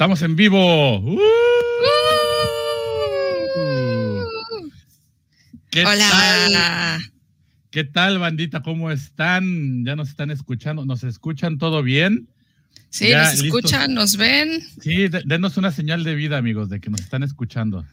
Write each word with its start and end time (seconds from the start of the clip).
Estamos 0.00 0.22
en 0.22 0.34
vivo. 0.34 0.98
Uh. 0.98 1.20
¿Qué 5.70 5.84
Hola. 5.84 6.08
Tal? 6.08 7.02
¿Qué 7.70 7.84
tal, 7.84 8.18
bandita? 8.18 8.62
¿Cómo 8.62 8.90
están? 8.90 9.84
¿Ya 9.84 9.96
nos 9.96 10.08
están 10.08 10.30
escuchando? 10.30 10.86
¿Nos 10.86 11.04
escuchan 11.04 11.58
todo 11.58 11.82
bien? 11.82 12.30
Sí, 12.88 13.12
nos 13.12 13.32
listos. 13.32 13.44
escuchan, 13.44 13.92
nos 13.92 14.16
ven. 14.16 14.62
Sí, 14.80 15.08
de- 15.08 15.22
denos 15.26 15.58
una 15.58 15.70
señal 15.70 16.02
de 16.02 16.14
vida, 16.14 16.38
amigos, 16.38 16.70
de 16.70 16.80
que 16.80 16.88
nos 16.88 17.02
están 17.02 17.22
escuchando. 17.22 17.84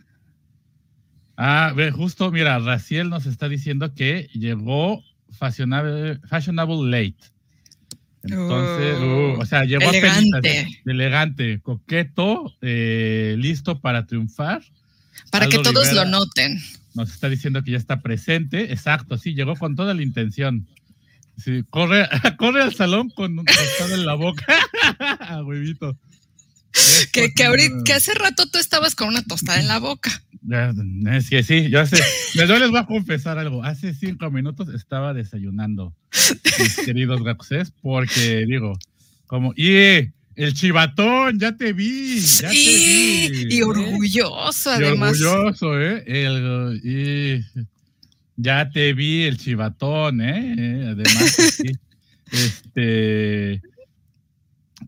Ah, 1.35 1.73
ve, 1.75 1.91
justo, 1.91 2.31
mira, 2.31 2.57
Raciel 2.59 3.09
nos 3.09 3.25
está 3.25 3.49
diciendo 3.49 3.93
que 3.93 4.29
llegó 4.33 5.03
fashionable, 5.31 6.21
fashionable 6.25 6.89
late. 6.89 7.36
Entonces, 8.29 8.97
Oh, 8.99 9.35
uh, 9.37 9.41
o 9.41 9.45
sea, 9.45 9.63
llegó 9.65 9.89
elegante. 9.89 10.37
apenitas, 10.37 10.81
elegante, 10.85 11.59
coqueto, 11.61 12.53
eh, 12.61 13.35
listo 13.37 13.79
para 13.79 14.05
triunfar. 14.05 14.61
Para 15.31 15.47
que 15.47 15.57
Aldo 15.57 15.71
todos 15.71 15.89
Rivera. 15.89 16.05
lo 16.05 16.11
noten. 16.19 16.59
Nos 16.93 17.11
está 17.11 17.29
diciendo 17.29 17.63
que 17.63 17.71
ya 17.71 17.77
está 17.77 18.01
presente. 18.01 18.71
Exacto, 18.71 19.17
sí, 19.17 19.33
llegó 19.33 19.55
con 19.55 19.75
toda 19.75 19.93
la 19.93 20.01
intención. 20.01 20.67
Sí, 21.37 21.63
corre, 21.69 22.07
corre 22.37 22.63
al 22.63 22.73
salón 22.73 23.09
con 23.09 23.37
un 23.37 23.45
en 23.91 24.05
la 24.05 24.15
boca. 24.15 24.45
Huevito. 25.45 25.97
Que, 27.11 27.33
que, 27.33 27.43
ahorita, 27.45 27.75
que 27.85 27.93
hace 27.93 28.13
rato 28.13 28.47
tú 28.49 28.57
estabas 28.59 28.93
con 28.95 29.07
una 29.07 29.23
tostada 29.23 29.59
en 29.59 29.67
la 29.67 29.79
boca. 29.79 30.23
Es 31.11 31.29
que 31.29 31.43
sí, 31.43 31.69
yo 31.69 31.81
hace, 31.81 31.97
yo 32.35 32.45
les 32.45 32.69
voy 32.69 32.79
a 32.79 32.85
confesar 32.85 33.37
algo. 33.39 33.63
Hace 33.63 33.93
cinco 33.93 34.29
minutos 34.31 34.69
estaba 34.73 35.13
desayunando, 35.13 35.93
mis 36.59 36.75
queridos 36.77 37.23
gaxes, 37.23 37.73
porque 37.81 38.45
digo, 38.47 38.77
como, 39.25 39.53
y 39.57 40.09
el 40.35 40.53
chivatón, 40.53 41.39
ya 41.39 41.57
te 41.57 41.73
vi, 41.73 42.19
ya 42.21 42.49
te 42.49 42.55
Y, 42.55 43.29
vi. 43.45 43.55
y 43.55 43.59
¿eh? 43.59 43.63
orgulloso, 43.63 44.69
Y 44.79 44.83
además. 44.83 45.19
orgulloso, 45.21 45.81
¿eh? 45.81 46.03
El- 46.05 46.79
y 46.83 47.43
ya 48.37 48.69
te 48.69 48.93
vi 48.93 49.23
el 49.23 49.37
chivatón, 49.37 50.21
¿eh? 50.21 50.55
Eh, 50.57 50.87
Además, 50.91 51.35
sí. 51.57 51.71
este. 52.31 53.61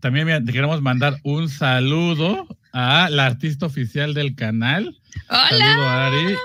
También 0.00 0.26
mira, 0.26 0.42
te 0.42 0.52
queremos 0.52 0.80
mandar 0.82 1.18
un 1.22 1.48
saludo 1.48 2.46
a 2.72 3.08
la 3.10 3.26
artista 3.26 3.66
oficial 3.66 4.14
del 4.14 4.34
canal. 4.34 4.98
Hola. 5.28 5.48
Saludo 5.48 5.88
a 5.88 6.06
Ari. 6.06 6.36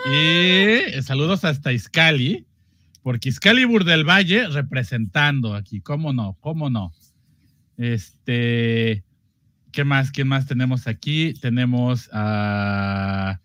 Y 0.98 1.02
saludos 1.02 1.46
hasta 1.46 1.72
Iscali, 1.74 2.46
porque 3.04 3.30
Iscalibur 3.30 3.84
del 3.86 4.04
Valle 4.04 4.48
representando 4.48 5.56
aquí. 5.56 5.82
¿Cómo 5.82 6.14
no? 6.14 6.38
¿Cómo 6.42 6.70
no? 6.70 6.94
Este. 7.78 9.04
¿Qué 9.72 9.84
más? 9.84 10.12
¿Quién 10.12 10.28
más 10.28 10.46
tenemos 10.46 10.88
aquí? 10.88 11.34
Tenemos 11.42 12.10
a. 12.14 13.40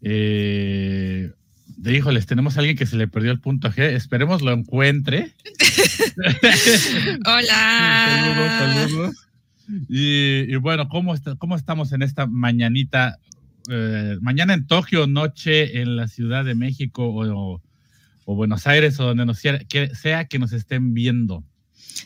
eh, 0.00 1.30
de 1.76 1.94
híjoles, 1.96 2.26
tenemos 2.26 2.56
a 2.56 2.60
alguien 2.60 2.76
que 2.76 2.86
se 2.86 2.96
le 2.96 3.08
perdió 3.08 3.30
el 3.30 3.40
punto 3.40 3.70
G. 3.70 3.82
Esperemos 3.82 4.42
lo 4.42 4.52
encuentre. 4.52 5.34
Hola. 7.26 8.06
saludos, 8.08 8.52
saludos. 8.58 9.28
Y, 9.88 10.52
y 10.52 10.56
bueno, 10.56 10.88
¿cómo, 10.88 11.14
está- 11.14 11.36
¿cómo 11.36 11.56
estamos 11.56 11.92
en 11.92 12.02
esta 12.02 12.26
mañanita? 12.26 13.18
eh, 13.70 14.18
mañana 14.20 14.52
en 14.52 14.66
Tokio, 14.66 15.06
noche 15.06 15.80
en 15.80 15.96
la 15.96 16.06
Ciudad 16.06 16.44
de 16.44 16.54
México 16.54 17.06
o, 17.08 17.62
o 18.26 18.34
Buenos 18.34 18.66
Aires 18.66 19.00
o 19.00 19.04
donde 19.04 19.24
nos 19.24 19.38
sea 19.38 19.58
que, 19.60 19.94
sea 19.94 20.26
que 20.26 20.38
nos 20.38 20.52
estén 20.52 20.92
viendo. 20.92 21.42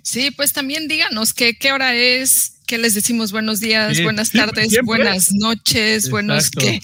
Sí, 0.02 0.30
pues 0.30 0.52
también 0.52 0.86
díganos 0.86 1.34
qué, 1.34 1.54
qué 1.58 1.72
hora 1.72 1.96
es, 1.96 2.60
qué 2.66 2.78
les 2.78 2.94
decimos 2.94 3.32
buenos 3.32 3.58
días, 3.58 3.96
Sí, 3.96 4.04
buenas 4.04 4.28
siempre, 4.28 4.52
tardes, 4.52 4.68
siempre. 4.70 4.86
buenas 4.86 5.32
noches, 5.32 6.08
buenos 6.10 6.50
qué. 6.50 6.80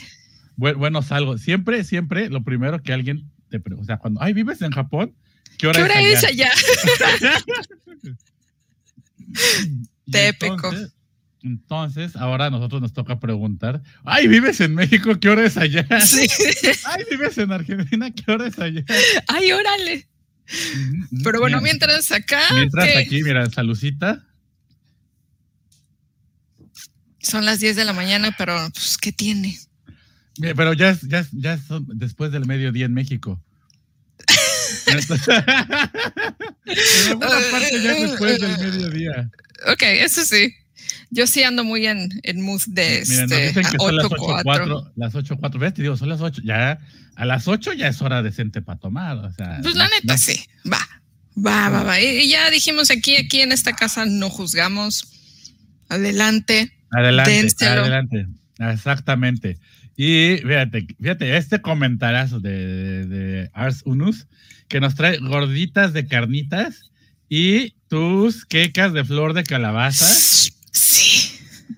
Bu- 0.57 0.77
Buenos 0.77 1.13
algo. 1.13 1.39
Siempre, 1.39 1.85
siempre, 1.85 2.29
lo 2.29 2.43
primero 2.43 2.83
que 2.83 2.93
alguien 2.93 3.31
te 3.51 3.61
pregunta, 3.61 3.83
o 3.85 3.87
sea, 3.87 3.99
cuando, 3.99 4.21
ay, 4.23 4.33
¿vives 4.33 4.61
en 4.63 4.73
Japón? 4.73 5.15
¿Qué 5.57 5.69
hora, 5.69 5.79
¿Qué 5.79 5.85
hora 5.85 6.01
es 6.01 6.25
es 6.25 6.25
allá? 6.25 6.51
Típico. 10.07 10.55
Entonces, 10.55 10.93
entonces, 11.43 12.17
ahora 12.17 12.47
a 12.47 12.51
nosotros 12.51 12.81
nos 12.81 12.95
toca 12.95 13.21
preguntar, 13.21 13.83
ay, 14.05 14.29
¿vives 14.29 14.61
en 14.61 14.75
México? 14.75 15.19
¿Qué 15.21 15.29
hora 15.29 15.45
es 15.45 15.57
allá? 15.59 15.87
Sí. 16.01 16.27
Ay, 16.87 17.05
¿vives 17.11 17.37
en 17.37 17.53
Argentina? 17.53 18.11
¿Qué 18.11 18.33
hora 18.33 18.47
es 18.47 18.59
allá? 18.59 18.83
Ay, 19.29 19.53
órale. 19.53 20.09
Pero 21.23 21.41
bueno, 21.41 21.59
Mira, 21.59 21.73
mientras 21.73 22.11
acá, 22.13 22.41
Mientras 22.53 22.87
¿qué? 22.87 22.99
aquí, 22.99 23.23
mira, 23.23 23.49
salucita. 23.51 24.25
son 27.21 27.45
las 27.47 27.61
10 27.61 27.77
de 27.77 27.85
la 27.85 27.93
mañana, 27.93 28.35
pero 28.37 28.55
pues, 28.73 28.99
¿qué 28.99 29.13
tiene? 29.13 29.59
Pero 30.41 30.73
ya 30.73 30.99
ya, 31.09 31.27
ya 31.33 31.59
son 31.59 31.87
después 31.95 32.33
del 32.33 32.47
mediodía 32.47 32.87
en 32.87 32.95
México. 32.95 33.43
En 36.67 37.23
alguna 37.23 37.41
parte 37.51 37.83
ya 37.83 37.93
es 37.97 38.11
después 38.11 38.41
del 38.41 38.59
mediodía. 38.59 39.31
Ok, 39.73 39.83
eso 39.83 40.25
sí. 40.25 40.55
Yo 41.11 41.27
sí 41.27 41.43
ando 41.43 41.63
muy 41.65 41.87
en, 41.87 42.09
en 42.25 42.41
mood 42.43 42.63
de 42.67 43.05
Mira, 43.09 43.23
nos 43.23 43.33
este, 43.33 43.47
dicen 43.49 43.63
que 43.73 43.79
son 43.79 43.97
las 43.97 44.07
8-4. 44.07 44.43
8.4. 44.45 44.93
Las 44.97 45.15
8.4. 45.15 45.59
¿Ves? 45.59 45.75
Te 45.75 45.83
digo, 45.83 45.97
son 45.97 46.09
las 46.09 46.21
8. 46.21 46.43
Ya, 46.45 46.79
a 47.15 47.25
las 47.25 47.47
8 47.47 47.73
ya 47.75 47.89
es 47.89 48.03
hora 48.03 48.23
decente 48.23 48.63
para 48.63 48.79
tomar. 48.81 49.17
O 49.19 49.33
sea, 49.33 49.61
Pues 49.63 49.75
la 49.77 49.85
neta 49.89 50.15
no- 50.15 50.19
sí, 50.19 50.45
va, 50.71 50.81
va, 51.39 51.69
va, 51.71 51.83
va. 51.85 52.01
Y, 52.01 52.07
y 52.25 52.29
ya 52.29 52.51
dijimos 52.51 52.91
aquí, 52.91 53.17
aquí 53.17 53.41
en 53.43 53.53
esta 53.53 53.73
casa 53.75 54.05
no 54.07 54.29
juzgamos. 54.29 55.07
Adelante. 55.89 56.73
Adelante, 56.91 57.31
Dénselo. 57.31 57.83
adelante. 57.83 58.27
Exactamente. 58.59 59.59
Y 59.97 60.39
fíjate, 60.39 60.87
fíjate, 61.01 61.37
este 61.37 61.61
comentarazo 61.61 62.41
de, 62.41 62.51
de, 62.51 63.07
de 63.07 63.51
Ars 63.53 63.83
Unus 63.85 64.27
que 64.69 64.81
nos 64.81 64.95
trae 64.97 65.19
gorditas 65.19 65.93
de 65.93 66.07
carnitas 66.09 66.91
y 67.29 67.74
tus 67.89 68.45
quecas 68.45 68.93
de 68.93 69.05
flor 69.05 69.35
de 69.35 69.45
calabaza 69.45 70.07
Sí. 70.73 71.33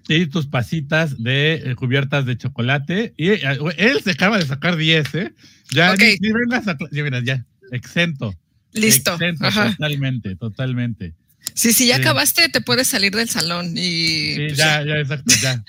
y 0.08 0.26
tus 0.26 0.46
pasitas 0.46 1.22
de 1.22 1.54
eh, 1.54 1.74
cubiertas 1.74 2.24
de 2.26 2.36
chocolate. 2.38 3.12
Y 3.16 3.30
eh, 3.30 3.58
él 3.76 4.00
se 4.02 4.12
acaba 4.12 4.38
de 4.38 4.46
sacar 4.46 4.76
10, 4.76 5.14
¿eh? 5.14 5.32
Ya 5.72 5.94
ni, 5.96 6.16
ni 6.20 6.32
vengas 6.32 6.66
a. 6.68 6.76
Ya, 6.92 7.02
mira, 7.02 7.20
ya, 7.24 7.44
exento. 7.72 8.34
Listo. 8.72 9.14
Exento, 9.14 9.46
Ajá. 9.46 9.70
totalmente, 9.72 10.36
totalmente. 10.36 11.14
Sí, 11.54 11.72
sí, 11.72 11.86
ya 11.86 11.96
Sí. 11.96 12.02
acabaste, 12.02 12.48
te 12.48 12.60
puedes 12.60 12.88
salir 12.88 13.14
del 13.14 13.28
salón 13.28 13.74
y 13.76 14.34
Sí, 14.34 14.44
pues, 14.48 14.56
ya, 14.56 14.84
ya, 14.84 14.98
exacto, 14.98 15.34
ya. 15.42 15.62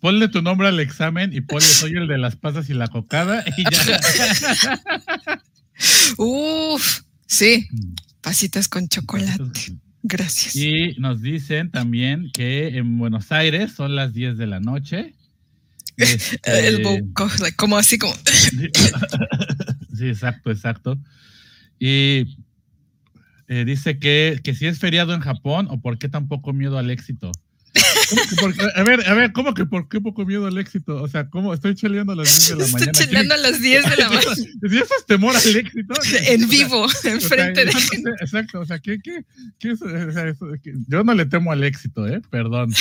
Ponle 0.00 0.28
tu 0.28 0.42
nombre 0.42 0.68
al 0.68 0.78
examen 0.80 1.32
y 1.32 1.40
ponle 1.40 1.66
soy 1.66 1.92
el 1.92 2.06
de 2.06 2.18
las 2.18 2.36
pasas 2.36 2.68
y 2.70 2.74
la 2.74 2.86
cocada 2.88 3.44
y 3.56 3.64
ya. 3.64 4.00
Uf, 6.18 7.02
sí, 7.26 7.68
pasitas 8.26 8.66
con 8.66 8.88
chocolate. 8.88 9.78
Gracias. 10.02 10.56
Y 10.56 10.96
nos 10.98 11.22
dicen 11.22 11.70
también 11.70 12.32
que 12.32 12.76
en 12.76 12.98
Buenos 12.98 13.30
Aires 13.30 13.70
son 13.70 13.94
las 13.94 14.14
10 14.14 14.36
de 14.36 14.46
la 14.48 14.58
noche. 14.58 15.14
Este, 15.96 16.68
El 16.68 16.82
boco, 16.82 17.26
como 17.56 17.78
así 17.78 17.96
como 17.96 18.12
Sí, 19.96 20.08
exacto, 20.08 20.50
exacto. 20.50 20.98
Y 21.78 22.36
eh, 23.48 23.64
dice 23.64 23.98
que, 23.98 24.40
que 24.44 24.54
si 24.54 24.66
es 24.66 24.78
feriado 24.78 25.14
en 25.14 25.20
Japón 25.20 25.68
o 25.70 25.80
por 25.80 25.96
qué 25.96 26.10
tan 26.10 26.28
poco 26.28 26.52
miedo 26.52 26.76
al 26.76 26.90
éxito. 26.90 27.32
A 28.76 28.82
ver, 28.82 29.08
a 29.08 29.14
ver, 29.14 29.32
¿cómo 29.32 29.54
que 29.54 29.66
por 29.66 29.88
qué 29.88 30.00
poco 30.00 30.24
miedo 30.24 30.46
al 30.46 30.58
éxito? 30.58 31.02
O 31.02 31.08
sea, 31.08 31.28
¿cómo 31.28 31.52
estoy 31.54 31.74
cheleando 31.74 32.12
a 32.12 32.16
las 32.16 32.26
10 32.26 32.48
de 32.48 32.56
la 32.56 32.64
estoy 32.66 32.80
mañana? 32.80 32.92
cheleando 32.92 33.34
a 33.34 33.36
las 33.38 33.60
10 33.60 33.90
de 33.90 33.96
la 33.96 34.08
mañana 34.10 34.34
Si 34.34 34.76
eso 34.76 34.94
es 34.98 35.06
temor 35.06 35.36
al 35.36 35.56
éxito. 35.56 35.94
en 36.28 36.48
vivo, 36.48 36.86
enfrente 37.04 37.64
de 37.64 37.72
sé, 37.72 37.96
exacto, 38.20 38.60
o 38.60 38.64
sea, 38.66 38.78
¿qué, 38.78 38.98
qué, 39.02 39.24
qué 39.58 39.70
es, 39.72 39.82
o 39.82 40.12
sea, 40.12 40.28
eso 40.28 40.46
yo 40.88 41.04
no 41.04 41.14
le 41.14 41.26
temo 41.26 41.52
al 41.52 41.64
éxito, 41.64 42.06
¿eh? 42.06 42.20
Perdón. 42.30 42.72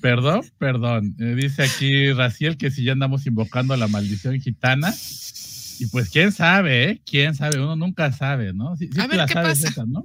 Perdón, 0.00 0.40
perdón. 0.58 1.14
Eh, 1.18 1.34
dice 1.36 1.62
aquí 1.62 2.12
Raciel 2.12 2.56
que 2.56 2.70
si 2.70 2.82
ya 2.84 2.92
andamos 2.92 3.26
invocando 3.26 3.74
a 3.74 3.76
la 3.76 3.88
maldición 3.88 4.40
gitana. 4.40 4.94
Y 5.78 5.86
pues 5.88 6.10
quién 6.10 6.32
sabe, 6.32 6.84
¿eh? 6.90 7.02
Quién 7.04 7.34
sabe, 7.34 7.58
uno 7.58 7.76
nunca 7.76 8.12
sabe, 8.12 8.52
¿no? 8.52 8.76
Sí, 8.76 8.88
sí 8.92 9.00
A 9.00 9.06
ver, 9.06 9.16
la 9.16 9.26
¿qué 9.26 9.32
sabes 9.34 9.58
pasa? 9.60 9.68
esa, 9.68 9.84
¿no? 9.86 10.04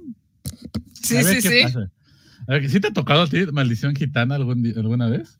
Sí, 1.02 1.16
A 1.16 1.22
ver 1.22 1.40
sí, 1.40 1.48
qué 1.48 1.58
sí. 1.60 1.62
pasa. 1.64 1.90
¿Sí 2.68 2.80
te 2.80 2.88
ha 2.88 2.92
tocado 2.92 3.22
a 3.22 3.28
ti 3.28 3.44
maldición 3.52 3.94
gitana 3.94 4.34
algún 4.36 4.66
alguna 4.76 5.08
vez? 5.08 5.38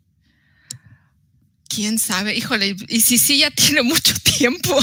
¿Quién 1.69 1.99
sabe? 1.99 2.35
Híjole, 2.37 2.77
y 2.89 3.01
si 3.01 3.19
sí 3.19 3.39
ya 3.41 3.51
tiene 3.51 3.83
mucho 3.83 4.15
tiempo. 4.39 4.77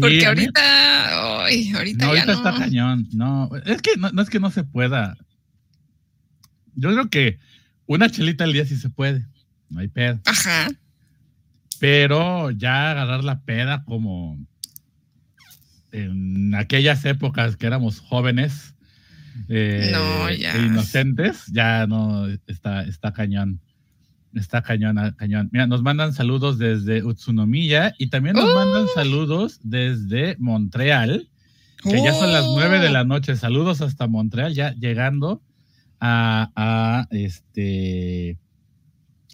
Porque 0.00 0.20
Sí, 0.20 0.24
ahorita, 0.24 1.44
ay, 1.44 1.72
ahorita, 1.72 2.04
No, 2.04 2.10
ahorita 2.10 2.26
ya 2.26 2.26
no. 2.26 2.32
está 2.32 2.54
cañón. 2.54 3.08
No, 3.12 3.50
es 3.64 3.80
que 3.82 3.96
no, 3.96 4.10
no 4.10 4.22
es 4.22 4.28
que 4.30 4.40
no 4.40 4.50
se 4.50 4.64
pueda. 4.64 5.16
Yo 6.74 6.90
creo 6.92 7.08
que 7.08 7.38
una 7.86 8.10
chelita 8.10 8.44
al 8.44 8.52
día 8.52 8.66
sí 8.66 8.76
se 8.76 8.90
puede. 8.90 9.24
No 9.68 9.80
hay 9.80 9.88
pedo. 9.88 10.20
Ajá. 10.26 10.68
Pero 11.78 12.50
ya 12.50 12.90
agarrar 12.90 13.22
la 13.24 13.40
peda 13.42 13.84
como 13.84 14.38
en 15.92 16.54
aquellas 16.56 17.04
épocas 17.04 17.56
que 17.56 17.66
éramos 17.66 18.00
jóvenes 18.00 18.73
eh, 19.48 19.90
No, 19.92 20.30
ya. 20.30 20.54
e 20.56 20.66
inocentes, 20.66 21.44
ya 21.52 21.86
no 21.86 22.26
está, 22.46 22.82
está 22.84 23.12
cañón. 23.12 23.60
Está 24.34 24.62
cañón, 24.62 24.98
ah, 24.98 25.14
cañón. 25.16 25.48
Mira, 25.52 25.66
nos 25.68 25.82
mandan 25.82 26.12
saludos 26.12 26.58
desde 26.58 27.04
Utsunomiya 27.04 27.94
y 27.98 28.08
también 28.08 28.34
nos 28.36 28.52
mandan 28.52 28.84
¡Oh! 28.84 28.94
saludos 28.94 29.60
desde 29.62 30.36
Montreal, 30.40 31.28
que 31.82 32.02
ya 32.02 32.12
son 32.14 32.32
las 32.32 32.44
nueve 32.46 32.80
de 32.80 32.90
la 32.90 33.04
noche. 33.04 33.36
Saludos 33.36 33.80
hasta 33.80 34.08
Montreal, 34.08 34.52
ya 34.54 34.74
llegando 34.74 35.40
a, 36.00 36.50
a, 36.56 37.06
este 37.10 38.38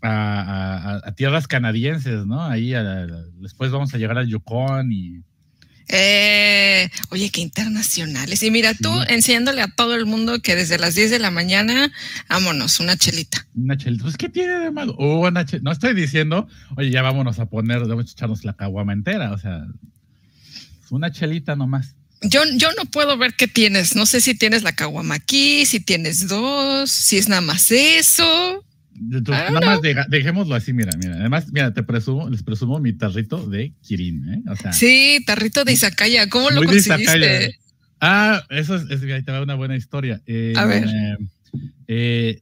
a, 0.02 0.40
a- 1.02 1.08
a 1.08 1.12
tierras 1.14 1.46
canadienses, 1.48 2.26
¿no? 2.26 2.42
Ahí 2.42 2.72
después 3.40 3.70
vamos 3.70 3.94
a 3.94 3.98
llegar 3.98 4.18
a 4.18 4.24
Yukon 4.24 4.92
y 4.92 5.22
Eh, 5.88 6.88
oye, 7.10 7.30
qué 7.30 7.40
internacionales. 7.40 8.42
Y 8.42 8.50
mira, 8.50 8.74
tú 8.74 8.92
Sí. 9.00 9.06
enseñándole 9.14 9.62
a 9.62 9.68
todo 9.68 9.94
el 9.96 10.06
mundo 10.06 10.40
que 10.40 10.54
desde 10.56 10.78
las 10.78 10.94
10 10.94 11.10
de 11.10 11.18
la 11.18 11.30
mañana, 11.30 11.90
vámonos, 12.28 12.78
una 12.80 12.96
chelita. 12.96 13.46
una 13.54 13.76
chelita. 13.76 14.04
Pues, 14.04 14.16
¿qué 14.16 14.28
tiene 14.28 14.58
de 14.60 14.70
malo? 14.70 14.94
Oh, 14.98 15.26
una 15.28 15.44
no 15.62 15.72
estoy 15.72 15.94
diciendo, 15.94 16.46
oye, 16.76 16.90
ya 16.90 17.02
vámonos 17.02 17.38
a 17.40 17.46
poner, 17.46 17.80
debemos 17.82 18.12
echarnos 18.12 18.44
la 18.44 18.52
caguama 18.54 18.92
entera, 18.92 19.32
o 19.32 19.38
sea, 19.38 19.66
una 20.90 21.10
chelita 21.12 21.56
nomás. 21.56 21.94
Yo, 22.22 22.42
yo 22.56 22.68
no 22.76 22.84
puedo 22.84 23.16
ver 23.16 23.34
qué 23.34 23.48
tienes. 23.48 23.96
No 23.96 24.04
sé 24.06 24.20
si 24.20 24.34
tienes 24.34 24.62
la 24.62 24.72
caguama 24.72 25.14
aquí, 25.14 25.64
si 25.66 25.80
tienes 25.80 26.28
dos, 26.28 26.90
si 26.90 27.16
es 27.16 27.28
nada 27.28 27.40
más 27.40 27.70
eso. 27.70 28.64
Entonces, 29.00 29.44
don't 29.44 29.54
nada 29.60 29.66
más 29.66 29.80
deja- 29.82 30.06
dejémoslo 30.08 30.54
así, 30.54 30.72
mira, 30.72 30.90
mira. 31.02 31.14
Además, 31.16 31.46
mira, 31.52 31.72
te 31.72 31.82
presumo, 31.82 32.28
les 32.28 32.42
presumo 32.42 32.78
mi 32.80 32.92
tarrito 32.92 33.46
de 33.48 33.72
Kirin, 33.82 34.28
¿eh? 34.34 34.42
O 34.50 34.56
sea, 34.56 34.72
Sí, 34.72 35.20
tarrito 35.26 35.64
de 35.64 35.72
Izakaya. 35.72 36.28
¿Cómo 36.28 36.50
lo 36.50 36.60
de 36.60 36.66
conseguiste? 36.66 37.58
Ah, 38.00 38.42
eso 38.50 38.76
es, 38.76 38.90
es- 38.90 39.02
ahí 39.02 39.22
te 39.22 39.32
va 39.32 39.42
una 39.42 39.54
buena 39.54 39.76
historia. 39.76 40.20
Eh, 40.26 40.52
A 40.56 40.64
ver. 40.66 40.86
eh, 41.88 42.40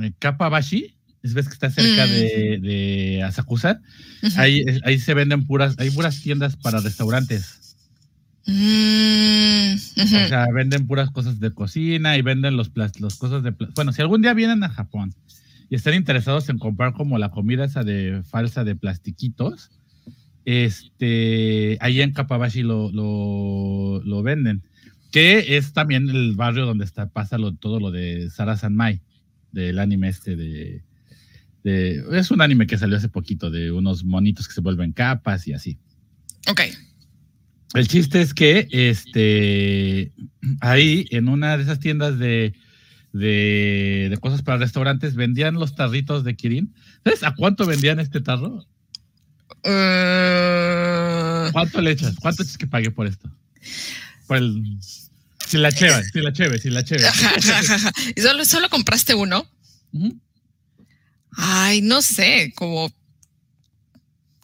eh, 0.00 0.12
Kapabashi, 0.18 0.94
es 1.22 1.34
ves 1.34 1.46
que 1.48 1.54
está 1.54 1.70
cerca 1.70 2.06
Mm. 2.06 2.10
de, 2.10 2.58
de 2.60 3.22
Asakusa, 3.22 3.80
ahí, 4.36 4.64
ahí 4.84 4.98
se 4.98 5.14
venden 5.14 5.46
puras, 5.46 5.74
hay 5.78 5.90
puras 5.90 6.20
tiendas 6.20 6.56
para 6.56 6.80
restaurantes. 6.80 7.76
Mm. 8.46 9.74
O 10.02 10.06
sea, 10.28 10.46
venden 10.52 10.86
puras 10.86 11.10
cosas 11.10 11.40
de 11.40 11.50
cocina 11.52 12.16
y 12.18 12.22
venden 12.22 12.56
los 12.56 12.70
los 13.00 13.16
cosas 13.16 13.42
de 13.42 13.52
bueno, 13.74 13.92
si 13.92 14.02
algún 14.02 14.22
día 14.22 14.34
vienen 14.34 14.62
a 14.64 14.68
Japón 14.68 15.14
y 15.68 15.74
están 15.76 15.94
interesados 15.94 16.48
en 16.48 16.58
comprar 16.58 16.92
como 16.92 17.18
la 17.18 17.30
comida 17.30 17.64
esa 17.64 17.82
de 17.82 18.22
falsa 18.24 18.64
de 18.64 18.76
plastiquitos, 18.76 19.70
este, 20.44 21.78
ahí 21.80 22.02
en 22.02 22.12
Kapabashi 22.12 22.62
lo, 22.62 22.90
lo, 22.92 24.02
lo 24.04 24.22
venden, 24.22 24.62
que 25.10 25.56
es 25.56 25.72
también 25.72 26.08
el 26.10 26.34
barrio 26.34 26.66
donde 26.66 26.84
está 26.84 27.08
pasa 27.08 27.38
lo, 27.38 27.54
todo 27.54 27.80
lo 27.80 27.90
de 27.90 28.30
Sara 28.30 28.56
Sanmai, 28.56 29.00
del 29.52 29.78
anime 29.78 30.08
este 30.08 30.36
de, 30.36 30.82
de 31.62 32.04
es 32.12 32.30
un 32.30 32.42
anime 32.42 32.66
que 32.66 32.76
salió 32.76 32.96
hace 32.96 33.08
poquito 33.08 33.50
de 33.50 33.70
unos 33.70 34.04
monitos 34.04 34.48
que 34.48 34.54
se 34.54 34.60
vuelven 34.60 34.92
capas 34.92 35.46
y 35.46 35.52
así. 35.52 35.78
Ok. 36.48 36.60
El 37.74 37.88
chiste 37.88 38.20
es 38.20 38.34
que 38.34 38.68
este 38.70 40.12
ahí 40.60 41.06
en 41.10 41.28
una 41.28 41.56
de 41.56 41.62
esas 41.62 41.80
tiendas 41.80 42.18
de, 42.18 42.54
de, 43.14 44.08
de 44.10 44.16
cosas 44.18 44.42
para 44.42 44.58
restaurantes 44.58 45.14
vendían 45.14 45.54
los 45.54 45.76
tarritos 45.76 46.24
de 46.24 46.34
Kirin. 46.34 46.74
¿Sabes 47.04 47.22
a 47.22 47.34
cuánto 47.34 47.64
vendían 47.64 48.00
este 48.00 48.20
tarro? 48.20 48.66
Uh, 49.62 51.50
¿Cuánto 51.52 51.80
le 51.80 51.92
echas? 51.92 52.16
¿Cuánto 52.20 52.42
echas 52.42 52.58
que 52.58 52.66
pagué 52.66 52.90
por 52.90 53.06
esto? 53.06 53.30
Por 54.26 54.38
el. 54.38 54.78
Si 55.46 55.58
la 55.58 55.70
cheve, 55.70 56.02
si 56.12 56.20
la 56.20 56.32
cheve, 56.32 56.58
si 56.58 56.70
la 56.70 56.82
cheve. 56.82 57.04
¿Y 58.16 58.20
solo, 58.20 58.44
solo 58.44 58.68
compraste 58.68 59.14
uno? 59.14 59.46
Ay, 61.30 61.82
no 61.82 62.02
sé, 62.02 62.52
como 62.56 62.92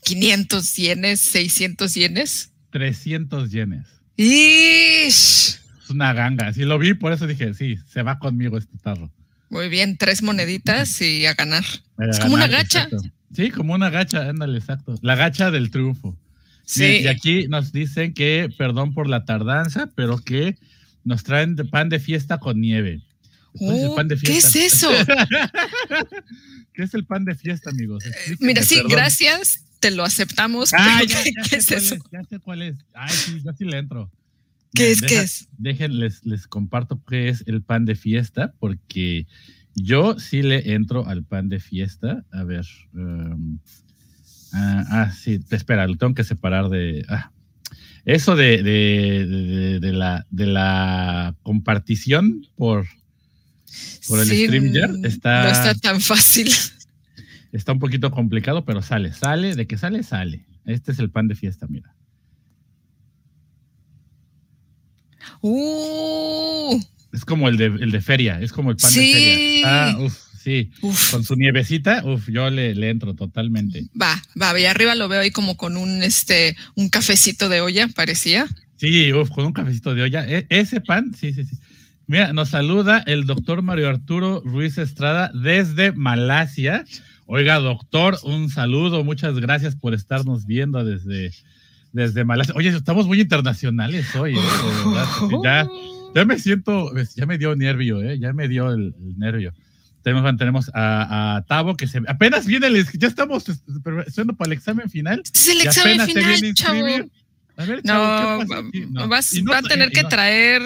500 0.04 0.76
yenes, 0.76 1.20
600 1.20 1.94
yenes. 1.94 2.50
300 2.70 3.50
yenes. 3.50 3.86
¡Ish! 4.16 5.59
Es 5.90 5.94
una 5.94 6.12
ganga. 6.12 6.52
Si 6.52 6.62
lo 6.62 6.78
vi, 6.78 6.94
por 6.94 7.12
eso 7.12 7.26
dije, 7.26 7.52
sí, 7.52 7.76
se 7.88 8.02
va 8.02 8.20
conmigo 8.20 8.56
este 8.56 8.78
tarro. 8.78 9.10
Muy 9.48 9.68
bien, 9.68 9.96
tres 9.96 10.22
moneditas 10.22 11.00
y 11.02 11.26
a 11.26 11.34
ganar. 11.34 11.64
Para 11.96 12.12
Es 12.12 12.20
como 12.20 12.34
una 12.34 12.46
gacha. 12.46 12.84
exacto. 12.84 13.02
Sí, 13.34 13.50
como 13.50 13.74
una 13.74 13.90
gacha, 13.90 14.28
ándale, 14.28 14.58
exacto. 14.58 14.94
La 15.02 15.16
gacha 15.16 15.50
del 15.50 15.70
triunfo. 15.72 16.16
Sí. 16.64 17.00
Y 17.02 17.08
aquí 17.08 17.48
nos 17.48 17.72
dicen 17.72 18.14
que, 18.14 18.48
perdón 18.56 18.94
por 18.94 19.08
la 19.08 19.24
tardanza, 19.24 19.90
pero 19.96 20.18
que 20.18 20.56
nos 21.02 21.24
traen 21.24 21.56
pan 21.56 21.88
de 21.88 21.98
fiesta 21.98 22.38
con 22.38 22.60
nieve. 22.60 23.00
¿Cuál 23.58 23.74
es 23.76 23.82
el 23.82 23.88
Oh, 23.88 23.94
pan 23.96 24.06
de 24.08 24.16
¿Qué 24.16 24.36
es 24.36 24.54
eso? 24.54 24.90
¿Qué 26.72 26.82
es 26.84 26.94
el 26.94 27.04
pan 27.04 27.24
de 27.24 27.34
fiesta, 27.34 27.70
amigos? 27.70 28.04
Explíquenme, 28.06 28.46
Mira, 28.46 28.62
sí, 28.62 28.76
perdón. 28.76 28.92
gracias, 28.92 29.64
te 29.80 29.90
lo 29.90 30.04
aceptamos. 30.04 30.72
Ah, 30.72 31.00
pero 31.00 31.10
ya, 31.10 31.22
¿qué, 31.24 31.32
ya 31.50 31.56
es 31.56 31.70
eso? 31.72 31.94
es, 31.96 32.02
ya 32.12 32.22
sé 32.24 32.38
cuál 32.38 32.62
es. 32.62 32.76
Ay, 32.94 33.10
sí, 33.12 33.42
yo 33.44 33.52
sí 33.58 33.64
le 33.64 33.78
entro. 33.78 34.08
¿Qué 34.74 34.92
es? 34.92 35.00
¿Qué 35.02 35.20
es? 35.20 35.48
Dejen, 35.58 35.98
les, 35.98 36.24
les 36.24 36.46
comparto 36.46 37.02
qué 37.04 37.28
es 37.28 37.42
el 37.46 37.62
pan 37.62 37.84
de 37.84 37.94
fiesta, 37.96 38.54
porque 38.58 39.26
yo 39.74 40.18
sí 40.18 40.42
le 40.42 40.72
entro 40.74 41.06
al 41.06 41.24
pan 41.24 41.48
de 41.48 41.60
fiesta. 41.60 42.24
A 42.32 42.44
ver. 42.44 42.64
um, 42.94 43.58
ah, 44.52 44.84
ah, 44.90 45.12
sí, 45.12 45.40
espera, 45.50 45.86
lo 45.86 45.96
tengo 45.96 46.14
que 46.14 46.24
separar 46.24 46.68
de. 46.68 47.04
ah. 47.08 47.32
Eso 48.04 48.34
de, 48.34 48.62
de, 48.62 49.26
de- 49.26 49.80
de 49.80 49.92
la, 49.92 50.26
de 50.30 50.46
la 50.46 51.36
compartición 51.42 52.46
por, 52.56 52.86
por 54.08 54.20
el 54.20 54.26
Sí, 54.26 54.44
StreamYard 54.46 55.04
está, 55.04 55.42
No 55.44 55.48
está 55.50 55.74
tan 55.74 56.00
fácil. 56.00 56.48
está 57.52 57.72
un 57.72 57.78
poquito 57.78 58.10
complicado, 58.10 58.64
pero 58.64 58.80
sale, 58.82 59.12
sale, 59.12 59.54
de 59.54 59.66
que 59.66 59.76
sale, 59.76 60.02
sale. 60.02 60.46
Este 60.64 60.92
es 60.92 60.98
el 60.98 61.10
pan 61.10 61.28
de 61.28 61.34
fiesta, 61.34 61.66
mira. 61.68 61.94
Uh, 65.42 66.80
Es 67.12 67.24
como 67.24 67.48
el 67.48 67.56
de, 67.56 67.66
el 67.66 67.90
de 67.90 68.00
feria, 68.00 68.40
es 68.40 68.52
como 68.52 68.70
el 68.70 68.76
pan 68.76 68.90
Sí. 68.90 69.12
de 69.12 69.18
feria. 69.18 69.66
Ah, 69.90 69.96
uf, 69.98 70.16
sí. 70.42 70.70
uf. 70.80 71.10
Con 71.10 71.24
su 71.24 71.34
nievecita, 71.36 72.02
uf, 72.04 72.28
yo 72.28 72.48
le, 72.50 72.74
le 72.74 72.90
entro 72.90 73.14
totalmente. 73.14 73.86
Va, 74.00 74.22
va, 74.40 74.58
y 74.58 74.64
arriba 74.66 74.94
lo 74.94 75.08
veo 75.08 75.20
ahí 75.20 75.30
como 75.30 75.56
con 75.56 75.76
un 75.76 76.02
este 76.02 76.56
un 76.76 76.88
cafecito 76.88 77.48
de 77.48 77.60
olla, 77.60 77.88
parecía. 77.88 78.46
Sí, 78.76 79.12
uf, 79.12 79.30
con 79.30 79.44
un 79.46 79.52
cafecito 79.52 79.94
de 79.94 80.02
olla. 80.02 80.24
E- 80.28 80.46
ese 80.50 80.80
pan, 80.80 81.12
sí, 81.18 81.32
sí, 81.32 81.44
sí. 81.44 81.56
Mira, 82.06 82.32
nos 82.32 82.48
saluda 82.50 83.02
el 83.06 83.24
doctor 83.24 83.62
Mario 83.62 83.88
Arturo 83.88 84.42
Ruiz 84.44 84.78
Estrada 84.78 85.30
desde 85.34 85.92
Malasia. 85.92 86.84
Oiga, 87.26 87.60
doctor, 87.60 88.18
un 88.24 88.50
saludo, 88.50 89.04
muchas 89.04 89.38
gracias 89.38 89.76
por 89.76 89.94
estarnos 89.94 90.44
viendo 90.46 90.82
desde, 90.84 91.32
desde 91.92 92.24
Malasia. 92.24 92.54
Oye, 92.56 92.68
estamos 92.70 93.06
muy 93.06 93.20
internacionales 93.20 94.14
hoy, 94.14 94.36
¿eh? 94.36 94.40
Ya, 95.44 95.68
ya 96.14 96.24
me 96.24 96.38
siento, 96.38 96.90
ya 97.16 97.26
me 97.26 97.38
dio 97.38 97.54
nervio, 97.56 98.02
¿eh? 98.02 98.18
Ya 98.18 98.32
me 98.32 98.48
dio 98.48 98.70
el, 98.72 98.94
el 99.00 99.18
nervio. 99.18 99.52
Tenemos, 100.02 100.36
tenemos 100.38 100.70
a, 100.72 101.36
a 101.36 101.42
Tavo, 101.42 101.76
que 101.76 101.86
se, 101.86 102.00
apenas 102.08 102.46
viene, 102.46 102.68
el, 102.68 102.86
ya 102.98 103.06
estamos 103.08 103.44
haciendo 104.06 104.34
para 104.34 104.48
el 104.48 104.52
examen 104.56 104.88
final. 104.88 105.20
Este 105.24 105.38
es 105.38 105.48
el 105.48 105.60
examen 105.66 106.00
final, 106.06 106.54
chavo. 106.54 106.86
A 107.56 107.64
ver, 107.66 107.80
No, 107.84 107.92
chavo, 107.92 108.40
¿qué 108.40 108.46
va, 108.54 108.58
aquí? 108.68 108.86
No. 108.90 109.08
vas- 109.08 109.34
no 109.42 109.52
va 109.52 109.58
a 109.58 109.62
tener 109.62 109.90
que 109.90 110.02
no- 110.02 110.08
traer. 110.08 110.62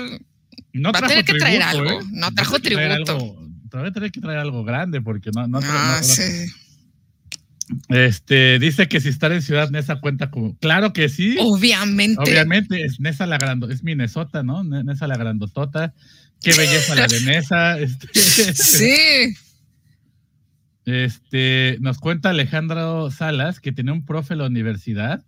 no 0.73 0.93
va 0.93 0.99
a 1.00 1.02
tener 1.09 1.25
que 1.25 1.35
traer 1.35 1.62
tributo, 1.69 1.88
algo. 1.90 2.00
¿eh? 2.00 2.04
No 2.12 2.33
trajo 2.33 2.59
tributo. 2.61 3.37
Va 3.75 3.88
a 3.88 3.90
tener 3.93 4.12
que 4.12 4.21
traer 4.21 4.38
algo 4.38 4.62
grande 4.62 5.00
porque 5.02 5.31
no, 5.35 5.49
no, 5.49 5.59
Ah, 5.64 5.99
no 6.00 6.00
trajo. 6.00 6.04
sí. 6.04 6.47
Este, 7.88 8.59
dice 8.59 8.88
que 8.88 9.00
si 9.00 9.09
estar 9.09 9.33
en 9.33 9.40
Ciudad 9.42 9.71
Nesa 9.71 10.00
cuenta 10.00 10.30
como. 10.30 10.56
Claro 10.59 10.92
que 10.92 11.09
sí. 11.09 11.37
Obviamente. 11.40 12.21
Obviamente, 12.21 12.83
es 12.83 13.00
Nesa 13.00 13.26
la 13.26 13.38
grando, 13.38 13.71
es 13.71 13.83
Minnesota, 13.83 14.42
¿no? 14.42 14.64
Ne- 14.64 14.85
Nesa 14.85 15.06
la 15.09 15.16
grandotota. 15.16 15.94
Qué 16.42 16.52
belleza 16.52 16.94
la 16.94 17.06
de 17.06 17.21
Nesa. 17.23 17.78
Este, 17.80 18.54
Sí. 18.54 19.35
este, 20.85 21.78
nos 21.80 21.99
cuenta 21.99 22.30
Alejandro 22.30 23.11
Salas 23.11 23.61
que 23.61 23.73
tenía 23.73 23.92
un 23.92 24.04
profe 24.04 24.35
en 24.35 24.38
la 24.40 24.47
universidad 24.47 25.25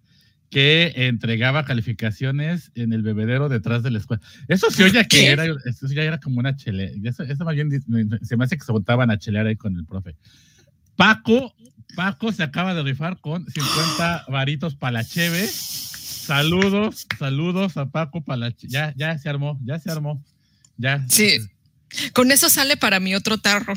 que 0.51 0.93
entregaba 0.95 1.65
calificaciones 1.65 2.71
en 2.75 2.93
el 2.93 3.03
bebedero 3.03 3.49
detrás 3.49 3.83
de 3.83 3.91
la 3.91 3.99
escuela. 3.99 4.23
Eso 4.49 4.71
se 4.71 4.85
oye 4.85 5.07
que 5.09 5.29
era, 5.29 5.45
eso 5.65 5.87
ya 5.89 6.03
era 6.03 6.21
como 6.21 6.39
una 6.39 6.55
chele. 6.55 6.95
Eso, 7.03 7.23
eso 7.25 7.45
más 7.45 7.55
bien 7.55 7.71
se 8.23 8.37
me 8.37 8.45
hace 8.45 8.57
que 8.59 8.65
se 8.65 8.73
botaban 8.73 9.11
a 9.11 9.19
chelear 9.19 9.47
ahí 9.47 9.57
con 9.57 9.75
el 9.77 9.85
profe. 9.87 10.15
Paco, 10.95 11.53
Paco 11.95 12.33
se 12.33 12.43
acaba 12.43 12.75
de 12.75 12.83
rifar 12.83 13.21
con 13.21 13.47
50 13.51 14.27
varitos 14.29 14.75
para 14.75 14.93
la 14.93 15.05
cheve. 15.05 15.49
Saludos, 15.49 17.07
saludos 17.19 17.77
a 17.77 17.87
Paco 17.87 18.23
para 18.23 18.37
la 18.39 18.53
che- 18.53 18.69
Ya, 18.69 18.93
ya 18.97 19.17
se 19.19 19.29
armó, 19.29 19.59
ya 19.65 19.79
se 19.79 19.91
armó. 19.91 20.23
Ya. 20.77 21.05
Sí. 21.09 21.39
Con 22.13 22.33
eso 22.33 22.51
sale 22.51 22.77
para 22.77 22.99
mi 23.01 23.15
otro 23.15 23.39
tarro. 23.39 23.75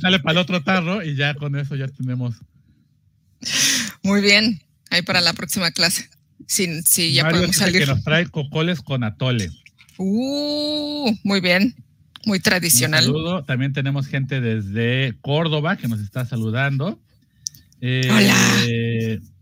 Sale 0.00 0.18
para 0.18 0.32
el 0.32 0.38
otro 0.38 0.62
tarro 0.62 1.02
y 1.02 1.14
ya 1.14 1.34
con 1.34 1.56
eso 1.56 1.76
ya 1.76 1.86
tenemos. 1.88 2.34
Muy 4.02 4.20
bien. 4.20 4.60
Ahí 4.90 5.02
para 5.02 5.20
la 5.20 5.32
próxima 5.32 5.70
clase. 5.70 6.10
Sí, 6.46 6.82
sí 6.84 7.12
ya 7.14 7.22
Mario 7.22 7.38
podemos 7.38 7.56
salir. 7.56 7.80
que 7.80 7.86
nos 7.86 8.02
trae 8.04 8.26
cocoles 8.26 8.82
con 8.82 9.04
atole. 9.04 9.48
Uh, 9.96 11.14
muy 11.22 11.40
bien. 11.40 11.74
Muy 12.26 12.40
tradicional. 12.40 13.06
Un 13.06 13.12
saludo. 13.14 13.44
También 13.44 13.72
tenemos 13.72 14.06
gente 14.06 14.40
desde 14.40 15.16
Córdoba 15.22 15.76
que 15.76 15.88
nos 15.88 16.00
está 16.00 16.26
saludando. 16.26 17.00
Eh, 17.82 18.08
Hola. 18.10 19.32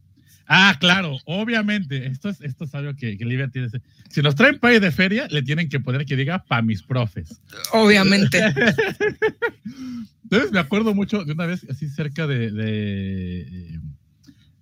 Ah, 0.53 0.77
claro, 0.81 1.17
obviamente. 1.27 2.07
Esto 2.07 2.29
es, 2.29 2.41
esto 2.41 2.65
es 2.65 2.75
algo 2.75 2.97
que, 2.97 3.17
que 3.17 3.25
Livia 3.25 3.47
tiene. 3.47 3.69
Si 4.09 4.21
nos 4.21 4.35
traen 4.35 4.59
pay 4.59 4.81
de 4.81 4.91
feria, 4.91 5.29
le 5.31 5.43
tienen 5.43 5.69
que 5.69 5.79
poner 5.79 6.05
que 6.05 6.17
diga 6.17 6.43
para 6.43 6.61
mis 6.61 6.83
profes. 6.83 7.41
Obviamente. 7.73 8.43
Entonces 10.25 10.51
me 10.51 10.59
acuerdo 10.59 10.93
mucho 10.93 11.25
de 11.25 11.35
una 11.35 11.47
vez 11.47 11.65
así 11.71 11.89
cerca 11.89 12.27
de. 12.27 12.51
de 12.51 13.81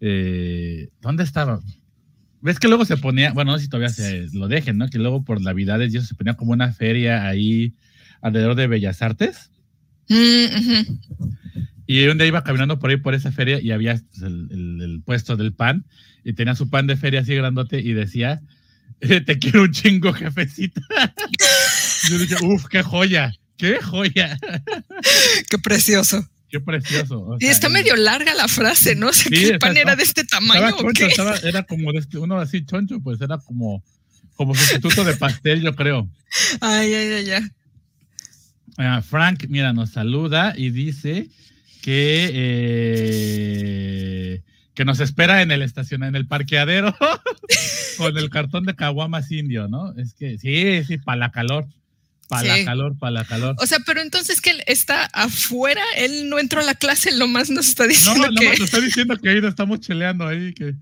eh, 0.03 0.91
¿Dónde 1.01 1.23
estaba? 1.23 1.61
¿Ves 2.43 2.59
que 2.59 2.69
luego 2.69 2.85
se 2.85 2.99
ponía, 2.99 3.33
bueno, 3.33 3.53
no 3.53 3.59
sé 3.59 3.65
si 3.65 3.71
todavía 3.71 3.89
se 3.89 4.27
lo 4.35 4.47
dejen, 4.47 4.77
¿no? 4.77 4.91
Que 4.91 4.99
luego 4.99 5.25
por 5.25 5.41
Navidades 5.41 5.95
y 5.95 5.97
eso 5.97 6.07
se 6.07 6.15
ponía 6.15 6.35
como 6.35 6.53
una 6.53 6.71
feria 6.75 7.27
ahí 7.27 7.73
alrededor 8.21 8.57
de 8.57 8.67
Bellas 8.67 9.01
Artes. 9.01 9.51
Mm. 10.11 10.99
Y 11.91 12.07
un 12.07 12.19
día 12.19 12.27
iba 12.27 12.45
caminando 12.45 12.79
por 12.79 12.91
ahí 12.91 12.99
por 12.99 13.15
esa 13.15 13.33
feria 13.33 13.61
y 13.61 13.71
había 13.73 13.93
el, 13.93 14.49
el- 14.53 14.81
el 14.83 15.03
puesto 15.03 15.37
del 15.37 15.55
pan 15.55 15.87
y 16.23 16.35
tenía 16.35 16.55
su 16.55 16.69
pan 16.69 16.87
de 16.87 16.97
feria 16.99 17.21
así 17.23 17.35
grandote 17.35 17.81
y 17.81 17.95
decía, 17.95 18.43
"Eh, 19.01 19.23
te 19.23 19.39
quiero 19.39 19.63
un 19.63 19.73
chingo, 19.73 20.13
jefecita. 20.13 20.83
Yo 22.11 22.19
dije, 22.19 22.37
uff, 22.43 22.67
qué 22.67 22.83
joya, 22.83 23.33
qué 23.57 23.79
joya, 23.83 24.39
Qué 25.49 25.59
precioso. 25.59 26.29
qué 26.51 26.61
precioso. 26.61 27.21
O 27.23 27.37
Y 27.41 27.47
está 27.47 27.69
medio 27.71 27.97
larga 27.97 28.35
la 28.35 28.49
frase, 28.49 28.95
¿no? 28.95 29.09
O 29.09 29.13
sea, 29.15 29.25
Sí, 29.25 29.31
que 29.31 29.49
el 29.55 29.59
pan 29.59 29.77
era 29.77 29.97
de 29.97 30.03
este 30.03 30.21
estaba 30.21 30.47
tamaño 30.47 30.77
o 30.77 30.81
choncho, 30.83 30.93
qué. 31.07 31.07
estaba- 31.11 31.37
era 31.39 31.63
como 31.63 31.91
de 31.93 32.01
este, 32.01 32.19
uno 32.19 32.39
así 32.39 32.65
choncho, 32.67 33.01
pues 33.01 33.19
era 33.23 33.39
como, 33.39 33.83
como 34.37 34.55
sustituto 34.55 35.05
de 35.05 35.17
pastel, 35.17 35.63
yo 35.63 35.75
creo. 35.75 36.07
Ay, 36.61 36.93
ay, 36.93 37.13
ay, 37.15 37.31
ay. 37.31 37.49
Ah, 38.77 39.01
Frank, 39.03 39.47
mira, 39.49 39.73
nos 39.73 39.91
saluda 39.91 40.53
y 40.57 40.71
dice 40.71 41.29
que, 41.89 42.31
eh, 44.35 44.43
que 44.75 44.85
nos 44.85 45.01
espera 45.01 45.41
en 45.41 45.51
el 45.51 45.63
estacion 45.63 46.03
en 46.05 46.17
el 46.17 46.27
parqueadero 46.27 46.95
con 47.97 48.19
el 48.19 48.29
cartón 48.29 48.67
de 48.67 48.77
caguamas 48.77 49.33
indio, 49.33 49.69
¿no? 49.69 49.95
Es 49.97 50.13
que 50.13 50.37
sí, 50.37 50.85
sí, 50.85 50.99
para 50.99 51.17
la 51.19 51.31
calor, 51.31 51.67
para 52.29 52.43
Sí. 52.43 52.49
la 52.49 52.63
calor, 52.67 52.99
para 52.99 53.11
la 53.13 53.25
calor. 53.25 53.57
O 53.59 53.67
sea, 53.67 53.79
pero 53.87 54.03
entonces 54.03 54.43
que 54.43 54.51
él 54.51 54.63
está 54.67 55.07
afuera, 55.15 55.81
él 55.97 56.29
no 56.29 56.39
entró 56.39 56.61
a 56.61 56.65
la 56.65 56.75
clase, 56.75 57.09
él 57.09 57.19
nomás 57.19 57.49
nos 57.49 57.69
está 57.69 57.85
No, 57.85 57.89
diciendo 57.89 58.31
no, 58.33 58.39
que. 58.39 58.51
nos 58.51 58.61
está 58.61 58.81
diciendo 58.81 59.17
que 59.17 59.31
ahí 59.31 59.41
nos 59.41 59.49
estamos 59.49 59.81
cheleando 59.81 60.27
ahí, 60.27 60.53
que, 60.53 60.65
él 60.65 60.77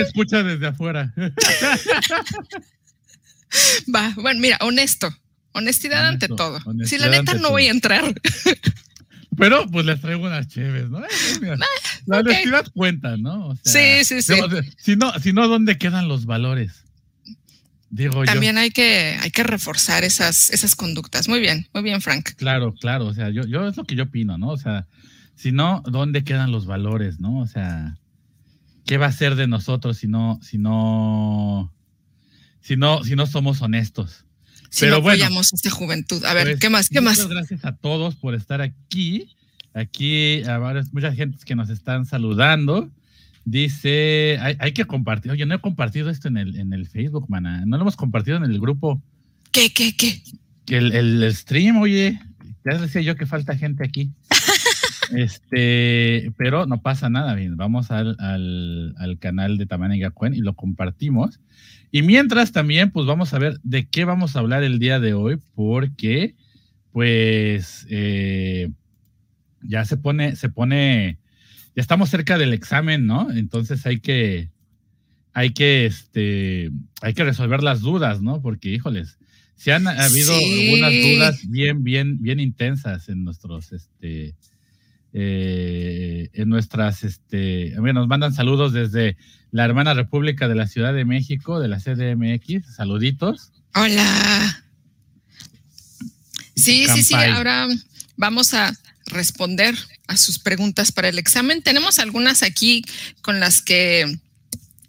escucha 0.00 0.42
desde 0.42 0.66
afuera. 0.66 1.14
Va, 3.94 4.12
bueno, 4.16 4.40
mira, 4.40 4.56
honesto. 4.60 5.08
Honestidad 5.52 6.08
ante 6.08 6.26
todo. 6.26 6.58
Si 6.84 6.98
la 6.98 7.06
neta 7.08 7.34
no 7.34 7.42
todo. 7.42 7.50
voy 7.52 7.68
a 7.68 7.70
entrar. 7.70 8.12
Pero 9.40 9.66
pues 9.66 9.86
les 9.86 10.00
traigo 10.00 10.26
unas 10.26 10.46
chéves, 10.48 10.90
¿no? 10.90 11.00
Eh, 11.00 11.08
mira, 11.40 11.56
la 12.06 12.18
ok. 12.20 12.26
honestidad 12.26 12.66
cuenta, 12.74 13.16
¿no? 13.16 13.48
O 13.48 13.56
sea, 13.56 14.02
Sí, 14.02 14.04
sí, 14.04 14.22
sí. 14.22 14.40
si, 14.76 14.96
no, 14.96 15.12
si 15.18 15.32
no, 15.32 15.48
¿dónde 15.48 15.78
quedan 15.78 16.06
los 16.08 16.26
valores? 16.26 16.84
Digo 17.88 18.24
yo. 18.24 18.32
También 18.32 18.56
hay 18.58 18.70
que, 18.70 19.18
hay 19.20 19.30
que 19.32 19.42
reforzar 19.42 20.04
esas, 20.04 20.50
esas 20.50 20.76
conductas. 20.76 21.28
Muy 21.28 21.40
bien, 21.40 21.66
muy 21.74 21.82
bien, 21.82 22.00
Frank. 22.00 22.30
Claro, 22.36 22.72
claro, 22.74 23.06
o 23.06 23.14
sea, 23.14 23.30
yo, 23.30 23.42
yo 23.46 23.66
es 23.66 23.76
lo 23.76 23.84
que 23.84 23.96
yo 23.96 24.04
opino, 24.04 24.38
¿no? 24.38 24.50
O 24.50 24.56
sea, 24.56 24.86
si 25.34 25.50
no, 25.50 25.82
¿dónde 25.86 26.22
quedan 26.22 26.52
los 26.52 26.66
valores, 26.66 27.18
no? 27.18 27.40
O 27.40 27.46
sea, 27.46 27.96
¿qué 28.86 28.98
va 28.98 29.06
a 29.06 29.12
ser 29.12 29.34
de 29.34 29.48
nosotros 29.48 29.96
si 29.96 30.06
no, 30.06 30.38
si 30.42 30.58
no, 30.58 31.72
si 32.60 32.76
no, 32.76 33.02
si 33.02 33.16
no 33.16 33.26
somos 33.26 33.60
honestos? 33.62 34.24
Si 34.70 34.80
Pero 34.86 34.96
no 34.96 35.02
bueno. 35.02 35.24
apoyamos 35.24 35.52
a 35.52 35.56
esta 35.56 35.70
juventud. 35.70 36.24
A 36.24 36.32
ver, 36.32 36.46
Pues, 36.46 36.60
¿qué 36.60 36.70
más? 36.70 36.88
¿Qué 36.88 37.00
muchas 37.00 37.18
más? 37.18 37.28
gracias 37.28 37.64
a 37.64 37.76
todos 37.76 38.14
por 38.16 38.34
estar 38.34 38.60
aquí. 38.62 39.28
Aquí, 39.74 40.42
a 40.44 40.58
varias, 40.58 40.92
mucha 40.92 41.12
gente 41.12 41.38
que 41.44 41.54
nos 41.54 41.70
están 41.70 42.06
saludando. 42.06 42.88
Dice, 43.44 44.36
hay, 44.40 44.56
hay 44.58 44.72
que 44.72 44.84
compartir. 44.84 45.32
Oye, 45.32 45.44
no 45.46 45.54
he 45.54 45.60
compartido 45.60 46.08
esto 46.10 46.28
en 46.28 46.36
el, 46.36 46.56
en 46.56 46.72
el 46.72 46.86
Facebook, 46.88 47.26
mana. 47.28 47.64
No 47.66 47.76
lo 47.76 47.82
hemos 47.82 47.96
compartido 47.96 48.36
en 48.36 48.44
el 48.44 48.60
grupo. 48.60 49.02
¿Qué, 49.52 49.72
qué, 49.72 49.96
qué? 49.96 50.22
Que 50.66 50.76
el, 50.76 50.92
el- 50.92 51.34
stream, 51.34 51.78
oye, 51.78 52.20
ya 52.70 52.78
decía 52.78 53.00
yo 53.00 53.16
que 53.16 53.26
falta 53.26 53.56
gente 53.56 53.84
aquí. 53.84 54.10
este, 55.16 56.32
pero 56.36 56.66
no 56.66 56.80
pasa 56.82 57.08
nada, 57.10 57.34
bien. 57.34 57.56
Vamos 57.56 57.90
al, 57.90 58.16
al, 58.18 58.94
al 58.98 59.18
canal 59.18 59.58
de 59.58 59.66
Tamana 59.66 59.96
y 59.96 60.00
Gacuen 60.00 60.34
y 60.34 60.38
lo 60.40 60.54
compartimos. 60.54 61.40
Y 61.92 62.02
mientras 62.02 62.52
también, 62.52 62.90
pues 62.92 63.06
vamos 63.06 63.34
a 63.34 63.38
ver 63.38 63.58
de 63.62 63.88
qué 63.88 64.04
vamos 64.04 64.36
a 64.36 64.40
hablar 64.40 64.62
el 64.62 64.78
día 64.78 65.00
de 65.00 65.12
hoy, 65.14 65.38
porque, 65.54 66.36
pues, 66.92 67.86
eh, 67.90 68.70
ya 69.62 69.84
se 69.84 69.96
pone, 69.98 70.36
se 70.36 70.50
pone, 70.50 71.18
ya 71.76 71.82
estamos 71.82 72.10
cerca 72.10 72.38
del 72.38 72.52
examen, 72.54 73.06
¿no? 73.06 73.30
Entonces 73.32 73.86
hay 73.86 74.00
que, 74.00 74.50
hay 75.34 75.52
que, 75.52 75.86
este, 75.86 76.70
hay 77.02 77.14
que 77.14 77.24
resolver 77.24 77.62
las 77.62 77.80
dudas, 77.82 78.22
¿no? 78.22 78.42
Porque, 78.42 78.70
híjoles, 78.70 79.18
si 79.56 79.70
han 79.72 79.88
habido 79.88 80.34
Sí. 80.38 80.62
algunas 80.74 80.92
dudas 80.92 81.50
bien, 81.50 81.84
bien, 81.84 82.22
bien 82.22 82.40
intensas 82.40 83.08
en 83.10 83.24
nuestros, 83.24 83.72
este, 83.72 84.34
eh, 85.12 86.30
en 86.32 86.48
nuestras, 86.48 87.04
este, 87.04 87.74
bueno, 87.78 88.00
nos 88.00 88.08
mandan 88.08 88.32
saludos 88.32 88.72
desde 88.72 89.16
la 89.50 89.64
hermana 89.64 89.94
República 89.94 90.48
de 90.48 90.54
la 90.54 90.66
Ciudad 90.66 90.94
de 90.94 91.04
México, 91.04 91.60
de 91.60 91.68
la 91.68 91.78
CDMX, 91.78 92.74
saluditos. 92.74 93.52
Hola. 93.74 94.64
Sí, 96.56 96.86
sí, 96.94 97.02
sí. 97.02 97.14
Ahora 97.14 97.66
vamos 98.16 98.54
a 98.54 98.72
responder 99.06 99.74
a 100.06 100.16
sus 100.16 100.38
preguntas 100.38 100.92
para 100.92 101.08
el 101.08 101.18
examen. 101.18 101.62
Tenemos 101.62 101.98
algunas 101.98 102.42
aquí 102.42 102.84
con 103.22 103.40
las 103.40 103.62
que 103.62 104.18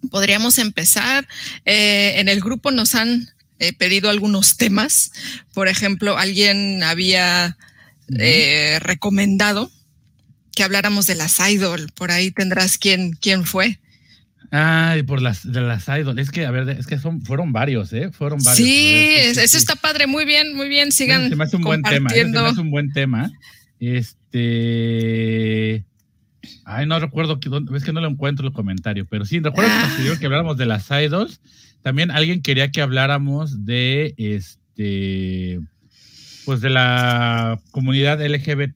podríamos 0.10 0.58
empezar. 0.58 1.28
Eh, 1.66 2.14
en 2.18 2.30
el 2.30 2.42
grupo 2.42 2.72
nos 2.72 2.96
han 2.96 3.30
eh, 3.60 3.74
pedido 3.74 4.10
algunos 4.10 4.58
temas. 4.58 5.12
Por 5.54 5.68
ejemplo, 5.68 6.18
alguien 6.18 6.84
había 6.84 7.58
eh, 8.18 8.80
recomendado 8.82 9.72
que 10.56 10.64
habláramos 10.64 11.08
de 11.08 11.16
las 11.16 11.40
idol. 11.40 11.88
Por 11.96 12.12
ahí 12.12 12.32
tendrás 12.32 12.78
quién, 12.78 13.14
quién 13.14 13.46
fue. 13.46 13.80
Ay, 14.54 15.04
por 15.04 15.22
las 15.22 15.50
de 15.50 15.62
las 15.62 15.88
idols. 15.88 16.20
Es 16.20 16.30
que, 16.30 16.46
a 16.46 16.52
ver, 16.52 16.68
es 16.70 16.86
que 16.86 17.00
son, 17.00 17.22
fueron 17.22 17.54
varios, 17.54 17.94
¿eh? 17.94 18.12
Fueron 18.12 18.40
varios. 18.44 18.58
Sí, 18.68 18.90
A 18.90 18.98
ver, 18.98 19.20
es- 19.30 19.38
eso 19.38 19.58
está 19.58 19.76
padre. 19.78 20.08
Muy 20.08 20.26
bien, 20.26 20.54
muy 20.56 20.68
bien. 20.68 20.92
Sigan 20.92 21.30
Se 21.30 21.36
me 21.38 21.46
hace 21.46 21.56
un 21.56 21.64
buen 21.64 21.82
tema. 21.84 22.10
ese 22.10 22.24
Se 22.24 22.28
me 22.28 22.40
hace 22.40 22.60
un 22.62 22.70
buen 22.72 22.92
tema. 22.92 23.32
Este. 23.80 25.86
Ay, 26.66 26.86
no 26.86 27.00
recuerdo 27.00 27.40
que 27.40 27.50
es 27.76 27.84
que 27.84 27.94
no 27.94 28.02
lo 28.02 28.08
encuentro 28.10 28.48
el 28.48 28.54
comentario, 28.54 29.06
pero 29.10 29.26
sí, 29.26 29.40
recuerdo 29.40 29.70
que 29.70 29.76
Ah. 29.78 29.94
pidió 29.98 30.20
que 30.20 30.26
habláramos 30.26 30.58
de 30.58 30.66
las 30.66 30.90
idols. 30.90 31.40
También 31.82 32.12
alguien 32.12 32.42
quería 32.42 32.72
que 32.72 32.82
habláramos 32.82 33.66
de 33.66 34.14
este. 34.18 35.60
Pues 36.46 36.60
de 36.62 36.70
la 36.72 37.60
comunidad 37.72 38.20
LGBT, 38.22 38.74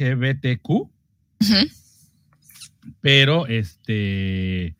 LGBTQ. 0.00 0.90
Pero 3.00 3.46
este, 3.46 4.74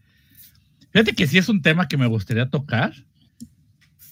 fíjate 0.91 1.13
que 1.15 1.27
sí 1.27 1.39
es 1.39 1.49
un 1.49 1.63
tema 1.63 1.89
que 1.89 1.97
me 1.97 2.07
gustaría 2.07 2.49
tocar, 2.49 2.93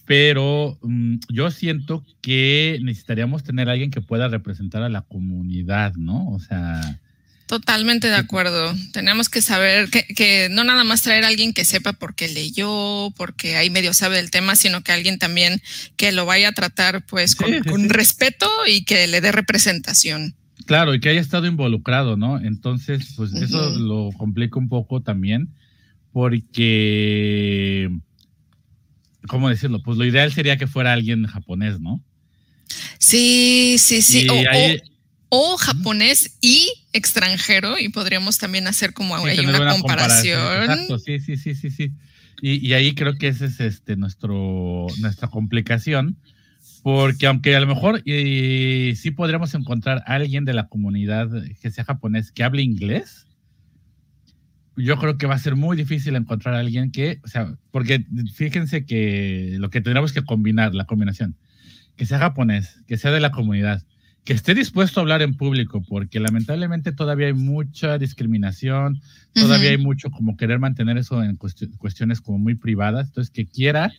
pero 0.05 0.79
mm, 0.83 1.17
yo 1.31 1.51
siento 1.51 2.05
que 2.21 2.79
necesitaríamos 2.83 3.45
tener 3.45 3.69
a 3.69 3.73
alguien 3.73 3.91
que 3.91 4.01
pueda 4.01 4.29
representar 4.29 4.83
a 4.83 4.89
la 4.89 5.03
comunidad, 5.03 5.95
¿no? 5.95 6.29
O 6.31 6.41
sea, 6.41 7.01
Totalmente 7.49 8.09
de 8.09 8.17
acuerdo. 8.17 8.75
Tenemos 8.93 9.31
que 9.31 9.41
saber 9.41 9.89
que, 9.89 10.03
que 10.03 10.49
no 10.51 10.65
nada 10.65 10.85
más 10.85 11.01
traer 11.01 11.25
a 11.25 11.29
alguien 11.29 11.55
que 11.55 11.65
sepa 11.65 11.95
porque 11.95 12.29
leyó, 12.29 13.11
porque 13.17 13.57
ahí 13.57 13.71
medio 13.71 13.95
sabe 13.95 14.17
del 14.17 14.31
tema, 14.31 14.55
sino 14.55 14.83
que 14.83 14.93
alguien 14.93 15.19
también 15.19 15.63
que 15.97 16.13
lo 16.13 16.27
vaya 16.27 16.51
a 16.51 16.53
tratar 16.53 17.07
pues 17.07 17.35
con, 17.35 17.49
Sí, 17.49 17.61
sí, 17.63 17.69
con 17.71 17.81
sí. 17.81 17.89
respeto 17.89 18.51
y 18.67 18.85
que 18.85 19.07
le 19.07 19.23
dé 19.23 19.33
representación. 19.33 20.35
Claro, 20.69 20.95
y 20.95 21.01
que 21.01 21.09
haya 21.09 21.21
estado 21.21 21.47
involucrado, 21.47 22.17
¿no? 22.17 22.39
Entonces, 22.39 23.15
pues 23.17 23.33
eso 23.33 23.71
lo 23.71 24.11
complica 24.17 24.59
un 24.59 24.69
poco 24.69 25.01
también, 25.03 25.49
porque, 26.13 27.91
¿cómo 29.27 29.49
decirlo? 29.49 29.83
Pues 29.83 29.97
lo 29.99 30.05
ideal 30.05 30.31
sería 30.33 30.59
que 30.59 30.67
fuera 30.67 30.93
alguien 30.93 31.27
japonés, 31.27 31.81
¿no? 31.81 32.01
Sí, 32.99 33.77
sí, 33.79 34.03
sí. 34.03 34.27
O, 34.29 34.35
o- 34.35 34.49
ahí- 34.51 34.79
o 35.31 35.57
japonés 35.57 36.37
y 36.41 36.71
extranjero 36.93 37.79
y 37.79 37.89
podríamos 37.89 38.39
también 38.39 38.67
hacer 38.67 38.93
como 38.93 39.19
Sí, 39.19 39.37
tener 39.37 39.61
una, 39.61 39.73
comparación. 39.73 40.63
Exacto, 40.63 40.99
sí, 40.99 41.19
sí, 41.21 41.37
sí, 41.37 41.55
sí, 41.55 41.71
sí. 41.71 41.93
Y, 42.41 42.67
y 42.67 42.73
ahí 42.75 42.95
creo 42.95 43.17
que 43.17 43.29
ese 43.29 43.47
es 43.47 43.59
este 43.61 43.97
nuestro 43.97 44.87
nuestra 45.01 45.29
complicación, 45.29 46.17
porque 46.83 47.27
aunque 47.27 47.55
a 47.57 47.61
lo 47.61 47.67
mejor 47.67 48.03
eh, 48.07 48.95
sí 48.97 49.11
podríamos 49.11 49.55
encontrar 49.55 50.03
a 50.07 50.15
alguien 50.15 50.45
de 50.45 50.55
la 50.55 50.69
comunidad 50.69 51.29
que 51.61 51.71
sea 51.71 51.85
japonés 51.85 52.33
que 52.33 52.45
hable 52.45 52.63
inglés, 52.63 53.27
yo 54.77 54.97
creo 54.97 55.19
que 55.19 55.27
va 55.27 55.35
a 55.35 55.39
ser 55.39 55.57
muy 55.57 55.77
difícil 55.77 56.17
encontrar 56.17 56.55
a 56.55 56.61
alguien 56.61 56.91
que, 56.91 57.21
o 57.25 57.29
sea, 57.29 57.55
porque 57.71 58.05
fíjense 58.33 58.87
que 58.87 59.57
lo 59.59 59.71
que 59.71 59.81
tendríamos 59.81 60.13
que 60.13 60.23
combinar, 60.23 60.75
la 60.75 60.85
combinación, 60.85 61.37
que 61.97 62.07
sea 62.07 62.19
japonés, 62.19 62.81
que 62.87 62.97
sea 62.97 63.11
de 63.11 63.21
la 63.21 63.33
comunidad, 63.33 63.83
que 64.25 64.35
esté 64.35 64.55
dispuesto 64.55 65.01
a 65.01 65.03
hablar 65.03 65.23
en 65.23 65.37
público, 65.37 65.83
porque 65.89 66.21
lamentablemente 66.21 66.93
todavía 66.93 67.29
hay 67.29 67.33
mucha 67.33 67.99
discriminación, 67.99 69.01
todavía 69.33 69.71
hay 69.71 69.79
mucho 69.79 70.11
como 70.11 70.37
querer 70.37 70.59
mantener 70.59 70.99
eso 70.99 71.23
en 71.23 71.37
cuestiones 71.37 72.21
como 72.21 72.39
muy 72.39 72.55
privadas, 72.55 73.09
entonces 73.09 73.33
que 73.33 73.47
quiera 73.47 73.91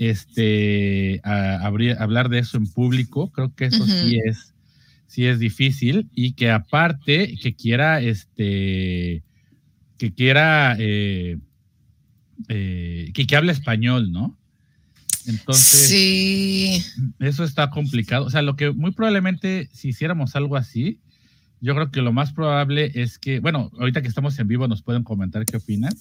este, 0.00 1.20
hablar 1.24 2.30
de 2.30 2.38
eso 2.38 2.56
en 2.56 2.66
público, 2.66 3.30
creo 3.30 3.54
que 3.54 3.66
eso 3.66 3.86
sí 3.86 4.18
es 4.24 4.54
sí 5.06 5.26
es 5.26 5.38
difícil 5.38 6.08
y 6.14 6.32
que 6.32 6.50
aparte 6.50 7.36
que 7.42 7.54
quiera 7.54 8.00
este 8.00 9.22
que 9.98 10.14
quiera 10.14 10.74
eh, 10.78 11.36
eh, 12.48 13.10
que, 13.12 13.26
que 13.26 13.36
hable 13.36 13.52
español, 13.52 14.10
¿no? 14.10 14.38
Entonces, 15.26 15.88
sí. 15.88 16.82
eso 17.18 17.44
está 17.44 17.68
complicado. 17.68 18.24
O 18.24 18.30
sea, 18.30 18.40
lo 18.40 18.56
que 18.56 18.70
muy 18.70 18.92
probablemente 18.92 19.68
si 19.74 19.88
hiciéramos 19.88 20.34
algo 20.34 20.56
así, 20.56 20.98
yo 21.60 21.74
creo 21.74 21.90
que 21.90 22.00
lo 22.00 22.14
más 22.14 22.32
probable 22.32 22.90
es 22.94 23.18
que, 23.18 23.40
bueno, 23.40 23.70
ahorita 23.78 24.00
que 24.00 24.08
estamos 24.08 24.38
en 24.38 24.48
vivo 24.48 24.66
nos 24.66 24.80
pueden 24.80 25.04
comentar 25.04 25.44
qué 25.44 25.58
opinan, 25.58 25.92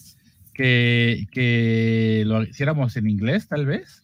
que, 0.59 2.23
lo 2.25 2.43
hiciéramos 2.43 2.95
en 2.97 3.09
inglés 3.09 3.47
tal 3.47 3.65
vez 3.65 4.03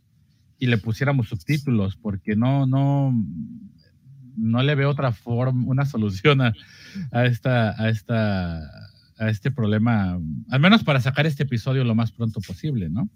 y 0.58 0.68
le 0.68 0.78
pusiéramos 0.78 1.28
subtítulos, 1.28 1.98
porque 1.98 2.36
no, 2.36 2.66
no, 2.66 3.14
no 4.38 4.64
le 4.64 4.76
veo 4.76 4.90
otra 4.90 5.12
forma, 5.12 5.68
una 5.68 5.86
solución 5.86 6.42
a, 6.42 6.54
a 7.12 7.26
esta, 7.26 7.82
a 7.82 7.90
esta, 7.90 8.60
a 9.18 9.30
este 9.30 9.52
problema, 9.52 10.20
al 10.50 10.60
menos 10.60 10.84
para 10.84 11.02
sacar 11.02 11.26
este 11.26 11.44
episodio 11.44 11.84
lo 11.84 11.96
más 11.96 12.12
pronto 12.12 12.40
posible, 12.40 12.90
¿no? 12.90 13.10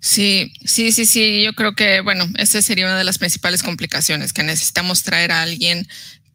Sí, 0.00 0.52
sí, 0.64 0.92
sí, 0.92 1.06
sí. 1.06 1.42
Yo 1.44 1.54
creo 1.54 1.74
que, 1.74 2.00
bueno, 2.00 2.24
esa 2.36 2.62
sería 2.62 2.86
una 2.86 2.98
de 2.98 3.04
las 3.04 3.18
principales 3.18 3.64
complicaciones, 3.64 4.32
que 4.32 4.44
necesitamos 4.44 5.02
traer 5.02 5.32
a 5.32 5.42
alguien 5.42 5.88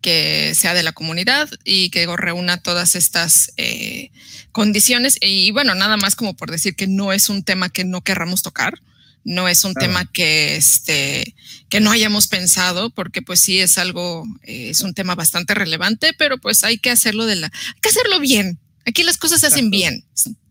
que 0.03 0.53
sea 0.53 0.75
de 0.75 0.83
la 0.83 0.91
comunidad 0.91 1.49
y 1.63 1.89
que 1.89 2.05
reúna 2.15 2.61
todas 2.61 2.95
estas 2.95 3.51
eh, 3.57 4.11
condiciones. 4.51 5.17
Y 5.21 5.49
bueno, 5.51 5.73
nada 5.73 5.97
más 5.97 6.15
como 6.15 6.35
por 6.35 6.51
decir 6.51 6.75
que 6.75 6.85
no 6.85 7.13
es 7.13 7.29
un 7.29 7.43
tema 7.43 7.69
que 7.69 7.85
no 7.85 8.01
querramos 8.01 8.43
tocar, 8.43 8.81
no 9.23 9.47
es 9.47 9.63
un 9.63 9.73
tema 9.73 10.05
que, 10.05 10.57
este, 10.57 11.35
que 11.69 11.79
no 11.79 11.91
hayamos 11.91 12.27
pensado, 12.27 12.89
porque 12.89 13.21
pues 13.21 13.39
sí 13.39 13.59
es 13.59 13.77
algo, 13.77 14.25
eh, 14.43 14.69
es 14.69 14.81
un 14.81 14.93
tema 14.93 15.15
bastante 15.15 15.53
relevante, 15.55 16.11
pero 16.17 16.37
pues 16.37 16.65
hay 16.65 16.77
que 16.77 16.91
hacerlo 16.91 17.25
de 17.25 17.37
la, 17.37 17.47
hay 17.47 17.81
que 17.81 17.89
hacerlo 17.89 18.19
bien. 18.19 18.59
Aquí 18.85 19.03
las 19.03 19.17
cosas 19.17 19.39
se 19.39 19.47
hacen 19.47 19.69
bien, 19.69 20.03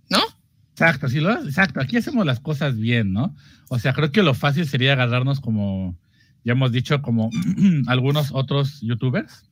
¿no? 0.09 0.23
Exacto, 0.73 1.11
sí, 1.11 1.21
lo, 1.21 1.47
exacto. 1.47 1.81
Aquí 1.81 1.99
hacemos 1.99 2.25
las 2.25 2.41
cosas 2.41 2.79
bien, 2.79 3.13
¿no? 3.13 3.37
O 3.69 3.79
sea, 3.79 3.93
creo 3.93 4.11
que 4.11 4.23
lo 4.23 4.33
fácil 4.33 4.67
sería 4.67 4.95
agarrarnos 4.95 5.41
como, 5.41 5.99
ya 6.45 6.53
hemos 6.53 6.73
dicho, 6.73 7.03
como 7.03 7.31
algunos 7.87 8.31
otros 8.33 8.81
youtubers. 8.81 9.45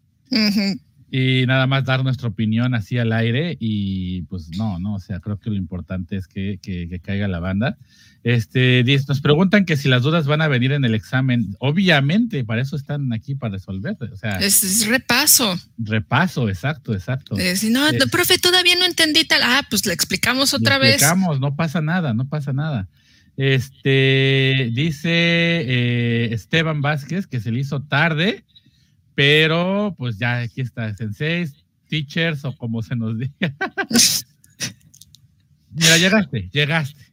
Y 1.12 1.44
nada 1.46 1.66
más 1.66 1.84
dar 1.84 2.04
nuestra 2.04 2.28
opinión 2.28 2.72
así 2.74 2.96
al 2.96 3.12
aire 3.12 3.56
y 3.58 4.22
pues 4.22 4.48
no, 4.56 4.78
no, 4.78 4.94
o 4.94 5.00
sea, 5.00 5.18
creo 5.18 5.40
que 5.40 5.50
lo 5.50 5.56
importante 5.56 6.16
es 6.16 6.28
que, 6.28 6.60
que, 6.62 7.00
caiga 7.00 7.26
la 7.26 7.40
banda. 7.40 7.78
Este, 8.22 8.84
nos 9.08 9.20
preguntan 9.20 9.64
que 9.64 9.76
si 9.76 9.88
las 9.88 10.02
dudas 10.02 10.26
van 10.26 10.40
a 10.40 10.46
venir 10.46 10.70
en 10.70 10.84
el 10.84 10.94
examen. 10.94 11.56
Obviamente, 11.58 12.44
para 12.44 12.62
eso 12.62 12.76
están 12.76 13.12
aquí, 13.12 13.34
para 13.34 13.54
resolver. 13.54 13.96
O 14.12 14.16
sea, 14.16 14.38
es, 14.38 14.86
repaso. 14.86 15.58
Repaso, 15.78 16.48
exacto, 16.48 16.94
exacto. 16.94 17.34
no, 17.70 17.88
profe, 18.12 18.38
todavía 18.38 18.76
no 18.76 18.84
entendí 18.84 19.24
tal. 19.24 19.40
Ah, 19.42 19.66
pues 19.68 19.86
le 19.86 19.94
explicamos 19.94 20.54
otra 20.54 20.78
le 20.78 20.90
explicamos, 20.90 21.40
no 21.40 21.56
pasa 21.56 21.80
nada, 21.80 22.14
no 22.14 22.28
pasa 22.28 22.52
nada. 22.52 22.88
Este, 23.42 24.70
dice 24.74 25.10
eh, 25.10 26.28
Esteban 26.34 26.82
Vázquez 26.82 27.26
que 27.26 27.40
se 27.40 27.50
le 27.50 27.60
hizo 27.60 27.80
tarde 27.82 28.44
pero 29.20 29.94
pues 29.98 30.18
ya 30.18 30.40
aquí 30.40 30.62
está, 30.62 30.94
senseis, 30.94 31.64
teachers 31.88 32.42
o 32.46 32.56
como 32.56 32.82
se 32.82 32.96
nos 32.96 33.18
diga. 33.18 33.34
Mira, 35.72 35.98
llegaste, 35.98 36.48
llegaste. 36.50 37.12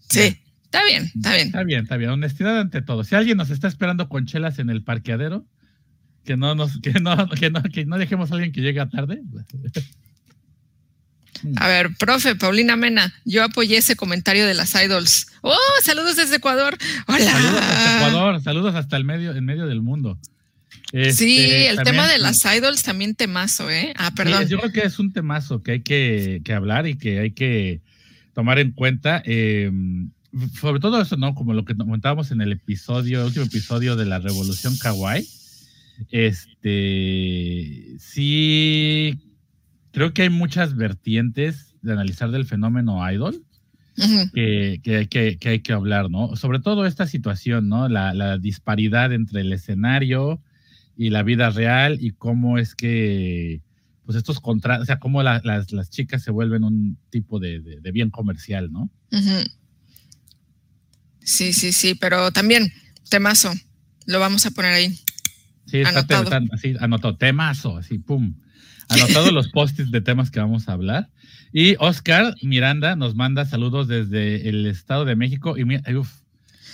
Sí, 0.00 0.42
está 0.64 0.84
bien, 0.84 1.04
está 1.04 1.34
bien. 1.34 1.46
Está 1.46 1.62
bien, 1.62 1.82
está 1.82 1.96
bien. 1.98 2.10
Honestidad 2.10 2.58
ante 2.58 2.82
todo. 2.82 3.04
Si 3.04 3.14
alguien 3.14 3.36
nos 3.38 3.50
está 3.50 3.68
esperando 3.68 4.08
con 4.08 4.26
chelas 4.26 4.58
en 4.58 4.70
el 4.70 4.82
parqueadero, 4.82 5.46
que 6.24 6.36
no 6.36 6.56
nos, 6.56 6.80
que 6.80 6.94
no, 6.94 7.28
que 7.28 7.50
no, 7.50 7.62
que 7.62 7.86
no 7.86 7.96
dejemos 7.96 8.32
a 8.32 8.34
alguien 8.34 8.50
que 8.50 8.60
llegue 8.62 8.84
tarde. 8.86 9.22
A 11.56 11.68
ver, 11.68 11.94
profe, 11.96 12.36
Paulina 12.36 12.76
Mena, 12.76 13.14
yo 13.24 13.44
apoyé 13.44 13.78
ese 13.78 13.96
comentario 13.96 14.46
de 14.46 14.54
las 14.54 14.74
idols. 14.74 15.28
¡Oh! 15.42 15.56
Saludos 15.82 16.16
desde 16.16 16.36
Ecuador. 16.36 16.76
Hola. 17.06 17.32
Saludos 17.32 17.60
desde 17.60 17.96
Ecuador, 17.96 18.42
saludos 18.42 18.74
hasta 18.74 18.96
el 18.96 19.04
medio, 19.04 19.34
en 19.34 19.44
medio 19.44 19.66
del 19.66 19.82
mundo 19.82 20.18
sí, 20.92 21.38
este, 21.40 21.68
el 21.68 21.82
tema 21.82 22.08
de 22.08 22.18
las 22.18 22.44
idols 22.44 22.82
también 22.82 23.14
temazo, 23.14 23.70
¿eh? 23.70 23.92
Ah, 23.96 24.12
perdón. 24.14 24.46
yo 24.48 24.58
creo 24.58 24.72
que 24.72 24.82
es 24.82 24.98
un 24.98 25.12
temazo 25.12 25.62
que 25.62 25.72
hay 25.72 25.80
que, 25.80 26.42
hablar 26.54 26.86
y 26.86 26.96
que 26.96 27.20
hay 27.20 27.30
que 27.32 27.80
tomar 28.34 28.58
en 28.58 28.72
cuenta. 28.72 29.22
Em, 29.24 30.10
sobre 30.60 30.80
todo 30.80 31.00
eso, 31.00 31.16
¿no? 31.16 31.34
Como 31.34 31.54
lo 31.54 31.64
que 31.64 31.76
comentábamos 31.76 32.30
en 32.30 32.40
el 32.40 32.52
episodio, 32.52 33.20
el 33.20 33.26
último 33.26 33.46
episodio 33.46 33.96
de 33.96 34.06
la 34.06 34.18
Revolución 34.18 34.76
Kawaii. 34.76 35.26
Este, 36.10 37.96
sí, 37.98 39.18
creo 39.92 40.12
que 40.12 40.22
hay 40.22 40.30
muchas 40.30 40.76
vertientes 40.76 41.74
de 41.82 41.92
analizar 41.92 42.30
del 42.30 42.46
fenómeno 42.46 43.10
idol. 43.10 43.44
que, 44.32 45.08
que, 45.10 45.48
hay 45.48 45.60
que 45.60 45.72
hablar, 45.72 46.10
¿no? 46.10 46.34
Sobre 46.36 46.60
todo 46.60 46.86
esta 46.86 47.06
situación, 47.06 47.68
¿no? 47.68 47.88
La, 47.88 48.14
la 48.14 48.38
disparidad 48.38 49.12
entre 49.12 49.42
el 49.42 49.52
escenario, 49.52 50.40
y 51.00 51.08
la 51.08 51.22
vida 51.22 51.48
real 51.48 51.96
y 51.98 52.10
cómo 52.10 52.58
es 52.58 52.74
que, 52.74 53.62
pues 54.04 54.18
estos 54.18 54.38
contratos, 54.38 54.82
o 54.82 54.84
sea, 54.84 54.98
cómo 54.98 55.22
las, 55.22 55.42
las, 55.46 55.88
chicas 55.88 56.22
se 56.22 56.30
vuelven 56.30 56.62
un 56.62 56.98
tipo 57.08 57.40
de, 57.40 57.60
de, 57.60 57.90
bien 57.90 58.10
comercial, 58.10 58.70
¿no? 58.70 58.90
Sí, 61.20 61.54
sí, 61.54 61.72
sí, 61.72 61.94
pero 61.94 62.32
también, 62.32 62.70
temazo, 63.08 63.50
lo 64.04 64.20
vamos 64.20 64.44
a 64.44 64.50
poner 64.50 64.74
ahí. 64.74 64.94
Sí, 65.64 65.78
está 65.78 66.00
anotado. 66.00 66.48
así, 66.52 66.74
anotado, 66.78 67.16
temazo, 67.16 67.78
así, 67.78 67.98
pum. 67.98 68.34
Anotado 68.90 69.30
los 69.30 69.48
posts 69.48 69.90
de 69.90 70.00
temas 70.00 70.30
que 70.30 70.40
vamos 70.40 70.68
a 70.68 70.72
hablar. 70.72 71.08
Y 71.52 71.76
Oscar 71.78 72.34
Miranda 72.42 72.96
nos 72.96 73.14
manda 73.14 73.44
saludos 73.44 73.88
desde 73.88 74.48
el 74.48 74.66
Estado 74.66 75.04
de 75.04 75.16
México 75.16 75.56
y 75.56 75.64
mira, 75.64 75.82
uf, 75.96 76.10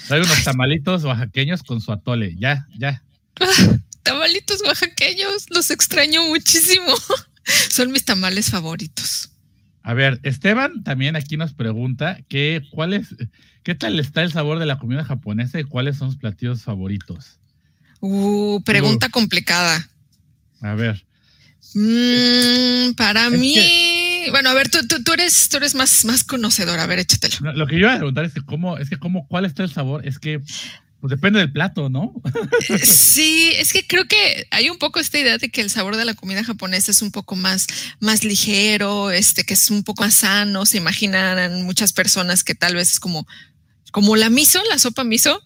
trae 0.08 0.20
unos 0.20 0.42
tamalitos 0.42 1.04
oaxaqueños 1.04 1.62
con 1.62 1.80
su 1.80 1.92
atole. 1.92 2.34
Ya, 2.38 2.66
ya. 2.78 3.02
tamalitos 4.02 4.62
oaxaqueños, 4.62 5.46
los 5.50 5.70
extraño 5.70 6.24
muchísimo. 6.28 6.94
Son 7.70 7.92
mis 7.92 8.04
tamales 8.04 8.50
favoritos. 8.50 9.30
A 9.82 9.94
ver, 9.94 10.18
Esteban 10.24 10.82
también 10.82 11.14
aquí 11.14 11.36
nos 11.36 11.52
pregunta 11.52 12.18
que 12.28 12.62
cuál 12.72 12.92
es, 12.92 13.14
qué 13.62 13.76
tal 13.76 14.00
está 14.00 14.22
el 14.22 14.32
sabor 14.32 14.58
de 14.58 14.66
la 14.66 14.78
comida 14.78 15.04
japonesa 15.04 15.60
y 15.60 15.64
cuáles 15.64 15.98
son 15.98 16.10
sus 16.10 16.18
platillos 16.18 16.64
favoritos. 16.64 17.38
Uh, 18.00 18.60
pregunta 18.64 19.08
complicada. 19.10 19.88
A 20.60 20.74
ver. 20.74 21.05
Mm, 21.78 22.94
para 22.94 23.28
mí, 23.28 24.24
bueno, 24.30 24.48
a 24.48 24.54
ver, 24.54 24.70
tú, 24.70 24.78
tú, 24.86 25.12
eres, 25.12 25.50
tú 25.50 25.58
eres 25.58 25.74
más, 25.74 26.06
más 26.06 26.24
conocedor. 26.24 26.78
A 26.80 26.86
ver, 26.86 27.00
échatelo. 27.00 27.52
Lo 27.52 27.66
que 27.66 27.74
yo 27.74 27.80
iba 27.80 27.92
a 27.92 27.98
preguntar 27.98 28.24
es 28.24 28.32
que 28.32 28.40
cómo, 28.40 28.78
es 28.78 28.88
que 28.88 28.96
cómo, 28.98 29.28
cuál 29.28 29.44
está 29.44 29.62
el 29.62 29.70
sabor. 29.70 30.06
Es 30.06 30.18
que 30.18 30.40
pues 31.00 31.10
depende 31.10 31.38
del 31.38 31.52
plato, 31.52 31.90
¿no? 31.90 32.14
sí, 32.82 33.52
es 33.58 33.74
que 33.74 33.86
creo 33.86 34.06
que 34.06 34.46
hay 34.50 34.70
un 34.70 34.78
poco 34.78 35.00
esta 35.00 35.18
idea 35.18 35.36
de 35.36 35.50
que 35.50 35.60
el 35.60 35.68
sabor 35.68 35.96
de 35.96 36.06
la 36.06 36.14
comida 36.14 36.42
japonesa 36.42 36.90
es 36.90 37.02
un 37.02 37.12
poco 37.12 37.36
más, 37.36 37.66
más 38.00 38.24
ligero, 38.24 39.10
este, 39.10 39.44
que 39.44 39.52
es 39.52 39.70
un 39.70 39.84
poco 39.84 40.02
más 40.02 40.14
sano. 40.14 40.64
Se 40.64 40.78
imaginan 40.78 41.62
muchas 41.64 41.92
personas 41.92 42.42
que 42.42 42.54
tal 42.54 42.74
vez 42.74 42.92
es 42.92 43.00
como, 43.00 43.26
como 43.92 44.16
la 44.16 44.30
miso, 44.30 44.62
la 44.70 44.78
sopa 44.78 45.04
miso. 45.04 45.42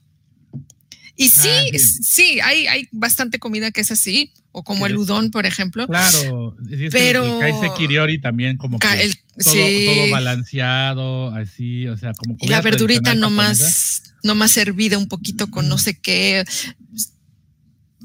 Y 1.20 1.28
sí, 1.28 1.50
ah, 1.50 1.78
sí, 1.78 2.40
hay, 2.40 2.66
hay 2.66 2.88
bastante 2.92 3.38
comida 3.38 3.70
que 3.72 3.82
es 3.82 3.90
así, 3.90 4.32
o 4.52 4.64
como 4.64 4.86
el 4.86 4.96
udon, 4.96 5.30
por 5.30 5.44
ejemplo. 5.44 5.86
Claro, 5.86 6.56
pero 6.90 7.42
el, 7.42 7.54
kiriori 7.76 8.18
también 8.18 8.56
como 8.56 8.78
que 8.78 9.12
todo, 9.44 10.10
balanceado, 10.10 11.34
así, 11.34 11.86
o 11.88 11.98
sea, 11.98 12.14
como 12.14 12.38
y 12.40 12.48
la 12.48 12.62
verdurita 12.62 13.14
nomás, 13.14 14.14
nomás 14.22 14.56
hervida 14.56 14.96
un 14.96 15.08
poquito 15.08 15.50
con 15.50 15.68
no 15.68 15.76
sé 15.76 15.98
qué. 15.98 16.42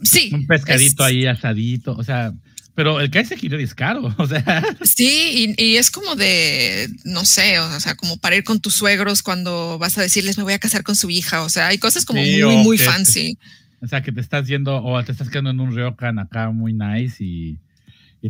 Sí. 0.04 0.32
Un 0.34 0.46
pescadito 0.46 1.06
ahí 1.06 1.26
asadito, 1.26 1.96
o 1.96 2.04
sea, 2.04 2.34
pero 2.76 3.00
el 3.00 3.10
kaise 3.10 3.38
kiriori 3.38 3.64
es 3.64 3.74
caro, 3.74 4.14
o 4.18 4.28
sea. 4.28 4.64
Sí, 4.84 5.56
y, 5.58 5.78
es 5.78 5.90
como 5.90 6.16
de, 6.16 6.90
no 7.06 7.24
sé, 7.24 7.60
o 7.60 7.80
sea, 7.80 7.96
como 7.96 8.18
para 8.18 8.36
ir 8.36 8.44
con 8.44 8.60
tus 8.60 8.76
suegros 8.76 9.24
cuando 9.24 9.80
vas 9.80 9.98
a 9.98 10.02
decirles 10.02 10.38
me 10.38 10.44
voy 10.44 10.54
a 10.54 10.60
casar 10.60 10.84
con 10.84 10.96
su 10.96 11.10
hija, 11.10 11.42
o 11.44 11.50
sea, 11.50 11.68
hay 11.68 11.78
cosas 11.78 12.06
como 12.06 12.22
muy, 12.22 12.58
muy 12.58 12.78
fancy. 12.78 13.38
O 13.82 13.88
sea, 13.88 14.02
que 14.02 14.12
te 14.12 14.20
estás 14.20 14.48
yendo 14.48 14.84
o 14.84 15.04
te 15.04 15.12
estás 15.12 15.30
quedando 15.30 15.52
en 15.52 15.60
un 15.60 15.76
ryokan 15.76 16.20
acá 16.20 16.52
muy 16.52 16.74
nice 16.74 17.24
y, 17.24 17.58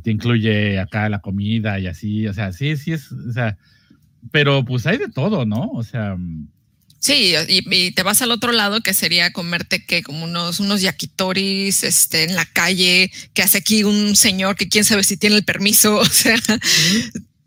te 0.03 0.12
incluye 0.12 0.77
acá 0.77 1.08
la 1.08 1.19
comida 1.19 1.79
y 1.79 1.88
así. 1.88 2.27
O 2.27 2.34
sea, 2.34 2.51
sí, 2.51 2.75
sí 2.75 2.91
es, 2.91 3.13
o 3.13 3.31
sea, 3.31 3.58
pero 4.29 4.65
pues 4.65 4.86
hay 4.86 4.97
de 4.97 5.10
todo, 5.10 5.45
¿no? 5.45 5.71
O 5.71 5.84
sea. 5.84 6.17
Sí, 7.06 7.36
y, 7.50 7.91
te 7.91 8.02
vas 8.02 8.24
al 8.24 8.32
otro 8.32 8.52
lado 8.52 8.82
que 8.82 8.96
sería 8.96 9.32
comerte 9.32 9.86
que 9.86 10.02
como 10.02 10.24
unos, 10.24 10.60
unos 10.60 10.82
yakitoris 10.82 11.84
este, 11.84 12.24
en 12.24 12.36
la 12.36 12.46
calle, 12.48 13.12
que 13.36 13.44
hace 13.44 13.60
aquí 13.60 13.84
un 13.84 14.15
señor 14.15 14.56
que 14.56 14.70
quién 14.70 14.86
sabe 14.86 15.04
si 15.04 15.15
tiene 15.15 15.36
el 15.36 15.46
permiso, 15.46 15.98
o 16.00 16.06
sea, 16.06 16.36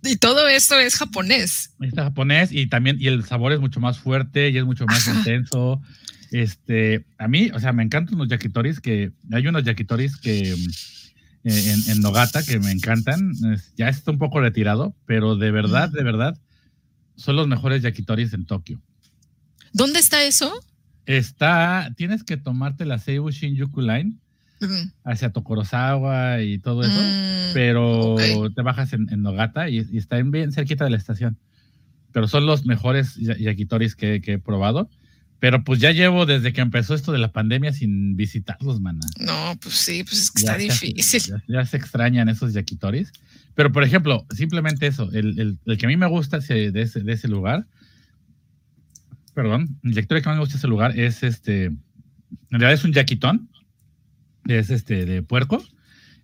y 0.04 0.14
todo 0.14 0.46
esto 0.46 0.78
es 0.78 0.94
japonés. 0.94 1.72
Es 1.80 1.92
japonés 1.92 2.52
y 2.52 2.68
también, 2.68 2.98
y 3.00 3.08
el 3.08 3.24
sabor 3.24 3.52
es 3.52 3.58
mucho 3.58 3.80
más 3.80 3.98
fuerte 3.98 4.50
y 4.50 4.58
es 4.58 4.64
mucho 4.64 4.86
más 4.86 5.08
intenso. 5.08 5.82
Este, 6.30 7.04
a 7.18 7.26
mí, 7.26 7.50
o 7.52 7.58
sea, 7.58 7.72
me 7.72 7.82
encantan 7.82 8.16
los 8.16 8.28
yakitoris 8.28 8.78
que, 8.78 9.10
hay 9.32 9.44
unos 9.48 9.64
yakitoris 9.64 10.18
que 10.18 10.52
eh, 10.52 11.74
en, 11.88 12.00
Nogata 12.00 12.44
que 12.44 12.60
me 12.60 12.70
encantan, 12.70 13.32
ya 13.76 13.88
está 13.88 14.12
un 14.12 14.18
poco 14.18 14.38
retirado, 14.38 14.94
pero 15.04 15.34
de 15.34 15.50
verdad, 15.50 15.90
de 15.90 16.04
verdad, 16.04 16.38
son 17.16 17.34
los 17.34 17.48
mejores 17.48 17.82
yakitoris 17.82 18.32
en 18.34 18.46
Tokio. 18.46 18.80
¿Dónde 19.72 19.98
está 20.00 20.24
eso? 20.24 20.52
Está, 21.06 21.92
tienes 21.96 22.22
que 22.22 22.36
tomarte 22.36 22.84
la 22.84 22.98
Seibu 22.98 23.30
Shinjuku 23.30 23.80
Line 23.80 24.16
hacia 25.04 25.30
Tokorozawa 25.30 26.42
y 26.42 26.58
todo 26.58 26.82
eso, 26.82 27.00
mm, 27.00 27.54
pero 27.54 28.16
te 28.54 28.62
bajas 28.62 28.92
en, 28.92 29.06
Nogata 29.22 29.68
y, 29.68 29.78
está 29.96 30.20
bien 30.20 30.52
cerquita 30.52 30.84
de 30.84 30.90
la 30.90 30.96
estación. 30.96 31.38
Pero 32.12 32.26
son 32.26 32.46
los 32.46 32.66
mejores 32.66 33.14
yakitoris 33.16 33.94
que, 33.94 34.20
he 34.24 34.38
probado. 34.38 34.90
Pero 35.40 35.62
pues 35.62 35.78
ya 35.78 35.92
llevo 35.92 36.26
desde 36.26 36.52
que 36.52 36.60
empezó 36.60 36.94
esto 36.94 37.12
de 37.12 37.18
la 37.18 37.30
pandemia 37.30 37.72
sin 37.72 38.16
visitarlos, 38.16 38.80
mana. 38.80 39.06
No, 39.20 39.56
pues 39.62 39.76
sí, 39.76 40.02
pues 40.02 40.22
es 40.22 40.30
que 40.32 40.40
está 40.40 40.56
difícil. 40.56 41.42
Ya, 41.46 41.64
se 41.64 41.76
extrañan 41.76 42.28
esos 42.28 42.54
yakitoris. 42.54 43.12
Pero 43.54 43.70
por 43.70 43.84
ejemplo, 43.84 44.26
simplemente 44.34 44.88
eso, 44.88 45.08
el, 45.12 45.58
que 45.78 45.86
a 45.86 45.88
mí 45.88 45.96
me 45.96 46.06
gusta 46.06 46.40
de 46.40 46.70
ese, 46.74 47.00
de 47.00 47.12
ese 47.12 47.28
lugar 47.28 47.66
perdón, 49.38 49.78
el 49.84 49.92
lector 49.92 50.20
que 50.20 50.28
más 50.28 50.34
me 50.34 50.40
gusta 50.40 50.56
ese 50.56 50.66
lugar 50.66 50.98
es 50.98 51.22
este, 51.22 51.66
en 51.66 51.80
realidad 52.50 52.72
es 52.72 52.82
un 52.82 52.92
yaquitón, 52.92 53.48
es 54.48 54.68
este 54.68 55.06
de 55.06 55.22
puerco, 55.22 55.62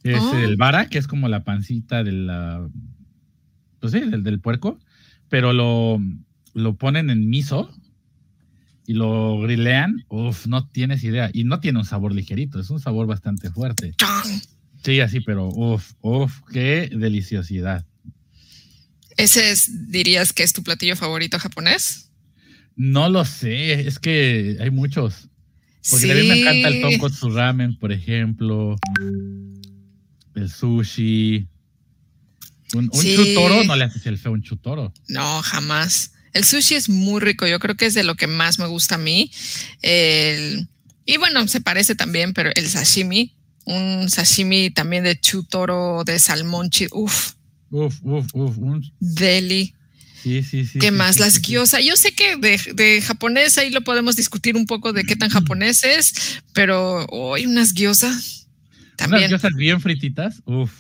es 0.03 0.21
oh. 0.21 0.37
el 0.37 0.57
vara, 0.57 0.89
que 0.89 0.99
es 0.99 1.07
como 1.07 1.29
la 1.29 1.45
pancita 1.45 2.03
de 2.03 2.11
la, 2.11 2.69
pues 3.79 3.93
sí, 3.93 4.01
del, 4.01 4.25
del 4.25 4.41
puerco, 4.41 4.81
pero 5.29 5.53
lo, 5.53 6.03
lo 6.55 6.75
ponen 6.75 7.09
en 7.09 7.31
miso 7.31 7.73
y 8.85 8.95
lo 8.95 9.39
grilean, 9.39 10.05
uff, 10.09 10.49
no 10.49 10.67
tienes 10.67 11.05
idea, 11.05 11.31
y 11.33 11.45
no 11.45 11.61
tiene 11.61 11.79
un 11.79 11.85
sabor 11.85 12.13
ligerito, 12.13 12.59
es 12.59 12.69
un 12.71 12.81
sabor 12.81 13.07
bastante 13.07 13.49
fuerte. 13.49 13.95
Sí, 14.83 14.99
así, 14.99 15.21
pero 15.21 15.51
uff, 15.51 15.93
uff, 16.01 16.41
qué 16.53 16.91
deliciosidad. 16.93 17.87
¿Ese 19.17 19.53
es, 19.53 19.89
dirías 19.93 20.33
que 20.33 20.43
es 20.43 20.53
tu 20.53 20.65
platillo 20.65 20.97
favorito 20.97 21.39
japonés? 21.39 22.11
No 22.77 23.09
lo 23.09 23.25
sé, 23.25 23.87
es 23.87 23.99
que 23.99 24.57
hay 24.61 24.71
muchos. 24.71 25.29
Porque 25.91 26.11
a 26.11 26.15
mí 26.15 26.27
me 26.27 26.41
encanta 26.41 26.69
el 26.69 26.81
tonkotsu 26.81 27.31
ramen, 27.31 27.79
por 27.79 27.93
ejemplo. 27.93 28.77
El 30.35 30.51
sushi. 30.51 31.47
Un, 32.73 32.91
chutoro 32.91 33.63
no 33.65 33.77
le 33.77 33.85
haces 33.85 34.05
el 34.07 34.19
feo 34.19 34.33
un 34.33 34.43
chutoro. 34.43 34.93
No, 35.09 35.43
jamás. 35.43 36.13
El 36.33 36.45
sushi 36.45 36.75
es 36.75 36.89
muy 36.89 37.21
rico. 37.21 37.47
Yo 37.47 37.61
creo 37.61 37.77
que 37.77 37.87
es 37.87 37.95
de 37.95 38.03
lo 38.03 38.17
que 38.17 38.27
más 38.27 38.59
me 38.59 38.67
gusta 38.67 38.97
a 38.97 38.99
mí. 38.99 39.31
y 39.83 41.17
bueno, 41.19 41.47
se 41.49 41.61
parece 41.61 41.95
también, 41.95 42.33
pero 42.33 42.51
el 42.55 42.67
sashimi. 42.67 43.35
Un 43.67 44.11
sashimi 44.11 44.71
también 44.71 45.05
de 45.05 45.21
chutoro, 45.21 46.03
de 46.05 46.19
salmón. 46.19 46.71
Uf. 46.93 47.35
Uf, 47.71 47.97
uf, 48.03 48.27
uf. 48.35 48.57
Deli. 49.01 49.75
Sí, 50.25 50.43
sí, 50.43 50.65
sí. 50.65 50.79
¿Qué 50.79 50.91
más? 50.91 51.21
Las 51.21 51.43
gyoza. 51.43 51.83
Yo 51.83 51.97
sé 51.97 52.13
que 52.13 52.37
de, 52.39 53.03
japonés 53.03 53.59
ahí 53.59 53.69
lo 53.69 53.83
podemos 53.83 54.17
discutir 54.17 54.57
un 54.57 54.65
poco 54.65 54.95
de 54.95 55.05
qué 55.05 55.17
tan 55.17 55.29
japonés 55.29 55.85
es, 55.85 56.41
pero 56.55 57.05
hoy 57.11 57.45
unas 57.45 57.75
gyoza. 57.75 58.11
También. 58.97 59.25
Unas 59.25 59.33
gyozas 59.33 59.55
bien 59.55 59.83
frititas. 59.83 60.41
Uf. 60.47 60.73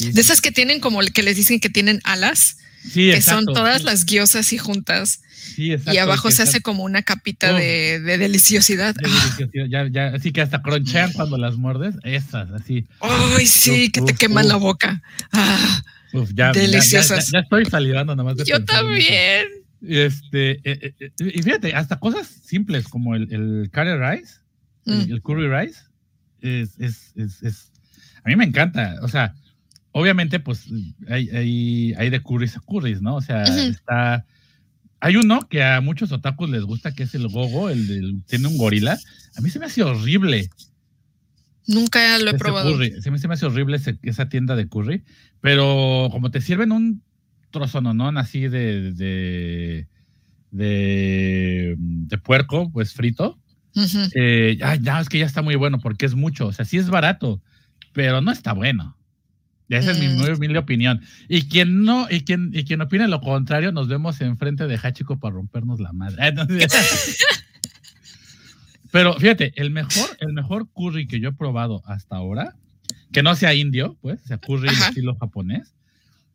De 0.00 0.20
esas 0.20 0.40
que 0.40 0.50
tienen 0.50 0.80
como 0.80 0.98
que 1.02 1.22
les 1.22 1.36
dicen 1.36 1.60
que 1.60 1.70
tienen 1.70 2.00
alas. 2.02 2.56
Sí, 2.82 3.12
que 3.12 3.22
son 3.22 3.46
todas 3.46 3.84
las 3.84 4.06
gyozas 4.06 4.52
y 4.52 4.58
juntas. 4.58 5.20
Sí, 5.54 5.70
exacto, 5.70 5.94
y 5.94 5.98
abajo 5.98 6.32
se 6.32 6.42
hace 6.42 6.60
como 6.60 6.82
una 6.82 7.02
capita 7.02 7.52
de, 7.52 8.00
deliciosidad. 8.00 8.96
De 8.96 9.08
deliciosidad. 9.08 9.66
Ya, 9.68 9.86
ya, 9.88 10.16
así 10.16 10.32
que 10.32 10.40
hasta 10.40 10.62
cronchean 10.62 11.12
cuando 11.12 11.38
las 11.38 11.54
muerdes. 11.56 11.94
Esas, 12.02 12.50
así. 12.50 12.86
Ay, 12.98 13.46
sí, 13.46 13.90
que 13.90 14.02
te 14.02 14.14
queman 14.14 14.48
la 14.48 14.56
boca. 14.56 15.00
Ah 15.30 15.84
ya, 16.34 16.52
Deliciosas. 16.52 17.30
Ya, 17.30 17.40
estoy 17.40 17.64
salivando 17.66 18.14
nomás 18.14 18.36
de 18.36 18.44
Yo 18.44 18.64
también. 18.64 19.46
Este, 19.86 20.52
eh, 20.52 20.60
eh, 20.64 20.94
eh, 20.98 21.10
y 21.18 21.42
fíjate, 21.42 21.74
hasta 21.74 21.98
cosas 21.98 22.26
simples 22.26 22.88
como 22.88 23.14
el, 23.14 23.32
el 23.32 23.70
curry 23.70 23.98
rice, 23.98 24.40
el, 24.86 25.16
mm. 25.16 25.20
curry 25.20 25.48
rice, 25.48 25.80
es, 26.40 26.78
es, 26.78 27.12
es, 27.42 27.72
a 28.24 28.28
mí 28.28 28.36
me 28.36 28.44
encanta. 28.44 28.96
O 29.02 29.08
sea, 29.08 29.34
obviamente, 29.92 30.40
pues 30.40 30.66
hay, 31.08 31.28
hay, 31.30 31.94
hay 31.98 32.10
de 32.10 32.20
curries 32.20 32.56
a 32.56 32.60
curries, 32.60 33.02
¿no? 33.02 33.16
O 33.16 33.20
sea, 33.20 33.42
está. 33.42 34.24
Hay 35.00 35.16
uno 35.16 35.46
que 35.50 35.62
a 35.62 35.82
muchos 35.82 36.12
otakus 36.12 36.48
les 36.48 36.62
gusta, 36.62 36.94
que 36.94 37.02
es 37.02 37.14
el 37.14 37.28
gogo, 37.28 37.68
el 37.68 37.86
del, 37.86 38.22
tiene 38.26 38.48
un 38.48 38.56
gorila. 38.56 38.98
A 39.36 39.40
mí 39.42 39.50
se 39.50 39.58
me 39.58 39.66
hace 39.66 39.82
horrible. 39.82 40.48
Nunca 41.66 42.18
lo 42.18 42.30
he 42.30 42.34
probado. 42.34 42.76
Se 43.00 43.10
me, 43.10 43.34
hace 43.34 43.46
horrible 43.46 43.80
esa 44.02 44.28
tienda 44.28 44.56
de 44.56 44.68
curry, 44.68 45.04
pero 45.40 46.08
como 46.10 46.30
te 46.30 46.40
sirven 46.40 46.72
un 46.72 47.02
trozo 47.50 47.80
no 47.80 48.08
así 48.18 48.48
de, 48.48 48.92
de, 48.92 49.86
de, 50.50 52.18
puerco, 52.18 52.70
pues 52.70 52.92
frito, 52.92 53.38
eh, 54.14 54.58
ya, 54.58 55.00
es 55.00 55.08
que 55.08 55.18
ya 55.18 55.26
está 55.26 55.40
muy 55.40 55.54
bueno 55.54 55.78
porque 55.78 56.06
es 56.06 56.14
mucho. 56.14 56.48
O 56.48 56.52
sea, 56.52 56.64
sí 56.64 56.78
es 56.78 56.90
barato, 56.90 57.40
pero 57.92 58.20
no 58.20 58.32
está 58.32 58.52
bueno. 58.52 58.96
Esa 59.68 59.92
es 59.92 59.98
mi 59.98 60.08
muy 60.08 60.30
humilde 60.30 60.58
opinión. 60.58 61.00
Y 61.28 61.48
quien 61.48 61.84
no, 61.84 62.06
y 62.10 62.20
quien, 62.20 62.50
y 62.52 62.64
quien 62.64 62.82
opine 62.82 63.08
lo 63.08 63.20
contrario, 63.20 63.72
nos 63.72 63.88
vemos 63.88 64.20
enfrente 64.20 64.66
de 64.66 64.78
Hachiko 64.80 65.18
para 65.18 65.34
rompernos 65.34 65.80
la 65.80 65.92
madre. 65.92 66.34
Pero 68.94 69.14
fíjate, 69.14 69.52
el 69.56 69.72
mejor, 69.72 70.08
el 70.20 70.32
mejor 70.34 70.68
curry 70.72 71.08
que 71.08 71.18
yo 71.18 71.30
he 71.30 71.32
probado 71.32 71.82
hasta 71.84 72.14
ahora, 72.14 72.54
que 73.10 73.24
no 73.24 73.34
sea 73.34 73.52
indio, 73.52 73.98
pues, 74.00 74.20
sea, 74.22 74.38
curry 74.38 74.68
de 74.68 74.74
estilo 74.74 75.16
japonés, 75.16 75.74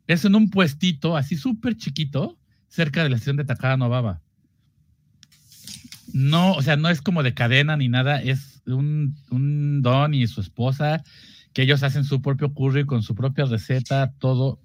es 0.08 0.26
en 0.26 0.36
un 0.36 0.50
puestito 0.50 1.16
así 1.16 1.38
súper 1.38 1.78
chiquito, 1.78 2.38
cerca 2.68 3.02
de 3.02 3.08
la 3.08 3.16
estación 3.16 3.38
de 3.38 3.46
Takada 3.46 3.78
Novaba. 3.78 4.22
No, 6.12 6.52
o 6.52 6.62
sea, 6.62 6.76
no 6.76 6.90
es 6.90 7.02
como 7.02 7.24
de 7.24 7.34
cadena 7.34 7.78
ni 7.78 7.88
nada, 7.88 8.22
es 8.22 8.62
un, 8.66 9.16
un 9.32 9.82
don 9.82 10.14
y 10.14 10.28
su 10.28 10.42
esposa, 10.42 11.02
que 11.54 11.62
ellos 11.62 11.82
hacen 11.82 12.04
su 12.04 12.22
propio 12.22 12.54
curry 12.54 12.86
con 12.86 13.04
su 13.04 13.16
propia 13.16 13.46
receta, 13.46 14.12
todo. 14.20 14.60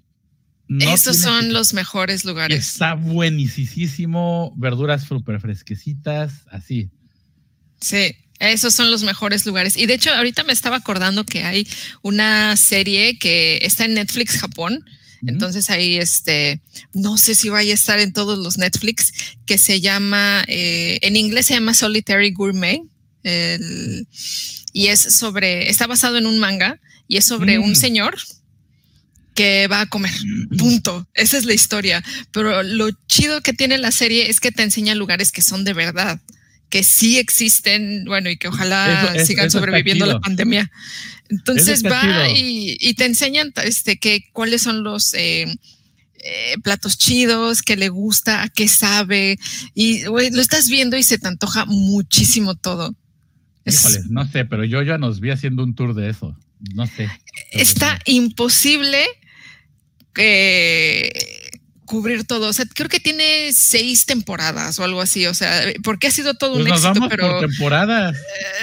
Esos 0.67 1.19
son 1.19 1.53
los 1.53 1.73
mejores 1.73 2.25
lugares. 2.25 2.73
Está 2.73 2.95
buenísimo, 2.95 4.53
verduras 4.57 5.03
súper 5.03 5.39
fresquecitas, 5.39 6.45
así. 6.51 6.91
Sí, 7.79 8.15
esos 8.39 8.73
son 8.73 8.91
los 8.91 9.03
mejores 9.03 9.45
lugares. 9.45 9.77
Y 9.77 9.85
de 9.85 9.93
hecho, 9.93 10.13
ahorita 10.13 10.43
me 10.43 10.53
estaba 10.53 10.77
acordando 10.77 11.25
que 11.25 11.43
hay 11.43 11.67
una 12.01 12.55
serie 12.57 13.17
que 13.17 13.59
está 13.61 13.85
en 13.85 13.95
Netflix 13.95 14.37
Japón. 14.37 14.85
Entonces 15.27 15.71
ahí, 15.71 15.95
este, 15.95 16.61
no 16.93 17.17
sé 17.17 17.33
si 17.33 17.49
vaya 17.49 17.71
a 17.71 17.75
estar 17.75 17.99
en 17.99 18.13
todos 18.13 18.37
los 18.37 18.59
Netflix, 18.59 19.11
que 19.47 19.57
se 19.57 19.81
llama, 19.81 20.43
eh, 20.47 20.99
en 21.01 21.15
inglés 21.15 21.47
se 21.47 21.55
llama 21.55 21.73
Solitary 21.73 22.31
Gourmet. 22.31 22.81
y 24.73 24.87
es 24.87 24.99
sobre, 24.99 25.69
está 25.69 25.87
basado 25.87 26.17
en 26.17 26.27
un 26.27 26.37
manga 26.37 26.79
y 27.07 27.17
es 27.17 27.25
sobre 27.25 27.57
un 27.57 27.71
mm. 27.71 27.75
señor 27.75 28.17
que 29.33 29.67
va 29.67 29.81
a 29.81 29.85
comer. 29.87 30.13
Punto. 30.57 31.07
Esa 31.13 31.37
es 31.37 31.45
la 31.45 31.53
historia. 31.53 32.03
Pero 32.31 32.61
lo 32.61 32.89
chido 33.07 33.41
que 33.41 33.53
tiene 33.53 33.77
la 33.77 33.91
serie 33.91 34.29
es 34.29 34.39
que 34.39 34.51
te 34.51 34.63
enseña 34.63 34.93
lugares 34.93 35.31
que 35.31 35.41
son 35.41 35.63
de 35.63 35.73
verdad 35.73 36.19
que 36.69 36.83
sí 36.83 37.17
existen, 37.17 38.05
bueno, 38.05 38.29
y 38.29 38.37
que 38.37 38.47
ojalá 38.47 39.13
sigan 39.25 39.51
sobreviviendo 39.51 40.05
la 40.05 40.19
pandemia. 40.19 40.71
Entonces 41.29 41.83
va 41.83 42.29
y, 42.29 42.93
te 42.95 43.05
enseñan 43.05 43.51
este, 43.63 43.97
que, 43.97 44.25
cuáles 44.31 44.61
son 44.61 44.83
los 44.83 45.13
eh, 45.13 45.45
eh, 46.19 46.55
platos 46.63 46.97
chidos, 46.97 47.61
que 47.61 47.75
le 47.75 47.89
gusta, 47.89 48.43
a 48.43 48.49
qué 48.49 48.67
sabe, 48.67 49.37
y 49.73 50.03
lo 50.03 50.19
estás 50.19 50.69
viendo 50.69 50.97
y 50.97 51.03
se 51.03 51.17
te 51.17 51.27
antoja 51.27 51.65
muchísimo 51.65 52.55
todo. 52.55 52.95
Híjole, 53.65 54.01
no 54.09 54.27
sé, 54.27 54.45
pero 54.45 54.63
yo 54.63 54.83
ya 54.83 54.97
nos 54.97 55.19
vi 55.19 55.31
haciendo 55.31 55.63
un 55.63 55.73
tour 55.73 55.95
de 55.95 56.09
eso. 56.09 56.37
No 56.73 56.85
sé. 56.87 57.09
Está 57.51 57.99
imposible 58.05 59.03
que 60.13 61.44
cubrir 61.85 62.25
todo. 62.25 62.49
O 62.49 62.53
sea, 62.53 62.65
creo 62.73 62.89
que 62.89 62.99
tiene 62.99 63.51
seis 63.53 64.05
temporadas 64.05 64.77
o 64.79 64.83
algo 64.83 65.01
así. 65.01 65.25
O 65.27 65.33
sea, 65.33 65.61
porque 65.83 66.07
ha 66.07 66.11
sido 66.11 66.33
todo 66.33 66.53
un 66.57 66.65
Pues 66.65 66.69
nos 66.69 66.79
éxito, 66.83 66.93
vamos 66.95 67.09
pero, 67.09 67.29
por 67.39 67.49
temporadas. 67.49 68.15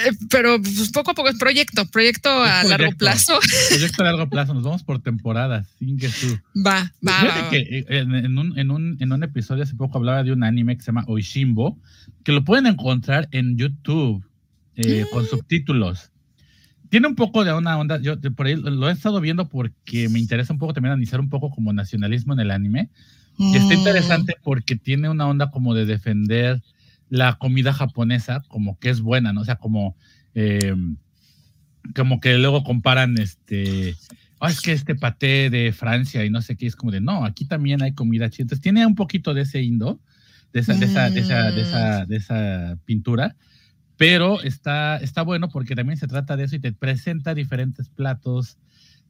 eh, 0.07 0.11
pero 0.29 0.61
pues, 0.61 0.91
poco 0.91 1.13
a 1.13 1.15
poco 1.15 1.29
es 1.31 1.39
proyecto, 1.39 1.87
proyecto 1.87 2.29
a 2.31 2.65
largo 2.65 2.93
plazo. 2.93 3.39
Proyecto 3.71 4.03
a 4.03 4.07
largo 4.07 4.29
plazo, 4.29 4.55
nos 4.55 4.63
vamos 4.65 4.83
por 4.83 5.01
temporadas. 5.03 5.67
Sin 5.79 5.99
que 5.99 6.09
tú. 6.09 6.39
Va, 6.67 6.93
va, 7.07 7.21
Fíjate 7.21 7.39
va, 7.41 7.45
va. 7.45 7.51
que 7.51 7.59
eh, 7.59 7.85
en, 7.89 8.15
en 8.15 8.39
un, 8.39 8.59
en, 8.59 8.71
un, 8.71 8.97
en 9.01 9.13
un 9.13 9.23
episodio 9.25 9.63
hace 9.63 9.75
poco 9.75 9.99
hablaba 9.99 10.23
de 10.23 10.33
un 10.33 10.45
anime 10.45 10.77
que 10.77 10.83
se 10.83 10.87
llama 10.89 11.05
Oishimbo, 11.09 11.79
que 12.25 12.33
lo 12.33 12.45
pueden 12.45 12.67
encontrar 12.67 13.29
en 13.33 13.57
YouTube 13.57 14.25
eh, 14.77 15.05
con 15.13 15.27
subtítulos. 15.29 16.12
Tiene 16.93 17.09
un 17.09 17.15
poco 17.15 17.43
de 17.43 17.55
una 17.55 17.79
onda, 17.79 17.99
yo 18.03 18.21
por 18.37 18.45
ahí 18.45 18.55
lo 18.55 18.87
he 18.87 18.93
estado 18.93 19.19
viendo 19.23 19.49
porque 19.49 20.11
me 20.11 20.19
interesa 20.19 20.53
un 20.53 20.59
poco 20.59 20.75
también 20.75 20.93
analizar 20.93 21.21
un 21.21 21.31
poco 21.31 21.49
como 21.49 21.73
nacionalismo 21.73 22.35
en 22.35 22.41
el 22.41 22.51
anime. 22.51 22.91
Y 23.51 23.57
está 23.57 23.73
Mm. 23.75 23.79
interesante 23.79 24.35
porque 24.43 24.77
tiene 24.77 25.09
una 25.09 25.27
onda 25.27 25.51
como 25.51 25.75
de 25.75 25.87
defender 25.87 26.61
la 27.09 27.37
comida 27.39 27.73
japonesa 27.73 28.43
como 28.47 28.79
que 28.79 28.91
es 28.91 29.01
buena, 29.01 29.33
¿no? 29.33 29.41
O 29.41 29.45
sea, 29.47 29.57
como, 29.57 29.97
eh, 30.35 30.75
como 31.97 32.21
que 32.21 32.39
luego 32.39 32.63
comparan 32.65 33.19
este, 33.19 33.97
"Ah, 34.41 34.51
es 34.51 34.61
que 34.61 34.73
este 34.73 34.95
paté 34.95 35.51
de 35.51 35.73
Francia 35.73 36.25
y 36.25 36.31
no 36.31 36.43
sé 36.43 36.57
qué, 36.57 36.67
es 36.67 36.77
como 36.77 36.93
de, 36.93 37.01
no, 37.01 37.25
aquí 37.25 37.47
también 37.47 37.83
hay 37.83 37.95
comida 37.95 38.31
chida. 38.31 38.43
Entonces 38.45 38.63
tiene 38.63 38.85
un 38.87 38.97
poquito 38.97 39.35
de 39.35 39.43
ese 39.43 39.63
indo, 39.63 40.01
de 40.53 40.61
esa, 40.61 40.77
de 40.77 40.87
esa, 40.87 41.11
de 41.11 41.21
esa, 41.21 41.53
de 41.53 41.63
esa, 41.63 42.07
de 42.07 42.17
esa 42.17 42.79
pintura, 42.85 43.37
pero 44.03 44.43
está, 44.43 44.97
está 44.97 45.23
bueno 45.23 45.49
porque 45.49 45.77
también 45.77 45.97
se 45.97 46.09
trata 46.09 46.37
de 46.37 46.43
eso 46.43 46.57
y 46.57 46.59
te 46.59 46.73
presenta 46.73 47.37
diferentes 47.37 47.89
platos, 47.89 48.59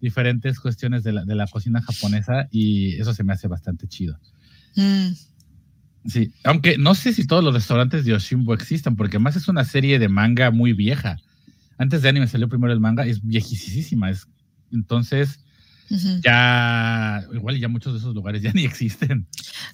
diferentes 0.02 0.60
cuestiones 0.60 1.02
de 1.02 1.12
la, 1.12 1.24
de 1.24 1.34
la 1.34 1.46
cocina 1.46 1.80
japonesa 1.80 2.46
y 2.50 2.96
eso 3.00 3.14
se 3.14 3.24
me 3.24 3.32
hace 3.32 3.48
bastante 3.48 3.88
chido. 3.88 4.18
Mm. 4.76 5.12
Sí, 6.04 6.34
aunque 6.44 6.76
no 6.76 6.94
sé 6.94 7.14
si 7.14 7.26
todos 7.26 7.42
los 7.42 7.54
restaurantes 7.54 8.04
de 8.04 8.10
Yoshimbo 8.10 8.52
existan, 8.52 8.94
porque 8.94 9.16
además 9.16 9.36
es 9.36 9.48
una 9.48 9.64
serie 9.64 9.98
de 9.98 10.10
manga 10.10 10.50
muy 10.50 10.74
vieja. 10.74 11.16
Antes 11.78 12.02
de 12.02 12.10
anime 12.10 12.26
salió 12.26 12.50
primero 12.50 12.74
el 12.74 12.80
manga, 12.80 13.06
es 13.06 13.24
viejísima. 13.24 14.10
Es, 14.10 14.26
entonces, 14.72 15.40
ya, 16.22 17.24
igual 17.32 17.58
ya 17.58 17.68
muchos 17.68 17.94
de 17.94 17.98
esos 17.98 18.14
lugares 18.14 18.42
ya 18.42 18.52
ni 18.54 18.66
existen. 18.66 19.26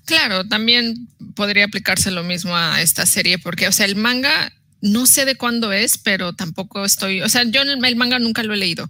Claro, 0.05 0.47
también 0.47 1.09
podría 1.35 1.65
aplicarse 1.65 2.13
lo 2.13 2.23
mismo 2.23 2.55
a 2.55 2.81
esta 2.83 3.05
serie, 3.05 3.41
porque, 3.41 3.67
o 3.67 3.73
sea, 3.73 3.87
el 3.87 3.97
manga 3.97 4.53
no 4.81 5.07
sé 5.07 5.25
de 5.25 5.37
cuándo 5.37 5.73
es, 5.73 5.99
pero 5.99 6.33
tampoco 6.33 6.85
estoy, 6.85 7.21
o 7.23 7.29
sea, 7.29 7.45
yo 7.45 7.63
el, 7.63 7.97
manga 7.97 8.19
nunca 8.19 8.43
lo 8.43 8.55
he 8.55 8.57
leído, 8.57 8.89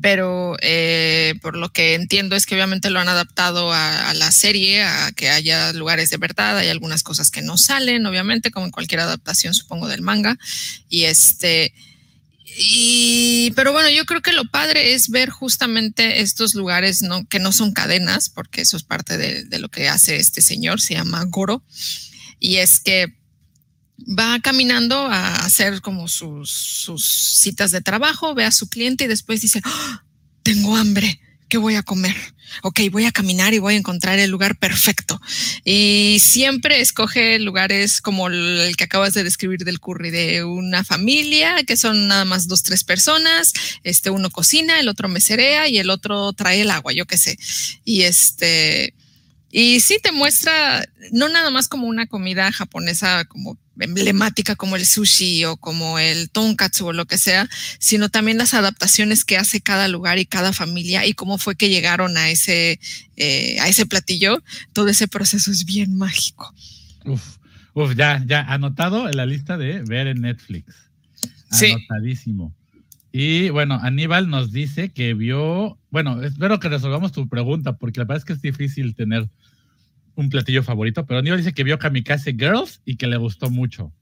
pero 0.00 0.56
eh, 0.60 1.34
por 1.42 1.56
lo 1.56 1.72
que 1.72 1.94
entiendo 1.94 2.34
es 2.34 2.44
que 2.44 2.54
obviamente 2.54 2.90
lo 2.90 2.98
han 2.98 3.08
adaptado 3.08 3.72
a, 3.72 4.12
la 4.14 4.32
serie, 4.32 4.82
a 4.82 5.12
que 5.12 5.28
haya 5.28 5.72
lugares 5.72 6.10
de 6.10 6.16
verdad, 6.16 6.58
hay 6.58 6.68
algunas 6.68 7.02
cosas 7.02 7.30
que 7.30 7.42
no 7.42 7.56
salen, 7.56 8.06
obviamente, 8.06 8.50
como 8.50 8.66
en 8.66 8.72
cualquier 8.72 9.00
adaptación, 9.00 9.54
supongo, 9.54 9.88
del 9.88 10.02
manga, 10.02 10.38
y 10.88 11.04
este... 11.04 11.72
Y, 12.60 13.52
pero 13.54 13.72
bueno, 13.72 13.88
yo 13.88 14.04
creo 14.04 14.20
que 14.20 14.32
lo 14.32 14.44
padre 14.44 14.94
es 14.94 15.10
ver 15.10 15.30
justamente 15.30 16.22
estos 16.22 16.56
lugares 16.56 17.02
¿no? 17.02 17.24
que 17.28 17.38
no 17.38 17.52
son 17.52 17.72
cadenas, 17.72 18.30
porque 18.30 18.62
eso 18.62 18.76
es 18.76 18.82
parte 18.82 19.16
de 19.16 19.58
lo 19.60 19.68
que 19.68 19.88
hace 19.88 20.16
este 20.16 20.40
señor, 20.40 20.80
se 20.80 20.94
llama 20.94 21.24
Goro, 21.28 21.62
y 22.40 22.56
es 22.56 22.80
que 22.80 23.17
va 24.06 24.38
caminando 24.40 24.96
a 24.96 25.44
hacer 25.44 25.80
como 25.80 26.08
sus, 26.08 26.50
sus 26.50 27.38
citas 27.38 27.70
de 27.70 27.80
trabajo, 27.80 28.34
ve 28.34 28.44
a 28.44 28.52
su 28.52 28.68
cliente 28.68 29.04
y 29.04 29.08
después 29.08 29.40
dice, 29.40 29.60
"Ah, 29.64 30.04
tengo 30.42 30.76
hambre, 30.76 31.20
¿qué 31.48 31.58
voy 31.58 31.74
a 31.74 31.82
comer? 31.82 32.16
Ok, 32.62 32.80
voy 32.90 33.04
a 33.04 33.12
caminar 33.12 33.52
y 33.54 33.58
voy 33.58 33.74
a 33.74 33.78
encontrar 33.78 34.18
el 34.18 34.30
lugar 34.30 34.58
perfecto. 34.58 35.20
Y 35.64 36.18
siempre 36.20 36.80
escoge 36.80 37.38
lugares 37.38 38.00
como 38.00 38.28
el 38.28 38.74
que 38.76 38.84
acabas 38.84 39.14
de 39.14 39.24
describir 39.24 39.64
del 39.64 39.80
curry, 39.80 40.10
de 40.10 40.44
una 40.44 40.84
familia, 40.84 41.62
que 41.66 41.76
son 41.76 42.08
nada 42.08 42.24
más 42.24 42.48
dos, 42.48 42.62
tres 42.62 42.84
personas, 42.84 43.52
este 43.82 44.10
uno 44.10 44.30
cocina, 44.30 44.80
el 44.80 44.88
otro 44.88 45.08
meserea 45.08 45.68
y 45.68 45.78
el 45.78 45.90
otro 45.90 46.32
trae 46.32 46.62
el 46.62 46.70
agua, 46.70 46.92
yo 46.92 47.06
qué 47.06 47.18
sé. 47.18 47.38
Y 47.84 48.02
este... 48.02 48.94
Y 49.50 49.80
sí 49.80 49.98
te 50.02 50.12
muestra 50.12 50.84
no 51.12 51.28
nada 51.28 51.50
más 51.50 51.68
como 51.68 51.86
una 51.86 52.06
comida 52.06 52.52
japonesa 52.52 53.24
como 53.24 53.58
emblemática 53.80 54.56
como 54.56 54.76
el 54.76 54.84
sushi 54.84 55.44
o 55.44 55.56
como 55.56 55.98
el 55.98 56.30
tonkatsu 56.30 56.88
o 56.88 56.92
lo 56.92 57.06
que 57.06 57.18
sea, 57.18 57.48
sino 57.78 58.08
también 58.08 58.38
las 58.38 58.54
adaptaciones 58.54 59.24
que 59.24 59.36
hace 59.36 59.60
cada 59.60 59.88
lugar 59.88 60.18
y 60.18 60.26
cada 60.26 60.52
familia 60.52 61.06
y 61.06 61.14
cómo 61.14 61.38
fue 61.38 61.56
que 61.56 61.68
llegaron 61.68 62.16
a 62.16 62.30
ese, 62.30 62.80
eh, 63.16 63.58
a 63.60 63.68
ese 63.68 63.86
platillo. 63.86 64.42
Todo 64.72 64.88
ese 64.88 65.08
proceso 65.08 65.50
es 65.50 65.64
bien 65.64 65.96
mágico. 65.96 66.52
Uf, 67.04 67.36
uf, 67.74 67.94
ya, 67.94 68.22
ya, 68.26 68.40
anotado 68.42 69.08
en 69.08 69.16
la 69.16 69.26
lista 69.26 69.56
de 69.56 69.80
ver 69.82 70.08
en 70.08 70.22
Netflix. 70.22 70.74
Sí. 71.50 71.74
Y 73.10 73.50
bueno, 73.50 73.78
Aníbal 73.82 74.28
nos 74.28 74.52
dice 74.52 74.90
que 74.90 75.14
vio, 75.14 75.78
bueno, 75.90 76.22
espero 76.22 76.60
que 76.60 76.68
resolvamos 76.68 77.12
tu 77.12 77.28
pregunta, 77.28 77.76
porque 77.76 78.00
la 78.00 78.04
verdad 78.04 78.18
es 78.18 78.24
que 78.24 78.32
es 78.34 78.42
difícil 78.42 78.94
tener 78.94 79.28
un 80.14 80.28
platillo 80.28 80.62
favorito, 80.62 81.06
pero 81.06 81.20
Aníbal 81.20 81.38
dice 81.38 81.54
que 81.54 81.64
vio 81.64 81.78
Kamikaze 81.78 82.32
Girls 82.32 82.82
y 82.84 82.96
que 82.96 83.06
le 83.06 83.16
gustó 83.16 83.50
mucho. 83.50 83.92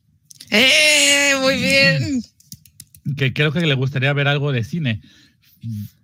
¡Eh! 0.51 1.33
Muy 1.41 1.57
bien. 1.57 2.23
Que 3.17 3.33
creo 3.33 3.53
que 3.53 3.61
le 3.61 3.75
gustaría 3.75 4.13
ver 4.13 4.27
algo 4.27 4.53
de 4.53 4.65
cine. 4.65 5.01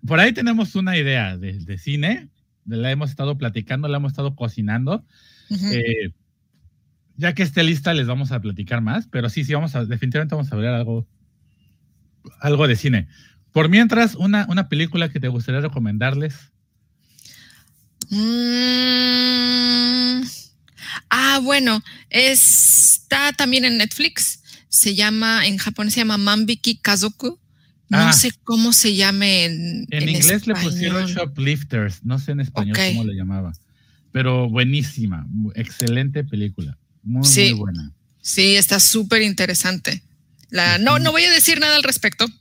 Por 0.07 0.21
ahí 0.21 0.33
tenemos 0.33 0.75
una 0.75 0.97
idea 0.97 1.37
de, 1.37 1.55
de 1.59 1.79
cine, 1.79 2.29
la 2.67 2.91
hemos 2.91 3.11
estado 3.11 3.37
platicando, 3.39 3.89
la 3.89 3.97
hemos 3.97 4.13
estado 4.13 4.35
cocinando. 4.37 5.05
Eh, 5.51 6.13
ya 7.17 7.35
que 7.35 7.43
esté 7.43 7.63
lista, 7.63 7.93
les 7.93 8.07
vamos 8.07 8.33
a 8.33 8.41
platicar 8.41 8.81
más, 8.81 9.07
pero 9.09 9.29
sí, 9.29 9.45
sí, 9.45 9.53
vamos 9.53 9.75
a, 9.75 9.85
definitivamente 9.85 10.35
vamos 10.35 10.53
a 10.53 10.57
ver 10.57 10.69
algo, 10.69 11.07
algo 12.41 12.67
de 12.69 12.77
cine. 12.77 13.09
Por 13.53 13.69
mientras, 13.69 14.15
una, 14.15 14.47
una 14.49 14.69
película 14.69 15.11
que 15.11 15.21
te 15.21 15.29
gustaría 15.29 15.61
recomendarles. 15.61 16.35
Mm. 19.33 20.23
Ah, 21.11 21.41
bueno, 21.43 21.83
está 22.11 23.33
también 23.33 23.65
en 23.65 23.79
Netflix. 23.79 24.41
Se 24.69 24.95
llama, 24.95 25.47
en 25.47 25.59
japonés 25.59 25.95
se 25.95 26.01
llama 26.01 26.19
Mambiki 26.19 26.77
Kazoku. 26.77 27.39
No 27.89 27.99
Ah. 27.99 28.13
sé 28.15 28.33
cómo 28.45 28.73
se 28.73 28.95
llame 28.95 29.45
en, 29.45 29.87
En, 29.91 30.03
en 30.05 30.09
inglés 30.09 30.47
le 30.47 30.55
pusieron. 30.55 31.07
Shoplifters, 31.07 32.03
no 32.05 32.19
sé 32.19 32.33
en 32.33 32.41
español 32.41 32.75
cómo 32.77 33.05
le 33.05 33.15
llamaba, 33.15 33.53
pero 34.13 34.49
buenísima, 34.49 35.27
excelente 35.55 36.25
película, 36.25 36.79
muy, 37.03 37.23
Sí. 37.27 37.51
muy 37.51 37.59
buena. 37.61 37.93
Sí, 38.23 38.57
está 38.57 38.81
súper 38.81 39.21
interesante. 39.21 40.03
La, 40.53 40.79
no, 40.79 40.99
no 40.99 41.11
voy 41.13 41.25
a 41.25 41.31
decir 41.33 41.59
nada 41.59 41.75
al 41.77 41.83
respecto. 41.83 42.27
No, 42.29 42.35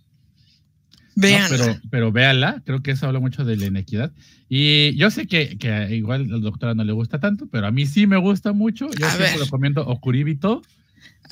Vean. 1.15 1.47
pero, 1.49 1.79
pero 1.89 2.11
véala, 2.11 2.61
creo 2.65 2.81
que 2.83 2.91
eso 2.91 3.07
habla 3.07 3.19
mucho 3.19 3.43
de 3.43 3.57
la 3.57 3.65
inequidad. 3.65 4.11
Y 4.49 4.95
yo 4.97 5.09
sé 5.11 5.27
que, 5.27 5.57
que 5.57 5.95
igual 5.95 6.29
al 6.31 6.41
doctora 6.41 6.73
no 6.75 6.83
le 6.83 6.93
gusta 6.93 7.19
tanto, 7.19 7.47
pero 7.47 7.67
a 7.67 7.71
mí 7.71 7.85
sí 7.85 8.05
me 8.07 8.17
gusta 8.17 8.53
mucho. 8.53 8.89
Yo 8.99 9.07
A 9.07 9.11
siempre 9.11 9.31
ver. 9.31 9.39
recomiendo 9.39 9.85
Okuribito 9.87 10.61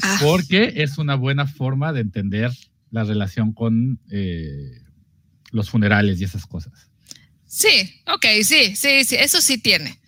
Ah, 0.01 0.17
porque 0.21 0.73
es 0.77 0.97
una 0.97 1.15
buena 1.15 1.45
forma 1.45 1.91
de 1.93 2.01
entender 2.01 2.51
la 2.91 3.03
relación 3.03 3.51
con 3.53 3.99
eh, 4.09 4.81
los 5.51 5.69
funerales 5.69 6.19
y 6.19 6.23
esas 6.23 6.45
cosas. 6.45 6.89
sí, 7.45 8.01
ok, 8.07 8.25
sí, 8.43 8.75
sí, 8.75 9.03
sí, 9.03 9.15
eso 9.17 9.41
sí 9.41 9.57
tiene. 9.57 9.99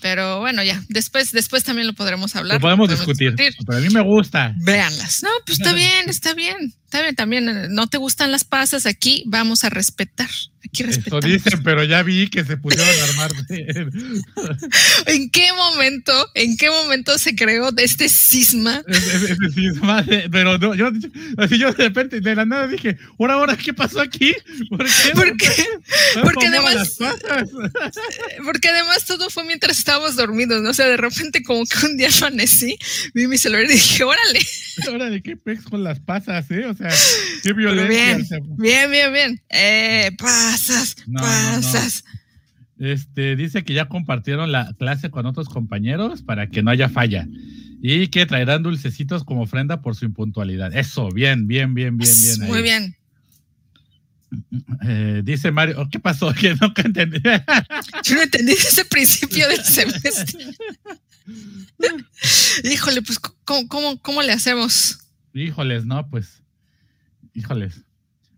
Pero 0.00 0.40
bueno, 0.40 0.62
ya, 0.62 0.82
después, 0.88 1.32
después 1.32 1.64
también 1.64 1.86
lo 1.86 1.92
podremos 1.92 2.36
hablar. 2.36 2.56
Lo 2.56 2.60
podemos 2.60 2.88
discutir, 2.88 3.34
pero 3.36 3.78
a 3.78 3.80
mí 3.80 3.88
me 3.90 4.00
gusta. 4.00 4.54
Véanlas. 4.58 5.22
No, 5.22 5.30
pues 5.44 5.58
está 5.58 5.72
bien, 5.74 6.08
está 6.08 6.34
bien. 6.34 6.74
Bien, 6.90 7.14
también 7.14 7.48
eh, 7.48 7.66
no 7.70 7.86
te 7.86 7.98
gustan 7.98 8.32
las 8.32 8.44
pasas, 8.44 8.86
aquí 8.86 9.22
vamos 9.26 9.62
a 9.64 9.68
respetar. 9.70 10.28
Aquí 10.64 10.82
Eso 10.82 10.86
respetamos. 10.86 11.24
dicen, 11.24 11.62
pero 11.62 11.84
ya 11.84 12.02
vi 12.02 12.28
que 12.28 12.44
se 12.44 12.56
pusieron 12.56 12.88
a 12.88 13.04
armar. 13.04 13.30
¿En 15.06 15.30
qué 15.30 15.52
momento, 15.52 16.12
en 16.34 16.56
qué 16.56 16.68
momento 16.70 17.16
se 17.18 17.34
creó 17.36 17.70
de 17.72 17.84
este 17.84 18.08
cisma? 18.08 18.82
Ese- 18.86 19.16
ese- 19.16 19.32
ese 19.34 19.50
cisma 19.54 20.02
de- 20.02 20.28
pero 20.30 20.58
no, 20.58 20.74
yo, 20.74 20.90
así 21.38 21.58
yo 21.58 21.72
de 21.72 21.84
repente, 21.84 22.20
de 22.20 22.34
la 22.34 22.44
nada 22.44 22.66
dije, 22.66 22.98
ahora, 23.18 23.34
ahora, 23.34 23.56
¿qué 23.56 23.72
pasó 23.72 24.00
aquí? 24.00 24.34
¿Por 24.68 24.84
qué? 24.84 24.90
Porque, 25.14 25.48
porque 26.22 26.46
¿Cómo 26.50 26.66
además- 26.68 26.96
porque 28.44 28.68
además 28.68 29.04
todo 29.04 29.30
fue 29.30 29.44
mientras 29.44 29.78
estábamos 29.78 30.16
dormidos, 30.16 30.60
¿no? 30.62 30.70
O 30.70 30.74
sea, 30.74 30.86
de 30.86 30.96
repente 30.96 31.42
como 31.42 31.64
que 31.66 31.86
un 31.86 31.96
día 31.96 32.08
amanecí, 32.18 32.76
vi 33.14 33.26
mi 33.26 33.38
celular 33.38 33.64
y 33.64 33.74
dije, 33.74 34.04
órale, 34.04 34.40
¿de 35.10 35.22
qué 35.22 35.36
pex 35.36 35.62
con 35.64 35.84
las 35.84 36.00
pasas, 36.00 36.50
eh? 36.50 36.66
O 36.66 36.74
sea, 36.78 36.90
qué 37.42 37.52
violencia. 37.52 38.38
bien, 38.40 38.56
bien, 38.58 38.90
bien, 38.90 39.12
bien. 39.12 39.42
Eh, 39.50 40.10
pasas, 40.18 40.96
No, 41.06 41.20
no, 41.20 41.26
no. 41.26 41.60
pasas. 41.60 42.04
Este, 42.78 43.34
dice 43.34 43.64
que 43.64 43.74
ya 43.74 43.86
compartieron 43.88 44.52
la 44.52 44.72
clase 44.78 45.10
con 45.10 45.26
otros 45.26 45.48
compañeros 45.48 46.22
para 46.22 46.46
que 46.48 46.62
no 46.62 46.70
haya 46.70 46.88
falla 46.88 47.26
y 47.82 48.08
que 48.08 48.26
traerán 48.26 48.62
dulcecitos 48.62 49.24
como 49.24 49.42
ofrenda 49.42 49.80
por 49.80 49.96
su 49.96 50.04
impuntualidad. 50.04 50.76
Eso, 50.76 51.10
bien, 51.10 51.46
bien, 51.46 51.74
bien, 51.74 51.96
bien, 51.96 52.14
bien. 52.22 52.48
Muy 52.48 52.58
ahí. 52.58 52.62
bien. 52.62 52.96
Eh, 54.86 55.22
dice 55.24 55.50
Mario, 55.50 55.76
oh, 55.80 55.88
¿qué 55.90 55.98
pasó? 55.98 56.32
Que 56.38 56.54
no 56.54 56.72
entendí. 56.76 57.20
Yo 58.04 58.14
no 58.14 58.22
entendí 58.22 58.52
ese 58.52 58.84
principio 58.84 59.48
del 59.48 59.64
semestre. 59.64 60.44
Híjole, 62.64 63.02
pues, 63.02 63.18
¿cómo, 63.44 63.98
cómo, 64.00 64.22
le 64.22 64.32
hacemos? 64.32 64.98
Híjoles, 65.32 65.84
no, 65.84 66.08
pues, 66.08 66.37
híjoles. 67.38 67.82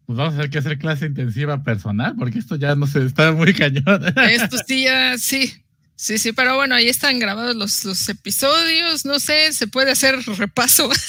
Pues 0.06 0.16
vamos 0.16 0.34
a 0.34 0.36
tener 0.38 0.50
que 0.50 0.58
hacer 0.58 0.78
clase 0.78 1.06
intensiva 1.06 1.62
personal, 1.62 2.16
porque 2.18 2.38
esto 2.38 2.56
ya 2.56 2.74
no 2.74 2.86
se 2.86 3.04
está 3.04 3.32
muy 3.32 3.54
cañón. 3.54 3.84
Esto 4.30 4.56
sí, 4.66 4.84
ya, 4.84 5.16
sí. 5.18 5.52
Sí, 5.94 6.18
sí, 6.18 6.32
pero 6.32 6.56
bueno, 6.56 6.74
ahí 6.74 6.88
están 6.88 7.18
grabados 7.18 7.54
los, 7.54 7.84
los 7.84 8.08
episodios, 8.08 9.04
no 9.04 9.20
sé, 9.20 9.52
se 9.52 9.66
puede 9.66 9.92
hacer 9.92 10.18
repaso. 10.38 10.88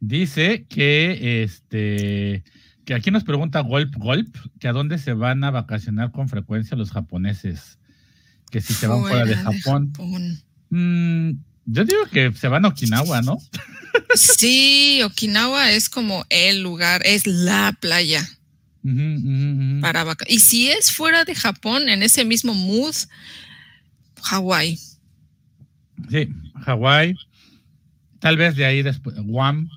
Dice 0.00 0.66
que 0.68 1.42
este 1.42 2.44
que 2.84 2.92
aquí 2.92 3.10
nos 3.10 3.24
pregunta 3.24 3.60
Golp 3.60 3.94
Golp 3.96 4.36
que 4.60 4.68
a 4.68 4.72
dónde 4.72 4.98
se 4.98 5.14
van 5.14 5.42
a 5.42 5.50
vacacionar 5.50 6.12
con 6.12 6.28
frecuencia 6.28 6.76
los 6.76 6.90
japoneses. 6.90 7.78
Que 8.50 8.60
si 8.60 8.74
se 8.74 8.86
van 8.86 9.00
fuera, 9.00 9.24
de 9.24 9.36
Japón. 9.36 9.92
Mm, 10.68 11.30
yo 11.64 11.84
digo 11.84 12.04
que 12.12 12.32
se 12.34 12.48
van 12.48 12.66
a 12.66 12.68
Okinawa, 12.68 13.22
¿no? 13.22 13.38
Sí, 14.14 15.00
Okinawa 15.02 15.72
es 15.72 15.88
como 15.88 16.24
el 16.28 16.62
lugar, 16.62 17.02
es 17.04 17.26
la 17.26 17.76
playa. 17.80 18.28
Para 19.80 20.04
y 20.26 20.40
si 20.40 20.68
es 20.70 20.92
fuera 20.92 21.24
de 21.24 21.34
Japón, 21.34 21.88
en 21.88 22.02
ese 22.02 22.24
mismo 22.24 22.52
mood, 22.52 22.94
Hawái. 24.22 24.78
Sí, 26.10 26.28
Hawái. 26.66 27.14
Tal 28.20 28.36
vez 28.36 28.56
de 28.56 28.66
ahí 28.66 28.82
después, 28.82 29.16
Guam. 29.16 29.70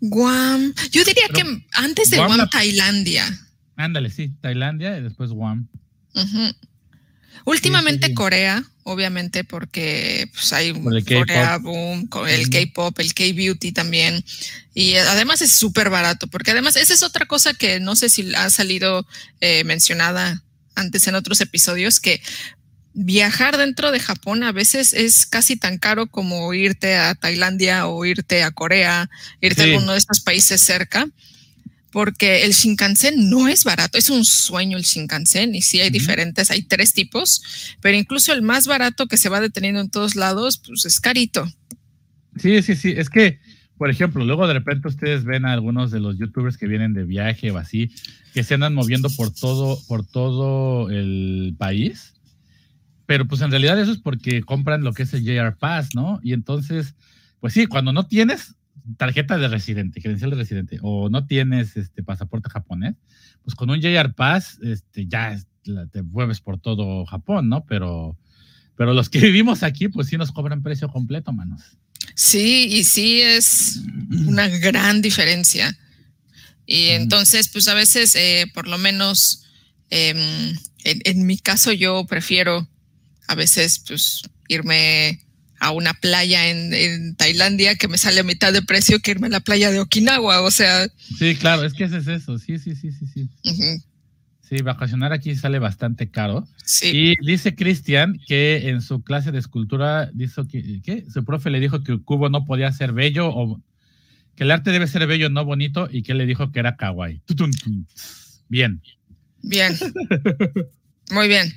Guam. 0.00 0.72
Yo 0.92 1.02
diría 1.04 1.28
que 1.34 1.64
antes 1.72 2.10
de 2.10 2.18
Guam, 2.18 2.48
Tailandia. 2.48 3.24
Ándale, 3.76 4.10
sí, 4.10 4.32
Tailandia 4.40 4.96
y 4.98 5.02
después 5.02 5.30
Guam. 5.30 5.68
Últimamente 7.44 8.14
Corea, 8.14 8.64
obviamente, 8.82 9.44
porque 9.44 10.30
pues, 10.32 10.52
hay 10.52 10.72
Corea 10.72 11.58
boom, 11.58 12.08
el 12.28 12.50
K-pop, 12.50 12.98
el 12.98 13.14
K-beauty 13.14 13.72
también. 13.72 14.24
Y 14.74 14.94
además 14.94 15.42
es 15.42 15.52
súper 15.52 15.90
barato, 15.90 16.26
porque 16.26 16.52
además 16.52 16.76
esa 16.76 16.94
es 16.94 17.02
otra 17.02 17.26
cosa 17.26 17.54
que 17.54 17.80
no 17.80 17.96
sé 17.96 18.08
si 18.08 18.34
ha 18.34 18.50
salido 18.50 19.06
eh, 19.40 19.64
mencionada 19.64 20.42
antes 20.74 21.06
en 21.08 21.14
otros 21.14 21.40
episodios, 21.40 22.00
que 22.00 22.22
viajar 22.94 23.56
dentro 23.56 23.92
de 23.92 24.00
Japón 24.00 24.42
a 24.42 24.52
veces 24.52 24.92
es 24.92 25.26
casi 25.26 25.56
tan 25.56 25.78
caro 25.78 26.06
como 26.08 26.52
irte 26.52 26.96
a 26.96 27.14
Tailandia 27.14 27.86
o 27.86 28.04
irte 28.04 28.42
a 28.42 28.50
Corea, 28.50 29.08
irte 29.40 29.62
a 29.62 29.64
alguno 29.66 29.92
de 29.92 29.98
estos 29.98 30.20
países 30.20 30.60
cerca, 30.60 31.08
porque 31.90 32.44
el 32.44 32.52
Shinkansen 32.52 33.30
no 33.30 33.48
es 33.48 33.64
barato, 33.64 33.98
es 33.98 34.10
un 34.10 34.24
sueño 34.24 34.76
el 34.76 34.84
Shinkansen 34.84 35.54
y 35.54 35.62
sí 35.62 35.80
hay 35.80 35.90
diferentes, 35.90 36.50
hay 36.50 36.62
tres 36.62 36.92
tipos, 36.92 37.76
pero 37.80 37.96
incluso 37.96 38.32
el 38.32 38.42
más 38.42 38.66
barato 38.66 39.06
que 39.06 39.16
se 39.16 39.28
va 39.28 39.40
deteniendo 39.40 39.80
en 39.80 39.90
todos 39.90 40.16
lados, 40.16 40.58
pues 40.64 40.84
es 40.84 41.00
carito. 41.00 41.50
Sí, 42.36 42.62
sí, 42.62 42.76
sí, 42.76 42.94
es 42.96 43.08
que, 43.08 43.40
por 43.76 43.90
ejemplo, 43.90 44.24
luego 44.24 44.46
de 44.46 44.54
repente 44.54 44.88
ustedes 44.88 45.24
ven 45.24 45.46
a 45.46 45.52
algunos 45.52 45.90
de 45.90 46.00
los 46.00 46.18
youtubers 46.18 46.56
que 46.56 46.68
vienen 46.68 46.94
de 46.94 47.04
viaje 47.04 47.50
o 47.50 47.58
así, 47.58 47.90
que 48.34 48.44
se 48.44 48.54
andan 48.54 48.74
moviendo 48.74 49.10
por 49.10 49.32
todo, 49.32 49.80
por 49.86 50.06
todo 50.06 50.90
el 50.90 51.54
país 51.58 52.14
pero 53.08 53.26
pues 53.26 53.40
en 53.40 53.50
realidad 53.50 53.80
eso 53.80 53.90
es 53.90 53.96
porque 53.96 54.42
compran 54.42 54.84
lo 54.84 54.92
que 54.92 55.04
es 55.04 55.14
el 55.14 55.24
JR 55.24 55.56
Pass, 55.56 55.94
¿no? 55.94 56.20
Y 56.22 56.34
entonces, 56.34 56.94
pues 57.40 57.54
sí, 57.54 57.64
cuando 57.64 57.90
no 57.90 58.06
tienes 58.06 58.56
tarjeta 58.96 59.38
de 59.38 59.48
residente, 59.48 60.00
credencial 60.00 60.30
de 60.30 60.36
residente, 60.36 60.78
o 60.82 61.08
no 61.08 61.26
tienes 61.26 61.76
este 61.76 62.02
pasaporte 62.02 62.50
japonés, 62.50 62.96
pues 63.42 63.54
con 63.54 63.70
un 63.70 63.80
JR 63.80 64.14
Pass, 64.14 64.58
este, 64.62 65.06
ya 65.06 65.38
te 65.92 66.02
mueves 66.02 66.40
por 66.40 66.58
todo 66.58 67.04
Japón, 67.06 67.48
¿no? 67.48 67.64
Pero, 67.66 68.16
pero 68.76 68.94
los 68.94 69.08
que 69.08 69.18
vivimos 69.20 69.62
aquí, 69.62 69.88
pues 69.88 70.08
sí 70.08 70.16
nos 70.16 70.32
cobran 70.32 70.62
precio 70.62 70.88
completo, 70.88 71.32
manos. 71.32 71.62
Sí, 72.14 72.66
y 72.70 72.84
sí 72.84 73.20
es 73.20 73.80
una 74.26 74.48
gran 74.48 75.02
diferencia. 75.02 75.76
Y 76.66 76.88
entonces, 76.88 77.48
pues 77.48 77.68
a 77.68 77.74
veces, 77.74 78.14
eh, 78.14 78.46
por 78.52 78.68
lo 78.68 78.76
menos, 78.76 79.44
em, 79.90 80.54
en, 80.84 81.26
mi 81.26 81.38
caso, 81.38 81.72
yo 81.72 82.06
prefiero 82.06 82.68
a 83.26 83.34
veces 83.34 83.82
pues 83.86 84.22
irme 84.48 85.20
a 85.60 85.70
una 85.72 85.94
playa 85.94 86.48
en, 86.48 87.14
Tailandia 87.16 87.76
que 87.76 87.88
me 87.88 87.98
sale 87.98 88.20
a 88.20 88.24
mitad 88.24 88.52
de 88.52 88.62
precio 88.62 89.00
que 89.00 89.10
irme 89.10 89.26
a 89.26 89.30
la 89.30 89.40
playa 89.40 89.70
de 89.70 89.80
Okinawa, 89.80 90.42
o 90.42 90.50
sea. 90.50 90.88
Sí, 91.18 91.34
claro, 91.36 91.64
es 91.64 91.74
que 91.74 91.84
ese 91.84 91.98
es 91.98 92.06
eso, 92.06 92.38
sí, 92.38 92.58
sí, 92.58 92.74
sí, 92.74 92.90
sí, 92.92 93.06
sí. 93.06 93.28
Sí, 94.48 94.62
vacacionar 94.62 95.12
aquí 95.12 95.34
sale 95.36 95.58
bastante 95.58 96.10
caro. 96.10 96.48
Sí. 96.64 96.90
Y 97.20 97.26
dice 97.26 97.54
Cristian 97.54 98.18
que 98.26 98.70
en 98.70 98.80
su 98.80 99.02
clase 99.02 99.30
de 99.30 99.38
escultura 99.38 100.10
dijo 100.14 100.46
que, 100.48 101.04
su 101.12 101.24
profe 101.24 101.50
le 101.50 101.60
dijo 101.60 101.82
que 101.82 101.92
el 101.92 102.02
cubo 102.02 102.30
no 102.30 102.46
podía 102.46 102.72
ser 102.72 102.92
bello 102.92 103.28
o 103.28 103.60
que 104.36 104.44
el 104.44 104.50
arte 104.50 104.70
debe 104.70 104.86
ser 104.86 105.06
bello, 105.06 105.28
no 105.28 105.44
bonito, 105.44 105.88
y 105.90 106.02
que 106.02 106.14
le 106.14 106.24
dijo 106.24 106.50
que 106.50 106.60
era 106.60 106.76
kawaii. 106.76 107.20
Bien. 108.48 108.80
Bien. 109.42 109.76
Muy 111.10 111.28
bien 111.28 111.52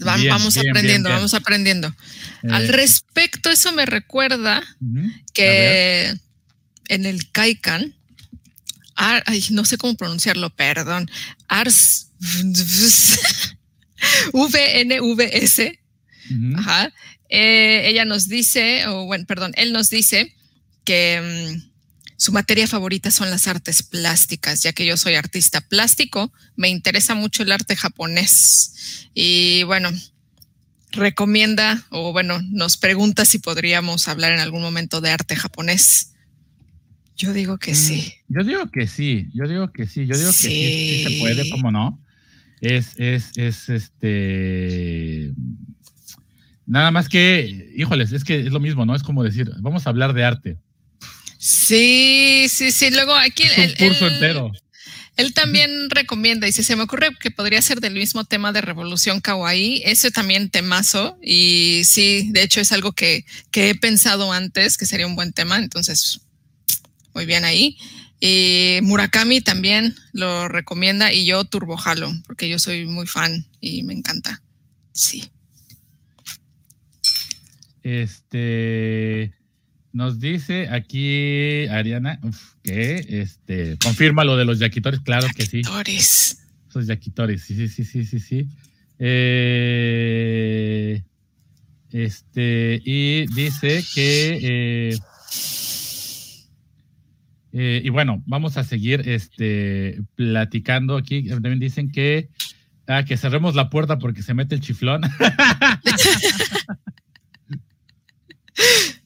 vamos 0.00 0.56
aprendiendo, 0.56 1.08
vamos 1.08 1.34
aprendiendo. 1.34 1.94
Al 2.50 2.66
eh, 2.66 2.72
respecto, 2.72 3.50
eso 3.50 3.72
me 3.72 3.86
recuerda 3.86 4.62
que 5.32 6.14
en 6.88 7.06
el 7.06 7.30
Kaikan, 7.30 7.94
no 9.50 9.64
sé 9.64 9.78
cómo 9.78 9.96
pronunciarlo, 9.96 10.50
perdón, 10.50 11.10
Ars 11.48 12.10
VNVS, 14.32 15.58
eh, 17.34 17.88
ella 17.88 18.04
nos 18.04 18.28
dice, 18.28 18.86
o 18.88 19.06
bueno, 19.06 19.24
perdón, 19.26 19.52
él 19.56 19.72
nos 19.72 19.88
dice 19.88 20.34
que 20.84 21.56
mm, 21.56 21.71
su 22.22 22.30
materia 22.30 22.68
favorita 22.68 23.10
son 23.10 23.30
las 23.30 23.48
artes 23.48 23.82
plásticas, 23.82 24.62
ya 24.62 24.72
que 24.72 24.86
yo 24.86 24.96
soy 24.96 25.16
artista 25.16 25.60
plástico, 25.60 26.32
me 26.54 26.68
interesa 26.68 27.16
mucho 27.16 27.42
el 27.42 27.50
arte 27.50 27.74
japonés. 27.74 29.08
Y 29.12 29.64
bueno, 29.64 29.90
recomienda 30.92 31.84
o 31.90 32.12
bueno, 32.12 32.40
nos 32.52 32.76
pregunta 32.76 33.24
si 33.24 33.40
podríamos 33.40 34.06
hablar 34.06 34.30
en 34.30 34.38
algún 34.38 34.62
momento 34.62 35.00
de 35.00 35.10
arte 35.10 35.34
japonés. 35.34 36.14
Yo 37.16 37.32
digo 37.32 37.58
que 37.58 37.74
sí. 37.74 38.14
Mm, 38.28 38.34
yo 38.34 38.44
digo 38.44 38.70
que 38.70 38.86
sí, 38.86 39.26
yo 39.34 39.48
digo 39.48 39.72
que 39.72 39.88
sí, 39.88 40.06
yo 40.06 40.16
digo 40.16 40.30
que 40.30 40.36
sí, 40.36 41.02
se 41.02 41.18
puede, 41.18 41.50
¿cómo 41.50 41.72
no? 41.72 42.00
Es, 42.60 42.92
es, 42.98 43.32
es 43.34 43.68
este. 43.68 45.32
Nada 46.66 46.92
más 46.92 47.08
que, 47.08 47.72
híjoles, 47.74 48.12
es 48.12 48.22
que 48.22 48.38
es 48.38 48.52
lo 48.52 48.60
mismo, 48.60 48.86
¿no? 48.86 48.94
Es 48.94 49.02
como 49.02 49.24
decir, 49.24 49.50
vamos 49.58 49.88
a 49.88 49.90
hablar 49.90 50.12
de 50.12 50.22
arte. 50.22 50.58
Sí, 51.42 52.46
sí, 52.48 52.70
sí. 52.70 52.92
Luego 52.92 53.16
aquí 53.16 53.42
el, 53.56 53.76
curso 53.76 54.06
entero. 54.06 54.52
Él 55.16 55.34
también 55.34 55.90
recomienda, 55.90 56.46
y 56.46 56.52
si 56.52 56.62
se 56.62 56.76
me 56.76 56.84
ocurre 56.84 57.10
que 57.18 57.32
podría 57.32 57.60
ser 57.60 57.80
del 57.80 57.94
mismo 57.94 58.24
tema 58.24 58.52
de 58.52 58.60
Revolución 58.60 59.20
Kawaii, 59.20 59.82
ese 59.84 60.12
también 60.12 60.50
temazo, 60.50 61.18
y 61.20 61.82
sí, 61.84 62.28
de 62.30 62.44
hecho 62.44 62.60
es 62.60 62.70
algo 62.70 62.92
que, 62.92 63.24
he 63.52 63.74
pensado 63.74 64.32
antes 64.32 64.78
que 64.78 64.86
sería 64.86 65.08
un 65.08 65.16
buen 65.16 65.32
tema, 65.32 65.58
entonces, 65.58 66.20
muy 67.12 67.26
bien 67.26 67.44
ahí. 67.44 67.76
Y 68.20 68.78
Murakami 68.82 69.40
también 69.40 69.96
lo 70.12 70.46
recomienda 70.46 71.12
y 71.12 71.26
yo 71.26 71.44
Turbo 71.44 71.76
Halo, 71.84 72.12
porque 72.24 72.48
yo 72.48 72.60
soy 72.60 72.86
muy 72.86 73.08
fan 73.08 73.48
y 73.60 73.82
me 73.82 73.94
encanta. 73.94 74.40
Sí. 74.92 75.28
Este, 77.82 79.34
nos 79.92 80.20
dice 80.20 80.68
aquí 80.68 81.66
Ariana 81.68 82.20
que 82.62 83.06
este 83.08 83.78
confirma 83.82 84.24
lo 84.24 84.36
de 84.36 84.44
los 84.44 84.58
yaquitores, 84.58 85.00
claro 85.00 85.26
que 85.34 85.46
sí. 85.46 85.62
Yaquitores. 85.62 86.38
Esos 86.68 86.86
yaquitores, 86.86 87.42
sí, 87.42 87.54
sí, 87.54 87.68
sí, 87.68 87.84
sí, 87.84 88.04
sí, 88.04 88.20
sí. 88.20 88.48
Eh, 88.98 91.02
este, 91.90 92.80
y 92.84 93.26
dice 93.34 93.82
que 93.94 94.38
eh, 94.42 94.98
eh, 97.52 97.82
y 97.84 97.88
bueno, 97.90 98.22
vamos 98.26 98.56
a 98.56 98.64
seguir 98.64 99.06
este 99.08 100.00
platicando 100.14 100.96
aquí. 100.96 101.28
También 101.28 101.58
dicen 101.58 101.90
que 101.90 102.30
ah, 102.86 103.04
que 103.04 103.18
cerremos 103.18 103.54
la 103.54 103.68
puerta 103.68 103.98
porque 103.98 104.22
se 104.22 104.32
mete 104.34 104.54
el 104.54 104.62
chiflón. 104.62 105.02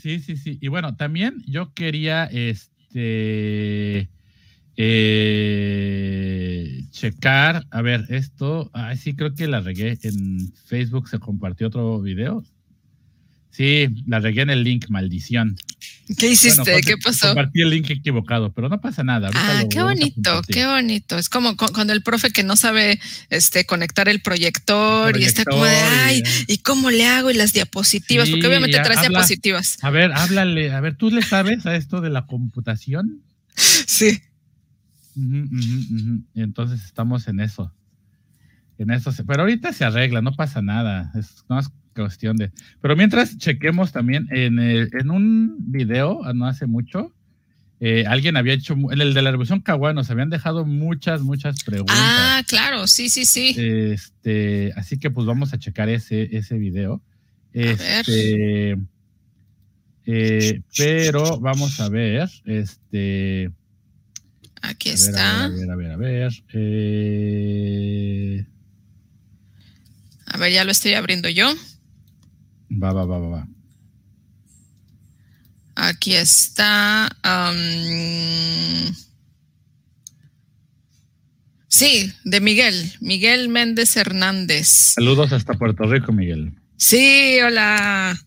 Sí, 0.00 0.20
sí, 0.20 0.36
sí. 0.36 0.58
Y 0.60 0.68
bueno, 0.68 0.96
también 0.96 1.42
yo 1.46 1.72
quería 1.74 2.24
este 2.24 4.08
eh, 4.76 6.84
checar, 6.90 7.66
a 7.70 7.82
ver, 7.82 8.06
esto, 8.10 8.70
ay, 8.72 8.96
sí, 8.96 9.16
creo 9.16 9.34
que 9.34 9.48
la 9.48 9.60
regué. 9.60 9.98
En 10.02 10.52
Facebook 10.66 11.08
se 11.08 11.18
compartió 11.18 11.66
otro 11.66 12.00
video. 12.00 12.44
Sí, 13.58 13.88
la 14.06 14.20
regué 14.20 14.42
en 14.42 14.50
el 14.50 14.62
link, 14.62 14.88
maldición. 14.88 15.56
¿Qué 16.16 16.28
hiciste? 16.30 16.80
¿Qué 16.80 16.96
pasó? 16.96 17.26
Compartí 17.26 17.60
el 17.60 17.70
link 17.70 17.90
equivocado, 17.90 18.52
pero 18.52 18.68
no 18.68 18.80
pasa 18.80 19.02
nada. 19.02 19.30
ah, 19.34 19.64
qué 19.68 19.82
bonito, 19.82 20.42
qué 20.46 20.64
bonito. 20.64 21.18
Es 21.18 21.28
como 21.28 21.56
cuando 21.56 21.92
el 21.92 22.04
profe 22.04 22.30
que 22.30 22.44
no 22.44 22.54
sabe 22.54 23.00
este, 23.30 23.66
conectar 23.66 24.08
el 24.08 24.20
proyector, 24.20 25.18
y 25.18 25.24
está 25.24 25.44
como 25.44 25.64
de, 25.64 25.74
ay, 25.74 26.22
¿y 26.46 26.58
cómo 26.58 26.92
le 26.92 27.04
hago? 27.08 27.32
Y 27.32 27.34
las 27.34 27.52
diapositivas, 27.52 28.30
porque 28.30 28.46
obviamente 28.46 28.78
traes 28.78 29.00
diapositivas. 29.00 29.78
A 29.82 29.90
ver, 29.90 30.12
háblale, 30.12 30.70
a 30.70 30.78
ver, 30.78 30.94
¿tú 30.94 31.10
le 31.10 31.22
sabes 31.22 31.66
a 31.66 31.74
esto 31.74 32.00
de 32.00 32.10
la 32.10 32.26
computación? 32.26 33.24
Sí. 33.56 34.22
Entonces 36.36 36.84
estamos 36.84 37.26
en 37.26 37.40
eso. 37.40 37.74
En 38.78 38.92
eso, 38.92 39.12
pero 39.26 39.42
ahorita 39.42 39.72
se 39.72 39.84
arregla, 39.84 40.22
no 40.22 40.36
pasa 40.36 40.62
nada. 40.62 41.10
Es 41.16 41.44
más 41.48 41.72
cuestión 42.02 42.36
de. 42.36 42.50
Pero 42.80 42.96
mientras 42.96 43.36
chequemos 43.38 43.92
también 43.92 44.28
en, 44.30 44.58
en 44.58 45.10
un 45.10 45.56
video, 45.58 46.24
ah, 46.24 46.32
no 46.32 46.46
hace 46.46 46.66
mucho, 46.66 47.12
eh, 47.80 48.04
alguien 48.08 48.36
había 48.36 48.54
hecho, 48.54 48.74
en 48.74 49.00
el 49.00 49.14
de 49.14 49.22
la 49.22 49.30
Revolución 49.30 49.60
Kawaii 49.60 49.94
nos 49.94 50.10
habían 50.10 50.30
dejado 50.30 50.64
muchas, 50.64 51.22
muchas 51.22 51.62
preguntas. 51.62 51.96
Ah, 51.96 52.42
claro, 52.46 52.88
sí, 52.88 53.08
sí, 53.08 53.24
sí. 53.24 53.54
Este, 53.56 54.72
así 54.74 54.98
que 54.98 55.10
pues 55.10 55.26
vamos 55.26 55.52
a 55.52 55.58
checar 55.58 55.88
ese, 55.88 56.36
ese 56.36 56.58
video. 56.58 57.00
Este, 57.52 58.76
eh, 60.06 60.62
pero 60.76 61.38
vamos 61.38 61.78
a 61.80 61.88
ver, 61.88 62.28
este. 62.46 63.52
Aquí 64.60 64.90
está. 64.90 65.44
A 65.44 65.48
ver, 65.48 65.70
a 65.70 65.76
ver, 65.76 65.90
a 65.92 65.96
ver. 65.96 66.32
Eh, 66.52 68.44
a 70.26 70.36
ver, 70.36 70.52
ya 70.52 70.64
lo 70.64 70.72
estoy 70.72 70.94
abriendo 70.94 71.28
yo. 71.28 71.54
Va, 72.70 72.92
va, 72.92 73.04
va, 73.04 73.18
va, 73.18 73.28
va. 73.28 73.48
Aquí 75.74 76.14
está. 76.14 77.08
sí, 81.68 82.12
de 82.24 82.40
Miguel, 82.40 82.92
Miguel 83.00 83.48
Méndez 83.48 83.96
Hernández. 83.96 84.68
Saludos 84.94 85.32
hasta 85.32 85.54
Puerto 85.54 85.84
Rico, 85.84 86.12
Miguel. 86.12 86.52
Sí, 86.76 87.38
hola 87.44 88.18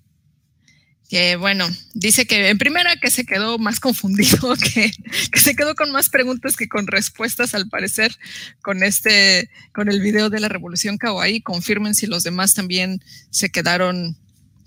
que 1.11 1.35
bueno, 1.35 1.67
dice 1.93 2.25
que 2.25 2.47
en 2.47 2.57
primera 2.57 2.95
que 2.95 3.11
se 3.11 3.25
quedó 3.25 3.57
más 3.57 3.81
confundido, 3.81 4.55
que, 4.73 4.93
se 5.37 5.55
quedó 5.57 5.75
con 5.75 5.91
más 5.91 6.07
preguntas 6.07 6.55
que 6.55 6.69
con 6.69 6.87
respuestas 6.87 7.53
al 7.53 7.67
parecer 7.67 8.15
con 8.61 8.81
este, 8.81 9.49
con 9.73 9.89
el 9.89 9.99
video 9.99 10.29
de 10.29 10.39
la 10.39 10.47
revolución 10.47 10.97
kawaii. 10.97 11.41
Confirmen 11.41 11.95
si 11.95 12.07
los 12.07 12.23
demás 12.23 12.53
también 12.53 13.03
se 13.29 13.49
quedaron 13.49 14.15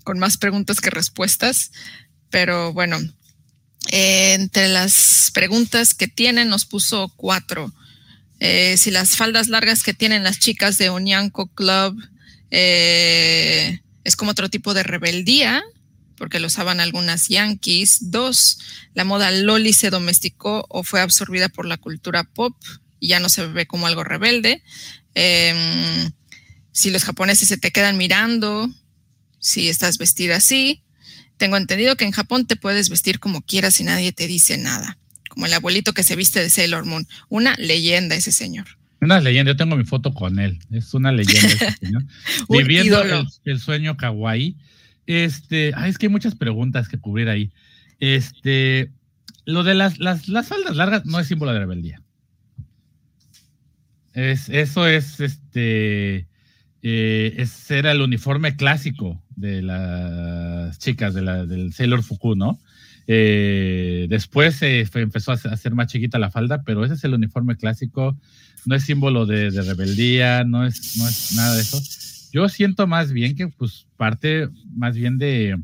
con 0.05 0.19
más 0.19 0.37
preguntas 0.37 0.79
que 0.79 0.89
respuestas. 0.89 1.73
Pero 2.29 2.71
bueno, 2.71 2.97
entre 3.89 4.69
las 4.69 5.31
preguntas 5.33 5.93
que 5.93 6.07
tienen 6.07 6.47
nos 6.47 6.65
puso 6.65 7.11
cuatro. 7.17 7.73
Eh, 8.39 8.77
si 8.77 8.91
las 8.91 9.17
faldas 9.17 9.49
largas 9.49 9.83
que 9.83 9.93
tienen 9.93 10.23
las 10.23 10.39
chicas 10.39 10.77
de 10.77 10.89
Onyanko 10.89 11.47
Club 11.47 11.97
eh, 12.51 13.81
es 14.03 14.15
como 14.15 14.31
otro 14.31 14.49
tipo 14.49 14.73
de 14.73 14.83
rebeldía, 14.83 15.63
porque 16.17 16.39
lo 16.39 16.47
usaban 16.47 16.79
algunas 16.79 17.27
yankees. 17.27 18.11
Dos, 18.11 18.59
la 18.93 19.03
moda 19.03 19.31
loli 19.31 19.73
se 19.73 19.89
domesticó 19.89 20.65
o 20.69 20.83
fue 20.83 21.01
absorbida 21.01 21.49
por 21.49 21.65
la 21.65 21.77
cultura 21.77 22.23
pop 22.23 22.55
y 22.99 23.09
ya 23.09 23.19
no 23.19 23.29
se 23.29 23.47
ve 23.47 23.65
como 23.65 23.87
algo 23.87 24.03
rebelde. 24.03 24.63
Em, 25.13 26.11
si 26.71 26.91
los 26.91 27.03
japoneses 27.03 27.47
se 27.47 27.57
te 27.57 27.71
quedan 27.71 27.97
mirando, 27.97 28.69
si 29.45 29.69
estás 29.69 29.99
vestida 29.99 30.37
así, 30.37 30.81
tengo 31.37 31.55
entendido 31.55 31.95
que 31.95 32.05
en 32.05 32.11
Japón 32.11 32.47
te 32.47 32.55
puedes 32.55 32.89
vestir 32.89 33.19
como 33.19 33.43
quieras 33.43 33.79
y 33.79 33.83
nadie 33.83 34.11
te 34.11 34.25
dice 34.25 34.57
nada. 34.57 34.97
Como 35.29 35.45
el 35.45 35.53
abuelito 35.53 35.93
que 35.93 36.01
se 36.01 36.15
viste 36.15 36.39
de 36.39 36.49
Sailor 36.49 36.85
Moon. 36.85 37.07
Una 37.29 37.53
leyenda 37.59 38.15
ese 38.15 38.31
señor. 38.31 38.65
Una 39.01 39.19
leyenda, 39.19 39.51
yo 39.51 39.55
tengo 39.55 39.75
mi 39.75 39.83
foto 39.83 40.15
con 40.15 40.39
él. 40.39 40.57
Es 40.71 40.95
una 40.95 41.11
leyenda 41.11 41.47
ese 41.47 41.71
señor. 41.79 42.05
Viviendo 42.49 43.03
el, 43.03 43.27
el, 43.43 43.59
sueño 43.59 43.95
kawaii. 43.97 44.57
Este, 45.05 45.73
ay, 45.75 45.91
es 45.91 45.99
que 45.99 46.07
hay 46.07 46.11
muchas 46.11 46.33
preguntas 46.33 46.87
que 46.87 46.97
cubrir 46.97 47.29
ahí. 47.29 47.51
Este, 47.99 48.89
lo 49.45 49.63
de 49.63 49.75
las, 49.75 49.99
las, 49.99 50.27
las 50.27 50.47
faldas 50.47 50.75
largas 50.75 51.05
no 51.05 51.19
es 51.19 51.27
símbolo 51.27 51.53
de 51.53 51.59
rebeldía. 51.59 52.01
Es, 54.13 54.49
eso 54.49 54.87
es, 54.87 55.19
este, 55.19 56.25
eh, 56.81 57.35
es, 57.37 57.69
era 57.69 57.91
el 57.91 58.01
uniforme 58.01 58.55
clásico 58.55 59.21
de 59.35 59.61
las 59.61 60.77
chicas 60.79 61.13
de 61.13 61.21
la, 61.21 61.45
del 61.45 61.73
Sailor 61.73 62.03
Fuku, 62.03 62.35
¿no? 62.35 62.59
Eh, 63.07 64.07
después 64.09 64.55
se 64.55 64.87
empezó 64.93 65.31
a 65.31 65.35
hacer 65.35 65.75
más 65.75 65.87
chiquita 65.87 66.17
la 66.17 66.31
falda, 66.31 66.63
pero 66.63 66.83
ese 66.83 66.95
es 66.95 67.03
el 67.03 67.13
uniforme 67.13 67.55
clásico, 67.55 68.17
no 68.65 68.75
es 68.75 68.83
símbolo 68.83 69.25
de, 69.25 69.51
de 69.51 69.61
rebeldía, 69.61 70.43
no 70.43 70.65
es, 70.65 70.97
no 70.97 71.07
es 71.07 71.33
nada 71.35 71.55
de 71.55 71.61
eso 71.61 71.79
yo 72.35 72.49
siento 72.49 72.85
más 72.85 73.13
bien 73.13 73.33
que 73.33 73.47
pues 73.47 73.87
parte 73.95 74.49
más 74.75 74.97
bien 74.97 75.17
de 75.17 75.57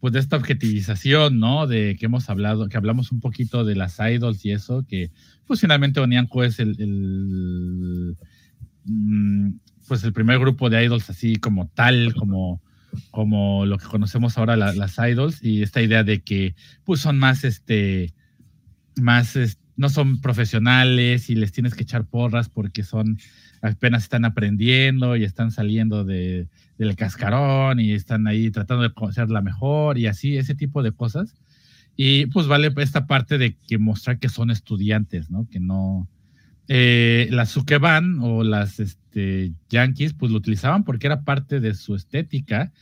pues 0.00 0.14
de 0.14 0.20
esta 0.20 0.36
objetivización, 0.36 1.38
¿no? 1.38 1.66
De 1.66 1.94
que 2.00 2.06
hemos 2.06 2.30
hablado, 2.30 2.70
que 2.70 2.78
hablamos 2.78 3.12
un 3.12 3.20
poquito 3.20 3.66
de 3.66 3.74
las 3.74 3.98
idols 3.98 4.42
y 4.46 4.52
eso, 4.52 4.86
que 4.88 5.10
pues 5.46 5.60
finalmente 5.60 6.00
Onianko 6.00 6.42
es 6.42 6.58
el, 6.58 8.16
mm, 8.84 9.50
pues 9.88 10.04
el 10.04 10.12
primer 10.12 10.38
grupo 10.38 10.70
de 10.70 10.84
idols 10.84 11.10
así 11.10 11.36
como 11.36 11.66
tal, 11.68 12.14
como, 12.14 12.62
como 13.10 13.66
lo 13.66 13.78
que 13.78 13.86
conocemos 13.86 14.38
ahora 14.38 14.56
las 14.56 14.98
idols, 14.98 15.42
y 15.42 15.62
esta 15.62 15.82
idea 15.82 16.04
de 16.04 16.20
que 16.20 16.54
pues 16.84 17.00
son 17.00 17.18
más 17.18 17.44
este, 17.44 18.14
más, 19.00 19.36
no 19.76 19.88
son 19.88 20.20
profesionales 20.20 21.30
y 21.30 21.34
les 21.34 21.52
tienes 21.52 21.74
que 21.74 21.82
echar 21.82 22.04
porras 22.04 22.48
porque 22.48 22.82
son 22.82 23.18
apenas 23.62 24.04
están 24.04 24.24
aprendiendo 24.24 25.16
y 25.16 25.24
están 25.24 25.50
saliendo 25.50 26.04
de, 26.04 26.48
del 26.78 26.96
cascarón 26.96 27.80
y 27.80 27.92
están 27.92 28.26
ahí 28.26 28.50
tratando 28.50 28.88
de 28.88 29.12
ser 29.12 29.30
la 29.30 29.42
mejor 29.42 29.98
y 29.98 30.06
así, 30.06 30.36
ese 30.36 30.54
tipo 30.54 30.82
de 30.82 30.92
cosas. 30.92 31.34
Y 31.96 32.26
pues 32.26 32.46
vale 32.46 32.72
esta 32.76 33.06
parte 33.06 33.38
de 33.38 33.56
que 33.56 33.78
mostrar 33.78 34.18
que 34.18 34.28
son 34.28 34.50
estudiantes, 34.50 35.30
¿no? 35.30 35.48
Que 35.50 35.58
no... 35.58 36.08
Eh, 36.68 37.28
las 37.30 37.50
Sukeban 37.50 38.18
o 38.20 38.44
las 38.44 38.78
este, 38.78 39.52
Yankees 39.70 40.12
pues 40.12 40.30
lo 40.30 40.38
utilizaban 40.38 40.84
porque 40.84 41.06
era 41.06 41.22
parte 41.22 41.60
de 41.60 41.74
su 41.74 41.94
estética 41.94 42.72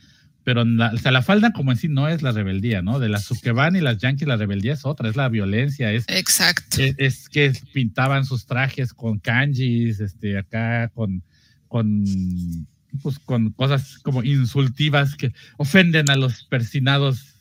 pero 0.47 0.63
la, 0.63 0.93
o 0.93 0.97
sea, 0.97 1.11
la 1.11 1.21
falda 1.21 1.51
como 1.51 1.73
en 1.73 1.77
sí 1.77 1.89
no 1.89 2.07
es 2.07 2.21
la 2.21 2.31
rebeldía, 2.31 2.81
¿no? 2.81 2.99
De 2.99 3.09
las 3.09 3.25
Sukeban 3.25 3.75
y 3.75 3.81
las 3.81 3.97
Yankees 3.97 4.29
la 4.29 4.37
rebeldía 4.37 4.71
es 4.71 4.85
otra, 4.85 5.09
es 5.09 5.17
la 5.17 5.27
violencia, 5.27 5.91
es, 5.91 6.05
Exacto. 6.07 6.77
Es, 6.97 7.27
que 7.27 7.51
pintaban 7.73 8.23
sus 8.23 8.45
trajes 8.45 8.93
con 8.93 9.19
kanjis, 9.19 9.99
este, 9.99 10.37
acá 10.37 10.87
con, 10.93 11.21
con, 11.67 12.05
pues, 13.03 13.19
con 13.19 13.51
cosas 13.51 13.97
como 13.97 14.23
insultivas 14.23 15.15
que 15.15 15.33
ofenden 15.57 16.09
a 16.09 16.15
los 16.15 16.45
persinados. 16.45 17.35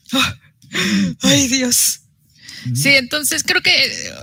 ¡Ay, 1.23 1.47
Dios! 1.47 2.06
Sí, 2.75 2.91
entonces 2.91 3.43
creo 3.45 3.63
que 3.63 3.73